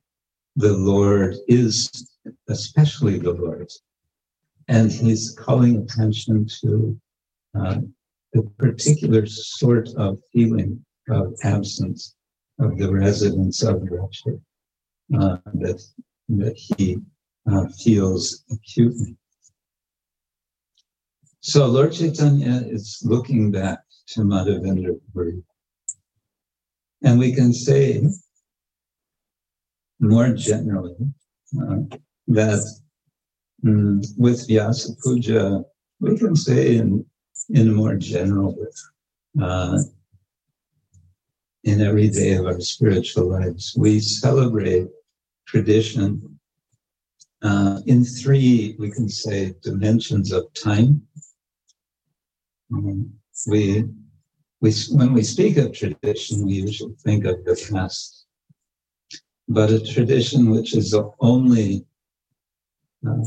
the 0.57 0.73
Lord 0.73 1.37
is, 1.49 2.09
especially 2.49 3.19
the 3.19 3.35
Lord. 3.35 3.71
And 4.69 4.91
he's 4.91 5.37
calling 5.39 5.77
attention 5.83 6.49
to 6.63 6.99
uh, 7.55 7.81
the 8.33 8.45
particular 8.57 9.27
sort 9.27 9.91
of 9.99 10.19
feeling 10.33 10.83
of 11.11 11.35
absence 11.45 12.15
of 12.59 12.79
the 12.79 12.91
residents 12.91 13.63
of 13.63 13.85
Braja 13.85 14.33
uh, 15.21 15.37
that, 15.61 15.83
that 16.31 16.57
he 16.57 16.97
uh, 17.47 17.67
feels 17.85 18.45
acutely. 18.51 19.15
So 21.45 21.67
Lord 21.67 21.93
Chaitanya 21.93 22.63
is 22.71 23.03
looking 23.05 23.51
back 23.51 23.81
to 24.11 24.21
Madhavendra 24.21 24.95
Puri 25.13 25.43
and 27.03 27.19
we 27.19 27.35
can 27.35 27.53
say 27.53 28.01
more 29.99 30.29
generally 30.35 30.95
uh, 31.61 31.79
that 32.29 32.81
mm, 33.65 34.05
with 34.17 34.47
Vyasa 34.47 34.93
Puja, 35.03 35.65
we 35.99 36.17
can 36.17 36.37
say 36.37 36.77
in, 36.77 37.05
in 37.51 37.69
a 37.71 37.73
more 37.73 37.97
general 37.97 38.57
way, 38.57 39.45
uh, 39.45 39.79
in 41.65 41.81
every 41.81 42.09
day 42.09 42.35
of 42.35 42.47
our 42.47 42.61
spiritual 42.61 43.31
lives, 43.31 43.75
we 43.77 43.99
celebrate 43.99 44.87
tradition 45.49 46.39
uh, 47.43 47.81
in 47.87 48.05
three, 48.05 48.77
we 48.79 48.91
can 48.93 49.09
say, 49.09 49.55
dimensions 49.63 50.31
of 50.31 50.45
time. 50.55 51.03
Um, 52.73 53.13
we, 53.47 53.85
we, 54.61 54.73
when 54.91 55.13
we 55.13 55.23
speak 55.23 55.57
of 55.57 55.73
tradition, 55.73 56.47
we 56.47 56.55
usually 56.55 56.95
think 57.05 57.25
of 57.25 57.45
the 57.45 57.69
past. 57.73 58.27
But 59.49 59.71
a 59.71 59.81
tradition 59.81 60.51
which 60.51 60.75
is 60.75 60.95
only 61.21 61.85
uh, 63.07 63.25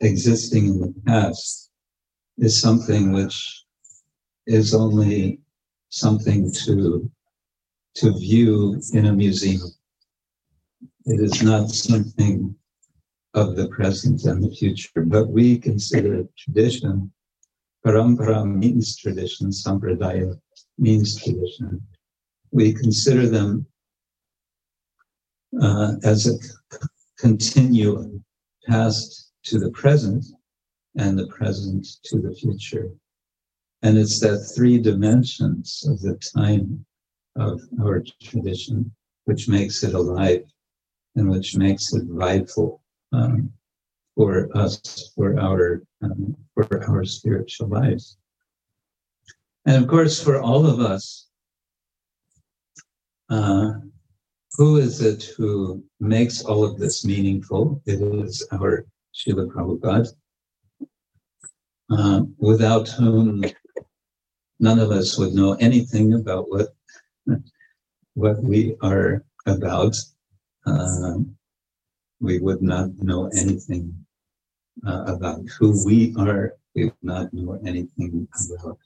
existing 0.00 0.66
in 0.66 0.80
the 0.80 0.94
past 1.06 1.70
is 2.38 2.60
something 2.60 3.12
which 3.12 3.64
is 4.46 4.74
only 4.74 5.40
something 5.90 6.50
to 6.64 7.10
to 7.94 8.18
view 8.18 8.80
in 8.94 9.06
a 9.06 9.12
museum. 9.12 9.68
It 11.04 11.20
is 11.20 11.42
not 11.42 11.68
something 11.68 12.54
of 13.34 13.54
the 13.54 13.68
present 13.68 14.24
and 14.24 14.42
the 14.42 14.50
future, 14.50 15.02
but 15.04 15.28
we 15.28 15.58
consider 15.58 16.24
tradition. 16.36 17.12
Parampara 17.84 18.46
means 18.46 18.96
tradition, 18.96 19.50
sampradaya 19.50 20.38
means 20.78 21.16
tradition. 21.16 21.80
We 22.52 22.72
consider 22.72 23.28
them 23.28 23.66
uh, 25.60 25.94
as 26.04 26.26
a 26.26 26.38
continuum, 27.18 28.24
past 28.66 29.32
to 29.44 29.58
the 29.58 29.70
present 29.70 30.24
and 30.96 31.18
the 31.18 31.26
present 31.26 31.86
to 32.04 32.20
the 32.20 32.34
future. 32.34 32.90
And 33.82 33.98
it's 33.98 34.20
that 34.20 34.52
three 34.54 34.78
dimensions 34.78 35.84
of 35.88 36.00
the 36.00 36.16
time 36.36 36.84
of 37.36 37.60
our 37.80 38.02
tradition 38.22 38.92
which 39.24 39.48
makes 39.48 39.82
it 39.82 39.94
alive 39.94 40.44
and 41.16 41.28
which 41.28 41.56
makes 41.56 41.92
it 41.92 42.04
vital 42.06 42.82
um, 43.12 43.52
for 44.16 44.48
us, 44.54 45.12
for 45.14 45.38
our 45.38 45.82
um, 46.02 46.36
for 46.54 46.84
our 46.88 47.04
spiritual 47.04 47.68
lives. 47.68 48.18
And 49.64 49.82
of 49.82 49.88
course, 49.88 50.22
for 50.22 50.40
all 50.40 50.66
of 50.66 50.80
us, 50.80 51.28
uh, 53.30 53.72
who 54.54 54.76
is 54.76 55.00
it 55.00 55.22
who 55.36 55.82
makes 56.00 56.42
all 56.42 56.64
of 56.64 56.78
this 56.78 57.04
meaningful? 57.04 57.82
It 57.86 58.00
is 58.02 58.46
our 58.52 58.84
Srila 59.14 59.48
Prabhupada, 59.48 60.12
uh, 61.90 62.22
without 62.38 62.88
whom 62.88 63.44
none 64.58 64.78
of 64.78 64.90
us 64.90 65.18
would 65.18 65.34
know 65.34 65.54
anything 65.54 66.14
about 66.14 66.50
what 66.50 66.74
what 68.14 68.42
we 68.42 68.76
are 68.82 69.24
about. 69.46 69.96
Uh, 70.66 71.14
we 72.22 72.38
would 72.38 72.62
not 72.62 72.90
know 73.02 73.28
anything 73.36 73.92
uh, 74.86 75.04
about 75.08 75.40
who 75.58 75.84
we 75.84 76.14
are. 76.16 76.54
We 76.74 76.84
would 76.84 77.02
not 77.02 77.34
know 77.34 77.60
anything 77.66 78.28
about 78.54 78.78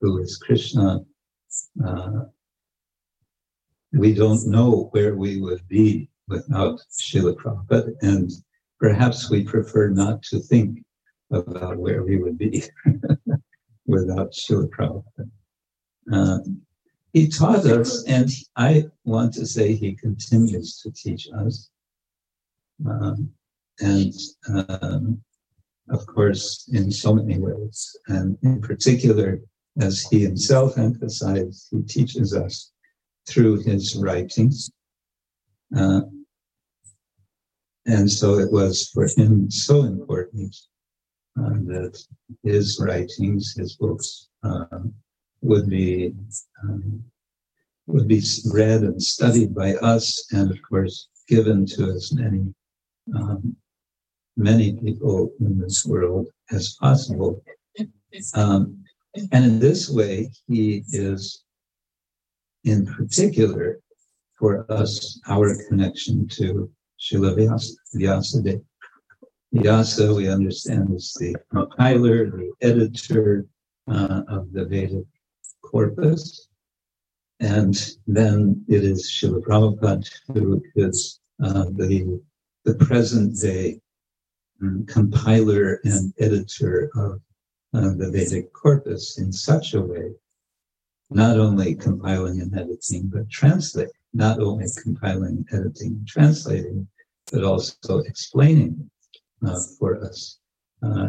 who 0.00 0.18
is 0.18 0.36
Krishna. 0.36 1.00
Uh, 1.82 2.24
we 3.92 4.12
don't 4.12 4.44
know 4.48 4.88
where 4.90 5.14
we 5.14 5.40
would 5.40 5.66
be 5.68 6.10
without 6.26 6.80
Srila 6.90 7.36
Prabhupada, 7.36 7.94
and 8.02 8.30
perhaps 8.80 9.30
we 9.30 9.44
prefer 9.44 9.88
not 9.88 10.22
to 10.24 10.40
think 10.40 10.84
about 11.30 11.76
where 11.76 12.02
we 12.02 12.16
would 12.16 12.36
be 12.36 12.64
without 13.86 14.32
Srila 14.32 14.68
Prabhupada. 14.70 15.30
Uh, 16.12 16.38
he 17.12 17.28
taught 17.28 17.64
us, 17.66 18.02
and 18.08 18.28
I 18.56 18.86
want 19.04 19.32
to 19.34 19.46
say 19.46 19.74
he 19.74 19.94
continues 19.94 20.80
to 20.82 20.90
teach 20.90 21.28
us. 21.32 21.70
Um, 22.88 23.30
and 23.80 24.12
um, 24.68 25.22
of 25.90 26.06
course, 26.06 26.68
in 26.72 26.90
so 26.90 27.14
many 27.14 27.38
ways, 27.38 27.96
and 28.08 28.38
in 28.42 28.60
particular, 28.60 29.40
as 29.80 30.02
he 30.02 30.20
himself 30.20 30.78
emphasized, 30.78 31.68
he 31.70 31.82
teaches 31.82 32.34
us 32.34 32.72
through 33.28 33.62
his 33.62 33.96
writings. 33.96 34.70
Uh, 35.76 36.02
and 37.86 38.10
so 38.10 38.38
it 38.38 38.50
was 38.50 38.88
for 38.94 39.08
him 39.16 39.50
so 39.50 39.82
important 39.82 40.56
uh, 41.38 41.50
that 41.66 42.02
his 42.42 42.80
writings, 42.80 43.54
his 43.56 43.76
books, 43.76 44.28
uh, 44.42 44.64
would 45.42 45.68
be 45.68 46.14
um, 46.62 47.02
would 47.86 48.08
be 48.08 48.22
read 48.50 48.80
and 48.82 49.02
studied 49.02 49.54
by 49.54 49.74
us, 49.76 50.26
and 50.32 50.50
of 50.50 50.58
course 50.62 51.08
given 51.28 51.66
to 51.66 51.84
as 51.90 52.12
many 52.12 52.54
um, 53.14 53.56
many 54.36 54.74
people 54.74 55.30
in 55.40 55.58
this 55.58 55.84
world 55.84 56.28
as 56.50 56.76
possible. 56.80 57.42
Um, 58.34 58.84
and 59.32 59.44
in 59.44 59.58
this 59.58 59.90
way, 59.90 60.30
he 60.48 60.84
is, 60.88 61.44
in 62.64 62.86
particular, 62.86 63.80
for 64.38 64.70
us, 64.70 65.20
our 65.28 65.54
connection 65.68 66.26
to 66.28 66.70
Srila 67.00 67.36
Vyasa, 67.36 67.74
Vyasadeva. 67.94 68.64
Vyasa, 69.52 70.12
we 70.12 70.28
understand, 70.28 70.92
is 70.94 71.14
the 71.20 71.36
compiler, 71.50 72.30
the 72.30 72.50
editor 72.60 73.46
uh, 73.88 74.22
of 74.28 74.52
the 74.52 74.64
Vedic 74.64 75.06
corpus. 75.62 76.48
And 77.40 77.74
then 78.06 78.64
it 78.68 78.82
is 78.84 79.10
Srila 79.10 79.42
Prabhupada 79.42 80.10
who 80.32 80.62
is 80.74 81.20
uh, 81.42 81.66
the, 81.76 82.20
the 82.64 82.74
present 82.74 83.38
day 83.40 83.80
um, 84.62 84.84
compiler 84.86 85.80
and 85.84 86.12
editor 86.18 86.90
of 86.96 87.20
uh, 87.74 87.94
the 87.96 88.10
Vedic 88.10 88.52
corpus 88.52 89.18
in 89.18 89.32
such 89.32 89.74
a 89.74 89.80
way, 89.80 90.12
not 91.10 91.38
only 91.38 91.74
compiling 91.74 92.40
and 92.40 92.56
editing, 92.56 93.10
but 93.12 93.28
translating, 93.28 93.92
not 94.12 94.40
only 94.40 94.66
compiling, 94.82 95.44
editing, 95.52 96.04
translating, 96.08 96.86
but 97.32 97.42
also 97.42 97.98
explaining 97.98 98.90
uh, 99.46 99.60
for 99.78 100.02
us 100.04 100.38
uh, 100.82 101.08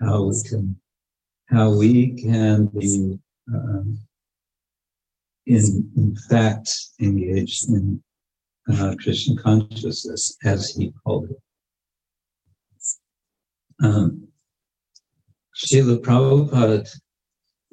how 0.00 0.24
we 0.24 0.42
can 0.48 0.76
how 1.46 1.70
we 1.70 2.10
can 2.22 2.66
be 2.66 3.18
um, 3.52 3.98
in, 5.46 5.90
in 5.96 6.16
fact 6.28 6.70
engaged 7.00 7.68
in 7.68 8.02
uh, 8.70 8.94
Krishna 9.02 9.40
consciousness, 9.40 10.36
as 10.44 10.70
he 10.70 10.92
called 11.04 11.30
it. 11.30 11.40
Um, 13.82 14.28
Prabhupada, 15.54 16.88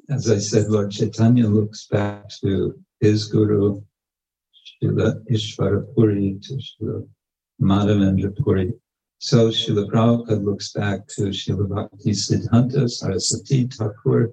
as 0.08 0.30
I 0.30 0.38
said, 0.38 0.68
Lord 0.68 0.90
Chaitanya 0.90 1.46
looks 1.46 1.86
back 1.86 2.28
to 2.42 2.78
his 3.00 3.26
guru, 3.26 3.80
Srila 4.82 5.22
Ishvarapuri, 5.30 6.42
to 6.42 6.54
Srila 6.54 7.08
Madhavendra 7.60 8.36
Puri. 8.36 8.72
So 9.18 9.50
Srila 9.50 9.86
Prabhupada 9.88 10.44
looks 10.44 10.72
back 10.72 11.06
to 11.16 11.22
Srila 11.30 11.68
Bhakti 11.68 12.10
Siddhanta 12.10 12.90
Saraswati 12.90 13.66
Thakur, 13.68 14.32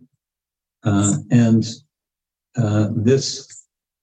uh, 0.84 1.14
and 1.32 1.66
uh, 2.56 2.90
this 2.96 3.57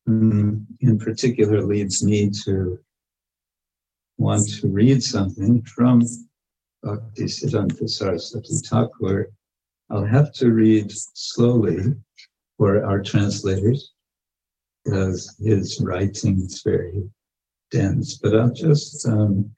in 0.07 0.99
particular 0.99 1.63
leads 1.63 2.05
me 2.05 2.31
to 2.45 2.79
want 4.19 4.49
to 4.49 4.69
read 4.69 5.03
something 5.03 5.63
from 5.63 6.03
Bhaktisiddhanta 6.85 7.89
Saraswati 7.89 8.55
Thakur. 8.67 9.33
I'll 9.91 10.05
have 10.05 10.33
to 10.35 10.51
read 10.51 10.91
slowly 10.93 11.95
for 12.59 12.85
our 12.85 13.03
translators 13.03 13.93
because 14.85 15.35
his 15.43 15.81
writing 15.81 16.41
is 16.41 16.63
very 16.63 17.03
dense, 17.71 18.19
but 18.19 18.39
I'll 18.39 18.53
just, 18.53 19.07
um, 19.09 19.51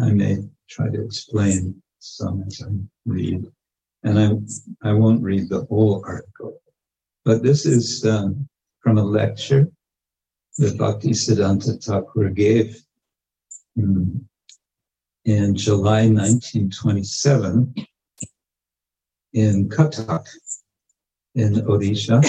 I 0.00 0.10
may 0.10 0.38
try 0.68 0.90
to 0.90 1.02
explain 1.02 1.82
some 1.98 2.44
as 2.46 2.62
I 2.62 2.70
read. 3.06 3.46
And 4.04 4.18
I, 4.18 4.88
I 4.90 4.92
won't 4.92 5.22
read 5.22 5.48
the 5.48 5.64
whole 5.64 6.04
article, 6.06 6.60
but 7.24 7.42
this 7.42 7.66
is 7.66 8.04
um, 8.04 8.48
from 8.80 8.98
a 8.98 9.02
lecture 9.02 9.68
that 10.58 10.76
Bhaktisiddhanta 10.76 11.82
Thakur 11.82 12.30
gave 12.30 12.82
in 13.76 14.28
in 15.24 15.54
July 15.54 16.08
1927 16.08 17.74
in 19.34 19.68
Cuttack 19.68 20.26
in 21.34 21.54
Odisha. 21.54 22.22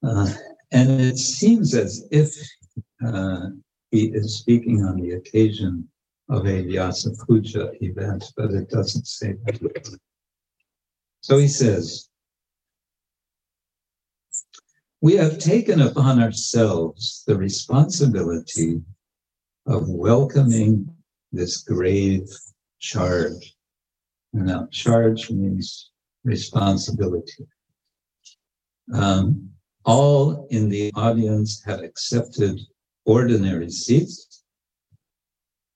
Uh, 0.00 0.30
and 0.70 1.00
it 1.00 1.18
seems 1.18 1.74
as 1.74 2.06
if 2.12 2.32
uh, 3.04 3.48
he 3.90 4.06
is 4.06 4.38
speaking 4.38 4.84
on 4.84 5.00
the 5.00 5.12
occasion 5.12 5.88
of 6.28 6.46
a 6.46 6.62
Vyasa 6.62 7.10
Puja 7.26 7.72
event, 7.80 8.24
but 8.36 8.52
it 8.52 8.70
doesn't 8.70 9.06
say 9.06 9.34
that. 9.44 9.98
So 11.20 11.38
he 11.38 11.48
says, 11.48 12.07
We 15.00 15.14
have 15.14 15.38
taken 15.38 15.80
upon 15.80 16.20
ourselves 16.20 17.22
the 17.26 17.36
responsibility 17.36 18.82
of 19.66 19.88
welcoming 19.88 20.92
this 21.30 21.58
grave 21.62 22.28
charge 22.80 23.54
And 24.32 24.46
Now, 24.46 24.66
charge 24.70 25.30
means 25.30 25.90
responsibility. 26.24 27.46
Um, 28.92 29.50
all 29.84 30.46
in 30.50 30.68
the 30.68 30.92
audience 30.94 31.62
have 31.64 31.80
accepted 31.80 32.60
ordinary 33.04 33.70
seats. 33.70 34.42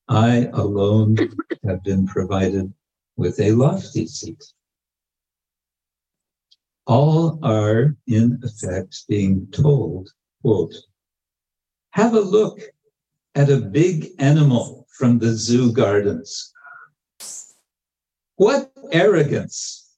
I 0.09 0.51
alone 0.53 1.16
have 1.65 1.82
been 1.85 2.07
provided 2.07 2.73
with 3.16 3.39
a 3.40 3.53
lofty 3.53 4.07
seat. 4.07 4.43
All 6.87 7.39
are, 7.43 7.97
in 8.07 8.41
effect, 8.43 9.05
being 9.09 9.47
told, 9.53 10.11
quote, 10.43 10.75
have 11.91 12.15
a 12.15 12.21
look 12.21 12.61
at 13.35 13.51
a 13.51 13.61
big 13.61 14.11
animal 14.19 14.87
from 14.97 15.19
the 15.19 15.33
zoo 15.33 15.73
gardens. 15.73 16.53
What 18.37 18.73
arrogance! 18.91 19.91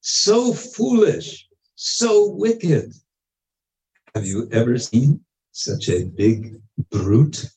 So 0.00 0.52
foolish, 0.52 1.48
so 1.74 2.30
wicked. 2.30 2.92
Have 4.14 4.26
you 4.26 4.48
ever 4.52 4.78
seen 4.78 5.20
such 5.52 5.88
a 5.88 6.04
big 6.04 6.60
brute? 6.90 7.50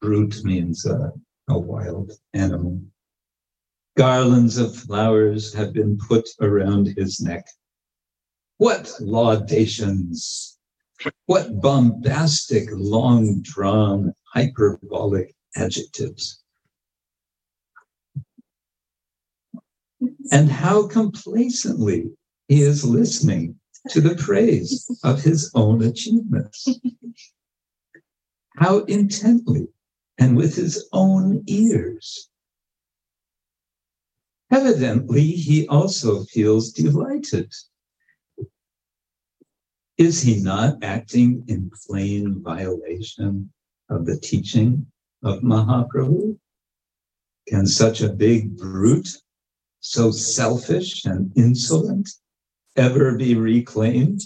Brute 0.00 0.44
means 0.44 0.86
uh, 0.86 1.10
a 1.48 1.58
wild 1.58 2.12
animal. 2.34 2.80
Garlands 3.98 4.58
of 4.58 4.76
flowers 4.76 5.52
have 5.54 5.72
been 5.72 5.98
put 5.98 6.28
around 6.40 6.86
his 6.96 7.20
neck. 7.20 7.48
What 8.58 8.92
laudations! 9.00 10.56
What 11.26 11.60
bombastic, 11.60 12.68
long 12.70 13.40
drawn, 13.42 14.14
hyperbolic 14.32 15.34
adjectives. 15.56 16.40
And 20.30 20.48
how 20.48 20.86
complacently 20.86 22.12
he 22.46 22.62
is 22.62 22.84
listening 22.84 23.58
to 23.88 24.00
the 24.00 24.14
praise 24.14 24.88
of 25.02 25.24
his 25.24 25.50
own 25.56 25.82
achievements. 25.82 26.68
How 28.54 28.84
intently 28.84 29.66
and 30.18 30.36
with 30.36 30.54
his 30.54 30.88
own 30.92 31.42
ears. 31.48 32.28
Evidently, 34.50 35.26
he 35.26 35.68
also 35.68 36.24
feels 36.24 36.72
delighted. 36.72 37.52
Is 39.98 40.22
he 40.22 40.40
not 40.40 40.82
acting 40.82 41.44
in 41.48 41.70
plain 41.86 42.42
violation 42.42 43.52
of 43.90 44.06
the 44.06 44.18
teaching 44.18 44.86
of 45.22 45.40
Mahaprabhu? 45.42 46.38
Can 47.48 47.66
such 47.66 48.00
a 48.00 48.12
big 48.12 48.56
brute, 48.56 49.08
so 49.80 50.10
selfish 50.10 51.04
and 51.04 51.30
insolent, 51.36 52.08
ever 52.76 53.16
be 53.16 53.34
reclaimed 53.34 54.22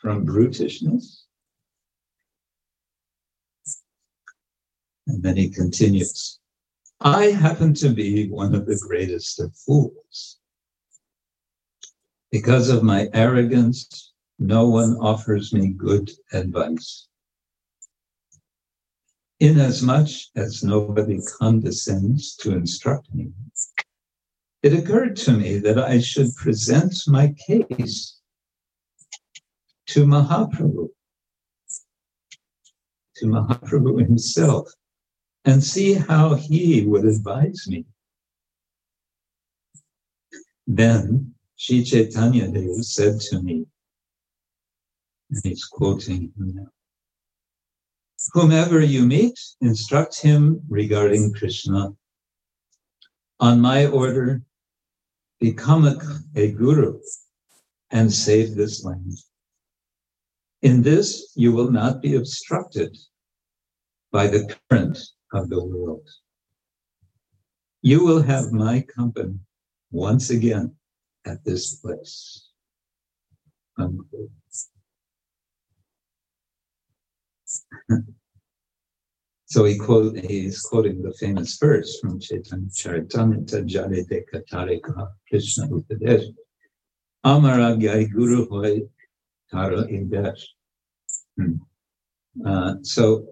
from 0.00 0.24
brutishness? 0.24 1.24
And 5.06 5.22
then 5.22 5.36
he 5.36 5.50
continues 5.50 6.38
I 7.04 7.32
happen 7.32 7.74
to 7.74 7.88
be 7.88 8.28
one 8.28 8.54
of 8.54 8.64
the 8.64 8.78
greatest 8.78 9.40
of 9.40 9.56
fools. 9.56 10.38
Because 12.30 12.68
of 12.68 12.84
my 12.84 13.08
arrogance, 13.12 14.12
no 14.38 14.68
one 14.68 14.96
offers 15.00 15.52
me 15.52 15.68
good 15.68 16.12
advice. 16.32 17.08
Inasmuch 19.40 20.10
as 20.36 20.62
nobody 20.62 21.18
condescends 21.38 22.36
to 22.36 22.52
instruct 22.52 23.12
me, 23.12 23.32
it 24.62 24.72
occurred 24.72 25.16
to 25.16 25.32
me 25.32 25.58
that 25.58 25.78
I 25.78 25.98
should 25.98 26.32
present 26.36 26.94
my 27.08 27.34
case 27.48 28.20
to 29.88 30.06
Mahaprabhu, 30.06 30.88
to 33.16 33.26
Mahaprabhu 33.26 34.06
himself, 34.06 34.70
and 35.44 35.62
see 35.62 35.94
how 35.94 36.34
he 36.34 36.84
would 36.86 37.04
advise 37.04 37.66
me. 37.68 37.84
Then 40.66 41.34
Sri 41.56 41.84
Chaitanya 41.84 42.48
Dev 42.48 42.84
said 42.84 43.20
to 43.20 43.42
me, 43.42 43.66
and 45.30 45.40
he's 45.44 45.64
quoting 45.64 46.32
him 46.36 46.54
now, 46.54 46.66
Whomever 48.32 48.80
you 48.80 49.04
meet, 49.04 49.38
instruct 49.60 50.20
him 50.20 50.60
regarding 50.68 51.34
Krishna. 51.34 51.90
On 53.40 53.60
my 53.60 53.86
order, 53.86 54.42
become 55.40 55.84
a, 55.86 55.98
a 56.36 56.52
guru 56.52 57.00
and 57.90 58.12
save 58.12 58.54
this 58.54 58.84
land. 58.84 59.18
In 60.62 60.82
this, 60.82 61.32
you 61.34 61.50
will 61.52 61.72
not 61.72 62.00
be 62.00 62.14
obstructed 62.14 62.96
by 64.12 64.28
the 64.28 64.56
current 64.70 64.98
of 65.32 65.48
the 65.48 65.64
world. 65.64 66.08
You 67.82 68.04
will 68.04 68.22
have 68.22 68.52
my 68.52 68.80
company 68.82 69.38
once 69.90 70.30
again 70.30 70.74
at 71.24 71.44
this 71.44 71.76
place. 71.76 72.48
So 79.46 79.64
he 79.64 79.76
quote, 79.76 80.16
he's 80.16 80.60
quoting 80.60 81.02
the 81.02 81.12
famous 81.12 81.58
verse 81.58 81.98
from 82.00 82.18
Chaitanya 82.18 82.68
Charitamrita 82.68 83.66
Jale 83.66 84.04
de 84.04 84.22
Katarika 84.32 85.08
Krishna 85.28 85.68
Upadesh. 85.68 86.24
Amara 87.24 87.76
Gai 87.76 88.04
Guru 88.04 88.48
Hoy 88.48 88.82
Tara 89.50 89.82
Indesh. 89.88 90.42
Hmm. 91.36 91.56
Uh, 92.46 92.76
so 92.82 93.26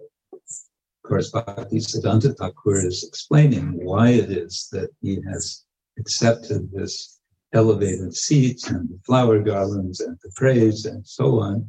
course, 1.11 1.31
Bhaktisiddhanta 1.31 2.37
Thakur 2.37 2.87
is 2.87 3.03
explaining 3.03 3.83
why 3.83 4.11
it 4.11 4.31
is 4.31 4.69
that 4.71 4.89
he 5.01 5.19
has 5.29 5.65
accepted 5.99 6.71
this 6.71 7.19
elevated 7.51 8.15
seat 8.15 8.65
and 8.69 8.87
the 8.87 8.97
flower 9.05 9.39
garlands 9.39 9.99
and 9.99 10.17
the 10.23 10.31
praise 10.37 10.85
and 10.85 11.05
so 11.05 11.41
on, 11.41 11.67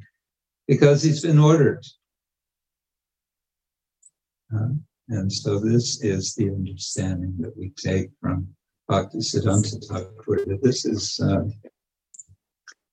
because 0.69 1.03
he's 1.03 1.23
been 1.23 1.41
ordered. 1.41 1.85
Uh, 4.55 4.75
and 5.09 5.33
so 5.33 5.59
this 5.59 6.01
is 6.05 6.37
the 6.37 6.49
understanding 6.49 7.35
that 7.41 7.57
we 7.57 7.71
take 7.71 8.11
from 8.21 8.47
Bhaktisiddhanta 8.89 9.85
Thakur 9.89 10.45
that 10.47 10.61
this 10.63 10.85
is 10.85 11.19
uh, 11.19 11.43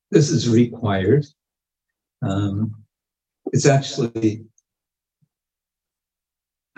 this 0.09 0.31
is 0.31 0.49
required. 0.49 1.27
Um, 2.23 2.73
it's 3.53 3.67
actually 3.67 4.45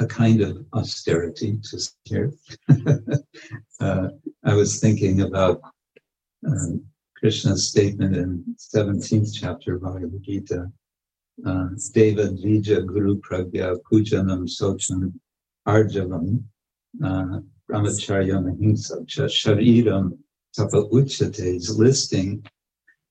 a 0.02 0.08
kind 0.08 0.42
of 0.42 0.66
austerity 0.74 1.60
to 1.64 1.80
here. 2.06 2.34
uh, 3.80 4.08
I 4.44 4.54
was 4.56 4.80
thinking 4.80 5.22
about 5.22 5.62
um, 6.46 6.84
Krishna's 7.18 7.70
statement 7.70 8.16
in 8.16 8.44
17th 8.58 9.30
chapter 9.40 9.76
of 9.76 9.84
Bhagavad 9.84 10.24
Gita. 10.24 10.72
Uh, 11.46 11.68
Deva 11.94 12.30
Dvija 12.30 12.86
Guru 12.86 13.20
Pragya 13.22 13.78
Pujanam 13.92 14.50
Sochan 14.50 15.14
Arjavam 15.68 16.44
uh, 17.04 17.40
Brahmacharya 17.70 18.38
Mahimsa 18.44 19.06
Shariram 19.06 20.18
Tapa 20.56 20.84
Uchate 20.92 21.56
is 21.56 21.78
listing 21.78 22.44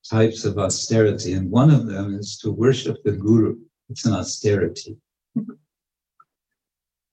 types 0.09 0.45
of 0.45 0.59
austerity, 0.59 1.33
and 1.35 1.51
one 1.51 1.71
of 1.71 1.87
them 1.87 2.15
is 2.15 2.37
to 2.39 2.51
worship 2.51 2.97
the 3.05 3.13
Guru. 3.13 3.57
It's 3.89 4.07
an 4.07 4.13
austerity. 4.13 4.97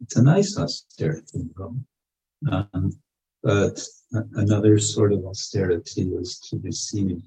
It's 0.02 0.15
a 0.15 0.24
nice 0.24 0.57
austerity, 0.57 1.49
um, 2.52 2.98
but 3.41 3.80
another 4.11 4.78
sort 4.78 5.11
of 5.14 5.26
austerity 5.26 6.03
is 6.03 6.40
to 6.49 6.60
receive 6.60 7.22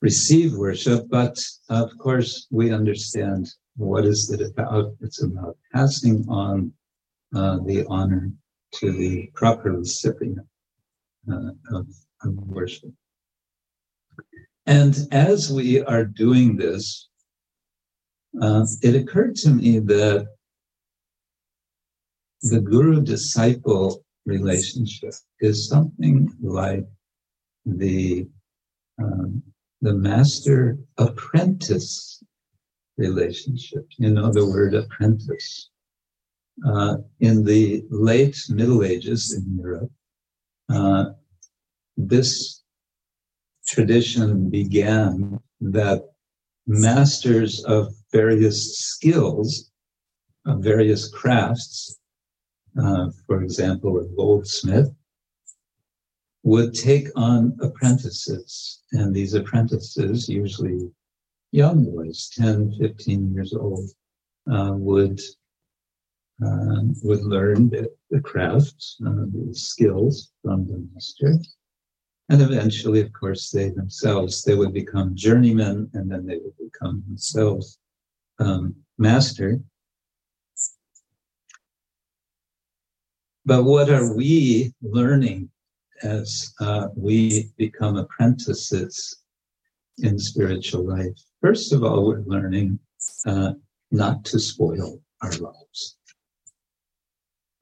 receive 0.00 0.54
worship. 0.54 1.08
But 1.10 1.38
of 1.68 1.96
course, 1.98 2.46
we 2.50 2.72
understand 2.72 3.50
what 3.76 4.04
is 4.04 4.30
it 4.30 4.40
about. 4.40 4.94
It's 5.00 5.22
about 5.22 5.56
passing 5.72 6.24
on 6.28 6.72
uh, 7.34 7.58
the 7.64 7.84
honor 7.88 8.30
to 8.74 8.92
the 8.92 9.30
proper 9.34 9.72
recipient 9.72 10.38
uh, 11.30 11.50
of, 11.72 11.86
of 12.22 12.34
worship. 12.46 12.92
And 14.66 14.96
as 15.10 15.50
we 15.50 15.82
are 15.82 16.04
doing 16.04 16.56
this, 16.56 17.08
uh, 18.40 18.64
it 18.82 18.94
occurred 18.94 19.34
to 19.36 19.50
me 19.50 19.80
that 19.80 20.28
the 22.42 22.60
guru 22.60 23.02
disciple 23.02 24.04
relationship 24.26 25.14
is 25.40 25.68
something 25.68 26.32
like 26.42 26.86
the 27.66 28.28
um, 29.02 29.42
the 29.82 29.94
master 29.94 30.78
apprentice 30.98 32.22
relationship. 32.98 33.86
You 33.98 34.10
know 34.10 34.30
the 34.32 34.46
word 34.46 34.74
apprentice. 34.74 35.70
uh, 36.66 36.96
in 37.20 37.44
the 37.44 37.84
late 37.90 38.36
Middle 38.48 38.84
Ages 38.84 39.34
in 39.34 39.58
Europe, 39.58 39.90
uh, 40.72 41.04
this 41.96 42.62
tradition 43.66 44.50
began 44.50 45.40
that 45.60 46.02
masters 46.66 47.64
of 47.64 47.92
various 48.12 48.78
skills, 48.78 49.70
of 50.46 50.62
various 50.62 51.08
crafts, 51.08 51.98
uh, 52.78 53.10
for 53.26 53.42
example, 53.42 53.98
a 53.98 54.04
goldsmith, 54.16 54.92
would 56.42 56.74
take 56.74 57.08
on 57.16 57.56
apprentices. 57.60 58.82
And 58.92 59.14
these 59.14 59.34
apprentices, 59.34 60.28
usually 60.28 60.90
young 61.52 61.84
boys, 61.84 62.30
10, 62.34 62.76
15 62.80 63.34
years 63.34 63.52
old, 63.54 63.90
uh, 64.50 64.72
would 64.74 65.20
uh, 66.42 66.80
would 67.02 67.22
learn 67.22 67.68
the, 67.68 67.86
the 68.10 68.20
craft, 68.20 68.96
uh, 69.06 69.26
the 69.30 69.50
skills 69.52 70.32
from 70.42 70.66
the 70.66 70.82
master. 70.94 71.34
And 72.30 72.40
eventually, 72.40 73.02
of 73.02 73.12
course, 73.12 73.50
they 73.50 73.68
themselves, 73.68 74.42
they 74.42 74.54
would 74.54 74.72
become 74.72 75.14
journeymen 75.14 75.90
and 75.92 76.10
then 76.10 76.24
they 76.24 76.38
would 76.38 76.56
become 76.56 77.02
themselves 77.06 77.78
um, 78.38 78.74
master. 78.96 79.60
But 83.46 83.64
what 83.64 83.88
are 83.90 84.14
we 84.14 84.72
learning 84.82 85.50
as 86.02 86.52
uh, 86.60 86.88
we 86.94 87.50
become 87.56 87.96
apprentices 87.96 89.22
in 89.98 90.18
spiritual 90.18 90.86
life? 90.86 91.18
First 91.40 91.72
of 91.72 91.82
all, 91.82 92.06
we're 92.06 92.24
learning 92.26 92.78
uh, 93.26 93.52
not 93.90 94.24
to 94.26 94.38
spoil 94.38 95.00
our 95.22 95.32
lives. 95.32 95.96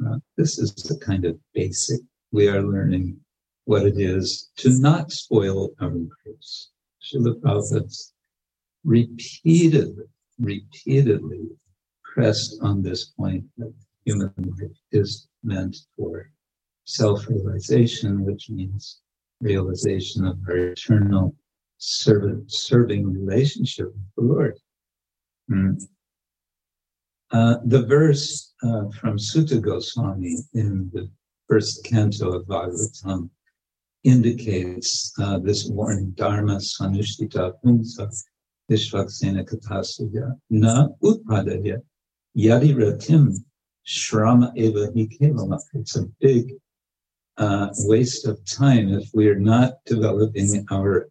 Uh, 0.04 0.18
this 0.36 0.58
is 0.58 0.74
the 0.74 0.98
kind 0.98 1.24
of 1.24 1.38
basic. 1.54 2.00
We 2.32 2.48
are 2.48 2.62
learning 2.62 3.18
what 3.64 3.86
it 3.86 3.98
is 3.98 4.50
to 4.56 4.70
not 4.80 5.12
spoil 5.12 5.70
our 5.80 5.90
lives. 5.90 6.70
Srila 7.02 7.40
Prabhupada's 7.40 8.12
repeatedly, 8.84 10.04
repeatedly 10.40 11.48
pressed 12.02 12.58
on 12.62 12.82
this 12.82 13.06
point 13.06 13.44
that 13.58 13.72
human 14.08 14.32
life 14.58 14.78
is 14.90 15.28
meant 15.42 15.76
for 15.94 16.30
self-realization, 16.86 18.24
which 18.24 18.48
means 18.48 19.00
realization 19.42 20.24
of 20.24 20.38
our 20.48 20.72
eternal 20.72 21.34
servant, 21.76 22.50
serving 22.50 23.04
relationship 23.12 23.86
with 23.86 24.10
the 24.16 24.22
Lord. 24.32 24.56
Mm. 25.50 25.82
Uh, 27.30 27.56
the 27.66 27.82
verse 27.84 28.54
uh, 28.62 28.84
from 28.98 29.18
Suta 29.18 29.58
Goswami 29.58 30.36
in 30.54 30.90
the 30.94 31.10
first 31.46 31.84
canto 31.84 32.32
of 32.32 32.46
Bhagavatam 32.46 33.28
indicates 34.04 35.12
uh, 35.20 35.38
this 35.38 35.68
warning, 35.68 36.12
Dharma 36.12 36.56
Sanushtita 36.56 37.52
Pumsa 37.62 38.08
Vishvaksena 38.70 39.42
Katasya 39.44 40.32
Na 40.48 40.88
Utpadaya 41.02 41.82
Yadi 42.34 42.72
Ratim 42.74 43.34
Shrama 43.88 44.52
Eva 44.54 44.88
Hikevama. 44.88 45.58
It's 45.72 45.96
a 45.96 46.02
big 46.20 46.52
uh, 47.38 47.68
waste 47.84 48.26
of 48.26 48.44
time 48.44 48.92
if 48.92 49.08
we 49.14 49.28
are 49.28 49.38
not 49.38 49.78
developing 49.86 50.66
our 50.70 51.08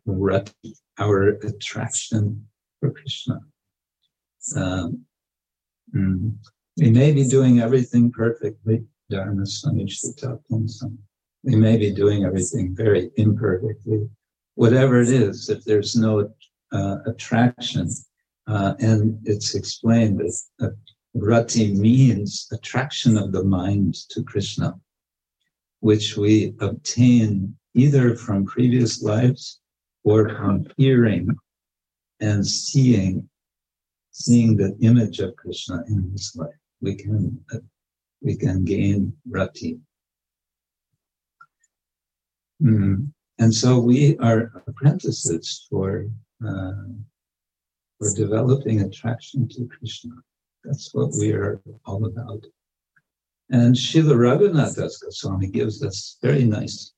our 1.00 1.30
attraction 1.50 2.46
for 2.80 2.92
Krishna. 2.92 3.40
Um, 4.56 5.06
mm, 5.96 6.36
we 6.78 6.92
may 6.92 7.12
be 7.12 7.28
doing 7.28 7.60
everything 7.62 8.12
perfectly, 8.12 8.86
Dharma 9.10 9.44
Pumsam. 9.44 10.98
We 11.44 11.56
may 11.56 11.78
be 11.78 11.92
doing 11.92 12.26
everything 12.26 12.76
very 12.76 13.10
imperfectly. 13.18 14.08
Whatever 14.54 15.02
it 15.02 15.10
is, 15.10 15.50
if 15.50 15.64
there's 15.64 15.96
no 15.96 16.32
uh, 16.72 16.98
attraction, 17.08 17.90
uh, 18.48 18.74
and 18.80 19.20
it's 19.26 19.56
explained 19.56 20.20
that 20.60 20.76
rati 21.20 21.74
means 21.74 22.48
attraction 22.52 23.18
of 23.18 23.32
the 23.32 23.44
mind 23.44 23.96
to 24.10 24.24
Krishna 24.24 24.80
which 25.80 26.18
we 26.18 26.54
obtain 26.60 27.56
either 27.74 28.16
from 28.16 28.46
previous 28.46 29.02
lives 29.02 29.60
or 30.04 30.30
from 30.30 30.66
hearing 30.78 31.30
and 32.20 32.46
seeing, 32.46 33.30
seeing 34.12 34.58
the 34.58 34.76
image 34.82 35.20
of 35.20 35.36
Krishna 35.36 35.84
in 35.88 36.12
this 36.12 36.36
life. 36.36 36.56
We 36.82 36.96
can, 36.96 37.44
we 38.22 38.36
can 38.36 38.66
gain 38.66 39.14
rati. 39.30 39.80
Mm. 42.62 43.12
And 43.40 43.54
so 43.54 43.80
we 43.80 44.18
are 44.18 44.52
apprentices 44.66 45.68
for, 45.70 46.08
uh, 46.44 46.72
for 48.00 48.14
developing 48.16 48.82
attraction 48.82 49.48
to 49.50 49.68
Krishna. 49.68 50.16
That's 50.68 50.94
what 50.94 51.12
we 51.18 51.32
are 51.32 51.62
all 51.86 52.04
about. 52.06 52.44
And 53.50 53.74
Srila 53.74 54.16
Raghunath 54.26 54.76
Das 54.76 54.98
Goswami 54.98 55.48
gives 55.48 55.82
us 55.82 56.18
very 56.22 56.44
nice 56.44 56.92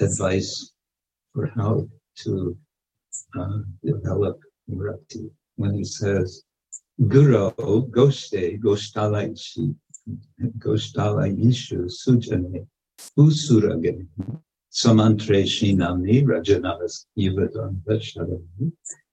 advice 0.00 0.72
for 1.34 1.46
how 1.54 1.86
to 2.22 2.56
uh, 3.38 3.58
develop 3.84 4.40
rati 4.68 5.30
when 5.56 5.74
he 5.74 5.84
says, 5.84 6.44
Guru 7.08 7.50
Goshte 7.96 8.58
Goshtala 8.58 9.30
Ishi 9.30 9.74
Goshtala 10.58 11.28
Ishu 11.48 11.90
Sujane 12.00 12.66
Usurage 13.18 14.06
Samantre 14.72 15.44
Shinamni 15.44 16.24
Rajanavas 16.24 17.04
Yivadam 17.18 17.82
Vashadami 17.86 18.72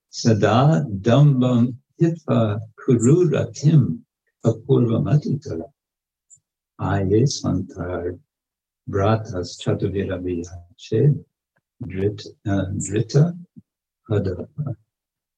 Sada 0.09 0.85
Dambam 1.01 1.75
Kururatim 1.99 3.99
Apurvamatitara 4.45 5.65
Aye 6.79 7.25
Santar 7.25 8.19
Bratas 8.89 9.57
Drita. 11.83 13.37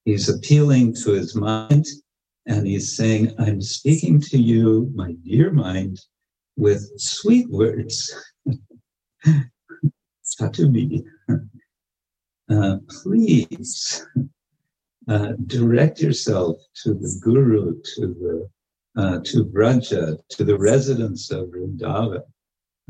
He's 0.06 0.30
appealing 0.30 0.94
to 0.96 1.12
his 1.12 1.36
mind 1.36 1.86
and 2.46 2.68
he's 2.68 2.96
saying, 2.96 3.34
I'm 3.40 3.62
speaking 3.62 4.20
to 4.22 4.38
you, 4.38 4.92
my 4.96 5.14
dear 5.24 5.52
mind, 5.52 6.00
with 6.58 6.90
sweet 6.98 7.50
words. 7.50 8.14
Chatuvi, 10.26 11.04
uh, 12.50 12.78
please 12.90 14.06
uh, 15.10 15.34
direct 15.48 16.02
yourself 16.02 16.58
to 16.84 16.94
the 16.94 17.20
Guru, 17.22 17.82
to 17.96 18.08
the 18.22 18.50
uh, 19.02 19.20
to 19.24 19.44
Braja, 19.44 20.18
to 20.30 20.44
the 20.44 20.58
residents 20.58 21.32
of 21.32 21.48
Vrindavan, 21.50 22.24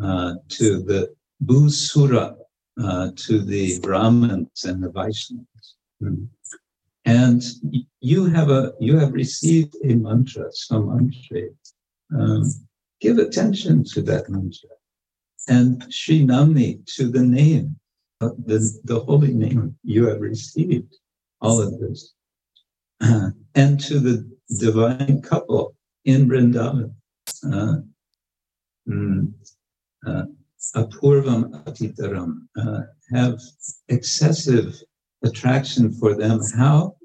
uh, 0.03 0.33
to 0.49 0.81
the 0.81 1.13
Bhusura, 1.45 2.35
uh, 2.83 3.11
to 3.15 3.39
the 3.39 3.79
Brahmins 3.79 4.63
and 4.65 4.83
the 4.83 4.89
Vaishnavas. 4.89 5.75
Mm. 6.01 6.27
And 7.05 7.43
you 8.01 8.25
have 8.25 8.49
a 8.49 8.73
you 8.79 8.97
have 8.97 9.13
received 9.13 9.75
a 9.83 9.95
mantra, 9.95 10.51
some 10.51 10.89
mantra. 10.89 11.49
Um, 12.17 12.51
give 13.01 13.17
attention 13.17 13.83
to 13.93 14.01
that 14.03 14.29
mantra. 14.29 14.69
And 15.47 15.85
Sri 15.91 16.25
Namni 16.25 16.85
to 16.95 17.09
the 17.09 17.23
name, 17.23 17.75
uh, 18.21 18.29
the, 18.45 18.59
the 18.83 18.99
holy 18.99 19.33
name 19.33 19.75
you 19.83 20.07
have 20.07 20.21
received, 20.21 20.95
all 21.41 21.61
of 21.61 21.79
this. 21.79 22.13
and 23.01 23.79
to 23.79 23.99
the 23.99 24.29
divine 24.59 25.21
couple 25.21 25.75
in 26.05 26.27
Vrindavan. 26.27 26.93
Uh, 27.45 27.75
mm, 28.87 29.31
uh, 30.05 30.23
atitaram, 30.75 32.47
uh, 32.57 32.81
have 33.13 33.39
excessive 33.87 34.75
attraction 35.23 35.91
for 35.93 36.15
them. 36.15 36.39
How? 36.55 36.95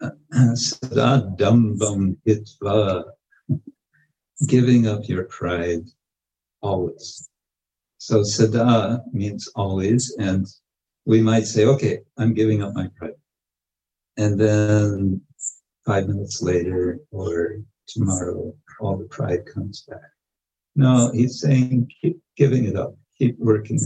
Sada 0.54 1.28
dambam 1.36 2.16
hitva, 2.26 3.04
giving 4.46 4.86
up 4.86 5.08
your 5.08 5.24
pride 5.24 5.84
always. 6.60 7.28
So 7.98 8.22
sada 8.22 9.02
means 9.12 9.48
always, 9.56 10.14
and 10.18 10.46
we 11.04 11.20
might 11.20 11.46
say, 11.46 11.64
okay, 11.64 11.98
I'm 12.16 12.32
giving 12.32 12.62
up 12.62 12.74
my 12.74 12.88
pride. 12.96 13.14
And 14.18 14.38
then 14.38 15.22
five 15.86 16.06
minutes 16.08 16.42
later, 16.42 16.98
or 17.12 17.60
tomorrow 17.86 18.52
all 18.80 18.96
the 18.96 19.04
pride 19.04 19.46
comes 19.46 19.84
back. 19.88 20.10
No, 20.74 21.12
he's 21.12 21.40
saying 21.40 21.88
keep 22.00 22.20
giving 22.36 22.64
it 22.64 22.74
up, 22.76 22.96
keep 23.16 23.38
working. 23.38 23.78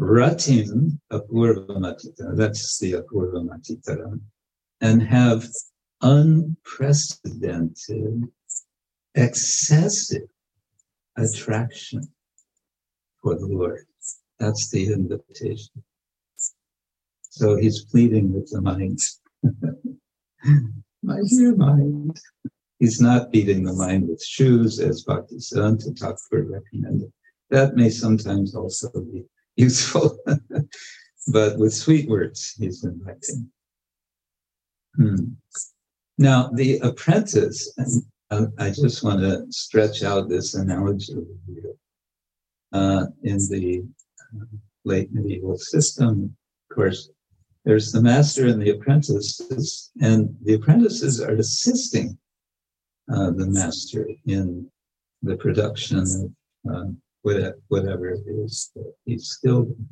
Ratim 0.00 0.98
apurva 1.12 1.78
matita, 1.78 2.36
that's 2.36 2.80
the 2.80 2.94
apurva 2.94 3.48
matitaram, 3.48 4.20
and 4.80 5.00
have 5.00 5.46
unprecedented, 6.02 8.24
excessive 9.14 10.28
attraction 11.16 12.02
for 13.22 13.36
the 13.36 13.46
Lord. 13.46 13.86
That's 14.40 14.68
the 14.70 14.92
invitation. 14.92 15.84
So 17.36 17.56
he's 17.56 17.84
pleading 17.86 18.32
with 18.32 18.48
the 18.48 18.60
mind. 18.60 19.00
My 21.02 21.18
dear 21.28 21.56
mind. 21.56 22.16
He's 22.78 23.00
not 23.00 23.32
beating 23.32 23.64
the 23.64 23.72
mind 23.72 24.08
with 24.08 24.22
shoes, 24.22 24.78
as 24.78 25.04
Bhaktisiddhanta 25.04 25.98
Thakur 25.98 26.44
recommended. 26.44 27.12
That 27.50 27.74
may 27.74 27.90
sometimes 27.90 28.54
also 28.54 28.88
be 28.92 29.24
useful, 29.56 30.16
but 31.26 31.58
with 31.58 31.74
sweet 31.74 32.08
words, 32.08 32.54
he's 32.56 32.84
inviting. 32.84 33.50
Hmm. 34.94 35.34
Now, 36.18 36.50
the 36.54 36.78
apprentice, 36.78 37.74
and 38.30 38.52
I 38.60 38.70
just 38.70 39.02
want 39.02 39.20
to 39.22 39.44
stretch 39.50 40.04
out 40.04 40.28
this 40.28 40.54
analogy 40.54 41.16
with 41.16 41.26
you. 41.48 41.76
Uh, 42.72 43.06
in 43.24 43.38
the 43.38 43.82
uh, 44.36 44.44
late 44.84 45.12
medieval 45.12 45.58
system, 45.58 46.36
of 46.70 46.76
course, 46.76 47.10
there's 47.64 47.92
the 47.92 48.02
master 48.02 48.46
and 48.46 48.60
the 48.60 48.70
apprentices, 48.70 49.90
and 50.00 50.36
the 50.42 50.54
apprentices 50.54 51.20
are 51.20 51.34
assisting 51.34 52.18
uh, 53.12 53.30
the 53.30 53.46
master 53.46 54.08
in 54.26 54.70
the 55.22 55.36
production 55.36 55.98
of 55.98 56.32
uh, 56.70 56.84
whatever, 57.68 58.10
it 58.10 58.22
is 58.26 58.70
that 58.74 58.92
he's 59.06 59.26
skilled 59.26 59.68
in. 59.68 59.88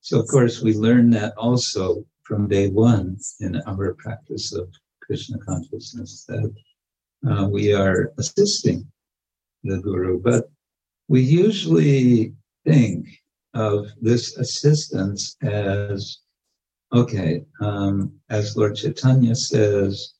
So, 0.00 0.20
of 0.20 0.28
course, 0.28 0.62
we 0.62 0.74
learn 0.74 1.10
that 1.10 1.34
also 1.36 2.04
from 2.22 2.48
day 2.48 2.68
one 2.68 3.18
in 3.40 3.60
our 3.66 3.94
practice 3.94 4.52
of 4.52 4.68
Krishna 5.02 5.38
consciousness 5.38 6.24
that 6.28 6.54
uh, 7.28 7.48
we 7.48 7.72
are 7.72 8.12
assisting 8.18 8.86
the 9.64 9.78
guru, 9.78 10.20
but 10.20 10.48
we 11.08 11.22
usually 11.22 12.34
think 12.64 13.08
of 13.54 13.88
this 14.00 14.36
assistance 14.36 15.36
as 15.42 16.18
okay, 16.92 17.44
um, 17.60 18.12
as 18.30 18.56
Lord 18.56 18.76
Chaitanya 18.76 19.34
says, 19.34 20.14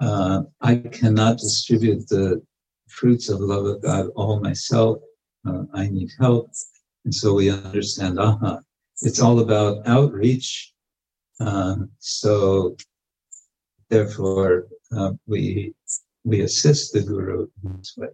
uh, 0.00 0.42
I 0.60 0.76
cannot 0.76 1.38
distribute 1.38 2.08
the 2.08 2.42
fruits 2.88 3.28
of 3.28 3.38
the 3.38 3.46
love 3.46 3.66
of 3.66 3.82
God 3.82 4.08
all 4.16 4.40
myself. 4.40 4.98
Uh, 5.46 5.64
I 5.74 5.88
need 5.88 6.10
help. 6.18 6.50
And 7.04 7.14
so 7.14 7.34
we 7.34 7.50
understand, 7.50 8.18
aha, 8.18 8.60
it's 9.02 9.20
all 9.20 9.40
about 9.40 9.86
outreach. 9.86 10.72
Uh, 11.38 11.76
so 11.98 12.76
therefore, 13.88 14.66
uh, 14.96 15.12
we 15.26 15.74
we 16.24 16.42
assist 16.42 16.92
the 16.92 17.00
guru 17.00 17.46
in 17.64 17.76
this 17.78 17.94
way. 17.96 18.08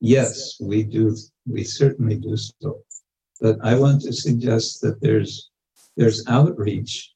Yes, 0.00 0.56
we 0.60 0.82
do. 0.82 1.16
We 1.46 1.62
certainly 1.62 2.16
do 2.16 2.36
so. 2.36 2.82
But 3.40 3.58
I 3.62 3.76
want 3.76 4.02
to 4.02 4.12
suggest 4.12 4.80
that 4.80 5.00
there's 5.00 5.51
there's 5.96 6.26
outreach, 6.28 7.12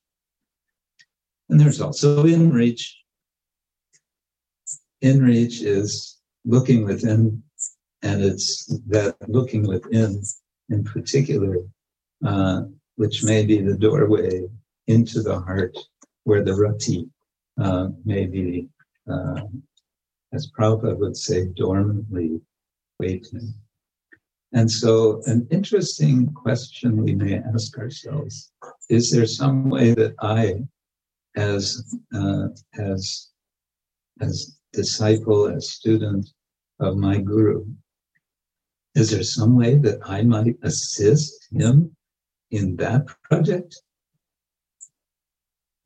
and 1.48 1.60
there's 1.60 1.80
also 1.80 2.24
inreach. 2.24 2.82
Inreach 5.02 5.62
is 5.62 6.18
looking 6.44 6.84
within, 6.84 7.42
and 8.02 8.22
it's 8.22 8.66
that 8.88 9.16
looking 9.28 9.66
within 9.66 10.22
in 10.70 10.84
particular, 10.84 11.58
uh, 12.24 12.62
which 12.96 13.22
may 13.22 13.44
be 13.44 13.60
the 13.60 13.76
doorway 13.76 14.42
into 14.86 15.22
the 15.22 15.38
heart, 15.38 15.76
where 16.24 16.42
the 16.42 16.54
rati 16.54 17.08
uh, 17.60 17.88
may 18.04 18.26
be, 18.26 18.68
uh, 19.10 19.42
as 20.32 20.50
Prabhupada 20.50 20.96
would 20.96 21.16
say, 21.16 21.46
dormantly 21.46 22.40
waiting. 22.98 23.54
And 24.52 24.70
so, 24.70 25.22
an 25.26 25.46
interesting 25.50 26.32
question 26.32 27.02
we 27.02 27.14
may 27.14 27.38
ask 27.38 27.76
ourselves 27.78 28.52
is 28.88 29.10
there 29.10 29.26
some 29.26 29.68
way 29.68 29.92
that 29.94 30.14
I, 30.20 30.60
as, 31.36 31.96
uh, 32.14 32.48
as, 32.78 33.30
as 34.20 34.56
disciple, 34.72 35.48
as 35.48 35.70
student 35.70 36.28
of 36.78 36.96
my 36.96 37.18
guru, 37.18 37.66
is 38.94 39.10
there 39.10 39.22
some 39.22 39.56
way 39.56 39.74
that 39.76 39.98
I 40.06 40.22
might 40.22 40.56
assist 40.62 41.48
him 41.52 41.94
in 42.50 42.76
that 42.76 43.06
project? 43.24 43.76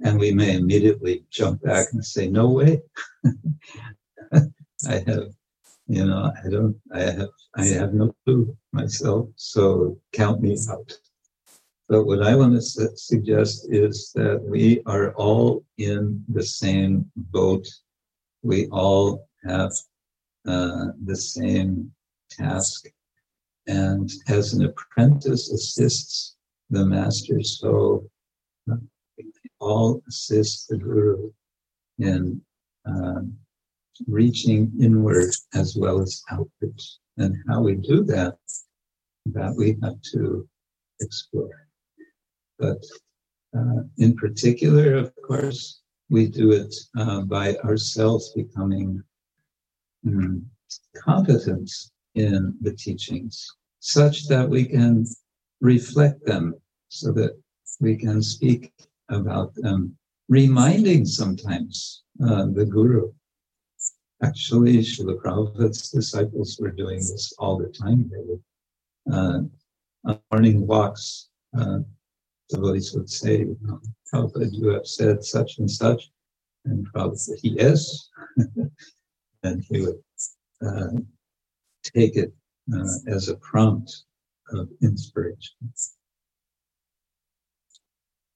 And 0.02 0.18
we 0.18 0.32
may 0.32 0.56
immediately 0.56 1.24
jump 1.30 1.62
back 1.62 1.88
and 1.92 2.04
say, 2.04 2.28
no 2.28 2.48
way. 2.48 2.80
I 4.32 5.02
have 5.06 5.28
you 5.90 6.06
know, 6.06 6.32
I 6.44 6.48
don't, 6.48 6.76
I 6.94 7.00
have, 7.00 7.28
I 7.56 7.64
have 7.64 7.94
no 7.94 8.14
clue 8.24 8.56
myself, 8.70 9.28
so 9.34 9.98
count 10.12 10.40
me 10.40 10.56
out. 10.70 10.96
But 11.88 12.04
what 12.04 12.22
I 12.22 12.36
want 12.36 12.54
to 12.54 12.62
su- 12.62 12.94
suggest 12.94 13.66
is 13.70 14.12
that 14.14 14.40
we 14.40 14.82
are 14.86 15.12
all 15.14 15.64
in 15.78 16.24
the 16.28 16.44
same 16.44 17.10
boat. 17.16 17.66
We 18.44 18.68
all 18.68 19.28
have 19.44 19.72
uh, 20.46 20.86
the 21.04 21.16
same 21.16 21.90
task. 22.30 22.86
And 23.66 24.08
as 24.28 24.52
an 24.52 24.64
apprentice 24.66 25.50
assists 25.50 26.36
the 26.70 26.86
master, 26.86 27.42
so 27.42 28.08
uh, 28.70 28.76
all 29.58 30.04
assist 30.08 30.68
the 30.68 30.76
guru 30.76 31.32
in 31.98 32.40
um, 32.86 33.36
reaching 34.08 34.72
inward 34.80 35.34
as 35.54 35.76
well 35.76 36.00
as 36.00 36.22
outward. 36.30 36.80
And 37.16 37.36
how 37.48 37.60
we 37.60 37.74
do 37.74 38.04
that, 38.04 38.36
that 39.26 39.54
we 39.56 39.76
have 39.82 40.00
to 40.12 40.48
explore. 41.00 41.68
But 42.58 42.82
uh, 43.56 43.82
in 43.98 44.16
particular, 44.16 44.94
of 44.94 45.12
course, 45.26 45.80
we 46.08 46.26
do 46.26 46.52
it 46.52 46.74
uh, 46.98 47.22
by 47.22 47.56
ourselves 47.58 48.32
becoming 48.34 49.02
um, 50.06 50.44
competent 50.96 51.70
in 52.14 52.54
the 52.60 52.72
teachings, 52.72 53.46
such 53.80 54.26
that 54.28 54.48
we 54.48 54.64
can 54.64 55.06
reflect 55.60 56.24
them, 56.26 56.54
so 56.88 57.12
that 57.12 57.38
we 57.80 57.96
can 57.96 58.22
speak 58.22 58.72
about 59.08 59.54
them, 59.54 59.96
reminding 60.28 61.04
sometimes 61.04 62.02
uh, 62.24 62.46
the 62.52 62.64
Guru 62.64 63.12
Actually, 64.22 64.78
Srila 64.78 65.16
Prabhupada's 65.16 65.90
disciples 65.90 66.58
were 66.60 66.70
doing 66.70 66.98
this 66.98 67.32
all 67.38 67.58
the 67.58 67.68
time. 67.68 68.10
They 68.10 68.22
would, 68.22 68.42
uh, 69.12 70.14
morning 70.30 70.66
walks, 70.66 71.30
uh, 71.58 71.78
devotees 72.50 72.92
would 72.94 73.08
say, 73.08 73.46
Prabhupada, 74.12 74.52
you 74.52 74.68
have 74.68 74.86
said 74.86 75.24
such 75.24 75.58
and 75.58 75.70
such. 75.70 76.10
And 76.66 76.86
Prabhupada, 76.92 77.38
yes. 77.42 78.10
and 79.42 79.64
he 79.70 79.80
would 79.80 80.02
uh, 80.66 81.00
take 81.82 82.16
it 82.16 82.34
uh, 82.74 82.84
as 83.06 83.28
a 83.28 83.36
prompt 83.36 84.04
of 84.52 84.68
inspiration. 84.82 85.72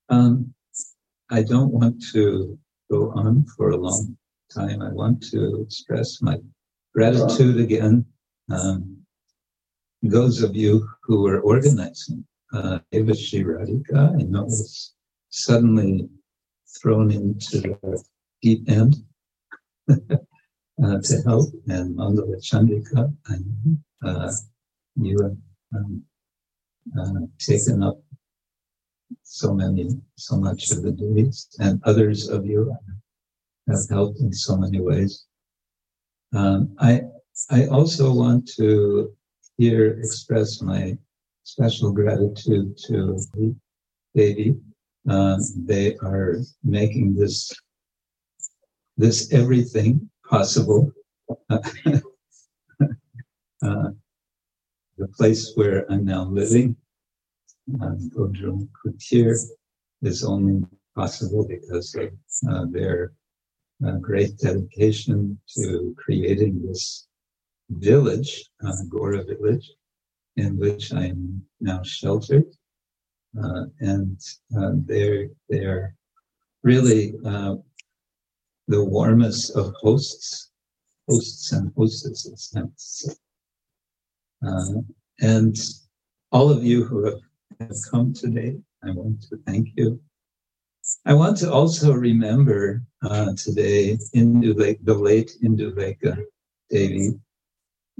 Um, 0.08 0.54
I 1.30 1.42
don't 1.42 1.72
want 1.72 2.02
to 2.12 2.58
go 2.90 3.10
on 3.12 3.44
for 3.56 3.70
a 3.70 3.76
long 3.76 4.16
time, 4.54 4.82
I 4.82 4.90
want 4.90 5.22
to 5.30 5.62
express 5.62 6.22
my 6.22 6.38
gratitude 6.94 7.58
again. 7.58 8.04
Um, 8.50 8.98
those 10.02 10.42
of 10.42 10.54
you 10.54 10.88
who 11.02 11.22
were 11.22 11.40
organizing 11.40 12.24
uh, 12.52 12.78
Eva 12.92 13.12
Radhika, 13.12 14.14
I 14.20 14.22
know 14.22 14.44
was 14.44 14.94
suddenly 15.30 16.08
thrown 16.80 17.10
into 17.10 17.60
the 17.60 18.04
deep 18.42 18.68
end 18.68 18.96
uh, 19.90 20.98
to 21.02 21.22
help, 21.24 21.52
and 21.68 21.96
Mangla 21.96 22.36
Chandrika, 22.42 23.12
and 23.28 23.78
uh, 24.04 24.32
you 24.96 25.16
have 25.22 25.36
um, 25.74 26.02
uh, 26.98 27.26
taken 27.38 27.82
up 27.82 27.98
so 29.22 29.54
many, 29.54 29.88
so 30.16 30.36
much 30.36 30.70
of 30.70 30.82
the 30.82 30.92
duties, 30.92 31.48
and 31.58 31.80
others 31.84 32.28
of 32.28 32.46
you 32.46 32.76
have 33.68 33.88
helped 33.90 34.20
in 34.20 34.32
so 34.32 34.56
many 34.56 34.80
ways. 34.80 35.26
Um, 36.34 36.74
I 36.78 37.02
I 37.50 37.66
also 37.66 38.12
want 38.12 38.48
to 38.56 39.12
here 39.56 39.98
express 39.98 40.60
my 40.60 40.96
special 41.44 41.92
gratitude 41.92 42.76
to 42.86 43.18
Devi. 44.14 44.56
Um, 45.08 45.40
they 45.56 45.96
are 45.96 46.38
making 46.62 47.14
this 47.14 47.52
this 48.96 49.32
everything 49.32 50.08
possible. 50.28 50.90
uh, 51.50 51.60
the 54.96 55.08
place 55.16 55.52
where 55.56 55.90
I'm 55.90 56.04
now 56.04 56.24
living, 56.24 56.76
um, 57.80 58.10
Kutir, 58.14 59.36
is 60.02 60.24
only 60.24 60.64
possible 60.94 61.46
because 61.46 61.94
of 61.96 62.10
uh, 62.48 62.66
their 62.70 63.12
a 63.82 63.92
great 63.92 64.38
dedication 64.38 65.38
to 65.56 65.94
creating 65.98 66.62
this 66.66 67.06
village, 67.70 68.44
uh, 68.64 68.72
Gora 68.88 69.24
village, 69.24 69.70
in 70.36 70.56
which 70.58 70.92
I'm 70.92 71.42
now 71.60 71.82
sheltered. 71.82 72.46
Uh, 73.42 73.64
and 73.80 74.20
uh, 74.56 74.72
they're, 74.86 75.28
they're 75.48 75.96
really 76.62 77.14
uh, 77.26 77.56
the 78.68 78.84
warmest 78.84 79.56
of 79.56 79.74
hosts, 79.80 80.50
hosts 81.08 81.52
and 81.52 81.72
hostesses. 81.76 82.54
Uh, 84.46 84.64
and 85.20 85.56
all 86.30 86.50
of 86.50 86.64
you 86.64 86.84
who 86.84 87.04
have 87.04 87.76
come 87.90 88.12
today, 88.12 88.56
I 88.84 88.90
want 88.90 89.22
to 89.22 89.36
thank 89.46 89.68
you. 89.76 90.00
I 91.06 91.14
want 91.14 91.36
to 91.38 91.52
also 91.52 91.92
remember 91.92 92.82
uh, 93.02 93.32
today 93.36 93.98
Induleka, 94.14 94.78
the 94.84 94.94
late 94.94 95.32
Induleka 95.42 96.22
Devi, 96.70 97.18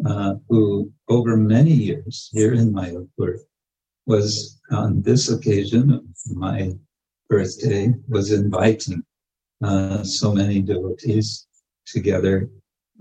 uh, 0.05 0.35
who 0.49 0.93
over 1.09 1.37
many 1.37 1.73
years 1.73 2.29
here 2.33 2.55
in 2.55 2.73
Mayapur 2.73 3.39
was 4.07 4.61
on 4.71 5.01
this 5.03 5.31
occasion, 5.31 6.15
my 6.31 6.73
birthday, 7.29 7.95
was 8.09 8.33
inviting 8.33 9.03
uh, 9.63 10.03
so 10.03 10.33
many 10.33 10.61
devotees 10.61 11.47
together 11.87 12.51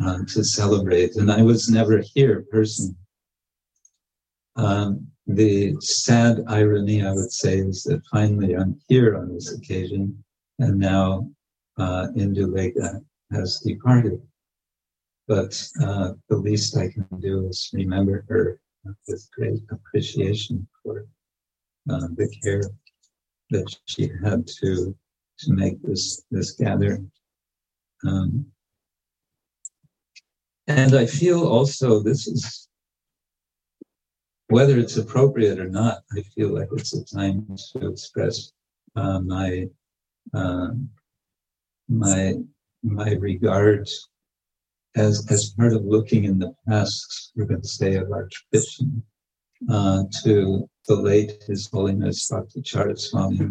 uh, 0.01 0.19
to 0.27 0.43
celebrate. 0.43 1.15
And 1.15 1.31
I 1.31 1.41
was 1.41 1.69
never 1.69 2.01
here 2.14 2.45
personally. 2.49 2.95
Um, 4.55 5.07
the 5.28 5.76
sad 5.80 6.44
irony, 6.48 7.04
I 7.04 7.12
would 7.12 7.32
say, 7.32 7.60
is 7.60 7.84
that 7.84 8.06
finally 8.12 8.56
I'm 8.56 8.80
here 8.88 9.16
on 9.16 9.34
this 9.34 9.54
occasion, 9.54 10.24
and 10.60 10.78
now 10.78 11.30
uh, 11.78 12.08
Induleka 12.16 13.04
has 13.32 13.62
departed. 13.66 14.22
But 15.28 15.66
uh, 15.82 16.12
the 16.30 16.36
least 16.36 16.78
I 16.78 16.90
can 16.90 17.08
do 17.20 17.48
is 17.48 17.70
remember 17.74 18.26
her 18.28 18.60
with 19.08 19.30
great 19.32 19.62
appreciation 19.72 20.68
for 20.84 21.06
uh, 21.90 22.08
the 22.16 22.27
care 22.43 22.64
that 23.50 23.74
she 23.85 24.11
had 24.24 24.45
to 24.60 24.95
to 25.40 25.53
make 25.53 25.82
this 25.82 26.24
this 26.32 26.52
gathering. 26.52 27.10
Um, 28.06 28.45
and 30.68 30.95
I 30.95 31.06
feel 31.06 31.48
also 31.48 32.02
this 32.02 32.27
is 32.27 32.68
whether 34.47 34.77
it's 34.77 34.97
appropriate 34.97 35.59
or 35.59 35.69
not. 35.69 36.03
I 36.15 36.22
feel 36.35 36.49
like 36.49 36.69
it's 36.73 36.93
a 36.93 37.05
time 37.05 37.47
to 37.73 37.88
express 37.89 38.51
uh, 38.95 39.19
my 39.19 39.67
uh, 40.33 40.69
my 41.89 42.33
my 42.83 43.11
regard 43.13 43.88
as 44.95 45.25
as 45.30 45.49
part 45.57 45.73
of 45.73 45.85
looking 45.85 46.25
in 46.25 46.39
the 46.39 46.53
past. 46.67 47.31
We're 47.35 47.45
going 47.45 47.61
to 47.61 47.67
say 47.67 47.95
of 47.95 48.11
our 48.11 48.30
tradition 48.31 49.03
uh, 49.69 50.03
to 50.23 50.69
the 50.88 50.95
late 50.95 51.43
His 51.47 51.69
Holiness 51.72 52.27
Bhakti 52.30 52.61
Charu 52.61 52.99
Swami 52.99 53.49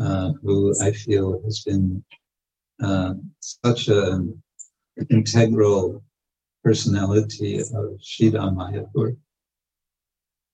uh, 0.00 0.32
who 0.42 0.74
I 0.80 0.92
feel 0.92 1.42
has 1.44 1.60
been 1.60 2.02
uh, 2.82 3.14
such 3.40 3.88
an 3.88 4.42
integral 5.10 6.02
personality 6.64 7.58
of 7.60 8.00
Sridham 8.00 8.56
Mayapur. 8.56 9.16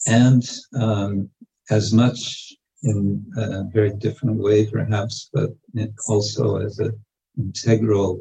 And 0.06 0.42
um, 0.74 1.30
as 1.70 1.92
much 1.92 2.54
in 2.82 3.24
a 3.36 3.64
very 3.64 3.92
different 3.94 4.38
way, 4.38 4.66
perhaps, 4.66 5.30
but 5.32 5.50
also 6.08 6.56
as 6.56 6.78
an 6.78 6.98
integral 7.36 8.20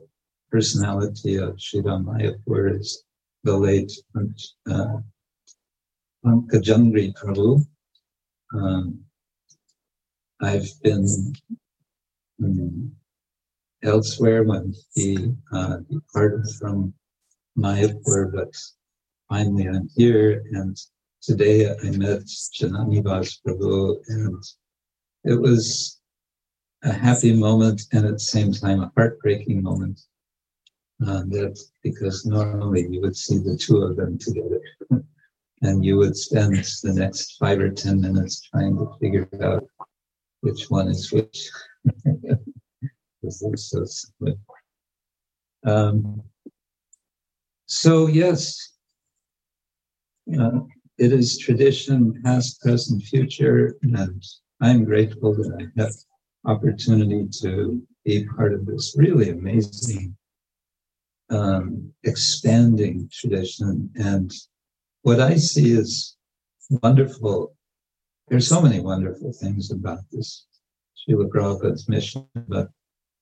personality 0.51 1.35
of 1.38 1.55
Sridham 1.57 2.05
Mayapur 2.05 2.80
is 2.80 3.03
the 3.43 3.55
late 3.55 3.91
uh, 4.15 4.97
Pankajanghri 6.25 7.14
Prabhu. 7.14 7.64
Um, 8.53 9.01
I've 10.41 10.69
been 10.81 11.33
um, 12.43 12.91
elsewhere 13.83 14.43
when 14.43 14.73
he 14.95 15.33
uh, 15.53 15.77
departed 15.91 16.45
from 16.59 16.93
Mayapur, 17.57 18.33
but 18.33 18.53
finally 19.30 19.67
I'm 19.67 19.89
here. 19.95 20.43
And 20.51 20.75
today 21.26 21.70
I 21.70 21.90
met 21.92 22.26
Jananivas 22.56 23.40
Prabhu, 23.45 23.98
and 24.08 24.44
it 25.24 25.40
was 25.40 26.00
a 26.84 26.94
happy 26.94 27.34
moment 27.34 27.82
and 27.92 28.06
at 28.06 28.14
the 28.14 28.20
same 28.20 28.52
time 28.54 28.82
a 28.82 28.92
heartbreaking 28.95 29.64
moment. 29.64 30.00
Uh, 31.06 31.24
that 31.28 31.60
because 31.84 32.26
normally 32.26 32.88
you 32.90 33.02
would 33.02 33.18
see 33.18 33.38
the 33.38 33.58
two 33.58 33.80
of 33.80 33.98
them 33.98 34.18
together. 34.18 34.62
and 35.62 35.84
you 35.84 35.98
would 35.98 36.16
spend 36.16 36.56
the 36.56 36.94
next 36.94 37.38
five 37.38 37.60
or 37.60 37.70
ten 37.70 38.00
minutes 38.00 38.42
trying 38.50 38.78
to 38.78 38.95
figure 39.02 39.28
out 39.42 39.68
which 40.42 40.70
one 40.70 40.88
is 40.88 41.12
which. 41.12 41.50
because 43.22 43.70
so, 43.70 43.86
um, 45.66 46.22
so 47.66 48.08
yes, 48.08 48.74
uh, 50.40 50.60
it 50.98 51.11
is 51.11 51.38
tradition, 51.38 52.22
past, 52.24 52.61
present, 52.61 53.03
future, 53.03 53.75
and 53.82 54.24
I'm 54.61 54.83
grateful 54.85 55.33
that 55.33 55.51
I 55.59 55.82
have 55.82 55.93
opportunity 56.45 57.27
to 57.41 57.82
be 58.06 58.25
part 58.25 58.53
of 58.53 58.65
this 58.65 58.95
really 58.98 59.30
amazing, 59.30 60.15
um, 61.30 61.91
expanding 62.03 63.09
tradition. 63.11 63.90
And 63.95 64.32
what 65.01 65.19
I 65.19 65.35
see 65.35 65.72
is 65.72 66.15
wonderful 66.82 67.56
there's 68.27 68.48
so 68.48 68.61
many 68.61 68.80
wonderful 68.80 69.33
things 69.33 69.72
about 69.72 69.99
this 70.11 70.48
Srila 70.98 71.30
Prabhupada's 71.30 71.88
mission, 71.88 72.25
but 72.48 72.69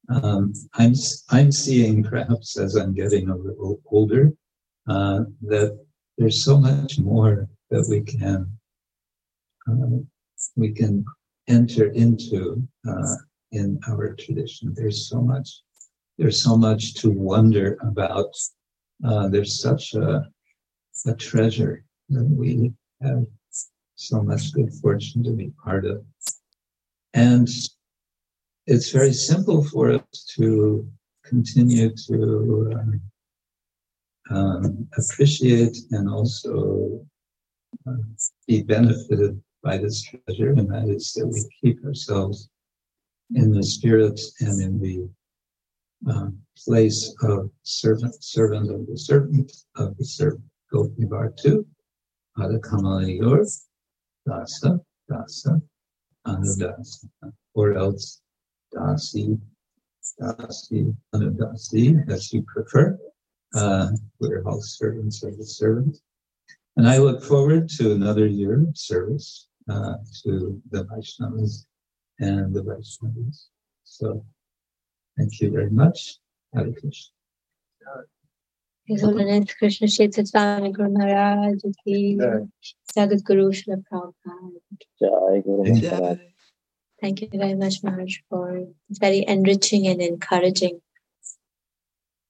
um, 0.10 0.54
I'm 0.76 0.94
I'm 1.30 1.52
seeing 1.52 2.04
perhaps 2.04 2.58
as 2.58 2.76
I'm 2.76 2.94
getting 2.94 3.30
a 3.30 3.36
little 3.36 3.82
older 3.86 4.32
uh, 4.88 5.22
that 5.42 5.78
there's 6.18 6.44
so 6.44 6.58
much 6.58 7.00
more 7.00 7.50
that 7.74 7.86
we 7.90 8.02
can 8.02 8.40
uh, 9.68 9.98
we 10.56 10.72
can 10.72 11.04
enter 11.48 11.86
into 12.04 12.40
uh, 12.88 13.16
in 13.52 13.80
our 13.90 14.14
tradition. 14.14 14.74
There's 14.76 15.10
so 15.10 15.20
much 15.22 15.50
there's 16.20 16.42
so 16.44 16.56
much 16.56 16.94
to 17.02 17.10
wonder 17.10 17.78
about. 17.82 18.32
Uh, 19.04 19.28
there's 19.28 19.60
such 19.60 19.96
a 19.96 20.10
a 21.08 21.14
treasure 21.16 21.84
that 22.10 22.28
we 22.42 22.72
have 23.02 23.26
so 23.96 24.22
much 24.22 24.54
good 24.54 24.72
fortune 24.82 25.24
to 25.24 25.32
be 25.32 25.52
part 25.64 25.86
of. 25.86 26.06
And 27.16 27.48
it's 28.68 28.92
very 28.92 29.14
simple 29.14 29.64
for 29.64 29.86
us 29.92 30.10
to 30.36 30.88
continue 31.26 31.90
to 32.08 32.18
um, 32.76 33.02
um, 34.30 34.88
appreciate 34.98 35.78
and 35.92 36.08
also 36.10 37.06
be 38.48 38.64
benefited 38.64 39.42
by 39.64 39.78
this 39.78 40.04
treasure, 40.04 40.52
and 40.52 40.70
that 40.72 40.90
is 40.90 41.14
that 41.14 41.28
we 41.28 41.42
keep 41.62 41.84
ourselves 41.86 42.50
in 43.36 43.52
the 43.52 43.64
spirit 43.64 44.20
and 44.42 44.62
in 44.62 44.80
the 44.80 45.10
um, 46.12 46.38
place 46.58 47.16
of 47.24 47.50
servant, 47.64 48.16
servant 48.24 48.70
of 48.70 48.86
the 48.88 48.98
servant 48.98 49.52
of 49.76 49.98
the 49.98 50.06
servant. 50.06 50.44
Gopi 50.72 51.06
Vartu, 51.06 51.66
Adha 52.38 53.16
yours 53.16 53.68
dasa, 54.28 54.80
dasa, 55.10 55.62
anudasa, 56.26 57.06
or 57.54 57.74
else 57.74 58.22
dasi, 58.74 59.40
dasi, 60.20 60.96
anudasi, 61.14 62.10
as 62.10 62.34
you 62.34 62.44
prefer. 62.44 62.98
Uh, 63.54 63.92
we're 64.20 64.44
all 64.46 64.62
servants 64.62 65.22
of 65.24 65.38
the 65.38 65.46
servant. 65.46 65.98
And 66.76 66.88
I 66.88 66.98
look 66.98 67.24
forward 67.24 67.70
to 67.78 67.92
another 67.92 68.26
year 68.26 68.62
of 68.62 68.78
service 68.78 69.48
uh, 69.70 69.96
to 70.24 70.62
the 70.72 70.86
Vaishnavas 70.86 71.66
and 72.20 72.54
the 72.54 72.64
Vaishnavas. 72.64 73.48
So 73.84 74.26
thank 75.18 75.40
you 75.40 75.52
very 75.52 75.70
much. 75.70 76.20
Hare 76.54 76.72
Krishna. 76.72 77.12
His 78.86 79.02
Holiness 79.02 79.54
Krishna 79.54 79.88
Kshetra 79.88 80.28
Swami 80.28 80.72
Guru 80.72 80.90
Maharaj 80.90 81.62
Ki 81.86 82.18
Jagat 82.96 83.24
Guru 83.24 83.52
Srila 83.52 83.84
Prabhupada. 83.90 84.60
Thank 87.00 87.22
you 87.22 87.30
very 87.32 87.54
much, 87.56 87.84
Maharaj, 87.84 88.18
for 88.30 88.66
very 88.90 89.26
enriching 89.28 89.88
and 89.88 90.02
encouraging 90.02 90.82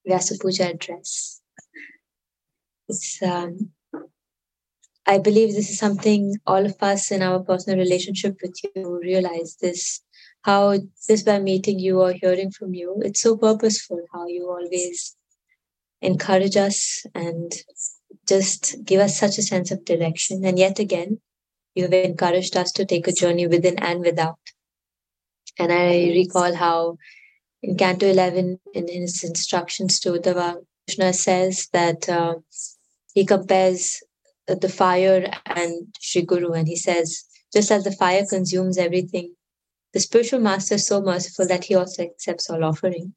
Vyasa 0.06 0.36
Puja 0.38 0.70
address. 0.70 1.40
It's, 2.88 3.22
um, 3.22 3.70
I 5.06 5.18
believe 5.18 5.54
this 5.54 5.70
is 5.70 5.78
something 5.78 6.36
all 6.46 6.64
of 6.64 6.76
us 6.80 7.10
in 7.10 7.22
our 7.22 7.40
personal 7.40 7.78
relationship 7.78 8.36
with 8.42 8.54
you 8.62 9.00
realize 9.02 9.56
this 9.60 10.00
how 10.42 10.76
just 11.08 11.24
by 11.24 11.38
meeting 11.40 11.78
you 11.78 12.00
or 12.00 12.12
hearing 12.12 12.50
from 12.50 12.74
you, 12.74 13.00
it's 13.02 13.22
so 13.22 13.36
purposeful 13.36 14.00
how 14.12 14.26
you 14.26 14.46
always 14.46 15.16
encourage 16.02 16.56
us 16.56 17.06
and 17.14 17.52
just 18.28 18.76
give 18.84 19.00
us 19.00 19.18
such 19.18 19.38
a 19.38 19.42
sense 19.42 19.70
of 19.70 19.84
direction. 19.86 20.44
And 20.44 20.58
yet 20.58 20.78
again, 20.78 21.20
you 21.74 21.84
have 21.84 21.94
encouraged 21.94 22.56
us 22.56 22.72
to 22.72 22.84
take 22.84 23.08
a 23.08 23.12
journey 23.12 23.46
within 23.46 23.78
and 23.78 24.00
without. 24.00 24.38
And 25.58 25.72
I 25.72 26.12
recall 26.14 26.54
how 26.54 26.98
in 27.62 27.78
Canto 27.78 28.06
11, 28.06 28.60
in 28.74 28.88
his 28.88 29.24
instructions 29.24 29.98
to 30.00 30.10
Uddhava, 30.10 30.56
Krishna 30.86 31.14
says 31.14 31.68
that 31.72 32.06
uh, 32.08 32.34
he 33.14 33.24
compares 33.24 34.02
the 34.46 34.68
fire 34.68 35.30
and 35.46 35.88
Sri 36.00 36.22
Guru, 36.22 36.52
and 36.52 36.68
he 36.68 36.76
says, 36.76 37.24
just 37.52 37.70
as 37.70 37.84
the 37.84 37.92
fire 37.92 38.24
consumes 38.28 38.78
everything, 38.78 39.34
the 39.92 40.00
spiritual 40.00 40.40
master 40.40 40.74
is 40.74 40.86
so 40.86 41.00
merciful 41.00 41.46
that 41.46 41.64
he 41.64 41.74
also 41.74 42.02
accepts 42.02 42.50
all 42.50 42.64
offering. 42.64 43.14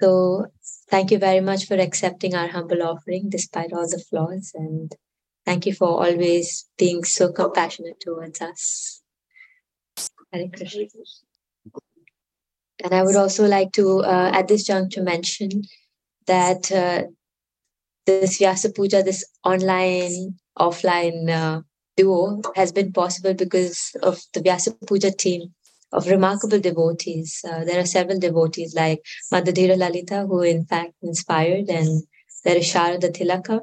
So 0.00 0.46
thank 0.90 1.10
you 1.10 1.18
very 1.18 1.40
much 1.40 1.66
for 1.66 1.74
accepting 1.74 2.34
our 2.34 2.48
humble 2.48 2.82
offering 2.82 3.28
despite 3.30 3.72
all 3.72 3.88
the 3.88 3.98
flaws 3.98 4.52
and 4.54 4.94
thank 5.44 5.66
you 5.66 5.74
for 5.74 5.88
always 5.88 6.68
being 6.76 7.04
so 7.04 7.32
compassionate 7.32 8.00
towards 8.00 8.40
us. 8.40 9.02
Hare 10.32 10.48
Krishna. 10.54 10.84
And 12.84 12.94
I 12.94 13.02
would 13.02 13.16
also 13.16 13.46
like 13.46 13.72
to, 13.72 14.00
uh, 14.00 14.30
at 14.32 14.46
this 14.46 14.64
juncture, 14.64 15.02
mention 15.02 15.62
that 16.26 16.70
uh, 16.70 17.04
this 18.08 18.38
Vyasa 18.38 18.70
Puja, 18.74 19.02
this 19.02 19.24
online, 19.44 20.38
offline 20.58 21.28
uh, 21.28 21.60
duo, 21.96 22.40
has 22.56 22.72
been 22.72 22.92
possible 22.92 23.34
because 23.34 23.94
of 24.02 24.20
the 24.32 24.40
Vyasa 24.40 24.72
Puja 24.86 25.10
team 25.10 25.54
of 25.92 26.06
remarkable 26.06 26.60
devotees. 26.60 27.44
Uh, 27.48 27.64
there 27.64 27.80
are 27.80 27.86
several 27.86 28.18
devotees 28.18 28.74
like 28.74 29.00
Madhudhira 29.32 29.76
Lalita, 29.76 30.26
who 30.26 30.42
in 30.42 30.64
fact 30.64 30.94
inspired, 31.02 31.68
and 31.68 32.02
there 32.44 32.56
is 32.56 32.72
Sharada 32.72 33.10
Tilaka, 33.10 33.60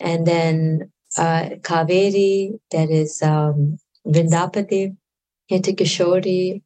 and 0.00 0.26
then 0.26 0.90
uh, 1.18 1.50
Kaveri, 1.68 2.58
there 2.70 2.90
is 2.90 3.22
um, 3.22 3.78
Vrindapati, 4.06 4.96
Yatikishori, 5.50 6.62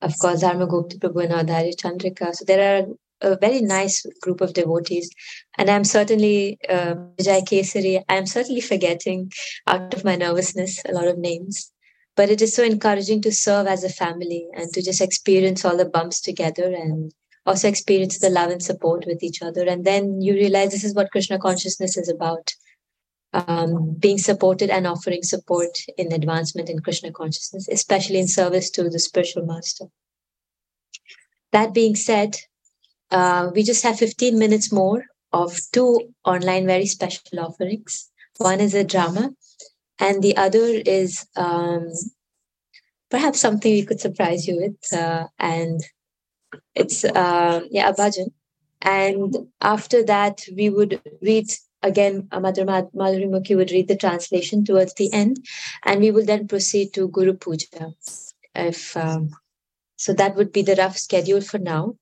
of 0.00 0.18
course, 0.18 0.42
Dharmagopta 0.42 0.98
Prabhu 0.98 1.24
and 1.24 1.48
Adhari 1.48 1.74
Chandrika. 1.76 2.34
So 2.34 2.44
there 2.46 2.64
are 2.76 2.86
a 3.22 3.36
very 3.36 3.60
nice 3.60 4.04
group 4.22 4.40
of 4.40 4.54
devotees. 4.54 5.10
And 5.58 5.70
I'm 5.70 5.84
certainly, 5.84 6.58
uh, 6.68 6.94
Vijay 7.18 7.42
Kesari, 7.44 8.02
I'm 8.08 8.26
certainly 8.26 8.60
forgetting 8.60 9.32
out 9.66 9.94
of 9.94 10.04
my 10.04 10.16
nervousness 10.16 10.82
a 10.88 10.92
lot 10.92 11.08
of 11.08 11.18
names. 11.18 11.72
But 12.16 12.30
it 12.30 12.42
is 12.42 12.54
so 12.54 12.64
encouraging 12.64 13.22
to 13.22 13.32
serve 13.32 13.66
as 13.66 13.84
a 13.84 13.88
family 13.88 14.46
and 14.54 14.72
to 14.72 14.82
just 14.82 15.00
experience 15.00 15.64
all 15.64 15.76
the 15.76 15.88
bumps 15.88 16.20
together 16.20 16.64
and 16.64 17.12
also 17.46 17.68
experience 17.68 18.18
the 18.18 18.30
love 18.30 18.50
and 18.50 18.62
support 18.62 19.06
with 19.06 19.22
each 19.22 19.42
other. 19.42 19.64
And 19.66 19.84
then 19.84 20.20
you 20.20 20.34
realize 20.34 20.70
this 20.70 20.84
is 20.84 20.94
what 20.94 21.10
Krishna 21.10 21.38
consciousness 21.38 21.96
is 21.96 22.08
about. 22.08 22.52
Um, 23.32 23.94
being 23.96 24.18
supported 24.18 24.70
and 24.70 24.88
offering 24.88 25.22
support 25.22 25.78
in 25.96 26.12
advancement 26.12 26.68
in 26.68 26.80
Krishna 26.80 27.12
consciousness, 27.12 27.68
especially 27.68 28.18
in 28.18 28.26
service 28.26 28.70
to 28.70 28.90
the 28.90 28.98
spiritual 28.98 29.46
master. 29.46 29.84
That 31.52 31.72
being 31.72 31.94
said, 31.94 32.36
uh, 33.10 33.50
we 33.54 33.62
just 33.62 33.82
have 33.82 33.98
15 33.98 34.38
minutes 34.38 34.72
more 34.72 35.04
of 35.32 35.58
two 35.72 36.12
online 36.24 36.66
very 36.66 36.86
special 36.86 37.40
offerings. 37.40 38.10
One 38.38 38.60
is 38.60 38.74
a 38.74 38.84
drama, 38.84 39.30
and 39.98 40.22
the 40.22 40.36
other 40.36 40.64
is 40.64 41.26
um, 41.36 41.88
perhaps 43.10 43.40
something 43.40 43.72
we 43.72 43.84
could 43.84 44.00
surprise 44.00 44.46
you 44.46 44.56
with. 44.56 44.98
Uh, 44.98 45.26
and 45.38 45.80
it's, 46.74 47.04
uh, 47.04 47.60
yeah, 47.70 47.90
a 47.90 47.94
bhajan. 47.94 48.32
And 48.82 49.34
after 49.60 50.02
that, 50.04 50.42
we 50.56 50.70
would 50.70 51.00
read 51.20 51.46
again, 51.82 52.22
Madhuri 52.32 53.28
Mukhi 53.28 53.56
would 53.56 53.70
read 53.70 53.88
the 53.88 53.96
translation 53.96 54.64
towards 54.64 54.94
the 54.94 55.12
end, 55.12 55.44
and 55.84 56.00
we 56.00 56.10
will 56.10 56.24
then 56.24 56.48
proceed 56.48 56.92
to 56.94 57.08
Guru 57.08 57.34
Puja. 57.34 57.92
If 58.54 58.96
um, 58.96 59.30
so, 60.00 60.14
that 60.14 60.34
would 60.34 60.50
be 60.50 60.62
the 60.62 60.76
rough 60.76 60.96
schedule 60.96 61.42
for 61.42 61.58
now. 61.58 61.94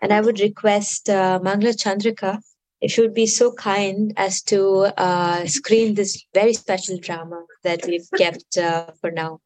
And 0.00 0.10
I 0.10 0.22
would 0.22 0.40
request 0.40 1.10
uh, 1.10 1.38
Mangla 1.42 1.76
Chandrika 1.76 2.40
if 2.80 2.96
you 2.96 3.02
would 3.04 3.12
be 3.12 3.26
so 3.26 3.52
kind 3.52 4.14
as 4.16 4.40
to 4.44 4.90
uh, 4.96 5.46
screen 5.46 5.94
this 5.94 6.24
very 6.32 6.54
special 6.54 6.96
drama 6.96 7.44
that 7.62 7.84
we've 7.86 8.08
kept 8.16 8.56
uh, 8.56 8.86
for 9.02 9.10
now. 9.10 9.40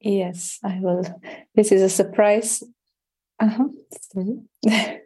Yes, 0.00 0.58
I 0.62 0.80
will. 0.82 1.02
This 1.54 1.72
is 1.72 1.80
a 1.80 1.88
surprise. 1.88 2.62
Uh-huh. 3.40 3.68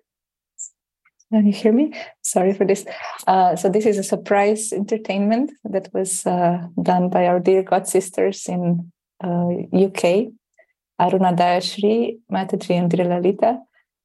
Can 1.31 1.47
you 1.47 1.53
hear 1.53 1.73
me? 1.73 1.93
Sorry 2.23 2.55
for 2.55 2.65
this. 2.65 2.87
Uh, 3.27 3.55
so 3.55 3.69
this 3.69 3.85
is 3.85 3.99
a 3.99 4.03
surprise 4.03 4.73
entertainment 4.73 5.53
that 5.65 5.93
was 5.93 6.27
uh, 6.27 6.67
done 6.83 7.11
by 7.11 7.27
our 7.27 7.39
dear 7.39 7.63
god 7.63 7.87
sisters 7.87 8.47
in 8.49 8.91
UK, 9.23 10.05
uh, 10.05 11.11
Aruna 11.11 11.37
Dayashri, 11.37 12.19
Mataji, 12.33 12.79
and 12.79 12.93
Lalita 12.93 13.59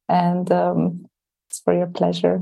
and 0.10 0.52
um, 0.52 1.06
it's 1.50 1.60
for 1.60 1.74
your 1.74 1.88
pleasure. 1.88 2.42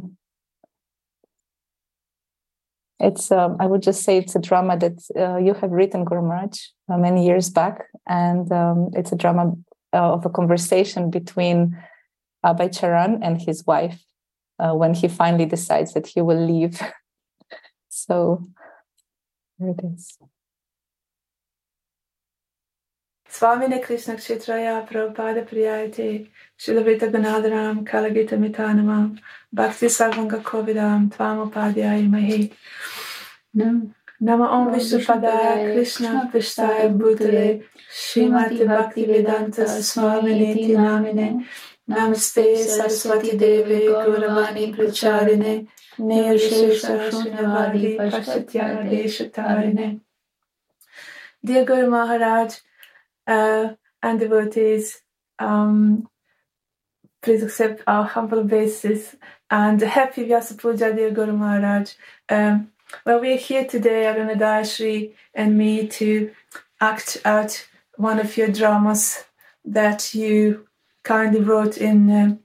It's 3.00 3.32
um, 3.32 3.58
I 3.60 3.66
would 3.66 3.82
just 3.82 4.04
say 4.04 4.18
it's 4.18 4.36
a 4.36 4.40
drama 4.40 4.78
that 4.78 5.00
uh, 5.18 5.38
you 5.38 5.54
have 5.56 5.72
written, 5.72 6.06
Guru 6.06 6.22
Maharaj, 6.22 6.60
uh, 6.90 6.98
many 6.98 7.26
years 7.26 7.50
back, 7.50 7.86
and 8.08 8.52
um, 8.52 8.90
it's 8.94 9.12
a 9.12 9.16
drama 9.16 9.54
uh, 9.94 10.14
of 10.14 10.26
a 10.26 10.30
conversation 10.30 11.10
between 11.10 11.78
Abhay 12.46 12.78
Charan 12.78 13.24
and 13.24 13.42
his 13.42 13.66
wife 13.66 14.00
uh, 14.62 14.74
when 14.74 14.94
he 14.94 15.08
finally 15.08 15.46
decides 15.46 15.94
that 15.94 16.08
he 16.08 16.22
will 16.22 16.46
leave. 16.46 16.80
so 17.90 18.48
here 19.58 19.70
it 19.70 19.82
is. 19.94 20.18
Swamine 23.30 23.82
Krishna 23.82 24.16
Kshetraya 24.16 24.88
Prabhupada 24.88 25.48
Priyayate 25.48 26.28
Shilavita 26.60 27.10
Ganadaram 27.10 27.88
Kalagita 27.88 28.38
Mitanamam 28.38 29.18
Bhakti 29.54 29.86
Sarvanga 29.86 30.42
Kovidam 30.44 31.10
Tvamopadhyaya 31.10 32.10
Mahi 32.10 32.52
Nama 33.54 34.48
Om 34.50 34.74
Vishnupadaya 34.74 35.74
Krishna 35.74 36.30
Vishtaya 36.32 36.96
Bhutale 36.96 37.64
Srimati 37.90 38.68
Bhakti 38.68 39.06
Vedanta 39.06 39.62
Swamine 39.62 40.70
Namine 40.72 41.46
Deve 43.38 43.90
Gauravani 43.90 44.76
Pracharine 44.76 45.68
Nirshesha 46.00 47.12
Shunyavadi 47.12 47.98
Pashatyara 47.98 48.90
Deshatarine 48.90 50.00
Dear 51.44 51.66
Guru 51.66 51.90
Maharaj, 51.90 52.56
uh, 53.28 53.74
and 54.04 54.20
devotees, 54.20 55.02
um, 55.40 56.08
please 57.22 57.44
accept 57.44 57.82
our 57.88 58.04
humble 58.04 58.40
obeisances 58.40 59.16
and 59.50 59.82
happy 59.82 60.26
Vyasa 60.26 60.56
Puja, 60.56 60.94
dear 60.94 61.12
Guru 61.12 61.34
Maharaj. 61.34 61.94
Um, 62.30 62.72
well, 63.06 63.20
we're 63.20 63.38
here 63.38 63.66
today, 63.66 64.04
Aruna 64.04 64.38
Dayashri 64.38 65.14
and 65.34 65.58
me, 65.58 65.88
to 65.88 66.32
act 66.80 67.22
out 67.26 67.68
one 67.96 68.20
of 68.20 68.38
your 68.38 68.48
dramas 68.48 69.24
that 69.66 70.14
you 70.14 70.68
kindly 71.04 71.42
wrote 71.42 71.78
in 71.78 72.10
uh, 72.10 72.36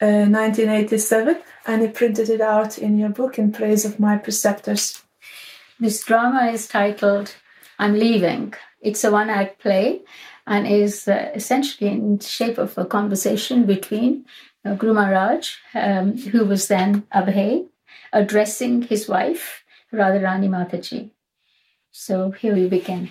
uh, 0.00 0.26
1987 0.26 1.40
and 1.66 1.82
he 1.82 1.88
printed 1.88 2.30
it 2.30 2.40
out 2.40 2.78
in 2.78 2.98
your 2.98 3.10
book 3.10 3.38
in 3.38 3.52
praise 3.52 3.84
of 3.84 4.00
my 4.00 4.16
preceptors. 4.16 5.02
This 5.80 6.02
drama 6.04 6.50
is 6.52 6.66
titled 6.66 7.34
I'm 7.78 7.94
Leaving. 7.94 8.54
It's 8.80 9.04
a 9.04 9.10
one 9.10 9.30
act 9.30 9.60
play 9.60 10.02
and 10.46 10.66
is 10.66 11.06
uh, 11.06 11.30
essentially 11.34 11.90
in 11.90 12.18
shape 12.18 12.58
of 12.58 12.76
a 12.78 12.84
conversation 12.84 13.66
between 13.66 14.24
uh, 14.64 14.74
Guru 14.74 14.94
Maharaj, 14.94 15.54
um, 15.74 16.16
who 16.16 16.44
was 16.44 16.68
then 16.68 17.02
Abhay, 17.14 17.68
addressing 18.12 18.82
his 18.82 19.08
wife, 19.08 19.64
Radharani 19.92 20.48
Mataji. 20.48 21.10
So 21.90 22.30
here 22.30 22.54
we 22.54 22.68
begin. 22.68 23.10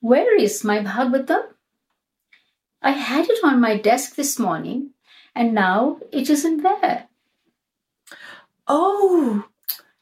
Where 0.00 0.36
is 0.36 0.64
my 0.64 0.80
Bhagavatam? 0.80 1.55
I 2.82 2.90
had 2.90 3.28
it 3.28 3.38
on 3.42 3.60
my 3.60 3.76
desk 3.76 4.14
this 4.14 4.38
morning 4.38 4.90
and 5.34 5.54
now 5.54 5.98
it 6.12 6.30
isn't 6.30 6.62
there. 6.62 7.08
Oh, 8.66 9.44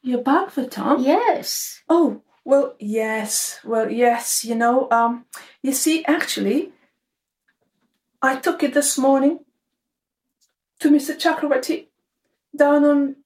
your 0.02 0.22
Tom? 0.22 1.02
Yes. 1.02 1.82
Oh, 1.88 2.22
well, 2.44 2.74
yes. 2.78 3.58
Well, 3.64 3.90
yes. 3.90 4.44
You 4.44 4.54
know, 4.54 4.88
um, 4.90 5.24
you 5.62 5.72
see, 5.72 6.04
actually, 6.04 6.72
I 8.22 8.36
took 8.36 8.62
it 8.62 8.74
this 8.74 8.96
morning 8.98 9.40
to 10.80 10.90
Mr. 10.90 11.16
Chakravarti 11.16 11.86
down 12.56 12.84
on 12.84 13.16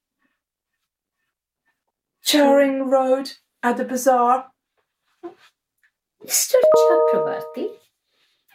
Charing 2.22 2.88
Road 2.88 3.32
at 3.62 3.76
the 3.76 3.84
bazaar. 3.84 4.50
Mr. 6.24 6.54
Chakravarti? 6.76 7.70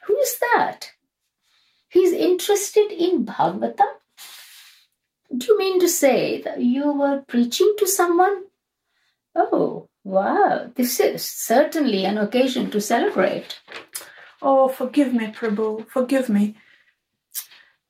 Who 0.05 0.17
is 0.17 0.39
that? 0.39 0.91
He's 1.89 2.11
interested 2.11 2.91
in 2.91 3.25
Bhagavatam? 3.25 3.93
Do 5.35 5.47
you 5.47 5.57
mean 5.57 5.79
to 5.79 5.87
say 5.87 6.41
that 6.41 6.61
you 6.61 6.91
were 6.91 7.23
preaching 7.27 7.75
to 7.77 7.87
someone? 7.87 8.43
Oh, 9.35 9.89
wow, 10.03 10.71
this 10.75 10.99
is 10.99 11.23
certainly 11.23 12.05
an 12.05 12.17
occasion 12.17 12.69
to 12.71 12.81
celebrate. 12.81 13.59
Oh, 14.41 14.67
forgive 14.67 15.13
me, 15.13 15.27
Prabhu, 15.27 15.87
forgive 15.87 16.29
me. 16.29 16.55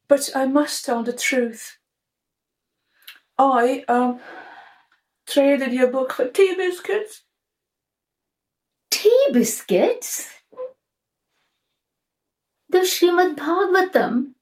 But 0.08 0.30
I 0.36 0.46
must 0.46 0.86
tell 0.86 1.04
the 1.04 1.14
truth. 1.14 1.78
I 3.38 3.84
um 3.88 4.20
traded 5.26 5.74
your 5.74 5.88
book 5.88 6.14
for 6.14 6.28
tea 6.28 6.56
biscuits. 6.56 7.24
Tea 8.92 9.28
biscuits? 9.32 10.30
The 12.74 12.80
Srimad 12.80 13.36
Bhagavatam 13.36 14.34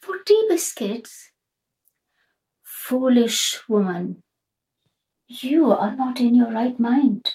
for 0.00 0.14
tea 0.24 0.46
biscuits? 0.48 1.32
Foolish 2.62 3.58
woman, 3.68 4.22
you 5.26 5.72
are 5.72 5.96
not 5.96 6.20
in 6.20 6.36
your 6.36 6.52
right 6.52 6.78
mind. 6.78 7.32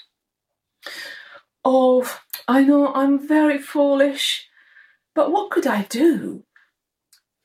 Oh, 1.66 2.10
I 2.48 2.64
know 2.64 2.94
I'm 2.94 3.28
very 3.28 3.58
foolish, 3.58 4.48
but 5.14 5.30
what 5.30 5.50
could 5.50 5.66
I 5.66 5.82
do? 5.82 6.44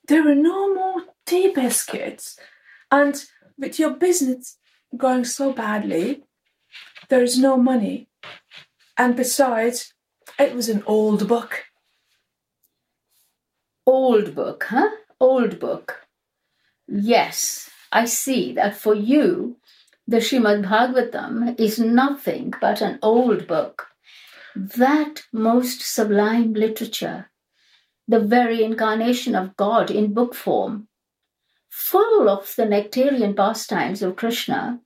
There 0.08 0.26
are 0.32 0.36
no 0.36 0.74
more 0.74 1.02
tea 1.26 1.52
biscuits, 1.54 2.40
and 2.90 3.22
with 3.58 3.80
your 3.80 3.92
business 3.92 4.60
going 4.96 5.26
so 5.26 5.52
badly, 5.52 6.24
there 7.10 7.22
is 7.22 7.38
no 7.38 7.58
money. 7.58 8.08
And 8.98 9.18
besides, 9.18 9.94
it 10.40 10.56
was 10.56 10.70
an 10.70 10.84
old 10.86 11.28
book. 11.28 11.66
Old 13.86 14.34
book, 14.34 14.66
huh? 14.70 14.92
Old 15.20 15.60
book. 15.60 16.08
Yes, 16.88 17.70
I 17.92 18.06
see 18.06 18.54
that 18.54 18.78
for 18.78 18.96
you, 18.96 19.58
the 20.08 20.18
Srimad 20.18 20.66
Bhagavatam 20.66 21.60
is 21.60 21.80
nothing 21.80 22.54
but 22.62 22.82
an 22.82 23.00
old 23.02 23.48
book. 23.48 23.88
That 24.56 25.24
most 25.32 25.82
sublime 25.82 26.54
literature, 26.54 27.30
the 28.08 28.20
very 28.20 28.64
incarnation 28.64 29.36
of 29.36 29.58
God 29.58 29.90
in 29.92 30.14
book 30.14 30.36
form, 30.36 30.88
full 31.70 32.30
of 32.30 32.56
the 32.56 32.66
nectarian 32.66 33.36
pastimes 33.36 34.02
of 34.02 34.16
Krishna, 34.16 34.80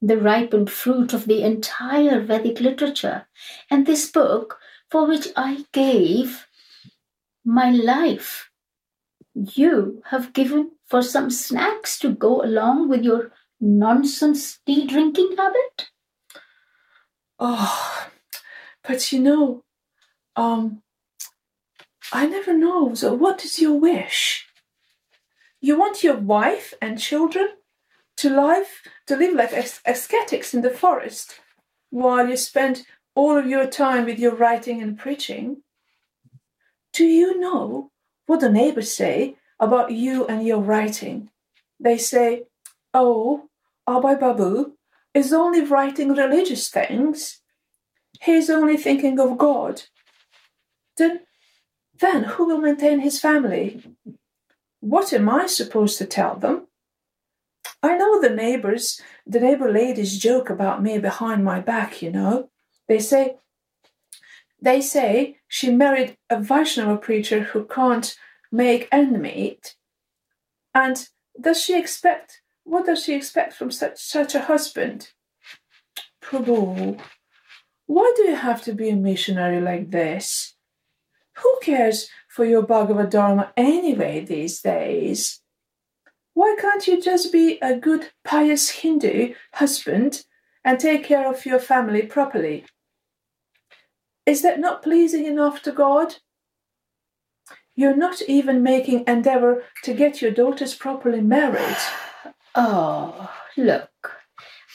the 0.00 0.18
ripened 0.18 0.70
fruit 0.70 1.12
of 1.12 1.26
the 1.26 1.42
entire 1.42 2.20
Vedic 2.20 2.60
literature. 2.60 3.26
And 3.70 3.86
this 3.86 4.10
book, 4.10 4.58
for 4.90 5.06
which 5.06 5.28
I 5.36 5.64
gave 5.72 6.46
my 7.44 7.70
life, 7.70 8.50
you 9.34 10.02
have 10.10 10.32
given 10.32 10.72
for 10.86 11.02
some 11.02 11.30
snacks 11.30 11.98
to 12.00 12.10
go 12.10 12.42
along 12.42 12.88
with 12.88 13.02
your 13.02 13.32
nonsense 13.60 14.58
tea 14.66 14.86
drinking 14.86 15.36
habit? 15.36 15.90
Oh, 17.38 18.08
but 18.82 19.12
you 19.12 19.20
know, 19.20 19.64
um, 20.36 20.82
I 22.12 22.26
never 22.26 22.52
know. 22.52 22.94
So, 22.94 23.14
what 23.14 23.44
is 23.44 23.58
your 23.58 23.78
wish? 23.78 24.46
You 25.60 25.78
want 25.78 26.02
your 26.02 26.16
wife 26.16 26.74
and 26.82 27.00
children 27.00 27.48
to 28.18 28.30
live 28.30 28.68
to 29.06 29.16
live 29.16 29.34
like 29.34 29.52
as- 29.52 29.80
ascetics 29.86 30.54
in 30.54 30.62
the 30.62 30.70
forest, 30.70 31.40
while 31.90 32.28
you 32.28 32.36
spend 32.36 32.84
all 33.14 33.36
of 33.36 33.46
your 33.46 33.66
time 33.66 34.04
with 34.04 34.18
your 34.18 34.34
writing 34.34 34.82
and 34.82 34.98
preaching. 34.98 35.62
Do 36.92 37.04
you 37.04 37.38
know 37.38 37.90
what 38.26 38.40
the 38.40 38.50
neighbors 38.50 38.92
say 38.92 39.36
about 39.58 39.92
you 39.92 40.26
and 40.26 40.46
your 40.46 40.60
writing? 40.60 41.30
They 41.80 41.98
say, 41.98 42.44
"Oh, 42.92 43.48
Abhay 43.88 44.20
Babu 44.20 44.76
is 45.14 45.32
only 45.32 45.62
writing 45.62 46.14
religious 46.14 46.68
things. 46.68 47.40
He's 48.20 48.50
only 48.50 48.76
thinking 48.76 49.18
of 49.18 49.38
God." 49.38 49.82
Then, 50.96 51.20
then 51.98 52.24
who 52.24 52.46
will 52.46 52.58
maintain 52.58 53.00
his 53.00 53.18
family? 53.20 53.82
What 54.80 55.12
am 55.12 55.28
I 55.28 55.46
supposed 55.46 55.96
to 55.98 56.06
tell 56.06 56.36
them? 56.36 56.66
I 57.82 57.96
know 57.96 58.20
the 58.20 58.30
neighbors, 58.30 59.00
the 59.26 59.40
neighbor 59.40 59.70
ladies 59.70 60.18
joke 60.18 60.50
about 60.50 60.82
me 60.82 60.98
behind 60.98 61.44
my 61.44 61.60
back, 61.60 62.02
you 62.02 62.10
know. 62.10 62.50
They 62.88 62.98
say, 62.98 63.38
they 64.62 64.80
say 64.80 65.38
she 65.48 65.70
married 65.70 66.16
a 66.30 66.40
Vaishnava 66.40 66.96
preacher 66.96 67.40
who 67.40 67.64
can't 67.64 68.16
make 68.52 68.88
ends 68.92 69.18
meet. 69.18 69.74
And 70.72 71.08
does 71.38 71.60
she 71.60 71.76
expect, 71.76 72.40
what 72.62 72.86
does 72.86 73.02
she 73.04 73.14
expect 73.14 73.54
from 73.54 73.72
such, 73.72 74.00
such 74.00 74.36
a 74.36 74.42
husband? 74.42 75.10
Prabhu, 76.22 76.98
why 77.86 78.12
do 78.16 78.22
you 78.22 78.36
have 78.36 78.62
to 78.62 78.72
be 78.72 78.88
a 78.88 78.96
missionary 78.96 79.60
like 79.60 79.90
this? 79.90 80.54
Who 81.38 81.58
cares 81.62 82.08
for 82.28 82.44
your 82.44 82.62
Bhagavad 82.62 83.10
Dharma 83.10 83.52
anyway 83.56 84.24
these 84.24 84.60
days? 84.60 85.40
Why 86.34 86.56
can't 86.58 86.86
you 86.86 87.02
just 87.02 87.32
be 87.32 87.58
a 87.60 87.76
good, 87.76 88.10
pious 88.24 88.70
Hindu 88.70 89.34
husband 89.54 90.24
and 90.64 90.78
take 90.78 91.04
care 91.04 91.28
of 91.28 91.44
your 91.44 91.58
family 91.58 92.02
properly? 92.02 92.64
Is 94.24 94.42
that 94.42 94.60
not 94.60 94.82
pleasing 94.82 95.26
enough 95.26 95.62
to 95.62 95.72
God? 95.72 96.16
You're 97.74 97.96
not 97.96 98.22
even 98.22 98.62
making 98.62 99.04
endeavor 99.06 99.64
to 99.82 99.94
get 99.94 100.20
your 100.20 100.30
daughters 100.30 100.74
properly 100.74 101.20
married. 101.20 101.76
Oh, 102.54 103.30
look, 103.56 104.12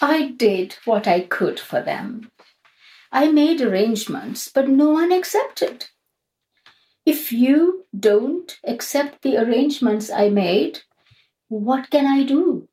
I 0.02 0.30
did 0.32 0.78
what 0.86 1.08
I 1.08 1.22
could 1.22 1.60
for 1.60 1.82
them. 1.82 2.32
I 3.12 3.32
made 3.32 3.62
arrangements, 3.62 4.50
but 4.50 4.68
no 4.68 4.90
one 4.90 5.12
accepted. 5.12 5.86
If 7.06 7.32
you 7.32 7.86
don't 7.98 8.58
accept 8.66 9.22
the 9.22 9.38
arrangements 9.38 10.12
I 10.12 10.30
made, 10.30 10.82
what 11.48 11.90
can 11.90 12.06
I 12.06 12.24
do? 12.24 12.68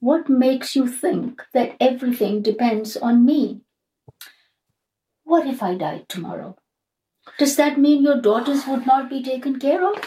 What 0.00 0.28
makes 0.28 0.76
you 0.76 0.86
think 0.86 1.42
that 1.54 1.76
everything 1.80 2.42
depends 2.42 2.96
on 2.98 3.24
me? 3.24 3.62
What 5.26 5.48
if 5.48 5.60
I 5.60 5.74
died 5.74 6.08
tomorrow? 6.08 6.54
Does 7.36 7.56
that 7.56 7.80
mean 7.80 8.04
your 8.04 8.20
daughters 8.20 8.64
would 8.68 8.86
not 8.86 9.10
be 9.10 9.24
taken 9.24 9.58
care 9.58 9.84
of? 9.84 10.00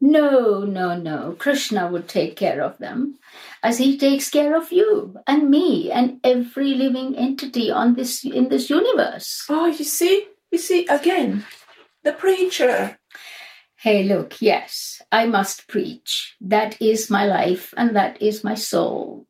No, 0.00 0.60
no, 0.60 0.96
no. 0.96 1.34
Krishna 1.36 1.88
would 1.88 2.06
take 2.08 2.36
care 2.36 2.62
of 2.62 2.78
them 2.78 3.18
as 3.64 3.78
he 3.78 3.98
takes 3.98 4.30
care 4.30 4.56
of 4.56 4.70
you 4.70 5.16
and 5.26 5.50
me 5.50 5.90
and 5.90 6.20
every 6.22 6.74
living 6.74 7.16
entity 7.16 7.68
on 7.68 7.94
this 7.94 8.24
in 8.24 8.48
this 8.48 8.70
universe. 8.70 9.44
Oh, 9.48 9.66
you 9.66 9.84
see? 9.84 10.28
You 10.52 10.58
see, 10.58 10.86
again, 10.86 11.44
the 12.04 12.12
preacher. 12.12 12.98
Hey, 13.74 14.04
look, 14.04 14.40
yes, 14.40 15.02
I 15.10 15.26
must 15.26 15.66
preach. 15.66 16.36
That 16.40 16.80
is 16.80 17.10
my 17.10 17.24
life 17.24 17.74
and 17.76 17.96
that 17.96 18.22
is 18.22 18.44
my 18.44 18.54
soul. 18.54 19.26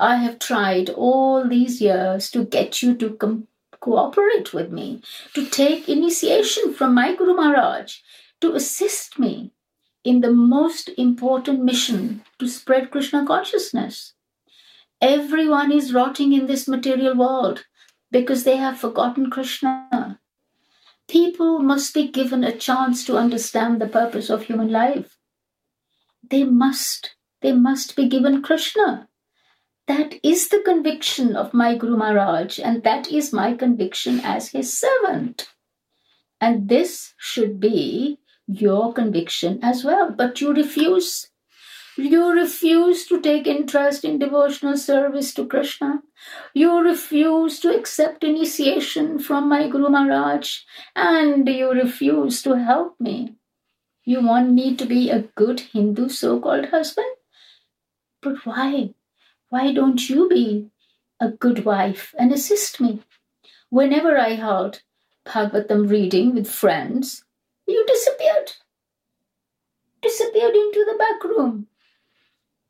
I 0.00 0.16
have 0.16 0.38
tried 0.38 0.88
all 0.88 1.46
these 1.46 1.82
years 1.82 2.30
to 2.30 2.44
get 2.44 2.80
you 2.80 2.94
to 2.96 3.10
com- 3.16 3.48
cooperate 3.80 4.54
with 4.54 4.72
me, 4.72 5.02
to 5.34 5.44
take 5.44 5.90
initiation 5.90 6.72
from 6.72 6.94
my 6.94 7.14
Guru 7.14 7.34
Maharaj, 7.34 7.98
to 8.40 8.54
assist 8.54 9.18
me 9.18 9.52
in 10.02 10.22
the 10.22 10.32
most 10.32 10.88
important 10.96 11.62
mission 11.62 12.22
to 12.38 12.48
spread 12.48 12.90
Krishna 12.90 13.26
consciousness. 13.26 14.14
Everyone 15.02 15.70
is 15.70 15.92
rotting 15.92 16.32
in 16.32 16.46
this 16.46 16.66
material 16.66 17.14
world 17.14 17.66
because 18.10 18.44
they 18.44 18.56
have 18.56 18.78
forgotten 18.78 19.30
Krishna. 19.30 20.18
People 21.08 21.58
must 21.58 21.92
be 21.92 22.08
given 22.08 22.42
a 22.42 22.56
chance 22.56 23.04
to 23.04 23.18
understand 23.18 23.78
the 23.78 23.86
purpose 23.86 24.30
of 24.30 24.44
human 24.44 24.72
life. 24.72 25.18
They 26.26 26.44
must, 26.44 27.16
they 27.42 27.52
must 27.52 27.96
be 27.96 28.08
given 28.08 28.42
Krishna. 28.42 29.08
That 29.90 30.20
is 30.22 30.50
the 30.50 30.60
conviction 30.60 31.34
of 31.34 31.52
my 31.52 31.74
Guru 31.74 31.96
Maharaj, 31.96 32.60
and 32.60 32.84
that 32.84 33.10
is 33.10 33.32
my 33.32 33.54
conviction 33.54 34.20
as 34.20 34.50
his 34.50 34.72
servant. 34.72 35.48
And 36.40 36.68
this 36.68 37.14
should 37.18 37.58
be 37.58 38.20
your 38.46 38.92
conviction 38.92 39.58
as 39.64 39.82
well. 39.82 40.12
But 40.12 40.40
you 40.40 40.52
refuse. 40.52 41.30
You 41.96 42.30
refuse 42.30 43.04
to 43.08 43.20
take 43.20 43.48
interest 43.48 44.04
in 44.04 44.20
devotional 44.20 44.76
service 44.76 45.34
to 45.34 45.44
Krishna. 45.44 46.02
You 46.54 46.80
refuse 46.80 47.58
to 47.58 47.76
accept 47.76 48.22
initiation 48.22 49.18
from 49.18 49.48
my 49.48 49.68
Guru 49.68 49.88
Maharaj. 49.88 50.58
And 50.94 51.48
you 51.48 51.72
refuse 51.72 52.42
to 52.42 52.54
help 52.54 52.94
me. 53.00 53.34
You 54.04 54.24
want 54.24 54.52
me 54.52 54.76
to 54.76 54.86
be 54.86 55.10
a 55.10 55.22
good 55.34 55.58
Hindu 55.58 56.08
so 56.10 56.38
called 56.38 56.66
husband? 56.66 57.12
But 58.22 58.46
why? 58.46 58.94
Why 59.50 59.72
don't 59.72 60.08
you 60.08 60.28
be 60.28 60.70
a 61.18 61.28
good 61.28 61.64
wife 61.64 62.14
and 62.16 62.32
assist 62.32 62.80
me? 62.80 63.02
Whenever 63.68 64.16
I 64.16 64.30
held 64.34 64.82
Bhagavatam 65.26 65.90
reading 65.90 66.34
with 66.34 66.48
friends, 66.48 67.24
you 67.66 67.84
disappeared. 67.86 68.52
Disappeared 70.02 70.54
into 70.54 70.84
the 70.86 70.96
back 70.96 71.24
room, 71.24 71.66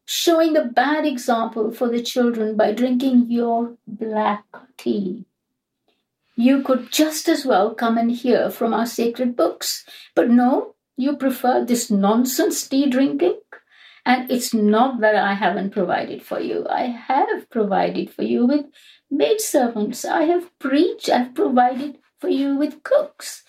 showing 0.06 0.56
a 0.56 0.64
bad 0.64 1.06
example 1.06 1.70
for 1.70 1.88
the 1.88 2.02
children 2.02 2.56
by 2.56 2.72
drinking 2.72 3.26
your 3.30 3.76
black 3.86 4.44
tea. 4.78 5.26
You 6.34 6.62
could 6.62 6.90
just 6.90 7.28
as 7.28 7.44
well 7.44 7.74
come 7.74 7.98
and 7.98 8.10
hear 8.10 8.50
from 8.50 8.72
our 8.72 8.86
sacred 8.86 9.36
books. 9.36 9.84
But 10.14 10.30
no, 10.30 10.74
you 10.96 11.18
prefer 11.18 11.62
this 11.62 11.90
nonsense 11.90 12.66
tea 12.66 12.88
drinking. 12.88 13.38
And 14.10 14.28
it's 14.28 14.52
not 14.52 15.00
that 15.02 15.14
I 15.14 15.34
haven't 15.34 15.70
provided 15.70 16.20
for 16.20 16.40
you. 16.40 16.66
I 16.68 16.86
have 16.86 17.48
provided 17.48 18.10
for 18.10 18.24
you 18.24 18.44
with 18.44 18.66
maidservants. 19.08 20.04
I 20.04 20.22
have 20.24 20.50
preached. 20.58 21.08
I've 21.08 21.32
provided 21.32 21.98
for 22.18 22.28
you 22.28 22.56
with 22.56 22.82
cooks. 22.82 23.44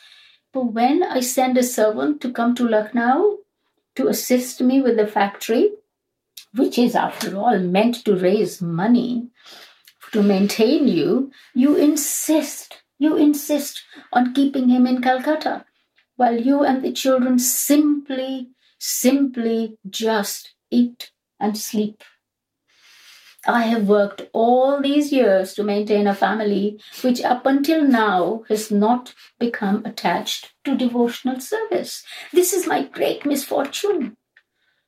But 0.53 0.65
when 0.65 1.01
I 1.01 1.21
send 1.21 1.57
a 1.57 1.63
servant 1.63 2.21
to 2.21 2.31
come 2.31 2.53
to 2.53 2.67
Lucknow 2.67 3.39
to 3.95 4.07
assist 4.07 4.61
me 4.61 4.83
with 4.83 4.97
the 4.97 5.07
factory, 5.07 5.71
which 6.53 6.77
is 6.77 6.95
after 6.95 7.35
all 7.35 7.57
meant 7.57 8.05
to 8.05 8.15
raise 8.15 8.61
money 8.61 9.31
to 10.11 10.21
maintain 10.21 10.87
you, 10.87 11.31
you 11.55 11.75
insist, 11.75 12.83
you 12.99 13.17
insist 13.17 13.81
on 14.13 14.35
keeping 14.35 14.69
him 14.69 14.85
in 14.85 15.01
Calcutta, 15.01 15.65
while 16.17 16.39
you 16.39 16.63
and 16.63 16.83
the 16.83 16.91
children 16.91 17.39
simply, 17.39 18.51
simply 18.81 19.77
just 19.87 20.55
eat 20.71 21.11
and 21.39 21.55
sleep. 21.55 22.03
I 23.45 23.63
have 23.63 23.87
worked 23.87 24.23
all 24.33 24.81
these 24.81 25.11
years 25.11 25.53
to 25.53 25.63
maintain 25.63 26.07
a 26.07 26.15
family 26.15 26.79
which 27.01 27.21
up 27.21 27.45
until 27.45 27.83
now 27.83 28.43
has 28.49 28.71
not 28.71 29.13
become 29.39 29.85
attached 29.85 30.53
to 30.63 30.75
devotional 30.75 31.39
service. 31.39 32.03
This 32.33 32.53
is 32.53 32.67
my 32.67 32.83
great 32.83 33.23
misfortune. 33.23 34.17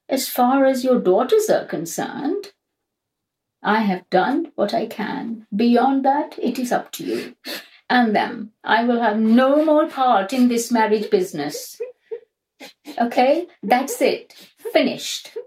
As 0.09 0.27
far 0.27 0.65
as 0.65 0.83
your 0.83 0.99
daughters 0.99 1.49
are 1.49 1.65
concerned, 1.65 2.51
I 3.61 3.81
have 3.81 4.09
done 4.09 4.51
what 4.55 4.73
I 4.73 4.87
can. 4.87 5.45
Beyond 5.55 6.03
that, 6.05 6.37
it 6.39 6.57
is 6.57 6.71
up 6.71 6.91
to 6.93 7.03
you 7.03 7.35
and 7.89 8.15
them. 8.15 8.53
I 8.63 8.85
will 8.85 9.01
have 9.01 9.19
no 9.19 9.63
more 9.63 9.87
part 9.87 10.33
in 10.33 10.47
this 10.47 10.71
marriage 10.71 11.11
business. 11.11 11.79
Okay? 12.99 13.47
That's 13.61 14.01
it. 14.01 14.33
Finished. 14.71 15.37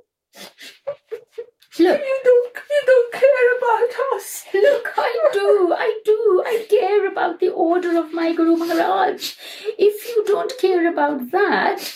Look. 1.79 2.01
You 2.01 2.21
don't, 2.25 2.57
you 2.71 2.83
don't 2.87 3.13
care 3.13 3.57
about 3.59 3.91
us. 4.15 4.45
Look, 4.55 4.93
I 4.97 5.29
do, 5.33 5.75
I 5.77 6.01
do. 6.05 6.43
I 6.47 6.67
care 6.71 7.07
about 7.07 7.41
the 7.41 7.51
order 7.51 7.99
of 7.99 8.13
my 8.15 8.35
Guru 8.35 8.57
Maharaj. 8.57 9.35
If 9.79 10.09
you 10.09 10.25
don't 10.27 10.53
care 10.59 10.91
about 10.91 11.31
that, 11.33 11.93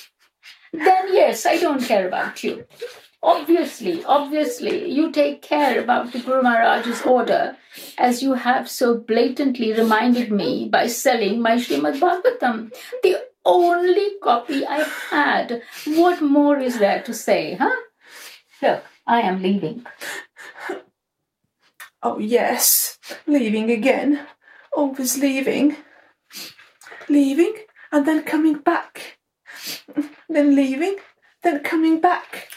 then 0.72 1.14
yes, 1.14 1.46
I 1.46 1.56
don't 1.56 1.82
care 1.82 2.06
about 2.06 2.44
you. 2.44 2.66
Obviously, 3.22 4.02
obviously, 4.04 4.90
you 4.90 5.10
take 5.12 5.42
care 5.42 5.80
about 5.80 6.12
the 6.12 6.20
Guru 6.20 6.42
Maharaj's 6.42 7.02
order, 7.02 7.56
as 7.98 8.22
you 8.22 8.34
have 8.34 8.68
so 8.68 8.96
blatantly 8.96 9.72
reminded 9.72 10.32
me 10.32 10.68
by 10.70 10.86
selling 10.86 11.40
my 11.42 11.56
Srimad 11.56 11.98
Bhagavatam, 12.00 12.72
the 13.02 13.16
only 13.44 14.18
copy 14.22 14.66
I 14.66 14.84
had. 15.10 15.62
What 15.86 16.22
more 16.22 16.58
is 16.58 16.78
there 16.78 17.02
to 17.02 17.14
say, 17.14 17.54
huh? 17.54 17.76
Look, 18.62 18.84
I 19.06 19.20
am 19.20 19.42
leaving. 19.42 19.86
Oh, 22.02 22.18
yes, 22.18 22.98
leaving 23.26 23.70
again. 23.70 24.26
Always 24.72 25.18
leaving. 25.18 25.76
Leaving 27.08 27.54
and 27.92 28.06
then 28.06 28.22
coming 28.22 28.54
back. 28.54 29.18
Then 30.28 30.54
leaving, 30.54 30.96
then 31.42 31.60
coming 31.60 32.00
back. 32.00 32.48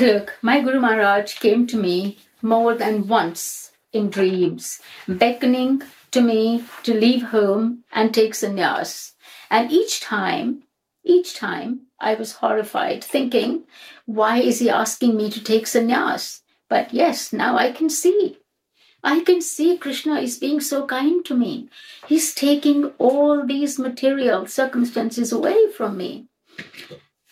Look, 0.00 0.34
my 0.42 0.60
Guru 0.60 0.80
Maharaj 0.80 1.34
came 1.38 1.66
to 1.68 1.76
me 1.76 2.18
more 2.42 2.74
than 2.74 3.06
once 3.06 3.70
in 3.92 4.10
dreams, 4.10 4.80
beckoning 5.06 5.82
to 6.10 6.20
me 6.20 6.64
to 6.82 6.92
leave 6.92 7.22
home 7.22 7.84
and 7.92 8.12
take 8.12 8.32
sannyas. 8.32 9.13
And 9.50 9.70
each 9.70 10.00
time, 10.00 10.62
each 11.04 11.34
time, 11.34 11.86
I 12.00 12.14
was 12.14 12.32
horrified, 12.32 13.04
thinking, 13.04 13.64
why 14.06 14.38
is 14.38 14.58
he 14.58 14.70
asking 14.70 15.16
me 15.16 15.30
to 15.30 15.42
take 15.42 15.66
sannyas? 15.66 16.40
But 16.68 16.92
yes, 16.92 17.32
now 17.32 17.56
I 17.56 17.72
can 17.72 17.90
see. 17.90 18.38
I 19.02 19.20
can 19.20 19.42
see 19.42 19.76
Krishna 19.76 20.20
is 20.20 20.38
being 20.38 20.60
so 20.60 20.86
kind 20.86 21.24
to 21.26 21.36
me. 21.36 21.68
He's 22.06 22.34
taking 22.34 22.86
all 22.98 23.46
these 23.46 23.78
material 23.78 24.46
circumstances 24.46 25.30
away 25.30 25.70
from 25.70 25.98
me. 25.98 26.28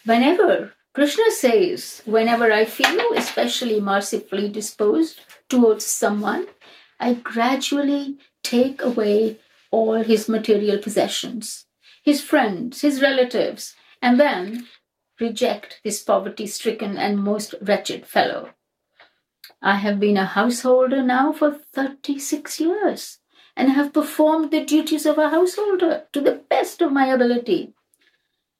Whenever 0.04 0.74
Krishna 0.94 1.30
says, 1.30 2.02
whenever 2.04 2.52
I 2.52 2.66
feel 2.66 3.00
especially 3.16 3.80
mercifully 3.80 4.50
disposed 4.50 5.20
towards 5.48 5.86
someone, 5.86 6.46
I 7.00 7.14
gradually 7.14 8.18
take 8.44 8.82
away 8.82 9.38
all 9.70 10.02
his 10.02 10.28
material 10.28 10.78
possessions, 10.78 11.64
his 12.02 12.20
friends, 12.20 12.82
his 12.82 13.00
relatives, 13.00 13.74
and 14.02 14.18
then 14.18 14.66
reject 15.20 15.80
this 15.84 16.02
poverty 16.02 16.46
stricken 16.46 16.96
and 16.96 17.18
most 17.18 17.54
wretched 17.62 18.06
fellow. 18.06 18.50
I 19.62 19.76
have 19.76 20.00
been 20.00 20.16
a 20.16 20.26
householder 20.26 21.02
now 21.02 21.32
for 21.32 21.52
36 21.52 22.58
years 22.60 23.20
and 23.56 23.70
have 23.70 23.92
performed 23.92 24.50
the 24.50 24.64
duties 24.64 25.06
of 25.06 25.18
a 25.18 25.30
householder 25.30 26.04
to 26.12 26.20
the 26.20 26.42
best 26.50 26.82
of 26.82 26.92
my 26.92 27.06
ability. 27.06 27.72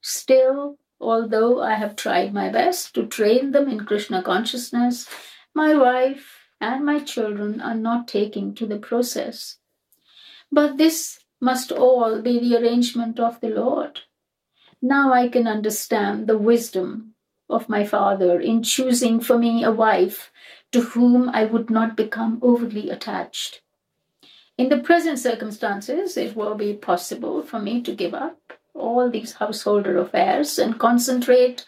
Still, 0.01 0.79
although 1.01 1.61
I 1.61 1.75
have 1.75 1.97
tried 1.97 2.33
my 2.33 2.49
best 2.49 2.95
to 2.95 3.07
train 3.07 3.51
them 3.51 3.69
in 3.69 3.85
Krishna 3.85 4.23
consciousness, 4.23 5.09
my 5.55 5.75
wife 5.75 6.39
and 6.61 6.85
my 6.85 7.01
children 7.01 7.61
are 7.61 7.75
not 7.75 8.07
taking 8.07 8.55
to 8.55 8.67
the 8.67 8.79
process. 8.79 9.59
But 10.53 10.77
this 10.77 11.19
must 11.43 11.73
all 11.73 12.23
be 12.23 12.39
the 12.39 12.57
arrangement 12.57 13.19
of 13.19 13.41
the 13.41 13.49
Lord. 13.49 14.03
Now 14.81 15.13
I 15.13 15.29
can 15.29 15.49
understand 15.49 16.29
the 16.29 16.39
wisdom 16.39 17.15
of 17.51 17.69
my 17.69 17.85
father 17.85 18.41
in 18.41 18.63
choosing 18.63 19.19
for 19.21 19.37
me 19.37 19.65
a 19.65 19.73
wife 19.73 20.31
to 20.71 20.81
whom 20.81 21.29
I 21.29 21.45
would 21.45 21.69
not 21.69 21.97
become 21.97 22.39
overly 22.43 22.91
attached. 22.91 23.61
In 24.57 24.69
the 24.69 24.79
present 24.79 25.19
circumstances, 25.19 26.17
it 26.17 26.37
will 26.37 26.55
be 26.55 26.75
possible 26.75 27.43
for 27.43 27.59
me 27.59 27.83
to 27.83 27.93
give 27.93 28.15
up 28.15 28.53
all 28.73 29.11
these 29.11 29.35
householder 29.35 29.99
affairs 29.99 30.61
and 30.61 30.79
concentrate 30.79 31.67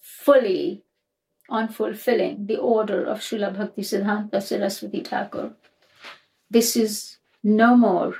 fully 0.00 0.84
on 1.48 1.68
fulfilling 1.68 2.46
the 2.46 2.58
order 2.58 3.04
of 3.04 3.18
Srila 3.18 3.56
Bhakti 3.56 3.82
Siddhanta 3.82 4.40
Saraswati 4.40 5.02
Thakur. 5.02 5.52
This 6.48 6.76
is 6.76 7.16
no 7.42 7.76
more 7.76 8.14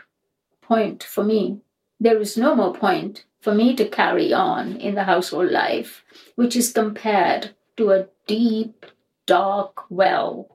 point 0.67 1.03
for 1.03 1.25
me. 1.25 1.61
There 2.01 2.21
is 2.21 2.37
no 2.37 2.55
more 2.55 2.75
point 2.75 3.25
for 3.41 3.55
me 3.55 3.75
to 3.77 3.89
carry 3.89 4.33
on 4.33 4.77
in 4.77 4.95
the 4.95 5.05
household 5.05 5.51
life, 5.51 6.05
which 6.35 6.57
is 6.57 6.73
compared 6.73 7.55
to 7.77 7.91
a 7.93 8.07
deep, 8.27 8.87
dark 9.27 9.91
well 9.91 10.49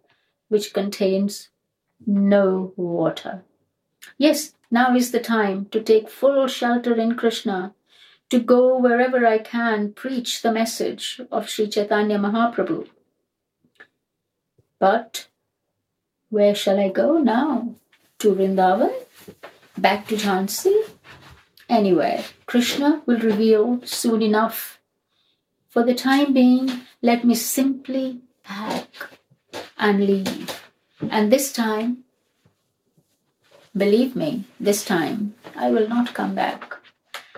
which 0.49 0.73
contains 0.73 1.49
no 2.05 2.73
water. 2.75 3.43
Yes, 4.17 4.53
now 4.69 4.95
is 4.95 5.11
the 5.11 5.19
time 5.19 5.65
to 5.71 5.81
take 5.81 6.09
full 6.09 6.47
shelter 6.47 6.95
in 6.95 7.15
Krishna, 7.15 7.73
to 8.29 8.39
go 8.39 8.77
wherever 8.77 9.25
I 9.25 9.37
can 9.37 9.93
preach 9.93 10.41
the 10.41 10.51
message 10.51 11.21
of 11.31 11.49
Sri 11.49 11.67
Chaitanya 11.67 12.17
Mahaprabhu. 12.17 12.87
But 14.79 15.27
where 16.29 16.55
shall 16.55 16.79
I 16.79 16.89
go 16.89 17.19
now? 17.19 17.75
To 18.19 18.35
Vrindavan? 18.35 18.93
Back 19.77 20.07
to 20.07 20.15
Jhansi? 20.15 20.75
Anyway, 21.69 22.23
Krishna 22.45 23.01
will 23.05 23.19
reveal 23.19 23.81
soon 23.85 24.21
enough. 24.21 24.79
For 25.69 25.83
the 25.83 25.95
time 25.95 26.33
being, 26.33 26.81
let 27.01 27.23
me 27.23 27.33
simply 27.35 28.19
pack 28.43 28.87
and 29.77 30.05
leave. 30.05 30.61
And 31.09 31.31
this 31.31 31.53
time, 31.53 32.03
believe 33.75 34.15
me, 34.15 34.43
this 34.59 34.83
time 34.83 35.35
I 35.55 35.71
will 35.71 35.87
not 35.87 36.13
come 36.13 36.35
back. 36.35 36.75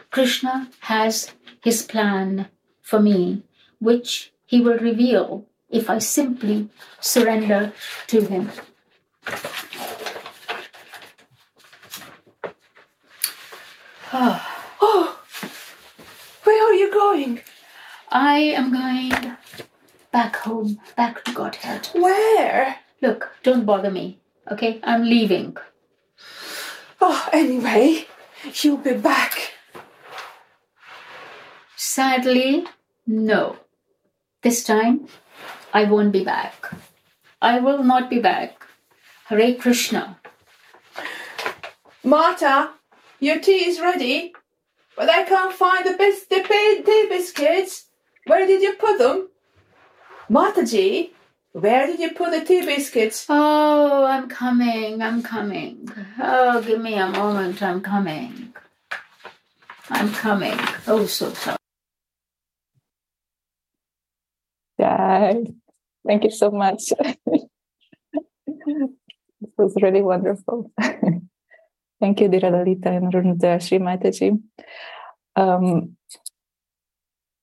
Krishna 0.10 0.70
has 0.82 1.32
his 1.64 1.84
plan 1.84 2.48
for 2.82 3.00
me, 3.00 3.44
which 3.80 4.34
he 4.46 4.60
will 4.62 4.78
reveal 4.78 5.46
if 5.70 5.90
I 5.90 6.00
simply 6.00 6.70
surrender 7.00 7.74
to 8.08 8.22
him. 8.22 8.52
Oh, 14.14 15.20
where 16.44 16.64
are 16.70 16.74
you 16.74 16.92
going? 16.92 17.42
I 18.10 18.38
am 18.38 18.72
going 18.72 19.38
back 20.12 20.36
home, 20.38 20.80
back 20.96 21.24
to 21.26 21.34
Godhead. 21.34 21.88
Where? 21.94 22.78
Look, 23.02 23.32
don't 23.44 23.66
bother 23.66 23.92
me, 23.92 24.20
okay? 24.52 24.80
I'm 24.84 25.04
leaving. 25.04 25.58
Oh, 27.06 27.28
anyway, 27.34 28.08
you'll 28.62 28.78
be 28.78 28.94
back. 28.94 29.52
Sadly, 31.76 32.64
no. 33.06 33.58
This 34.42 34.64
time, 34.64 35.10
I 35.74 35.84
won't 35.84 36.14
be 36.14 36.24
back. 36.24 36.72
I 37.42 37.60
will 37.60 37.84
not 37.84 38.10
be 38.10 38.20
back. 38.20 38.66
Hare 39.26 39.54
Krishna. 39.56 40.18
Marta, 42.06 42.70
your 43.24 43.40
tea 43.40 43.66
is 43.66 43.80
ready, 43.80 44.34
but 44.98 45.10
I 45.10 45.24
can't 45.24 45.54
find 45.54 45.86
the, 45.86 45.98
bis- 45.98 46.26
the 46.26 46.42
bi- 46.42 46.82
tea 46.86 47.06
biscuits. 47.10 47.88
Where 48.28 48.46
did 48.46 48.62
you 48.62 48.74
put 48.74 48.98
them? 48.98 49.30
Mataji, 50.30 51.12
where 51.54 51.88
did 51.88 52.00
you 52.00 52.12
put 52.12 52.32
the 52.32 52.44
tea 52.46 52.66
biscuits? 52.66 53.26
Oh, 53.30 54.06
I'm 54.06 54.28
coming, 54.28 55.02
I'm 55.02 55.24
coming. 55.24 55.88
Oh, 56.20 56.62
give 56.62 56.82
me 56.82 56.96
a 56.96 57.08
moment, 57.08 57.62
I'm 57.64 57.82
coming. 57.82 58.54
I'm 59.90 60.12
coming. 60.14 60.58
Oh, 60.88 61.06
so 61.06 61.34
sorry. 61.34 61.58
Yeah, 64.80 65.34
thank 66.06 66.24
you 66.26 66.32
so 66.32 66.52
much. 66.52 66.92
it 67.00 67.50
was 69.58 69.76
really 69.82 70.02
wonderful. 70.02 70.72
thank 72.04 72.20
you, 72.20 72.28
Dira 72.28 72.52
Lalita 72.52 72.92
and 72.92 73.14
Runudaya 73.14 73.62
Sri 73.66 73.80
Mataji. 73.80 74.38
Um, 75.38 75.96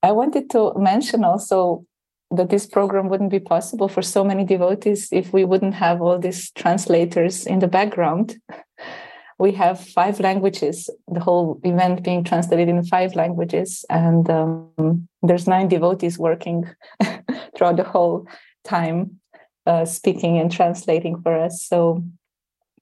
I 0.02 0.12
wanted 0.12 0.50
to 0.50 0.74
mention 0.76 1.24
also 1.24 1.86
that 2.30 2.50
this 2.50 2.66
program 2.66 3.08
wouldn't 3.08 3.30
be 3.30 3.40
possible 3.40 3.88
for 3.88 4.02
so 4.02 4.22
many 4.22 4.44
devotees 4.44 5.08
if 5.12 5.32
we 5.32 5.46
wouldn't 5.46 5.74
have 5.74 6.02
all 6.02 6.18
these 6.18 6.50
translators 6.50 7.46
in 7.46 7.60
the 7.60 7.68
background. 7.68 8.36
We 9.38 9.52
have 9.52 9.80
five 9.80 10.20
languages, 10.20 10.90
the 11.08 11.20
whole 11.20 11.58
event 11.64 12.04
being 12.04 12.22
translated 12.22 12.68
in 12.68 12.84
five 12.84 13.16
languages, 13.16 13.86
and 13.88 14.28
um, 14.28 15.08
there's 15.22 15.48
nine 15.48 15.68
devotees 15.68 16.18
working 16.18 16.68
throughout 17.56 17.78
the 17.78 17.90
whole 17.94 18.26
time, 18.64 19.20
uh, 19.64 19.86
speaking 19.86 20.38
and 20.38 20.52
translating 20.52 21.22
for 21.22 21.34
us. 21.34 21.62
So 21.62 22.04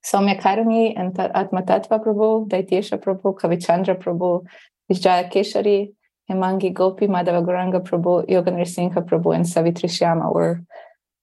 Soumya 0.09 0.41
Karami 0.41 0.95
and 0.97 1.19
Atma 1.19 1.62
Tattva 1.62 2.03
Prabhu, 2.03 2.49
Daitesha 2.49 2.99
Prabhu, 3.03 3.39
Kavichandra 3.39 4.01
Prabhu, 4.03 4.47
Vijaya 4.91 5.31
Keshari, 5.31 5.93
Hemangi 6.31 6.73
Gopi, 6.73 7.07
Madhava 7.07 7.45
Gauranga 7.45 7.87
Prabhu, 7.87 8.27
Yoganir 8.28 8.67
Singha 8.67 9.03
Prabhu, 9.03 9.35
and 9.35 9.45
Savitri 9.45 9.89
Shyama 9.89 10.35
were 10.35 10.62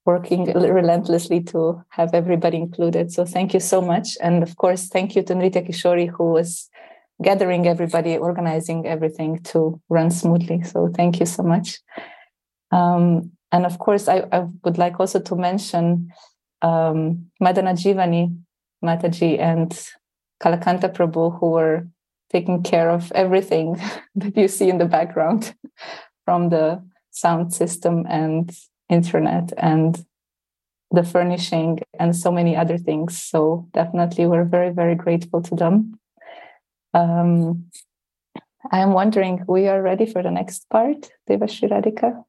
working 0.06 0.46
relentlessly 0.54 1.42
to 1.42 1.82
have 1.90 2.14
everybody 2.14 2.58
included. 2.58 3.12
So 3.12 3.26
thank 3.26 3.54
you 3.56 3.60
so 3.60 3.82
much. 3.82 4.18
And 4.22 4.44
of 4.44 4.56
course, 4.56 4.88
thank 4.88 5.16
you 5.16 5.24
to 5.24 5.34
Nritya 5.34 5.68
Kishori, 5.68 6.08
who 6.08 6.32
was 6.32 6.70
gathering 7.24 7.68
everybody, 7.68 8.18
organizing 8.18 8.86
everything 8.86 9.42
to 9.44 9.82
run 9.90 10.12
smoothly. 10.12 10.62
So 10.64 10.90
thank 10.94 11.20
you 11.20 11.26
so 11.26 11.42
much. 11.42 11.80
Um, 12.72 13.32
and 13.52 13.66
of 13.66 13.80
course, 13.80 14.08
I, 14.08 14.26
I, 14.32 14.48
would 14.64 14.78
like 14.78 15.00
also 15.00 15.20
to 15.20 15.36
mention 15.36 16.12
um, 16.62 17.32
Madana 17.42 17.74
Jivani, 17.74 18.38
Mataji, 18.84 19.40
and 19.40 19.72
Kalakanta 20.42 20.94
Prabhu, 20.94 21.40
who 21.40 21.52
were 21.52 21.88
taking 22.32 22.64
care 22.64 22.90
of 22.90 23.12
everything 23.14 23.80
that 24.16 24.36
you 24.36 24.48
see 24.48 24.70
in 24.70 24.78
the 24.78 24.86
background 24.86 25.56
from 26.26 26.50
the 26.50 26.84
sound 27.12 27.54
system 27.54 28.06
and 28.10 28.56
internet 28.90 29.54
and 29.58 30.06
the 30.92 31.04
furnishing 31.04 31.80
and 32.00 32.16
so 32.16 32.32
many 32.32 32.56
other 32.56 32.78
things. 32.78 33.22
So 33.22 33.68
definitely 33.74 34.28
we're 34.28 34.46
very, 34.46 34.72
very 34.72 34.96
grateful 34.96 35.42
to 35.44 35.56
them. 35.56 36.00
Um, 36.94 37.70
I'm 38.72 38.94
wondering, 38.94 39.44
we 39.48 39.68
are 39.68 39.82
ready 39.82 40.06
for 40.06 40.24
the 40.24 40.32
next 40.32 40.68
part, 40.70 41.10
Devashri 41.30 41.70
Radhika? 41.70 42.24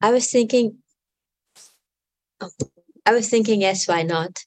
I 0.00 0.10
was 0.12 0.30
thinking, 0.30 0.78
I 3.04 3.12
was 3.12 3.28
thinking, 3.28 3.60
yes, 3.60 3.88
why 3.88 4.02
not? 4.02 4.44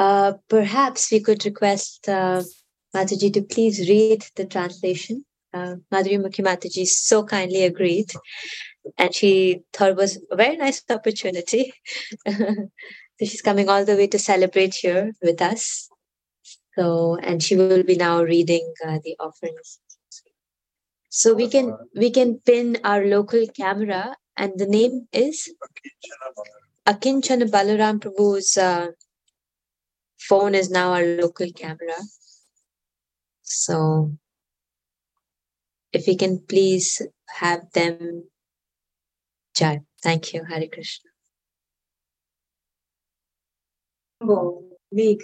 Uh, 0.00 0.32
perhaps 0.48 1.12
we 1.12 1.20
could 1.20 1.44
request 1.44 2.08
uh, 2.08 2.42
Mataji 2.96 3.32
to 3.34 3.42
please 3.42 3.86
read 3.86 4.24
the 4.34 4.46
translation. 4.46 5.26
Uh, 5.52 5.74
Madhuri 5.92 6.18
Mukhi 6.24 6.42
Mataji 6.42 6.86
so 6.86 7.22
kindly 7.22 7.64
agreed 7.64 8.10
and 8.96 9.14
she 9.14 9.60
thought 9.74 9.90
it 9.90 9.96
was 9.96 10.18
a 10.30 10.36
very 10.36 10.56
nice 10.56 10.82
opportunity. 10.88 11.74
so 12.26 12.70
she's 13.20 13.42
coming 13.42 13.68
all 13.68 13.84
the 13.84 13.94
way 13.94 14.06
to 14.06 14.18
celebrate 14.18 14.74
here 14.74 15.12
with 15.20 15.42
us. 15.42 15.90
So, 16.78 17.18
and 17.22 17.42
she 17.42 17.56
will 17.56 17.82
be 17.82 17.96
now 17.96 18.22
reading 18.22 18.72
uh, 18.86 19.00
the 19.04 19.16
offerings. 19.20 19.80
So 21.10 21.34
we 21.34 21.48
can 21.48 21.76
we 21.94 22.10
can 22.10 22.38
pin 22.46 22.78
our 22.84 23.04
local 23.04 23.44
camera, 23.48 24.16
and 24.36 24.52
the 24.56 24.66
name 24.66 25.08
is 25.12 25.52
Akinchana 26.86 27.50
Balaram 27.50 27.98
Prabhu's 27.98 28.56
uh, 28.56 28.92
phone 30.28 30.54
is 30.54 30.70
now 30.70 30.92
our 30.92 31.04
local 31.04 31.50
camera. 31.52 31.98
So, 33.42 34.16
if 35.92 36.06
we 36.06 36.16
can 36.16 36.38
please 36.46 37.02
have 37.28 37.70
them 37.72 38.24
Jai. 39.54 39.80
Thank 40.02 40.32
you. 40.32 40.44
Hare 40.44 40.66
Krishna. 40.72 41.10
Meek, 44.92 45.22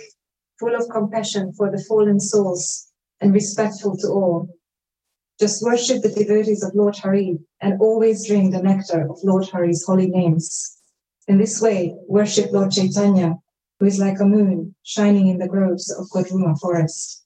full 0.58 0.74
of 0.74 0.88
compassion 0.90 1.52
for 1.52 1.70
the 1.70 1.82
fallen 1.88 2.20
souls, 2.20 2.92
and 3.20 3.32
respectful 3.32 3.96
to 3.98 4.08
all. 4.08 4.48
Just 5.40 5.62
worship 5.62 6.02
the 6.02 6.10
devotees 6.10 6.62
of 6.62 6.74
Lord 6.74 6.96
Hari 6.96 7.38
and 7.60 7.80
always 7.80 8.26
drink 8.26 8.52
the 8.52 8.62
nectar 8.62 9.10
of 9.10 9.18
Lord 9.22 9.48
Hari's 9.48 9.84
holy 9.84 10.06
names. 10.06 10.78
In 11.28 11.38
this 11.38 11.60
way, 11.60 11.94
worship 12.08 12.52
Lord 12.52 12.72
Chaitanya, 12.72 13.34
who 13.78 13.86
is 13.86 13.98
like 13.98 14.20
a 14.20 14.24
moon 14.24 14.74
shining 14.82 15.28
in 15.28 15.38
the 15.38 15.48
groves 15.48 15.90
of 15.90 16.08
Godruma 16.10 16.58
forest. 16.58 17.24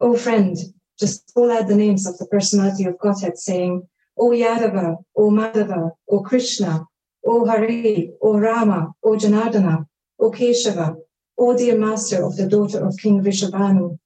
O 0.00 0.16
friend, 0.16 0.56
just 0.98 1.30
call 1.34 1.50
out 1.50 1.68
the 1.68 1.74
names 1.74 2.06
of 2.06 2.18
the 2.18 2.26
personality 2.26 2.84
of 2.84 2.98
Godhead, 2.98 3.38
saying, 3.38 3.88
O 4.16 4.30
Yadava, 4.30 4.96
O 5.16 5.30
Madhava, 5.30 5.92
O 6.08 6.22
Krishna, 6.22 6.86
O 7.24 7.46
Hari, 7.46 8.12
O 8.20 8.38
Rama, 8.38 8.92
O 9.02 9.10
Janardana, 9.16 9.86
O 10.18 10.30
Keshava, 10.30 10.96
O 11.36 11.56
dear 11.56 11.78
master 11.78 12.24
of 12.24 12.36
the 12.36 12.48
daughter 12.48 12.84
of 12.84 12.96
King 12.98 13.22
Vrishabhanu. 13.22 13.98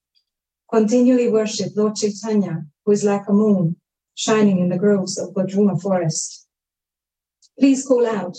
Continually 0.71 1.31
worship 1.31 1.73
Lord 1.75 1.97
Chaitanya, 1.97 2.65
who 2.85 2.93
is 2.93 3.05
like 3.05 3.29
a 3.29 3.33
moon, 3.33 3.77
shining 4.15 4.59
in 4.59 4.69
the 4.69 4.79
groves 4.79 5.19
of 5.19 5.35
Godruma 5.35 5.81
forest. 5.81 6.47
Please 7.59 7.87
call 7.87 8.07
out, 8.07 8.37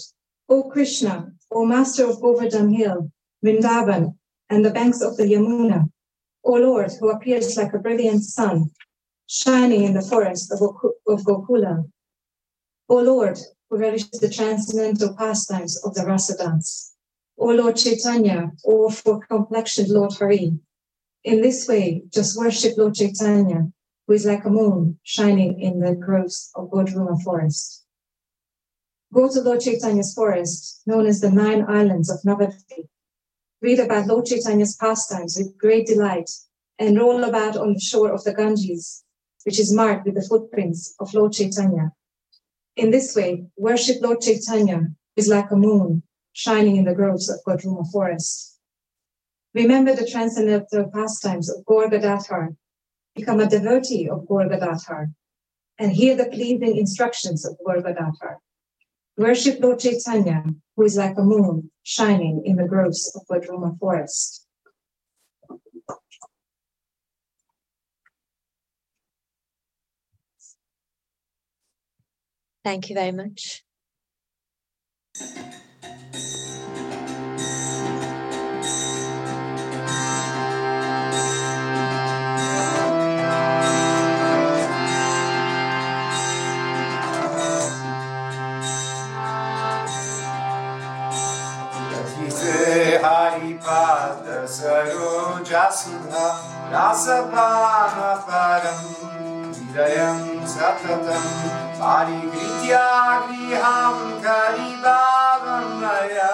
O 0.50 0.70
Krishna, 0.70 1.33
O 1.56 1.66
master 1.66 2.10
of 2.10 2.20
Govardhan 2.20 2.74
Hill, 2.74 3.12
Vrindavan, 3.46 4.16
and 4.50 4.66
the 4.66 4.72
banks 4.72 5.02
of 5.02 5.18
the 5.18 5.24
Yamuna, 5.24 5.90
O 6.44 6.54
Lord, 6.54 6.92
who 7.00 7.10
appears 7.10 7.56
like 7.56 7.74
a 7.74 7.80
brilliant 7.80 8.24
sun, 8.24 8.72
shining 9.28 9.84
in 9.84 9.94
the 9.94 10.02
forest 10.02 10.52
of, 10.52 10.62
of 10.62 11.24
Gokula. 11.24 11.84
O 12.90 12.96
Lord, 12.96 13.38
who 13.70 13.78
relishes 13.78 14.20
the 14.20 14.30
transcendental 14.30 15.16
pastimes 15.16 15.84
of 15.86 15.94
the 15.94 16.06
rasa 16.06 16.38
dance. 16.38 16.94
O 17.38 17.48
Lord 17.48 17.78
Chaitanya, 17.78 18.52
O 18.66 18.90
for 18.90 19.26
complexioned 19.26 19.90
Lord 19.90 20.14
Hari. 20.14 20.58
In 21.24 21.42
this 21.42 21.68
way, 21.68 22.04
just 22.10 22.38
worship 22.38 22.78
Lord 22.78 22.96
Chaitanya, 22.96 23.72
who 24.08 24.14
is 24.14 24.26
like 24.26 24.46
a 24.46 24.50
moon 24.50 25.00
shining 25.04 25.62
in 25.62 25.80
the 25.80 25.96
groves 25.96 26.52
of 26.56 26.70
Godruma 26.70 27.22
forest. 27.24 27.83
Go 29.14 29.30
to 29.30 29.42
Lord 29.42 29.62
Chaitanya's 29.62 30.14
forest, 30.14 30.82
known 30.88 31.06
as 31.06 31.22
the 31.22 31.30
Nine 31.30 31.66
Islands 31.68 32.10
of 32.10 32.20
Navadvip. 32.26 32.88
Read 33.62 33.80
about 33.80 34.08
Lord 34.08 34.26
Chaitanya's 34.26 34.76
pastimes 34.76 35.38
with 35.38 35.58
great 35.58 35.86
delight 35.86 36.32
and 36.80 36.98
roll 36.98 37.24
about 37.24 37.56
on 37.56 37.74
the 37.74 37.80
shore 37.80 38.12
of 38.12 38.24
the 38.24 38.34
Ganges 38.34 39.04
which 39.44 39.60
is 39.60 39.74
marked 39.74 40.06
with 40.06 40.16
the 40.16 40.22
footprints 40.22 40.96
of 41.00 41.14
Lord 41.14 41.34
Chaitanya. 41.34 41.92
In 42.76 42.92
this 42.92 43.16
way, 43.16 43.46
worship 43.58 44.02
Lord 44.02 44.22
Chaitanya 44.22 44.88
is 45.16 45.28
like 45.28 45.52
a 45.52 45.56
moon 45.56 46.04
shining 46.32 46.78
in 46.78 46.86
the 46.86 46.96
groves 46.96 47.30
of 47.30 47.44
Godruma 47.46 47.92
forest. 47.92 48.58
Remember 49.54 49.96
the 49.96 50.08
transcendental 50.10 50.90
pastimes 50.92 51.50
of 51.50 51.64
Gaur. 51.66 51.88
Become 53.16 53.40
a 53.40 53.50
devotee 53.50 54.10
of 54.10 54.26
Gaur 54.28 54.50
and 55.78 55.92
hear 55.92 56.16
the 56.16 56.26
pleasing 56.26 56.78
instructions 56.78 57.46
of 57.46 57.58
Gaur. 57.64 57.84
Worship 59.16 59.60
Lord 59.60 59.80
Chaitanya, 59.80 60.44
who 60.76 60.84
is 60.84 60.98
like 60.98 61.18
a 61.18 61.24
moon 61.24 61.70
shining 61.84 62.42
in 62.46 62.56
the 62.56 62.68
groves 62.68 63.16
of 63.16 63.28
Godruma 63.28 63.78
forest. 63.78 64.48
Thank 72.64 72.90
you 72.90 72.96
very 72.96 73.12
much. 73.12 73.64
Sarojasudha 95.54 96.26
Rasapana 96.74 98.12
Param 98.26 98.82
Hidayam 99.54 100.42
Satatam 100.54 101.26
Parigritya 101.78 102.86
Griham 103.28 103.98
Karibhavam 104.24 105.68
Maya 105.82 106.34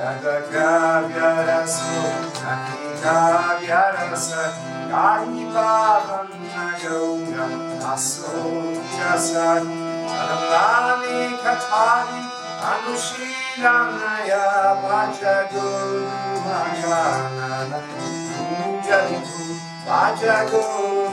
Jagakavyarasa, 0.00 1.92
Nakikavyarasa, 2.40 4.42
Karipavanagauga, 4.88 7.44
Aso 7.84 8.32
Jasad, 8.96 9.60
Alamani 10.08 11.36
Katani, 11.44 12.22
Anushilanaya, 12.70 14.44
Vajaguru 14.80 16.08
Magana, 16.48 17.84
Kunjalitu, 18.32 19.52
Vajaguru 19.84 21.12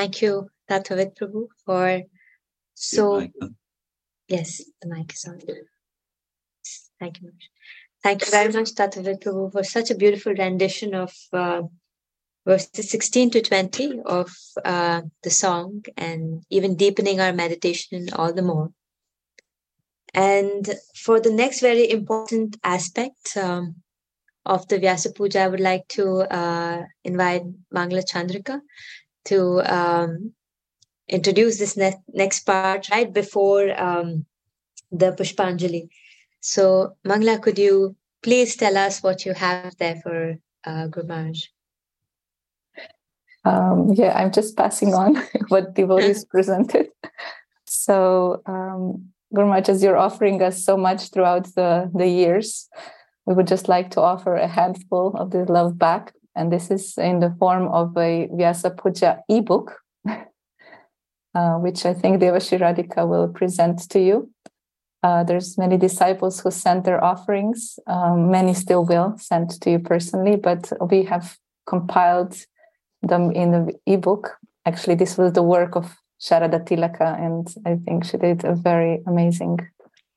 Thank 0.00 0.22
you, 0.22 0.48
Tatavit 0.66 1.14
Prabhu, 1.14 1.48
for 1.66 2.00
so. 2.72 3.28
Yes, 4.28 4.62
the 4.80 4.88
mic 4.88 5.12
is 5.12 5.26
on. 5.28 5.38
Thank 6.98 7.20
you. 7.20 7.32
Thank 8.02 8.24
you 8.24 8.30
very 8.30 8.50
much, 8.50 8.70
Tatavit 8.74 9.22
Prabhu, 9.22 9.52
for 9.52 9.62
such 9.62 9.90
a 9.90 9.94
beautiful 9.94 10.32
rendition 10.32 10.94
of 10.94 11.12
uh, 11.34 11.60
verses 12.46 12.90
16 12.90 13.32
to 13.32 13.42
20 13.42 14.00
of 14.06 14.34
uh, 14.64 15.02
the 15.22 15.28
song 15.28 15.82
and 15.98 16.44
even 16.48 16.76
deepening 16.76 17.20
our 17.20 17.34
meditation 17.34 18.08
all 18.14 18.32
the 18.32 18.40
more. 18.40 18.70
And 20.14 20.66
for 20.96 21.20
the 21.20 21.30
next 21.30 21.60
very 21.60 21.90
important 21.90 22.56
aspect 22.64 23.36
um, 23.36 23.74
of 24.46 24.66
the 24.68 24.78
Vyasa 24.78 25.12
Puja, 25.12 25.40
I 25.40 25.48
would 25.48 25.60
like 25.60 25.86
to 25.88 26.20
uh, 26.20 26.84
invite 27.04 27.42
Mangla 27.70 28.02
Chandrika 28.10 28.62
to 29.26 29.60
um, 29.62 30.32
introduce 31.08 31.58
this 31.58 31.76
ne- 31.76 32.02
next 32.12 32.40
part 32.46 32.88
right 32.90 33.12
before 33.12 33.80
um, 33.80 34.26
the 34.90 35.12
Pushpanjali. 35.12 35.88
So, 36.40 36.96
Mangla, 37.06 37.40
could 37.42 37.58
you 37.58 37.96
please 38.22 38.56
tell 38.56 38.76
us 38.76 39.02
what 39.02 39.24
you 39.24 39.34
have 39.34 39.76
there 39.76 39.96
for 39.96 40.36
uh, 40.64 40.86
Guru 40.86 41.06
Maharaj? 41.06 41.44
Um, 43.44 43.92
yeah, 43.94 44.12
I'm 44.16 44.32
just 44.32 44.56
passing 44.56 44.94
on 44.94 45.16
what 45.48 45.74
devotees 45.74 46.24
presented. 46.30 46.88
So, 47.66 48.42
um, 48.46 49.10
Guru 49.34 49.46
Maharaj, 49.46 49.68
as 49.68 49.82
you're 49.82 49.96
offering 49.96 50.42
us 50.42 50.64
so 50.64 50.76
much 50.76 51.10
throughout 51.10 51.44
the, 51.54 51.90
the 51.94 52.08
years, 52.08 52.68
we 53.26 53.34
would 53.34 53.46
just 53.46 53.68
like 53.68 53.90
to 53.92 54.00
offer 54.00 54.34
a 54.34 54.48
handful 54.48 55.14
of 55.16 55.30
this 55.30 55.48
love 55.48 55.78
back. 55.78 56.14
And 56.34 56.52
this 56.52 56.70
is 56.70 56.96
in 56.96 57.20
the 57.20 57.34
form 57.38 57.68
of 57.68 57.96
a 57.96 58.28
Vyasa 58.32 58.70
Puja 58.70 59.18
ebook, 59.28 59.76
uh, 61.34 61.54
which 61.56 61.84
I 61.84 61.94
think 61.94 62.20
Devashri 62.20 62.60
Radhika 62.60 63.08
will 63.08 63.28
present 63.28 63.88
to 63.90 64.00
you. 64.00 64.30
Uh, 65.02 65.24
there's 65.24 65.56
many 65.56 65.78
disciples 65.78 66.40
who 66.40 66.50
sent 66.50 66.84
their 66.84 67.02
offerings. 67.02 67.78
Um, 67.86 68.30
many 68.30 68.52
still 68.52 68.84
will 68.84 69.16
send 69.18 69.50
to 69.62 69.70
you 69.70 69.78
personally, 69.78 70.36
but 70.36 70.70
we 70.90 71.04
have 71.04 71.38
compiled 71.66 72.36
them 73.02 73.30
in 73.32 73.50
the 73.52 73.74
ebook. 73.86 74.36
Actually, 74.66 74.96
this 74.96 75.16
was 75.16 75.32
the 75.32 75.42
work 75.42 75.74
of 75.74 75.96
Sharada 76.20 76.62
Tilaka, 76.66 77.18
and 77.18 77.48
I 77.64 77.76
think 77.76 78.04
she 78.04 78.18
did 78.18 78.44
a 78.44 78.54
very 78.54 79.00
amazing 79.06 79.58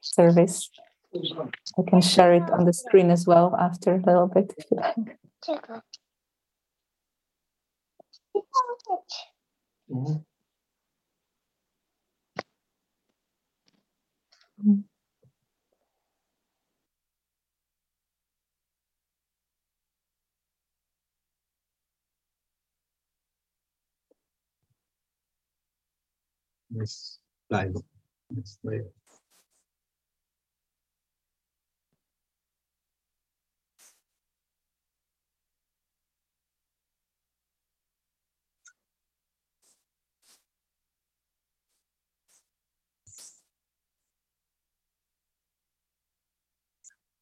service. 0.02 0.70
I 1.16 1.84
can 1.88 2.02
share 2.02 2.34
it 2.34 2.50
on 2.52 2.66
the 2.66 2.74
screen 2.74 3.10
as 3.10 3.26
well 3.26 3.56
after 3.58 3.96
a 3.96 4.02
little 4.06 4.28
bit 4.28 4.54
if 4.58 4.66
you 4.70 4.78
like. 4.78 5.18
Yeah. 8.36 8.44
Mm. 14.66 14.84
Yes, 26.72 27.20
live. 27.50 27.76
Yes, 28.36 28.60
live. 28.64 29.03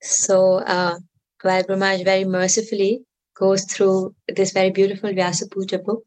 So 0.02 0.56
uh, 0.60 1.00
while 1.42 1.64
Maharaj 1.70 2.04
very 2.04 2.26
mercifully 2.26 3.04
goes 3.36 3.66
through 3.66 4.16
this 4.28 4.52
very 4.52 4.72
beautiful 4.72 5.14
Vyasa 5.14 5.48
Puja 5.48 5.80
book, 5.80 6.04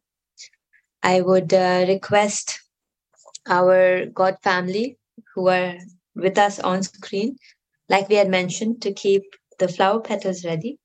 I 1.02 1.20
would 1.20 1.52
uh, 1.52 1.84
request 1.86 2.60
our 3.46 4.06
God 4.06 4.36
family 4.42 4.98
who 5.34 5.48
are 5.48 5.74
with 6.14 6.38
us 6.38 6.58
on 6.60 6.82
screen, 6.82 7.36
like 7.88 8.08
we 8.08 8.16
had 8.16 8.28
mentioned, 8.28 8.82
to 8.82 8.92
keep 8.92 9.22
the 9.58 9.68
flower 9.68 10.00
petals 10.00 10.44
ready 10.44 10.78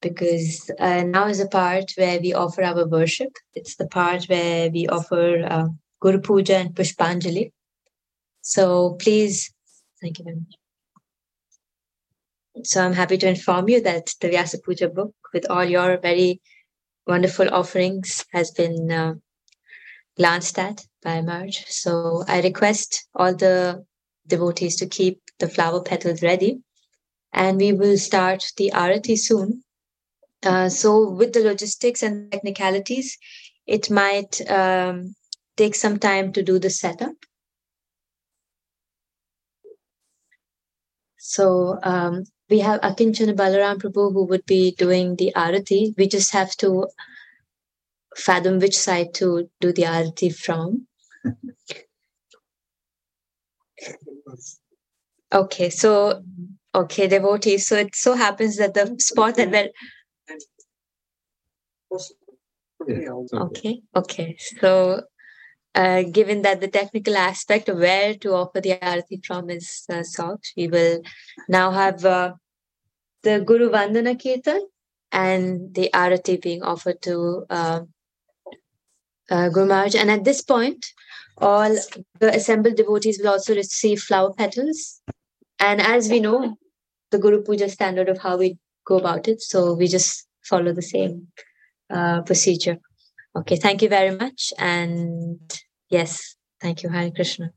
because 0.00 0.70
uh, 0.78 1.02
now 1.02 1.26
is 1.26 1.38
the 1.38 1.48
part 1.48 1.92
where 1.96 2.20
we 2.20 2.34
offer 2.34 2.62
our 2.62 2.86
worship. 2.86 3.32
It's 3.54 3.76
the 3.76 3.86
part 3.86 4.24
where 4.26 4.70
we 4.70 4.86
offer 4.86 5.44
uh, 5.44 5.68
Guru 6.00 6.20
Puja 6.20 6.56
and 6.56 6.74
Pushpanjali. 6.74 7.52
So 8.42 8.94
please, 8.94 9.52
thank 10.00 10.18
you 10.18 10.24
very 10.24 10.36
much. 10.36 10.63
So 12.62 12.84
I'm 12.84 12.92
happy 12.92 13.18
to 13.18 13.28
inform 13.28 13.68
you 13.68 13.80
that 13.82 14.14
the 14.20 14.28
Vyasa 14.28 14.58
Puja 14.58 14.88
book, 14.88 15.14
with 15.32 15.50
all 15.50 15.64
your 15.64 15.98
very 15.98 16.40
wonderful 17.06 17.52
offerings, 17.52 18.24
has 18.32 18.52
been 18.52 18.90
uh, 18.90 19.14
glanced 20.16 20.58
at 20.58 20.86
by 21.02 21.20
Maharaj. 21.20 21.64
So 21.66 22.24
I 22.28 22.40
request 22.40 23.08
all 23.14 23.34
the 23.34 23.84
devotees 24.26 24.76
to 24.76 24.86
keep 24.86 25.20
the 25.40 25.48
flower 25.48 25.82
petals 25.82 26.22
ready, 26.22 26.60
and 27.32 27.58
we 27.58 27.72
will 27.72 27.98
start 27.98 28.44
the 28.56 28.70
arati 28.72 29.18
soon. 29.18 29.64
Uh, 30.44 30.68
so 30.68 31.10
with 31.10 31.32
the 31.32 31.40
logistics 31.40 32.02
and 32.02 32.30
technicalities, 32.30 33.18
it 33.66 33.90
might 33.90 34.48
um, 34.50 35.14
take 35.56 35.74
some 35.74 35.98
time 35.98 36.32
to 36.32 36.42
do 36.42 36.58
the 36.58 36.70
setup. 36.70 37.14
So 41.18 41.78
um, 41.82 42.24
we 42.50 42.60
have 42.60 42.80
Akinchana 42.80 43.34
Balaram 43.34 43.78
Prabhu 43.78 44.12
who 44.12 44.24
would 44.24 44.44
be 44.46 44.72
doing 44.72 45.16
the 45.16 45.32
arati. 45.34 45.94
We 45.96 46.08
just 46.08 46.32
have 46.32 46.54
to 46.56 46.88
fathom 48.16 48.58
which 48.58 48.78
side 48.78 49.14
to 49.14 49.48
do 49.60 49.72
the 49.72 49.82
arati 49.82 50.34
from. 50.34 50.86
okay, 55.32 55.70
so 55.70 56.22
okay, 56.74 57.06
devotees. 57.06 57.66
So 57.66 57.76
it 57.76 57.96
so 57.96 58.14
happens 58.14 58.56
that 58.58 58.74
the 58.74 58.96
spot 58.98 59.36
that 59.36 59.50
we're 59.50 59.70
okay, 63.34 63.82
okay. 63.96 64.36
So 64.60 65.02
uh, 65.74 66.02
given 66.02 66.42
that 66.42 66.60
the 66.60 66.68
technical 66.68 67.16
aspect 67.16 67.68
of 67.68 67.78
where 67.78 68.14
to 68.14 68.34
offer 68.34 68.60
the 68.60 68.74
arati 68.78 69.24
from 69.24 69.50
is 69.50 69.84
uh, 69.90 70.02
solved, 70.02 70.52
we 70.56 70.68
will 70.68 71.00
now 71.48 71.70
have 71.70 72.04
uh, 72.04 72.34
the 73.22 73.40
Guru 73.40 73.70
Vandana 73.70 74.14
Kirtan 74.20 74.66
and 75.10 75.74
the 75.74 75.90
arati 75.92 76.40
being 76.40 76.62
offered 76.62 77.02
to 77.02 77.44
uh, 77.50 77.80
uh, 79.30 79.48
Guru 79.48 79.66
Maharaj. 79.66 79.94
And 79.94 80.10
at 80.10 80.24
this 80.24 80.42
point, 80.42 80.84
all 81.38 81.76
the 82.20 82.34
assembled 82.34 82.76
devotees 82.76 83.18
will 83.18 83.30
also 83.30 83.54
receive 83.54 84.00
flower 84.00 84.32
petals. 84.32 85.00
And 85.58 85.80
as 85.80 86.08
we 86.08 86.20
know, 86.20 86.56
the 87.10 87.18
Guru 87.18 87.42
Puja 87.42 87.68
standard 87.68 88.08
of 88.08 88.18
how 88.18 88.36
we 88.36 88.58
go 88.84 88.98
about 88.98 89.28
it, 89.28 89.40
so 89.40 89.74
we 89.74 89.88
just 89.88 90.26
follow 90.42 90.72
the 90.72 90.82
same 90.82 91.28
uh, 91.90 92.22
procedure. 92.22 92.78
Okay, 93.36 93.56
thank 93.56 93.82
you 93.82 93.88
very 93.88 94.16
much. 94.16 94.52
And 94.58 95.40
yes, 95.94 96.34
thank 96.60 96.82
you, 96.82 96.88
Hare 96.88 97.10
Krishna. 97.10 97.52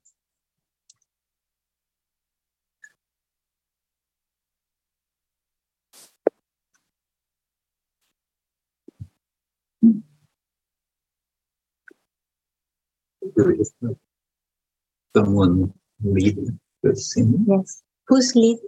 Someone 15.16 15.74
leading 16.04 16.60
the 16.84 16.96
singing. 16.96 17.46
Yes. 17.50 17.82
Who's 18.08 18.36
lead? 18.36 18.60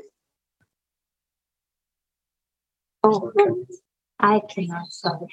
Oh, 3.04 3.32
I 4.20 4.42
cannot, 4.50 4.92
sorry. 4.92 5.28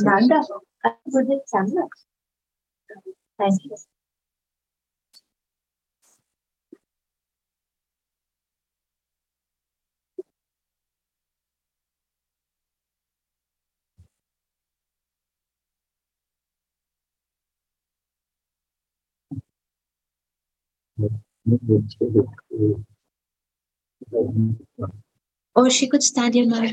Nanda, 0.00 0.42
Thank 0.84 0.98
you. 3.64 3.76
Or 25.54 25.70
she 25.70 25.88
could 25.88 26.02
stand 26.02 26.34
here, 26.34 26.46
Maharaj, 26.46 26.72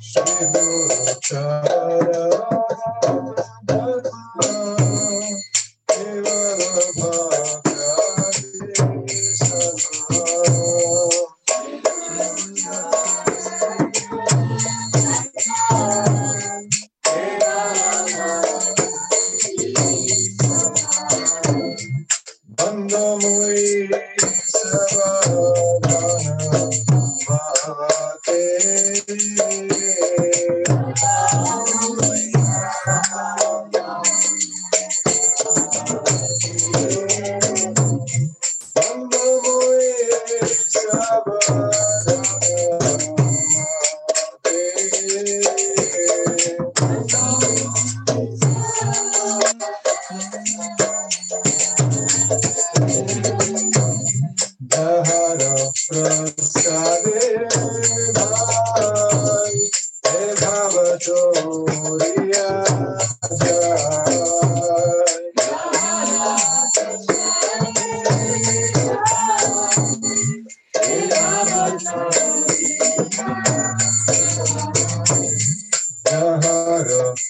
Shri 0.00 0.22
Guru 0.52 0.78
Charana 1.26 2.22
Padma 3.66 3.93
love. 6.74 7.33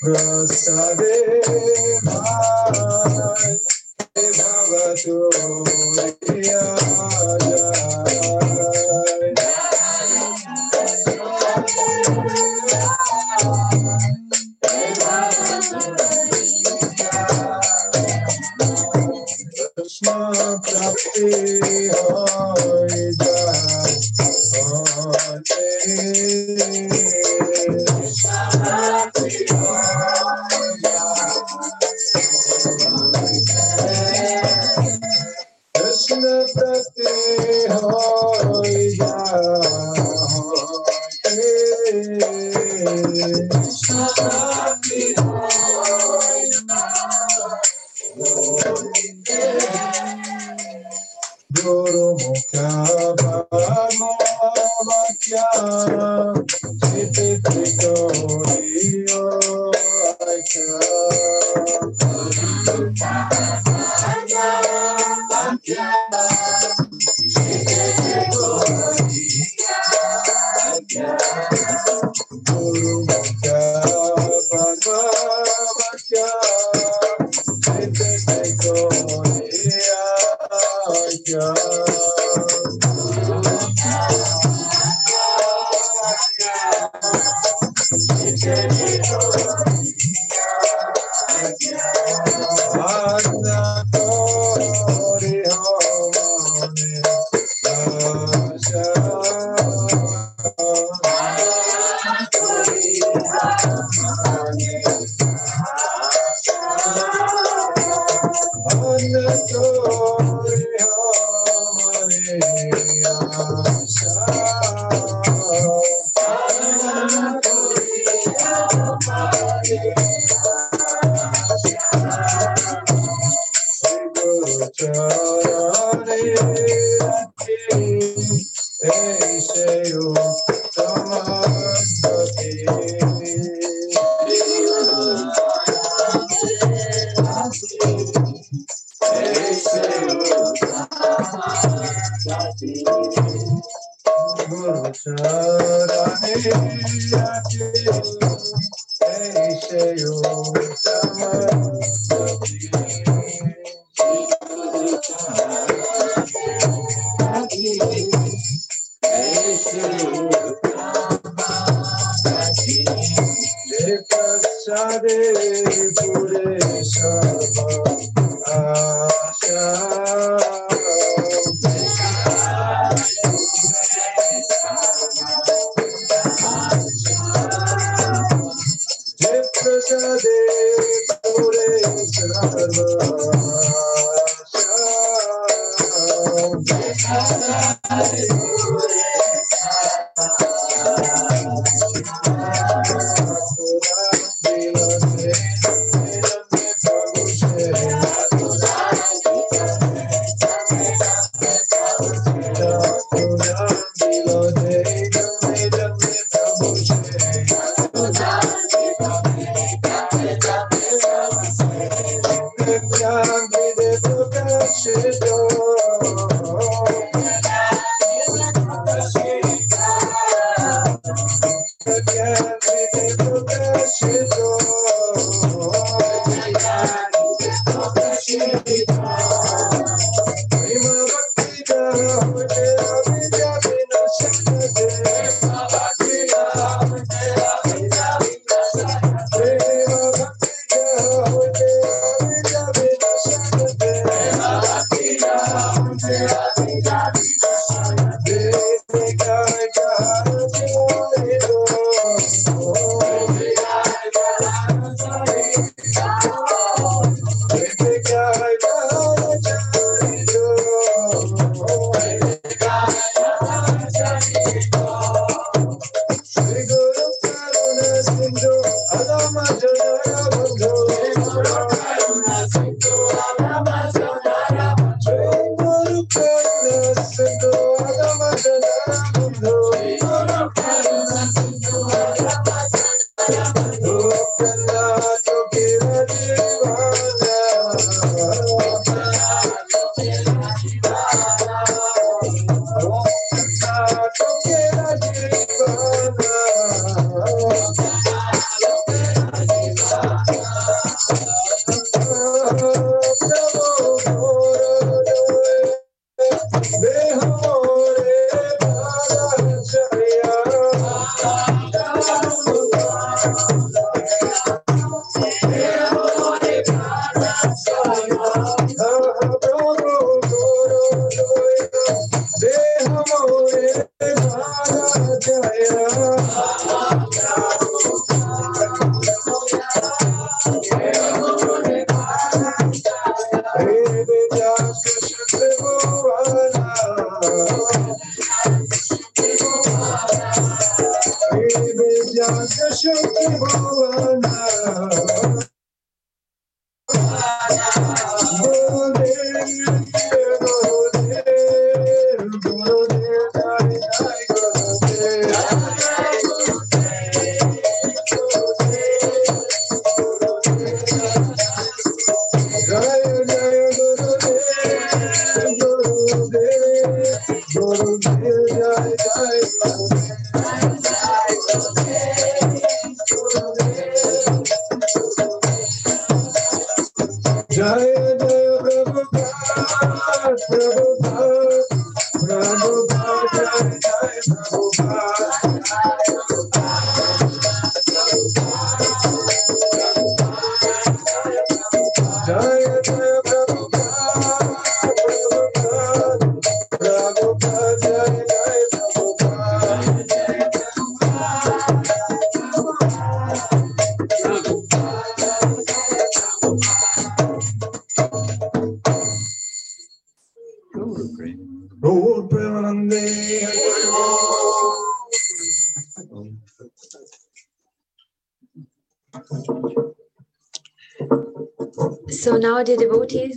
Gostarei 0.04 1.33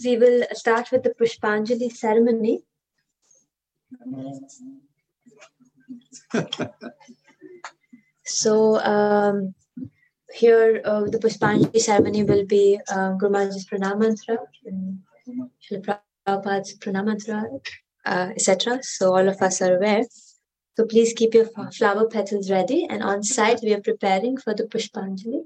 we 0.07 0.15
will 0.23 0.43
start 0.53 0.91
with 0.91 1.03
the 1.03 1.13
Pushpanjali 1.19 1.89
ceremony. 1.91 2.55
So 8.23 8.79
um, 8.93 9.53
here, 10.33 10.81
uh, 10.85 11.03
the 11.13 11.19
Pushpanjali 11.25 11.79
ceremony 11.87 12.23
will 12.23 12.45
be 12.45 12.79
uh, 12.89 13.11
Guru 13.19 13.31
Maharaj's 13.33 13.65
Pranam 13.65 13.99
Mantra, 14.03 14.37
and 14.65 14.99
Srila 15.63 15.81
Prabhupada's 15.87 16.77
Pranam 16.77 17.05
Mantra, 17.09 17.43
uh, 18.05 18.29
etc. 18.35 18.79
So 18.83 19.15
all 19.17 19.27
of 19.27 19.41
us 19.41 19.61
are 19.61 19.75
aware. 19.75 20.03
So 20.77 20.85
please 20.85 21.13
keep 21.19 21.33
your 21.33 21.47
flower 21.77 22.07
petals 22.07 22.51
ready. 22.51 22.85
And 22.89 23.03
on 23.11 23.23
site, 23.23 23.61
we 23.63 23.73
are 23.73 23.81
preparing 23.81 24.37
for 24.37 24.53
the 24.53 24.67
Pushpanjali. 24.73 25.41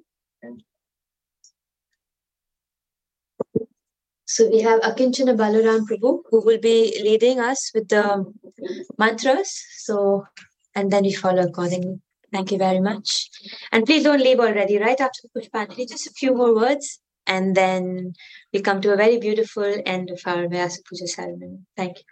So 4.30 4.48
we 4.50 4.60
have 4.62 4.80
Akinchana 4.80 5.36
Balaram 5.36 5.86
Prabhu 5.86 6.22
who 6.30 6.44
will 6.44 6.58
be 6.58 7.00
leading 7.02 7.38
us 7.38 7.70
with 7.74 7.88
the 7.88 8.24
mantras. 8.98 9.64
So, 9.78 10.26
and 10.74 10.90
then 10.90 11.04
we 11.04 11.12
follow 11.12 11.42
accordingly. 11.42 12.00
Thank 12.32 12.50
you 12.50 12.58
very 12.58 12.80
much. 12.80 13.30
And 13.70 13.86
please 13.86 14.02
don't 14.02 14.20
leave 14.20 14.40
already. 14.40 14.78
Right 14.78 15.00
after 15.00 15.20
the 15.22 15.40
Pushpanjali, 15.40 15.88
just 15.88 16.08
a 16.08 16.10
few 16.10 16.34
more 16.34 16.54
words. 16.54 16.98
And 17.28 17.54
then 17.54 18.14
we 18.52 18.60
come 18.60 18.80
to 18.80 18.92
a 18.92 18.96
very 18.96 19.18
beautiful 19.18 19.72
end 19.86 20.10
of 20.10 20.20
our 20.26 20.48
Vyasa 20.48 20.82
Puja 20.88 21.06
ceremony. 21.06 21.60
Thank 21.76 21.98
you. 21.98 22.04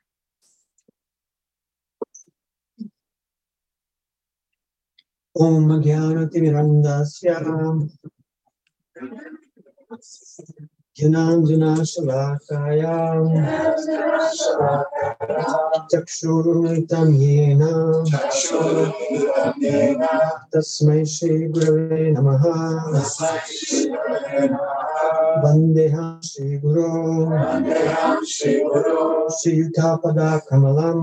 ॐ 5.43 5.81
ज्ञानतिमिरन्दस्य 5.83 7.31
जनाञ्जनाशलाकायाम् 10.99 12.35
चक्षुरुन्मिलितं 15.91 17.09
येन 17.23 17.63
तस्मै 20.55 21.01
श्रीगुरवे 21.15 22.03
नमः 22.15 22.45
वन्देहं 25.43 26.09
श्रीगुरो 26.31 26.91
श्रीयुतापदाकमलम् 29.39 31.03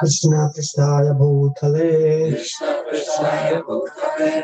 कृष्णा 0.00 0.46
कृष्णाय 0.56 1.10
भूतले 1.18 1.90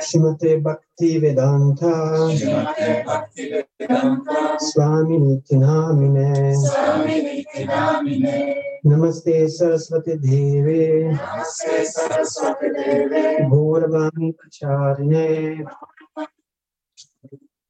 श्रीमते 0.01 0.57
भक्ति 0.61 1.19
वेदांत 1.19 1.81
स्वामी 4.65 5.19
नामिने 5.57 6.31
नमस्ते 8.87 9.37
सरस्वती 9.49 10.15
देवे 10.19 10.89
भूरवाणी 13.49 14.31
प्रचार्य 14.31 15.27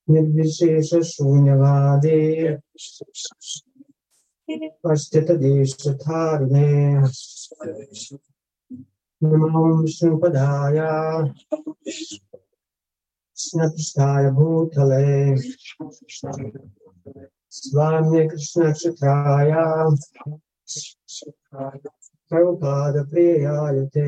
निर्विशेष 0.09 0.95
शून्यवादे 1.11 2.21
पश्चित 4.85 5.31
देश 5.41 5.77
थारिणे 6.03 7.01
विष्णुपदाय 9.22 10.80
कृष्णपृष्ठाय 13.38 14.30
भूतले 14.32 15.38
स्वाम्य 17.58 18.28
कृष्णक्षत्राय 18.28 19.52
प्रभुपादप्रियाय 22.30 23.80
ते 23.96 24.08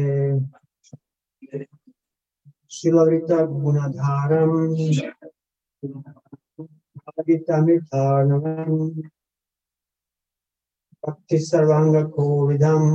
शिलवृतगुणधारम् 2.71 4.57
आदितमितार्णवम् 7.09 8.91
भक्ति 11.07 11.37
सर्वाङ्गकोविदम् 11.39 12.89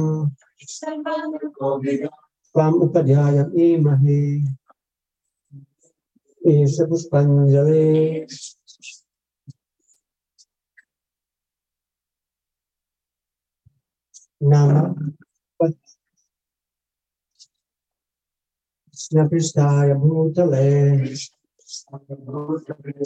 त्वाम् 2.55 2.81
उपध्यायीमहे 2.85 4.21
एष 6.43 6.77
पुष्पञ्जले 6.91 7.87
नाम 14.51 14.71
कृष्णपृष्ठाय 18.95 19.95
भूतले 20.03 20.69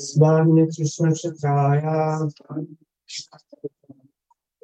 स्वाम्य 0.06 0.64
कृष्णक्षत्राय 0.66 1.80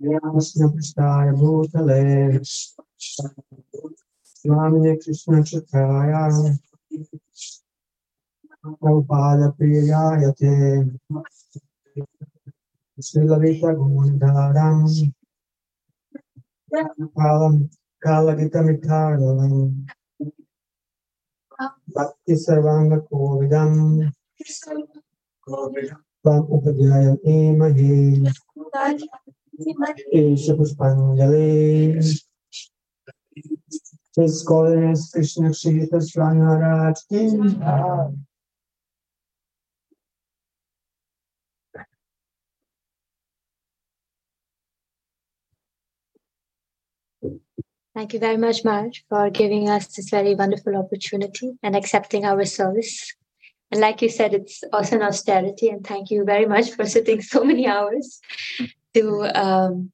Krishna 0.00 0.68
Krishnaya 0.68 1.32
Bhutale 1.34 2.38
Swami 4.22 4.96
Krishna 5.02 5.42
Kshetraya 5.42 6.22
Prabhupada 8.62 9.50
Priyayate 9.58 10.54
Srilavita 13.00 13.74
Gundharam 13.74 14.86
Kalam 17.18 17.68
His 29.58 29.74
Krishna 35.12 35.52
Thank 47.94 48.12
you 48.12 48.20
very 48.20 48.36
much, 48.36 48.64
Maharaj, 48.64 49.00
for 49.08 49.30
giving 49.30 49.68
us 49.68 49.88
this 49.88 50.08
very 50.08 50.36
wonderful 50.36 50.76
opportunity 50.76 51.58
and 51.64 51.74
accepting 51.74 52.24
our 52.24 52.44
service. 52.44 53.12
And 53.72 53.80
like 53.80 54.02
you 54.02 54.08
said, 54.08 54.34
it's 54.34 54.62
also 54.72 54.96
an 54.96 55.02
austerity. 55.02 55.68
And 55.68 55.84
thank 55.84 56.12
you 56.12 56.24
very 56.24 56.46
much 56.46 56.70
for 56.70 56.86
sitting 56.86 57.22
so 57.22 57.42
many 57.42 57.66
hours 57.66 58.20
to 58.94 59.22
um, 59.34 59.92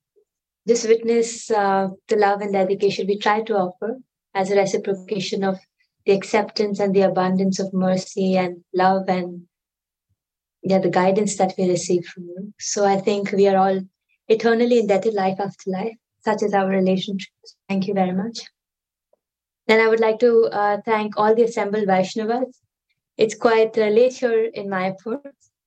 just 0.67 0.89
witness 0.89 1.51
uh, 1.51 1.89
the 2.09 2.17
love 2.17 2.41
and 2.41 2.53
dedication 2.53 3.07
we 3.07 3.19
try 3.19 3.43
to 3.43 3.55
offer 3.55 3.99
as 4.35 4.51
a 4.51 4.57
reciprocation 4.57 5.45
of 5.45 5.59
the 6.07 6.13
acceptance 6.13 6.81
and 6.81 6.95
the 6.95 7.03
abundance 7.03 7.59
of 7.59 7.73
mercy 7.73 8.37
and 8.37 8.63
love 8.75 9.09
and 9.09 9.43
yeah, 10.63 10.79
the 10.79 10.91
guidance 10.91 11.37
that 11.37 11.55
we 11.59 11.69
receive 11.69 12.05
from 12.07 12.25
you. 12.25 12.55
So 12.59 12.85
I 12.87 12.99
think 12.99 13.33
we 13.33 13.47
are 13.49 13.57
all 13.57 13.81
eternally 14.29 14.79
indebted 14.79 15.15
life 15.15 15.39
after 15.39 15.71
life. 15.71 15.97
Such 16.25 16.43
is 16.43 16.55
our 16.55 16.69
relationship. 16.69 17.33
Thank 17.69 17.87
you 17.87 17.93
very 17.95 18.13
much. 18.13 18.41
Then 19.67 19.81
I 19.81 19.89
would 19.89 20.01
like 20.01 20.19
to 20.21 20.49
uh, 20.51 20.79
thank 20.85 21.19
all 21.19 21.35
the 21.35 21.45
assembled 21.45 21.87
Vaishnavas. 21.87 22.51
It's 23.17 23.35
quite 23.35 23.77
uh, 23.79 23.89
late 23.89 24.15
here 24.15 24.51
in 24.53 24.69
Mayapur, 24.69 25.21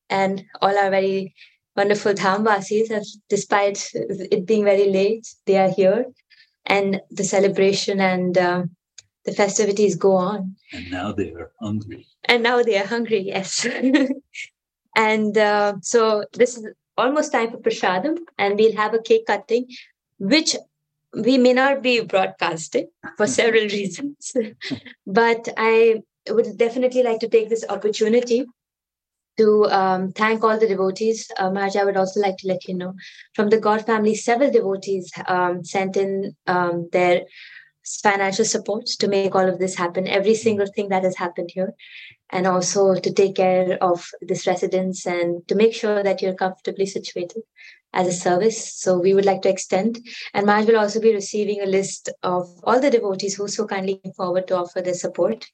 and 0.09 0.43
all 0.61 0.77
are 0.77 0.89
very 0.89 1.33
wonderful 1.77 2.14
Dhamvasis, 2.14 2.89
have- 2.89 3.15
despite 3.30 3.89
it 3.93 4.45
being 4.45 4.65
very 4.65 4.89
late, 4.89 5.27
they 5.45 5.57
are 5.57 5.69
here, 5.69 6.06
and 6.65 7.01
the 7.11 7.23
celebration 7.23 8.01
and 8.01 8.38
uh, 8.38 8.64
the 9.25 9.31
festivities 9.31 9.95
go 9.95 10.15
on. 10.15 10.56
And 10.73 10.91
now 10.91 11.11
they 11.11 11.31
are 11.33 11.51
hungry. 11.61 12.07
And 12.25 12.43
now 12.43 12.64
they 12.64 12.77
are 12.77 12.88
hungry, 12.88 13.19
yes. 13.19 13.65
and 14.95 15.38
uh, 15.38 15.75
so 15.81 16.25
this 16.33 16.57
is 16.57 16.67
almost 16.97 17.31
time 17.31 17.51
for 17.51 17.59
prasadam, 17.59 18.17
and 18.38 18.57
we'll 18.57 18.75
have 18.75 18.93
a 18.93 19.01
cake 19.01 19.27
cutting, 19.27 19.67
which 20.17 20.56
we 21.14 21.38
may 21.38 21.53
not 21.53 21.81
be 21.81 22.01
broadcasting 22.01 22.89
for 23.15 23.27
several 23.39 23.64
reasons. 23.64 24.33
but 25.07 25.47
I 25.57 26.01
would 26.30 26.57
definitely 26.57 27.03
like 27.03 27.19
to 27.19 27.30
take 27.30 27.49
this 27.49 27.64
opportunity 27.69 28.45
to 29.38 29.66
um, 29.66 30.11
thank 30.11 30.43
all 30.43 30.59
the 30.59 30.67
devotees. 30.67 31.30
Uh, 31.38 31.51
Maharaj, 31.51 31.75
I 31.75 31.85
would 31.85 31.98
also 31.98 32.19
like 32.19 32.38
to 32.38 32.48
let 32.48 32.67
you 32.67 32.74
know 32.74 32.93
from 33.33 33.49
the 33.49 33.59
God 33.59 33.85
family, 33.85 34.16
several 34.16 34.51
devotees 34.51 35.11
um, 35.27 35.64
sent 35.64 35.98
in 35.98 36.35
um, 36.48 36.90
their 36.91 37.22
financial 38.03 38.45
support 38.45 38.85
to 38.99 39.07
make 39.07 39.33
all 39.33 39.48
of 39.48 39.59
this 39.59 39.75
happen, 39.75 40.07
every 40.07 40.35
single 40.35 40.67
thing 40.67 40.90
that 40.90 41.03
has 41.03 41.16
happened 41.16 41.51
here, 41.53 41.74
and 42.32 42.45
also 42.45 42.95
to 42.95 43.14
take 43.14 43.35
care 43.35 43.77
of 43.82 44.09
this 44.22 44.45
residence 44.45 45.06
and 45.06 45.48
to 45.48 45.56
make 45.56 45.74
sure 45.74 46.03
that 46.03 46.22
you're 46.22 46.33
comfortably 46.33 46.85
situated 46.85 47.43
as 47.93 48.07
a 48.07 48.11
service. 48.11 48.75
So 48.75 48.99
we 48.99 49.14
would 49.14 49.25
like 49.25 49.41
to 49.43 49.49
extend. 49.49 49.99
And 50.33 50.45
Maharaj 50.45 50.67
will 50.67 50.80
also 50.80 50.99
be 50.99 51.14
receiving 51.14 51.61
a 51.61 51.66
list 51.66 52.09
of 52.24 52.48
all 52.64 52.82
the 52.82 52.91
devotees 52.91 53.35
who 53.35 53.48
so 53.48 53.66
kindly 53.66 53.95
came 54.03 54.14
forward 54.14 54.48
to 54.48 54.57
offer 54.57 54.82
their 54.82 54.93
support. 54.93 55.45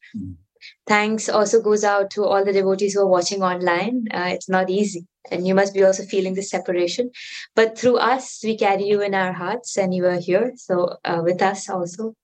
Thanks 0.88 1.30
also 1.30 1.62
goes 1.62 1.84
out 1.84 2.12
to 2.12 2.26
all 2.26 2.44
the 2.44 2.54
devotees 2.54 2.94
who 2.94 3.02
are 3.02 3.08
watching 3.08 3.42
online. 3.44 4.06
Uh, 4.12 4.30
it's 4.34 4.50
not 4.50 4.70
easy, 4.70 5.06
and 5.32 5.48
you 5.48 5.56
must 5.56 5.74
be 5.74 5.84
also 5.84 6.04
feeling 6.04 6.34
this 6.34 6.50
separation. 6.50 7.12
But 7.56 7.78
through 7.78 7.98
us, 7.98 8.42
we 8.44 8.58
carry 8.58 8.84
you 8.84 9.02
in 9.02 9.14
our 9.14 9.34
hearts, 9.34 9.78
and 9.78 9.94
you 9.94 10.06
are 10.06 10.20
here. 10.20 10.54
So 10.56 10.98
uh, 11.06 11.22
with 11.24 11.42
us 11.42 11.70
also, 11.70 12.16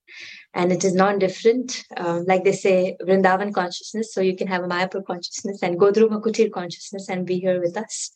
and 0.54 0.72
it 0.72 0.84
is 0.84 0.94
non-different. 0.94 1.86
Um, 1.96 2.26
like 2.26 2.44
they 2.44 2.52
say, 2.52 2.98
Vrindavan 3.02 3.54
consciousness. 3.54 4.14
So 4.14 4.22
you 4.22 4.36
can 4.36 4.48
have 4.48 4.64
a 4.64 4.68
Mayapur 4.68 5.06
consciousness 5.06 5.62
and 5.64 5.80
go 5.80 5.92
through 5.92 6.10
Makutir 6.10 6.52
consciousness 6.52 7.10
and 7.10 7.26
be 7.26 7.40
here 7.40 7.60
with 7.62 7.78
us. 7.78 8.12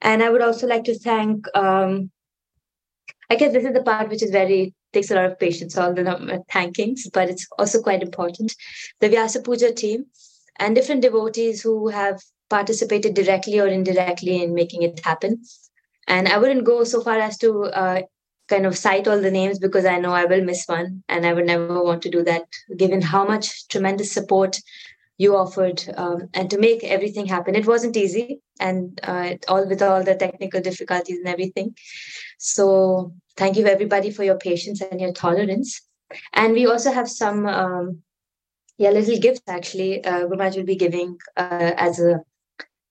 And 0.00 0.22
I 0.22 0.30
would 0.30 0.42
also 0.42 0.66
like 0.66 0.84
to 0.84 0.98
thank. 0.98 1.46
Um, 1.56 2.10
I 3.28 3.34
guess 3.34 3.52
this 3.52 3.64
is 3.64 3.74
the 3.74 3.82
part 3.82 4.08
which 4.08 4.22
is 4.22 4.30
very 4.30 4.74
takes 4.96 5.10
a 5.10 5.16
lot 5.18 5.30
of 5.30 5.38
patience, 5.44 5.76
all 5.76 5.94
the 5.98 6.04
thankings, 6.56 7.06
but 7.12 7.28
it's 7.34 7.46
also 7.58 7.82
quite 7.88 8.02
important. 8.08 8.54
The 9.00 9.10
Vyasa 9.14 9.42
Puja 9.42 9.72
team 9.82 10.06
and 10.58 10.74
different 10.74 11.02
devotees 11.02 11.62
who 11.62 11.88
have 11.88 12.20
participated 12.48 13.14
directly 13.14 13.60
or 13.60 13.66
indirectly 13.78 14.42
in 14.42 14.54
making 14.60 14.82
it 14.82 15.00
happen. 15.04 15.42
And 16.08 16.28
I 16.28 16.38
wouldn't 16.38 16.64
go 16.64 16.84
so 16.84 17.00
far 17.02 17.18
as 17.18 17.36
to 17.38 17.64
uh, 17.64 18.02
kind 18.48 18.66
of 18.66 18.78
cite 18.78 19.08
all 19.08 19.20
the 19.20 19.30
names 19.30 19.58
because 19.58 19.84
I 19.84 19.98
know 19.98 20.12
I 20.12 20.24
will 20.24 20.44
miss 20.44 20.64
one, 20.66 21.02
and 21.08 21.26
I 21.26 21.32
would 21.32 21.46
never 21.46 21.82
want 21.82 22.02
to 22.02 22.10
do 22.10 22.22
that, 22.24 22.44
given 22.76 23.02
how 23.02 23.24
much 23.26 23.66
tremendous 23.68 24.12
support 24.12 24.60
you 25.18 25.36
offered 25.36 25.82
um, 25.96 26.28
and 26.34 26.50
to 26.50 26.58
make 26.58 26.84
everything 26.84 27.26
happen. 27.26 27.54
It 27.54 27.66
wasn't 27.66 27.96
easy, 27.96 28.40
and 28.60 28.98
uh, 29.02 29.34
all 29.48 29.66
with 29.66 29.82
all 29.82 30.02
the 30.02 30.14
technical 30.14 30.60
difficulties 30.60 31.18
and 31.18 31.28
everything. 31.28 31.74
So 32.38 33.12
thank 33.36 33.56
you 33.56 33.66
everybody 33.66 34.10
for 34.10 34.24
your 34.24 34.38
patience 34.38 34.80
and 34.80 35.00
your 35.00 35.12
tolerance. 35.12 35.80
And 36.32 36.52
we 36.52 36.66
also 36.66 36.92
have 36.92 37.08
some 37.08 37.46
um, 37.46 38.02
yeah 38.78 38.90
little 38.90 39.18
gifts 39.18 39.42
actually. 39.48 40.04
Uh, 40.04 40.20
Guru 40.26 40.36
Maharaj 40.36 40.56
will 40.56 40.64
be 40.64 40.76
giving 40.76 41.18
uh, 41.36 41.72
as 41.76 41.98
a 41.98 42.20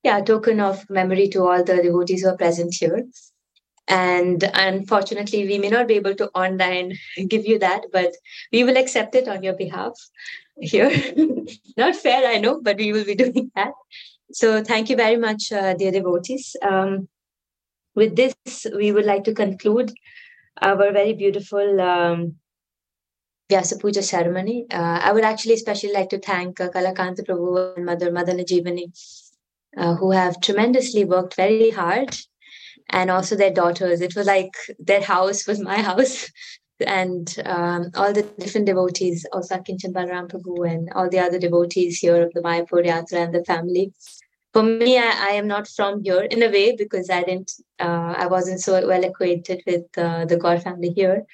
yeah 0.04 0.22
token 0.22 0.60
of 0.60 0.90
memory 0.90 1.30
to 1.30 1.46
all 1.46 1.64
the 1.64 1.82
devotees 1.82 2.24
who 2.24 2.30
are 2.30 2.38
present 2.38 2.74
here. 2.74 3.04
And 3.88 4.44
unfortunately, 4.56 5.48
we 5.48 5.60
may 5.60 5.70
not 5.70 5.88
be 5.88 5.94
able 5.94 6.16
to 6.16 6.30
online 6.30 6.98
give 7.28 7.46
you 7.46 7.60
that, 7.60 7.84
but 7.94 8.16
we 8.52 8.64
will 8.64 8.78
accept 8.78 9.14
it 9.14 9.28
on 9.28 9.44
your 9.44 9.54
behalf 9.54 9.94
here. 10.60 10.92
not 11.78 11.96
fair, 11.96 12.28
I 12.28 12.38
know, 12.38 12.62
but 12.62 12.78
we 12.78 12.94
will 12.94 13.06
be 13.06 13.16
doing 13.16 13.52
that. 13.56 13.74
So 14.32 14.64
thank 14.64 14.90
you 14.90 14.96
very 14.96 15.18
much, 15.18 15.52
uh, 15.52 15.74
dear 15.74 15.92
devotees. 15.92 16.56
Um, 16.62 17.08
with 17.96 18.16
this, 18.16 18.36
we 18.76 18.92
would 18.92 19.06
like 19.06 19.24
to 19.26 19.34
conclude 19.34 19.94
our 20.62 20.92
very 20.92 21.14
beautiful 21.14 21.82
um, 21.82 22.36
Vyasa 23.50 23.80
Puja 23.80 24.02
ceremony. 24.02 24.66
Uh, 24.72 25.00
I 25.02 25.12
would 25.12 25.24
actually 25.24 25.54
especially 25.54 25.94
like 25.94 26.10
to 26.10 26.20
thank 26.20 26.60
uh, 26.60 26.70
Kalakanta 26.70 27.26
Prabhu 27.26 27.76
and 27.78 27.86
Mother 27.86 28.12
Madana 28.12 28.46
Jeevani, 28.46 28.92
uh, 29.78 29.96
who 29.96 30.12
have 30.12 30.42
tremendously 30.42 31.06
worked 31.06 31.36
very 31.36 31.70
hard, 31.70 32.18
and 32.90 33.12
also 33.12 33.36
their 33.36 33.52
daughters. 33.54 34.02
It 34.02 34.16
was 34.16 34.26
like 34.26 34.54
their 34.80 35.02
house 35.02 35.46
was 35.48 35.60
my 35.60 35.82
house. 35.90 36.32
And 36.86 37.34
um, 37.46 37.92
all 37.96 38.12
the 38.12 38.24
different 38.38 38.68
devotees, 38.68 39.26
also 39.32 39.56
Kinchan 39.58 39.94
Balaram 39.94 40.28
Prabhu 40.30 40.70
and 40.70 40.92
all 40.94 41.10
the 41.10 41.20
other 41.20 41.40
devotees 41.40 42.00
here 42.00 42.24
of 42.24 42.34
the 42.34 42.42
Mayapur 42.42 42.86
Yatra 42.86 43.24
and 43.24 43.34
the 43.34 43.46
family, 43.46 43.94
for 44.56 44.64
me 44.64 44.98
I, 44.98 45.12
I 45.30 45.32
am 45.40 45.48
not 45.48 45.68
from 45.68 46.02
here 46.02 46.22
in 46.22 46.42
a 46.42 46.50
way 46.50 46.76
because 46.78 47.10
i 47.10 47.22
didn't 47.24 47.52
uh, 47.78 48.14
i 48.24 48.26
wasn't 48.26 48.62
so 48.62 48.88
well 48.88 49.04
acquainted 49.04 49.62
with 49.68 49.86
uh, 49.98 50.24
the 50.26 50.38
god 50.38 50.64
family 50.64 50.92
here. 50.96 51.26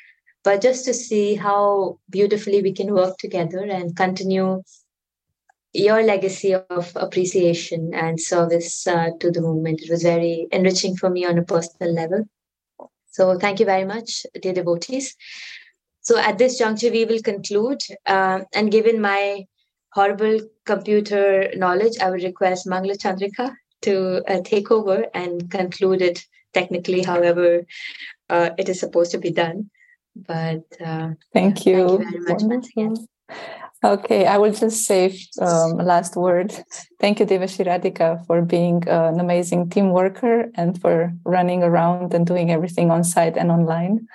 But 0.44 0.62
just 0.62 0.86
to 0.86 0.94
see 0.94 1.36
how 1.36 2.00
beautifully 2.10 2.64
we 2.64 2.74
can 2.74 2.94
work 2.96 3.18
together 3.18 3.60
and 3.60 3.96
continue 3.96 4.64
your 5.74 6.02
legacy 6.02 6.56
of 6.56 6.92
appreciation 6.96 7.94
and 7.94 8.20
service 8.20 8.88
uh, 8.88 9.10
to 9.20 9.30
the 9.30 9.42
movement. 9.42 9.82
It 9.84 9.92
was 9.92 10.02
very 10.02 10.48
enriching 10.52 10.96
for 10.98 11.12
me 11.12 11.24
on 11.26 11.38
a 11.38 11.44
personal 11.44 11.94
level 11.94 12.26
so 13.12 13.38
thank 13.38 13.60
you 13.60 13.66
very 13.66 13.86
much 13.86 14.26
dear 14.42 14.54
devotees 14.54 15.16
so 16.02 16.18
at 16.18 16.38
this 16.38 16.58
juncture 16.58 16.92
we 16.92 17.06
will 17.06 17.22
conclude 17.22 17.82
uh, 18.08 18.40
and 18.54 18.72
given 18.72 19.00
my 19.00 19.46
horrible 19.94 20.40
computer 20.66 21.52
knowledge, 21.56 21.98
I 22.00 22.10
would 22.10 22.24
request 22.24 22.68
Mangla 22.68 22.98
Chandrika 22.98 23.54
to 23.84 24.24
uh, 24.28 24.42
take 24.44 24.72
over 24.72 25.06
and 25.14 25.50
conclude 25.50 26.02
it 26.02 26.26
technically, 26.54 27.04
however 27.04 27.66
uh, 28.30 28.52
it 28.58 28.70
is 28.70 28.80
supposed 28.80 29.12
to 29.12 29.18
be 29.18 29.32
done. 29.32 29.70
But 30.16 30.64
uh, 30.84 31.12
Thank 31.34 31.66
you. 31.66 31.98
Thank 31.98 32.14
you 32.14 32.24
very 32.26 32.34
much 32.34 32.44
once 32.44 32.70
again. 32.70 33.08
Okay, 33.84 34.28
I 34.28 34.38
will 34.38 34.54
just 34.54 34.86
say 34.86 35.18
um, 35.40 35.78
last 35.78 36.16
word. 36.16 36.54
Thank 37.00 37.20
you, 37.20 37.26
Devashri 37.26 37.66
Radhika, 37.66 38.24
for 38.28 38.44
being 38.44 38.88
uh, 38.88 39.10
an 39.12 39.20
amazing 39.20 39.72
team 39.72 39.90
worker 39.90 40.52
and 40.54 40.80
for 40.80 41.12
running 41.26 41.64
around 41.64 42.14
and 42.14 42.24
doing 42.24 42.52
everything 42.52 42.92
on 42.92 43.04
site 43.04 43.38
and 43.38 43.50
online. 43.50 44.08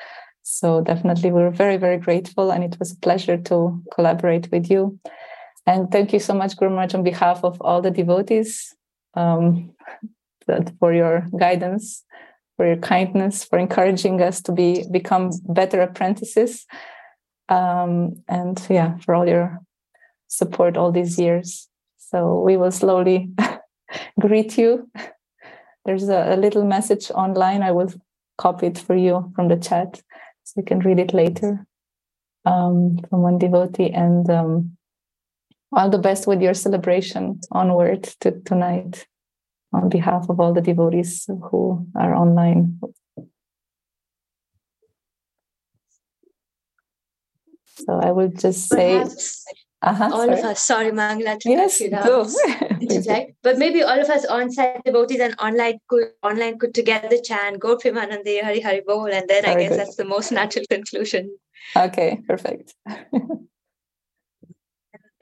So 0.44 0.82
definitely, 0.82 1.32
we're 1.32 1.50
very, 1.50 1.78
very 1.78 1.96
grateful, 1.96 2.52
and 2.52 2.62
it 2.62 2.76
was 2.78 2.92
a 2.92 3.00
pleasure 3.00 3.36
to 3.36 3.82
collaborate 3.92 4.52
with 4.52 4.70
you. 4.70 5.00
And 5.66 5.90
thank 5.90 6.12
you 6.12 6.20
so 6.20 6.32
much, 6.32 6.56
Guru 6.56 6.70
Maharaj, 6.70 6.94
on 6.94 7.02
behalf 7.02 7.42
of 7.42 7.60
all 7.60 7.82
the 7.82 7.90
devotees, 7.90 8.72
um, 9.14 9.74
for 10.78 10.94
your 10.94 11.26
guidance, 11.36 12.04
for 12.56 12.68
your 12.68 12.76
kindness, 12.76 13.42
for 13.42 13.58
encouraging 13.58 14.22
us 14.22 14.40
to 14.42 14.52
be 14.52 14.84
become 14.92 15.32
better 15.48 15.80
apprentices 15.80 16.66
um, 17.48 18.22
and 18.28 18.64
yeah, 18.68 18.98
for 18.98 19.14
all 19.14 19.28
your 19.28 19.60
support 20.28 20.76
all 20.76 20.92
these 20.92 21.18
years. 21.18 21.68
So 21.98 22.40
we 22.40 22.56
will 22.56 22.70
slowly 22.70 23.30
greet 24.20 24.58
you. 24.58 24.90
There's 25.84 26.08
a, 26.08 26.34
a, 26.34 26.36
little 26.36 26.64
message 26.64 27.10
online. 27.10 27.62
I 27.62 27.72
will 27.72 27.92
copy 28.38 28.66
it 28.66 28.78
for 28.78 28.96
you 28.96 29.32
from 29.34 29.48
the 29.48 29.56
chat 29.56 30.02
so 30.44 30.60
you 30.60 30.64
can 30.64 30.80
read 30.80 30.98
it 30.98 31.14
later 31.14 31.66
um, 32.44 32.98
from 33.08 33.22
one 33.22 33.38
devotee. 33.38 33.90
And 33.90 34.28
um, 34.30 34.76
all 35.72 35.90
the 35.90 35.98
best 35.98 36.26
with 36.26 36.42
your 36.42 36.54
celebration 36.54 37.40
onward 37.52 38.04
to 38.20 38.32
tonight 38.44 39.06
on 39.72 39.88
behalf 39.88 40.28
of 40.28 40.40
all 40.40 40.52
the 40.52 40.60
devotees 40.60 41.28
who 41.50 41.86
are 41.96 42.14
online 42.14 42.80
So 47.76 48.00
I 48.00 48.12
will 48.12 48.28
just 48.28 48.68
say. 48.68 49.04
Uh-huh, 49.82 50.04
all 50.04 50.26
sorry. 50.26 50.38
of 50.38 50.44
us, 50.44 50.62
sorry, 50.62 50.90
Mangala. 50.90 51.38
Yes, 51.44 51.80
go. 51.90 52.24
but 53.42 53.58
maybe 53.58 53.82
all 53.82 54.00
of 54.00 54.08
us 54.08 54.24
on-site 54.24 54.82
devotees 54.84 55.20
and 55.20 55.34
online 55.38 55.78
could 55.86 56.08
online 56.22 56.58
could 56.58 56.74
together 56.74 57.18
chant 57.22 57.60
Gaura 57.60 57.78
Premanande 57.80 58.42
Hari 58.42 58.60
Hari 58.60 58.82
Bol, 58.86 59.06
and 59.06 59.28
then 59.28 59.44
Very 59.44 59.54
I 59.54 59.60
guess 59.60 59.70
good. 59.70 59.78
that's 59.80 59.96
the 59.96 60.06
most 60.06 60.32
natural 60.40 60.64
conclusion. 60.70 61.36
Okay, 61.76 62.20
perfect. 62.26 62.74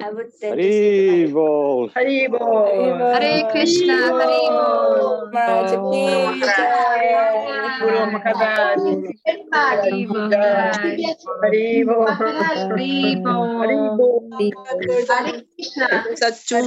I 0.04 0.10
would 0.10 0.34
say. 0.34 0.50
Hari 0.50 1.32
Bol. 1.32 1.88
Hari 1.96 2.28
Bol. 2.28 2.68
Hare 3.14 3.48
Krishna, 3.52 3.96
Hari 4.12 4.42
Bol. 4.52 5.32
Guru 7.80 8.02
Maharaj. 8.12 8.84
Hari 9.54 10.04
Bol. 10.04 10.28
Hari 11.40 11.84
Bol. 11.88 12.04
Hari 12.74 13.00
Bol. 13.96 14.28
Hare 15.08 15.40
Krishna. 15.56 15.88
Sachu. 16.20 16.60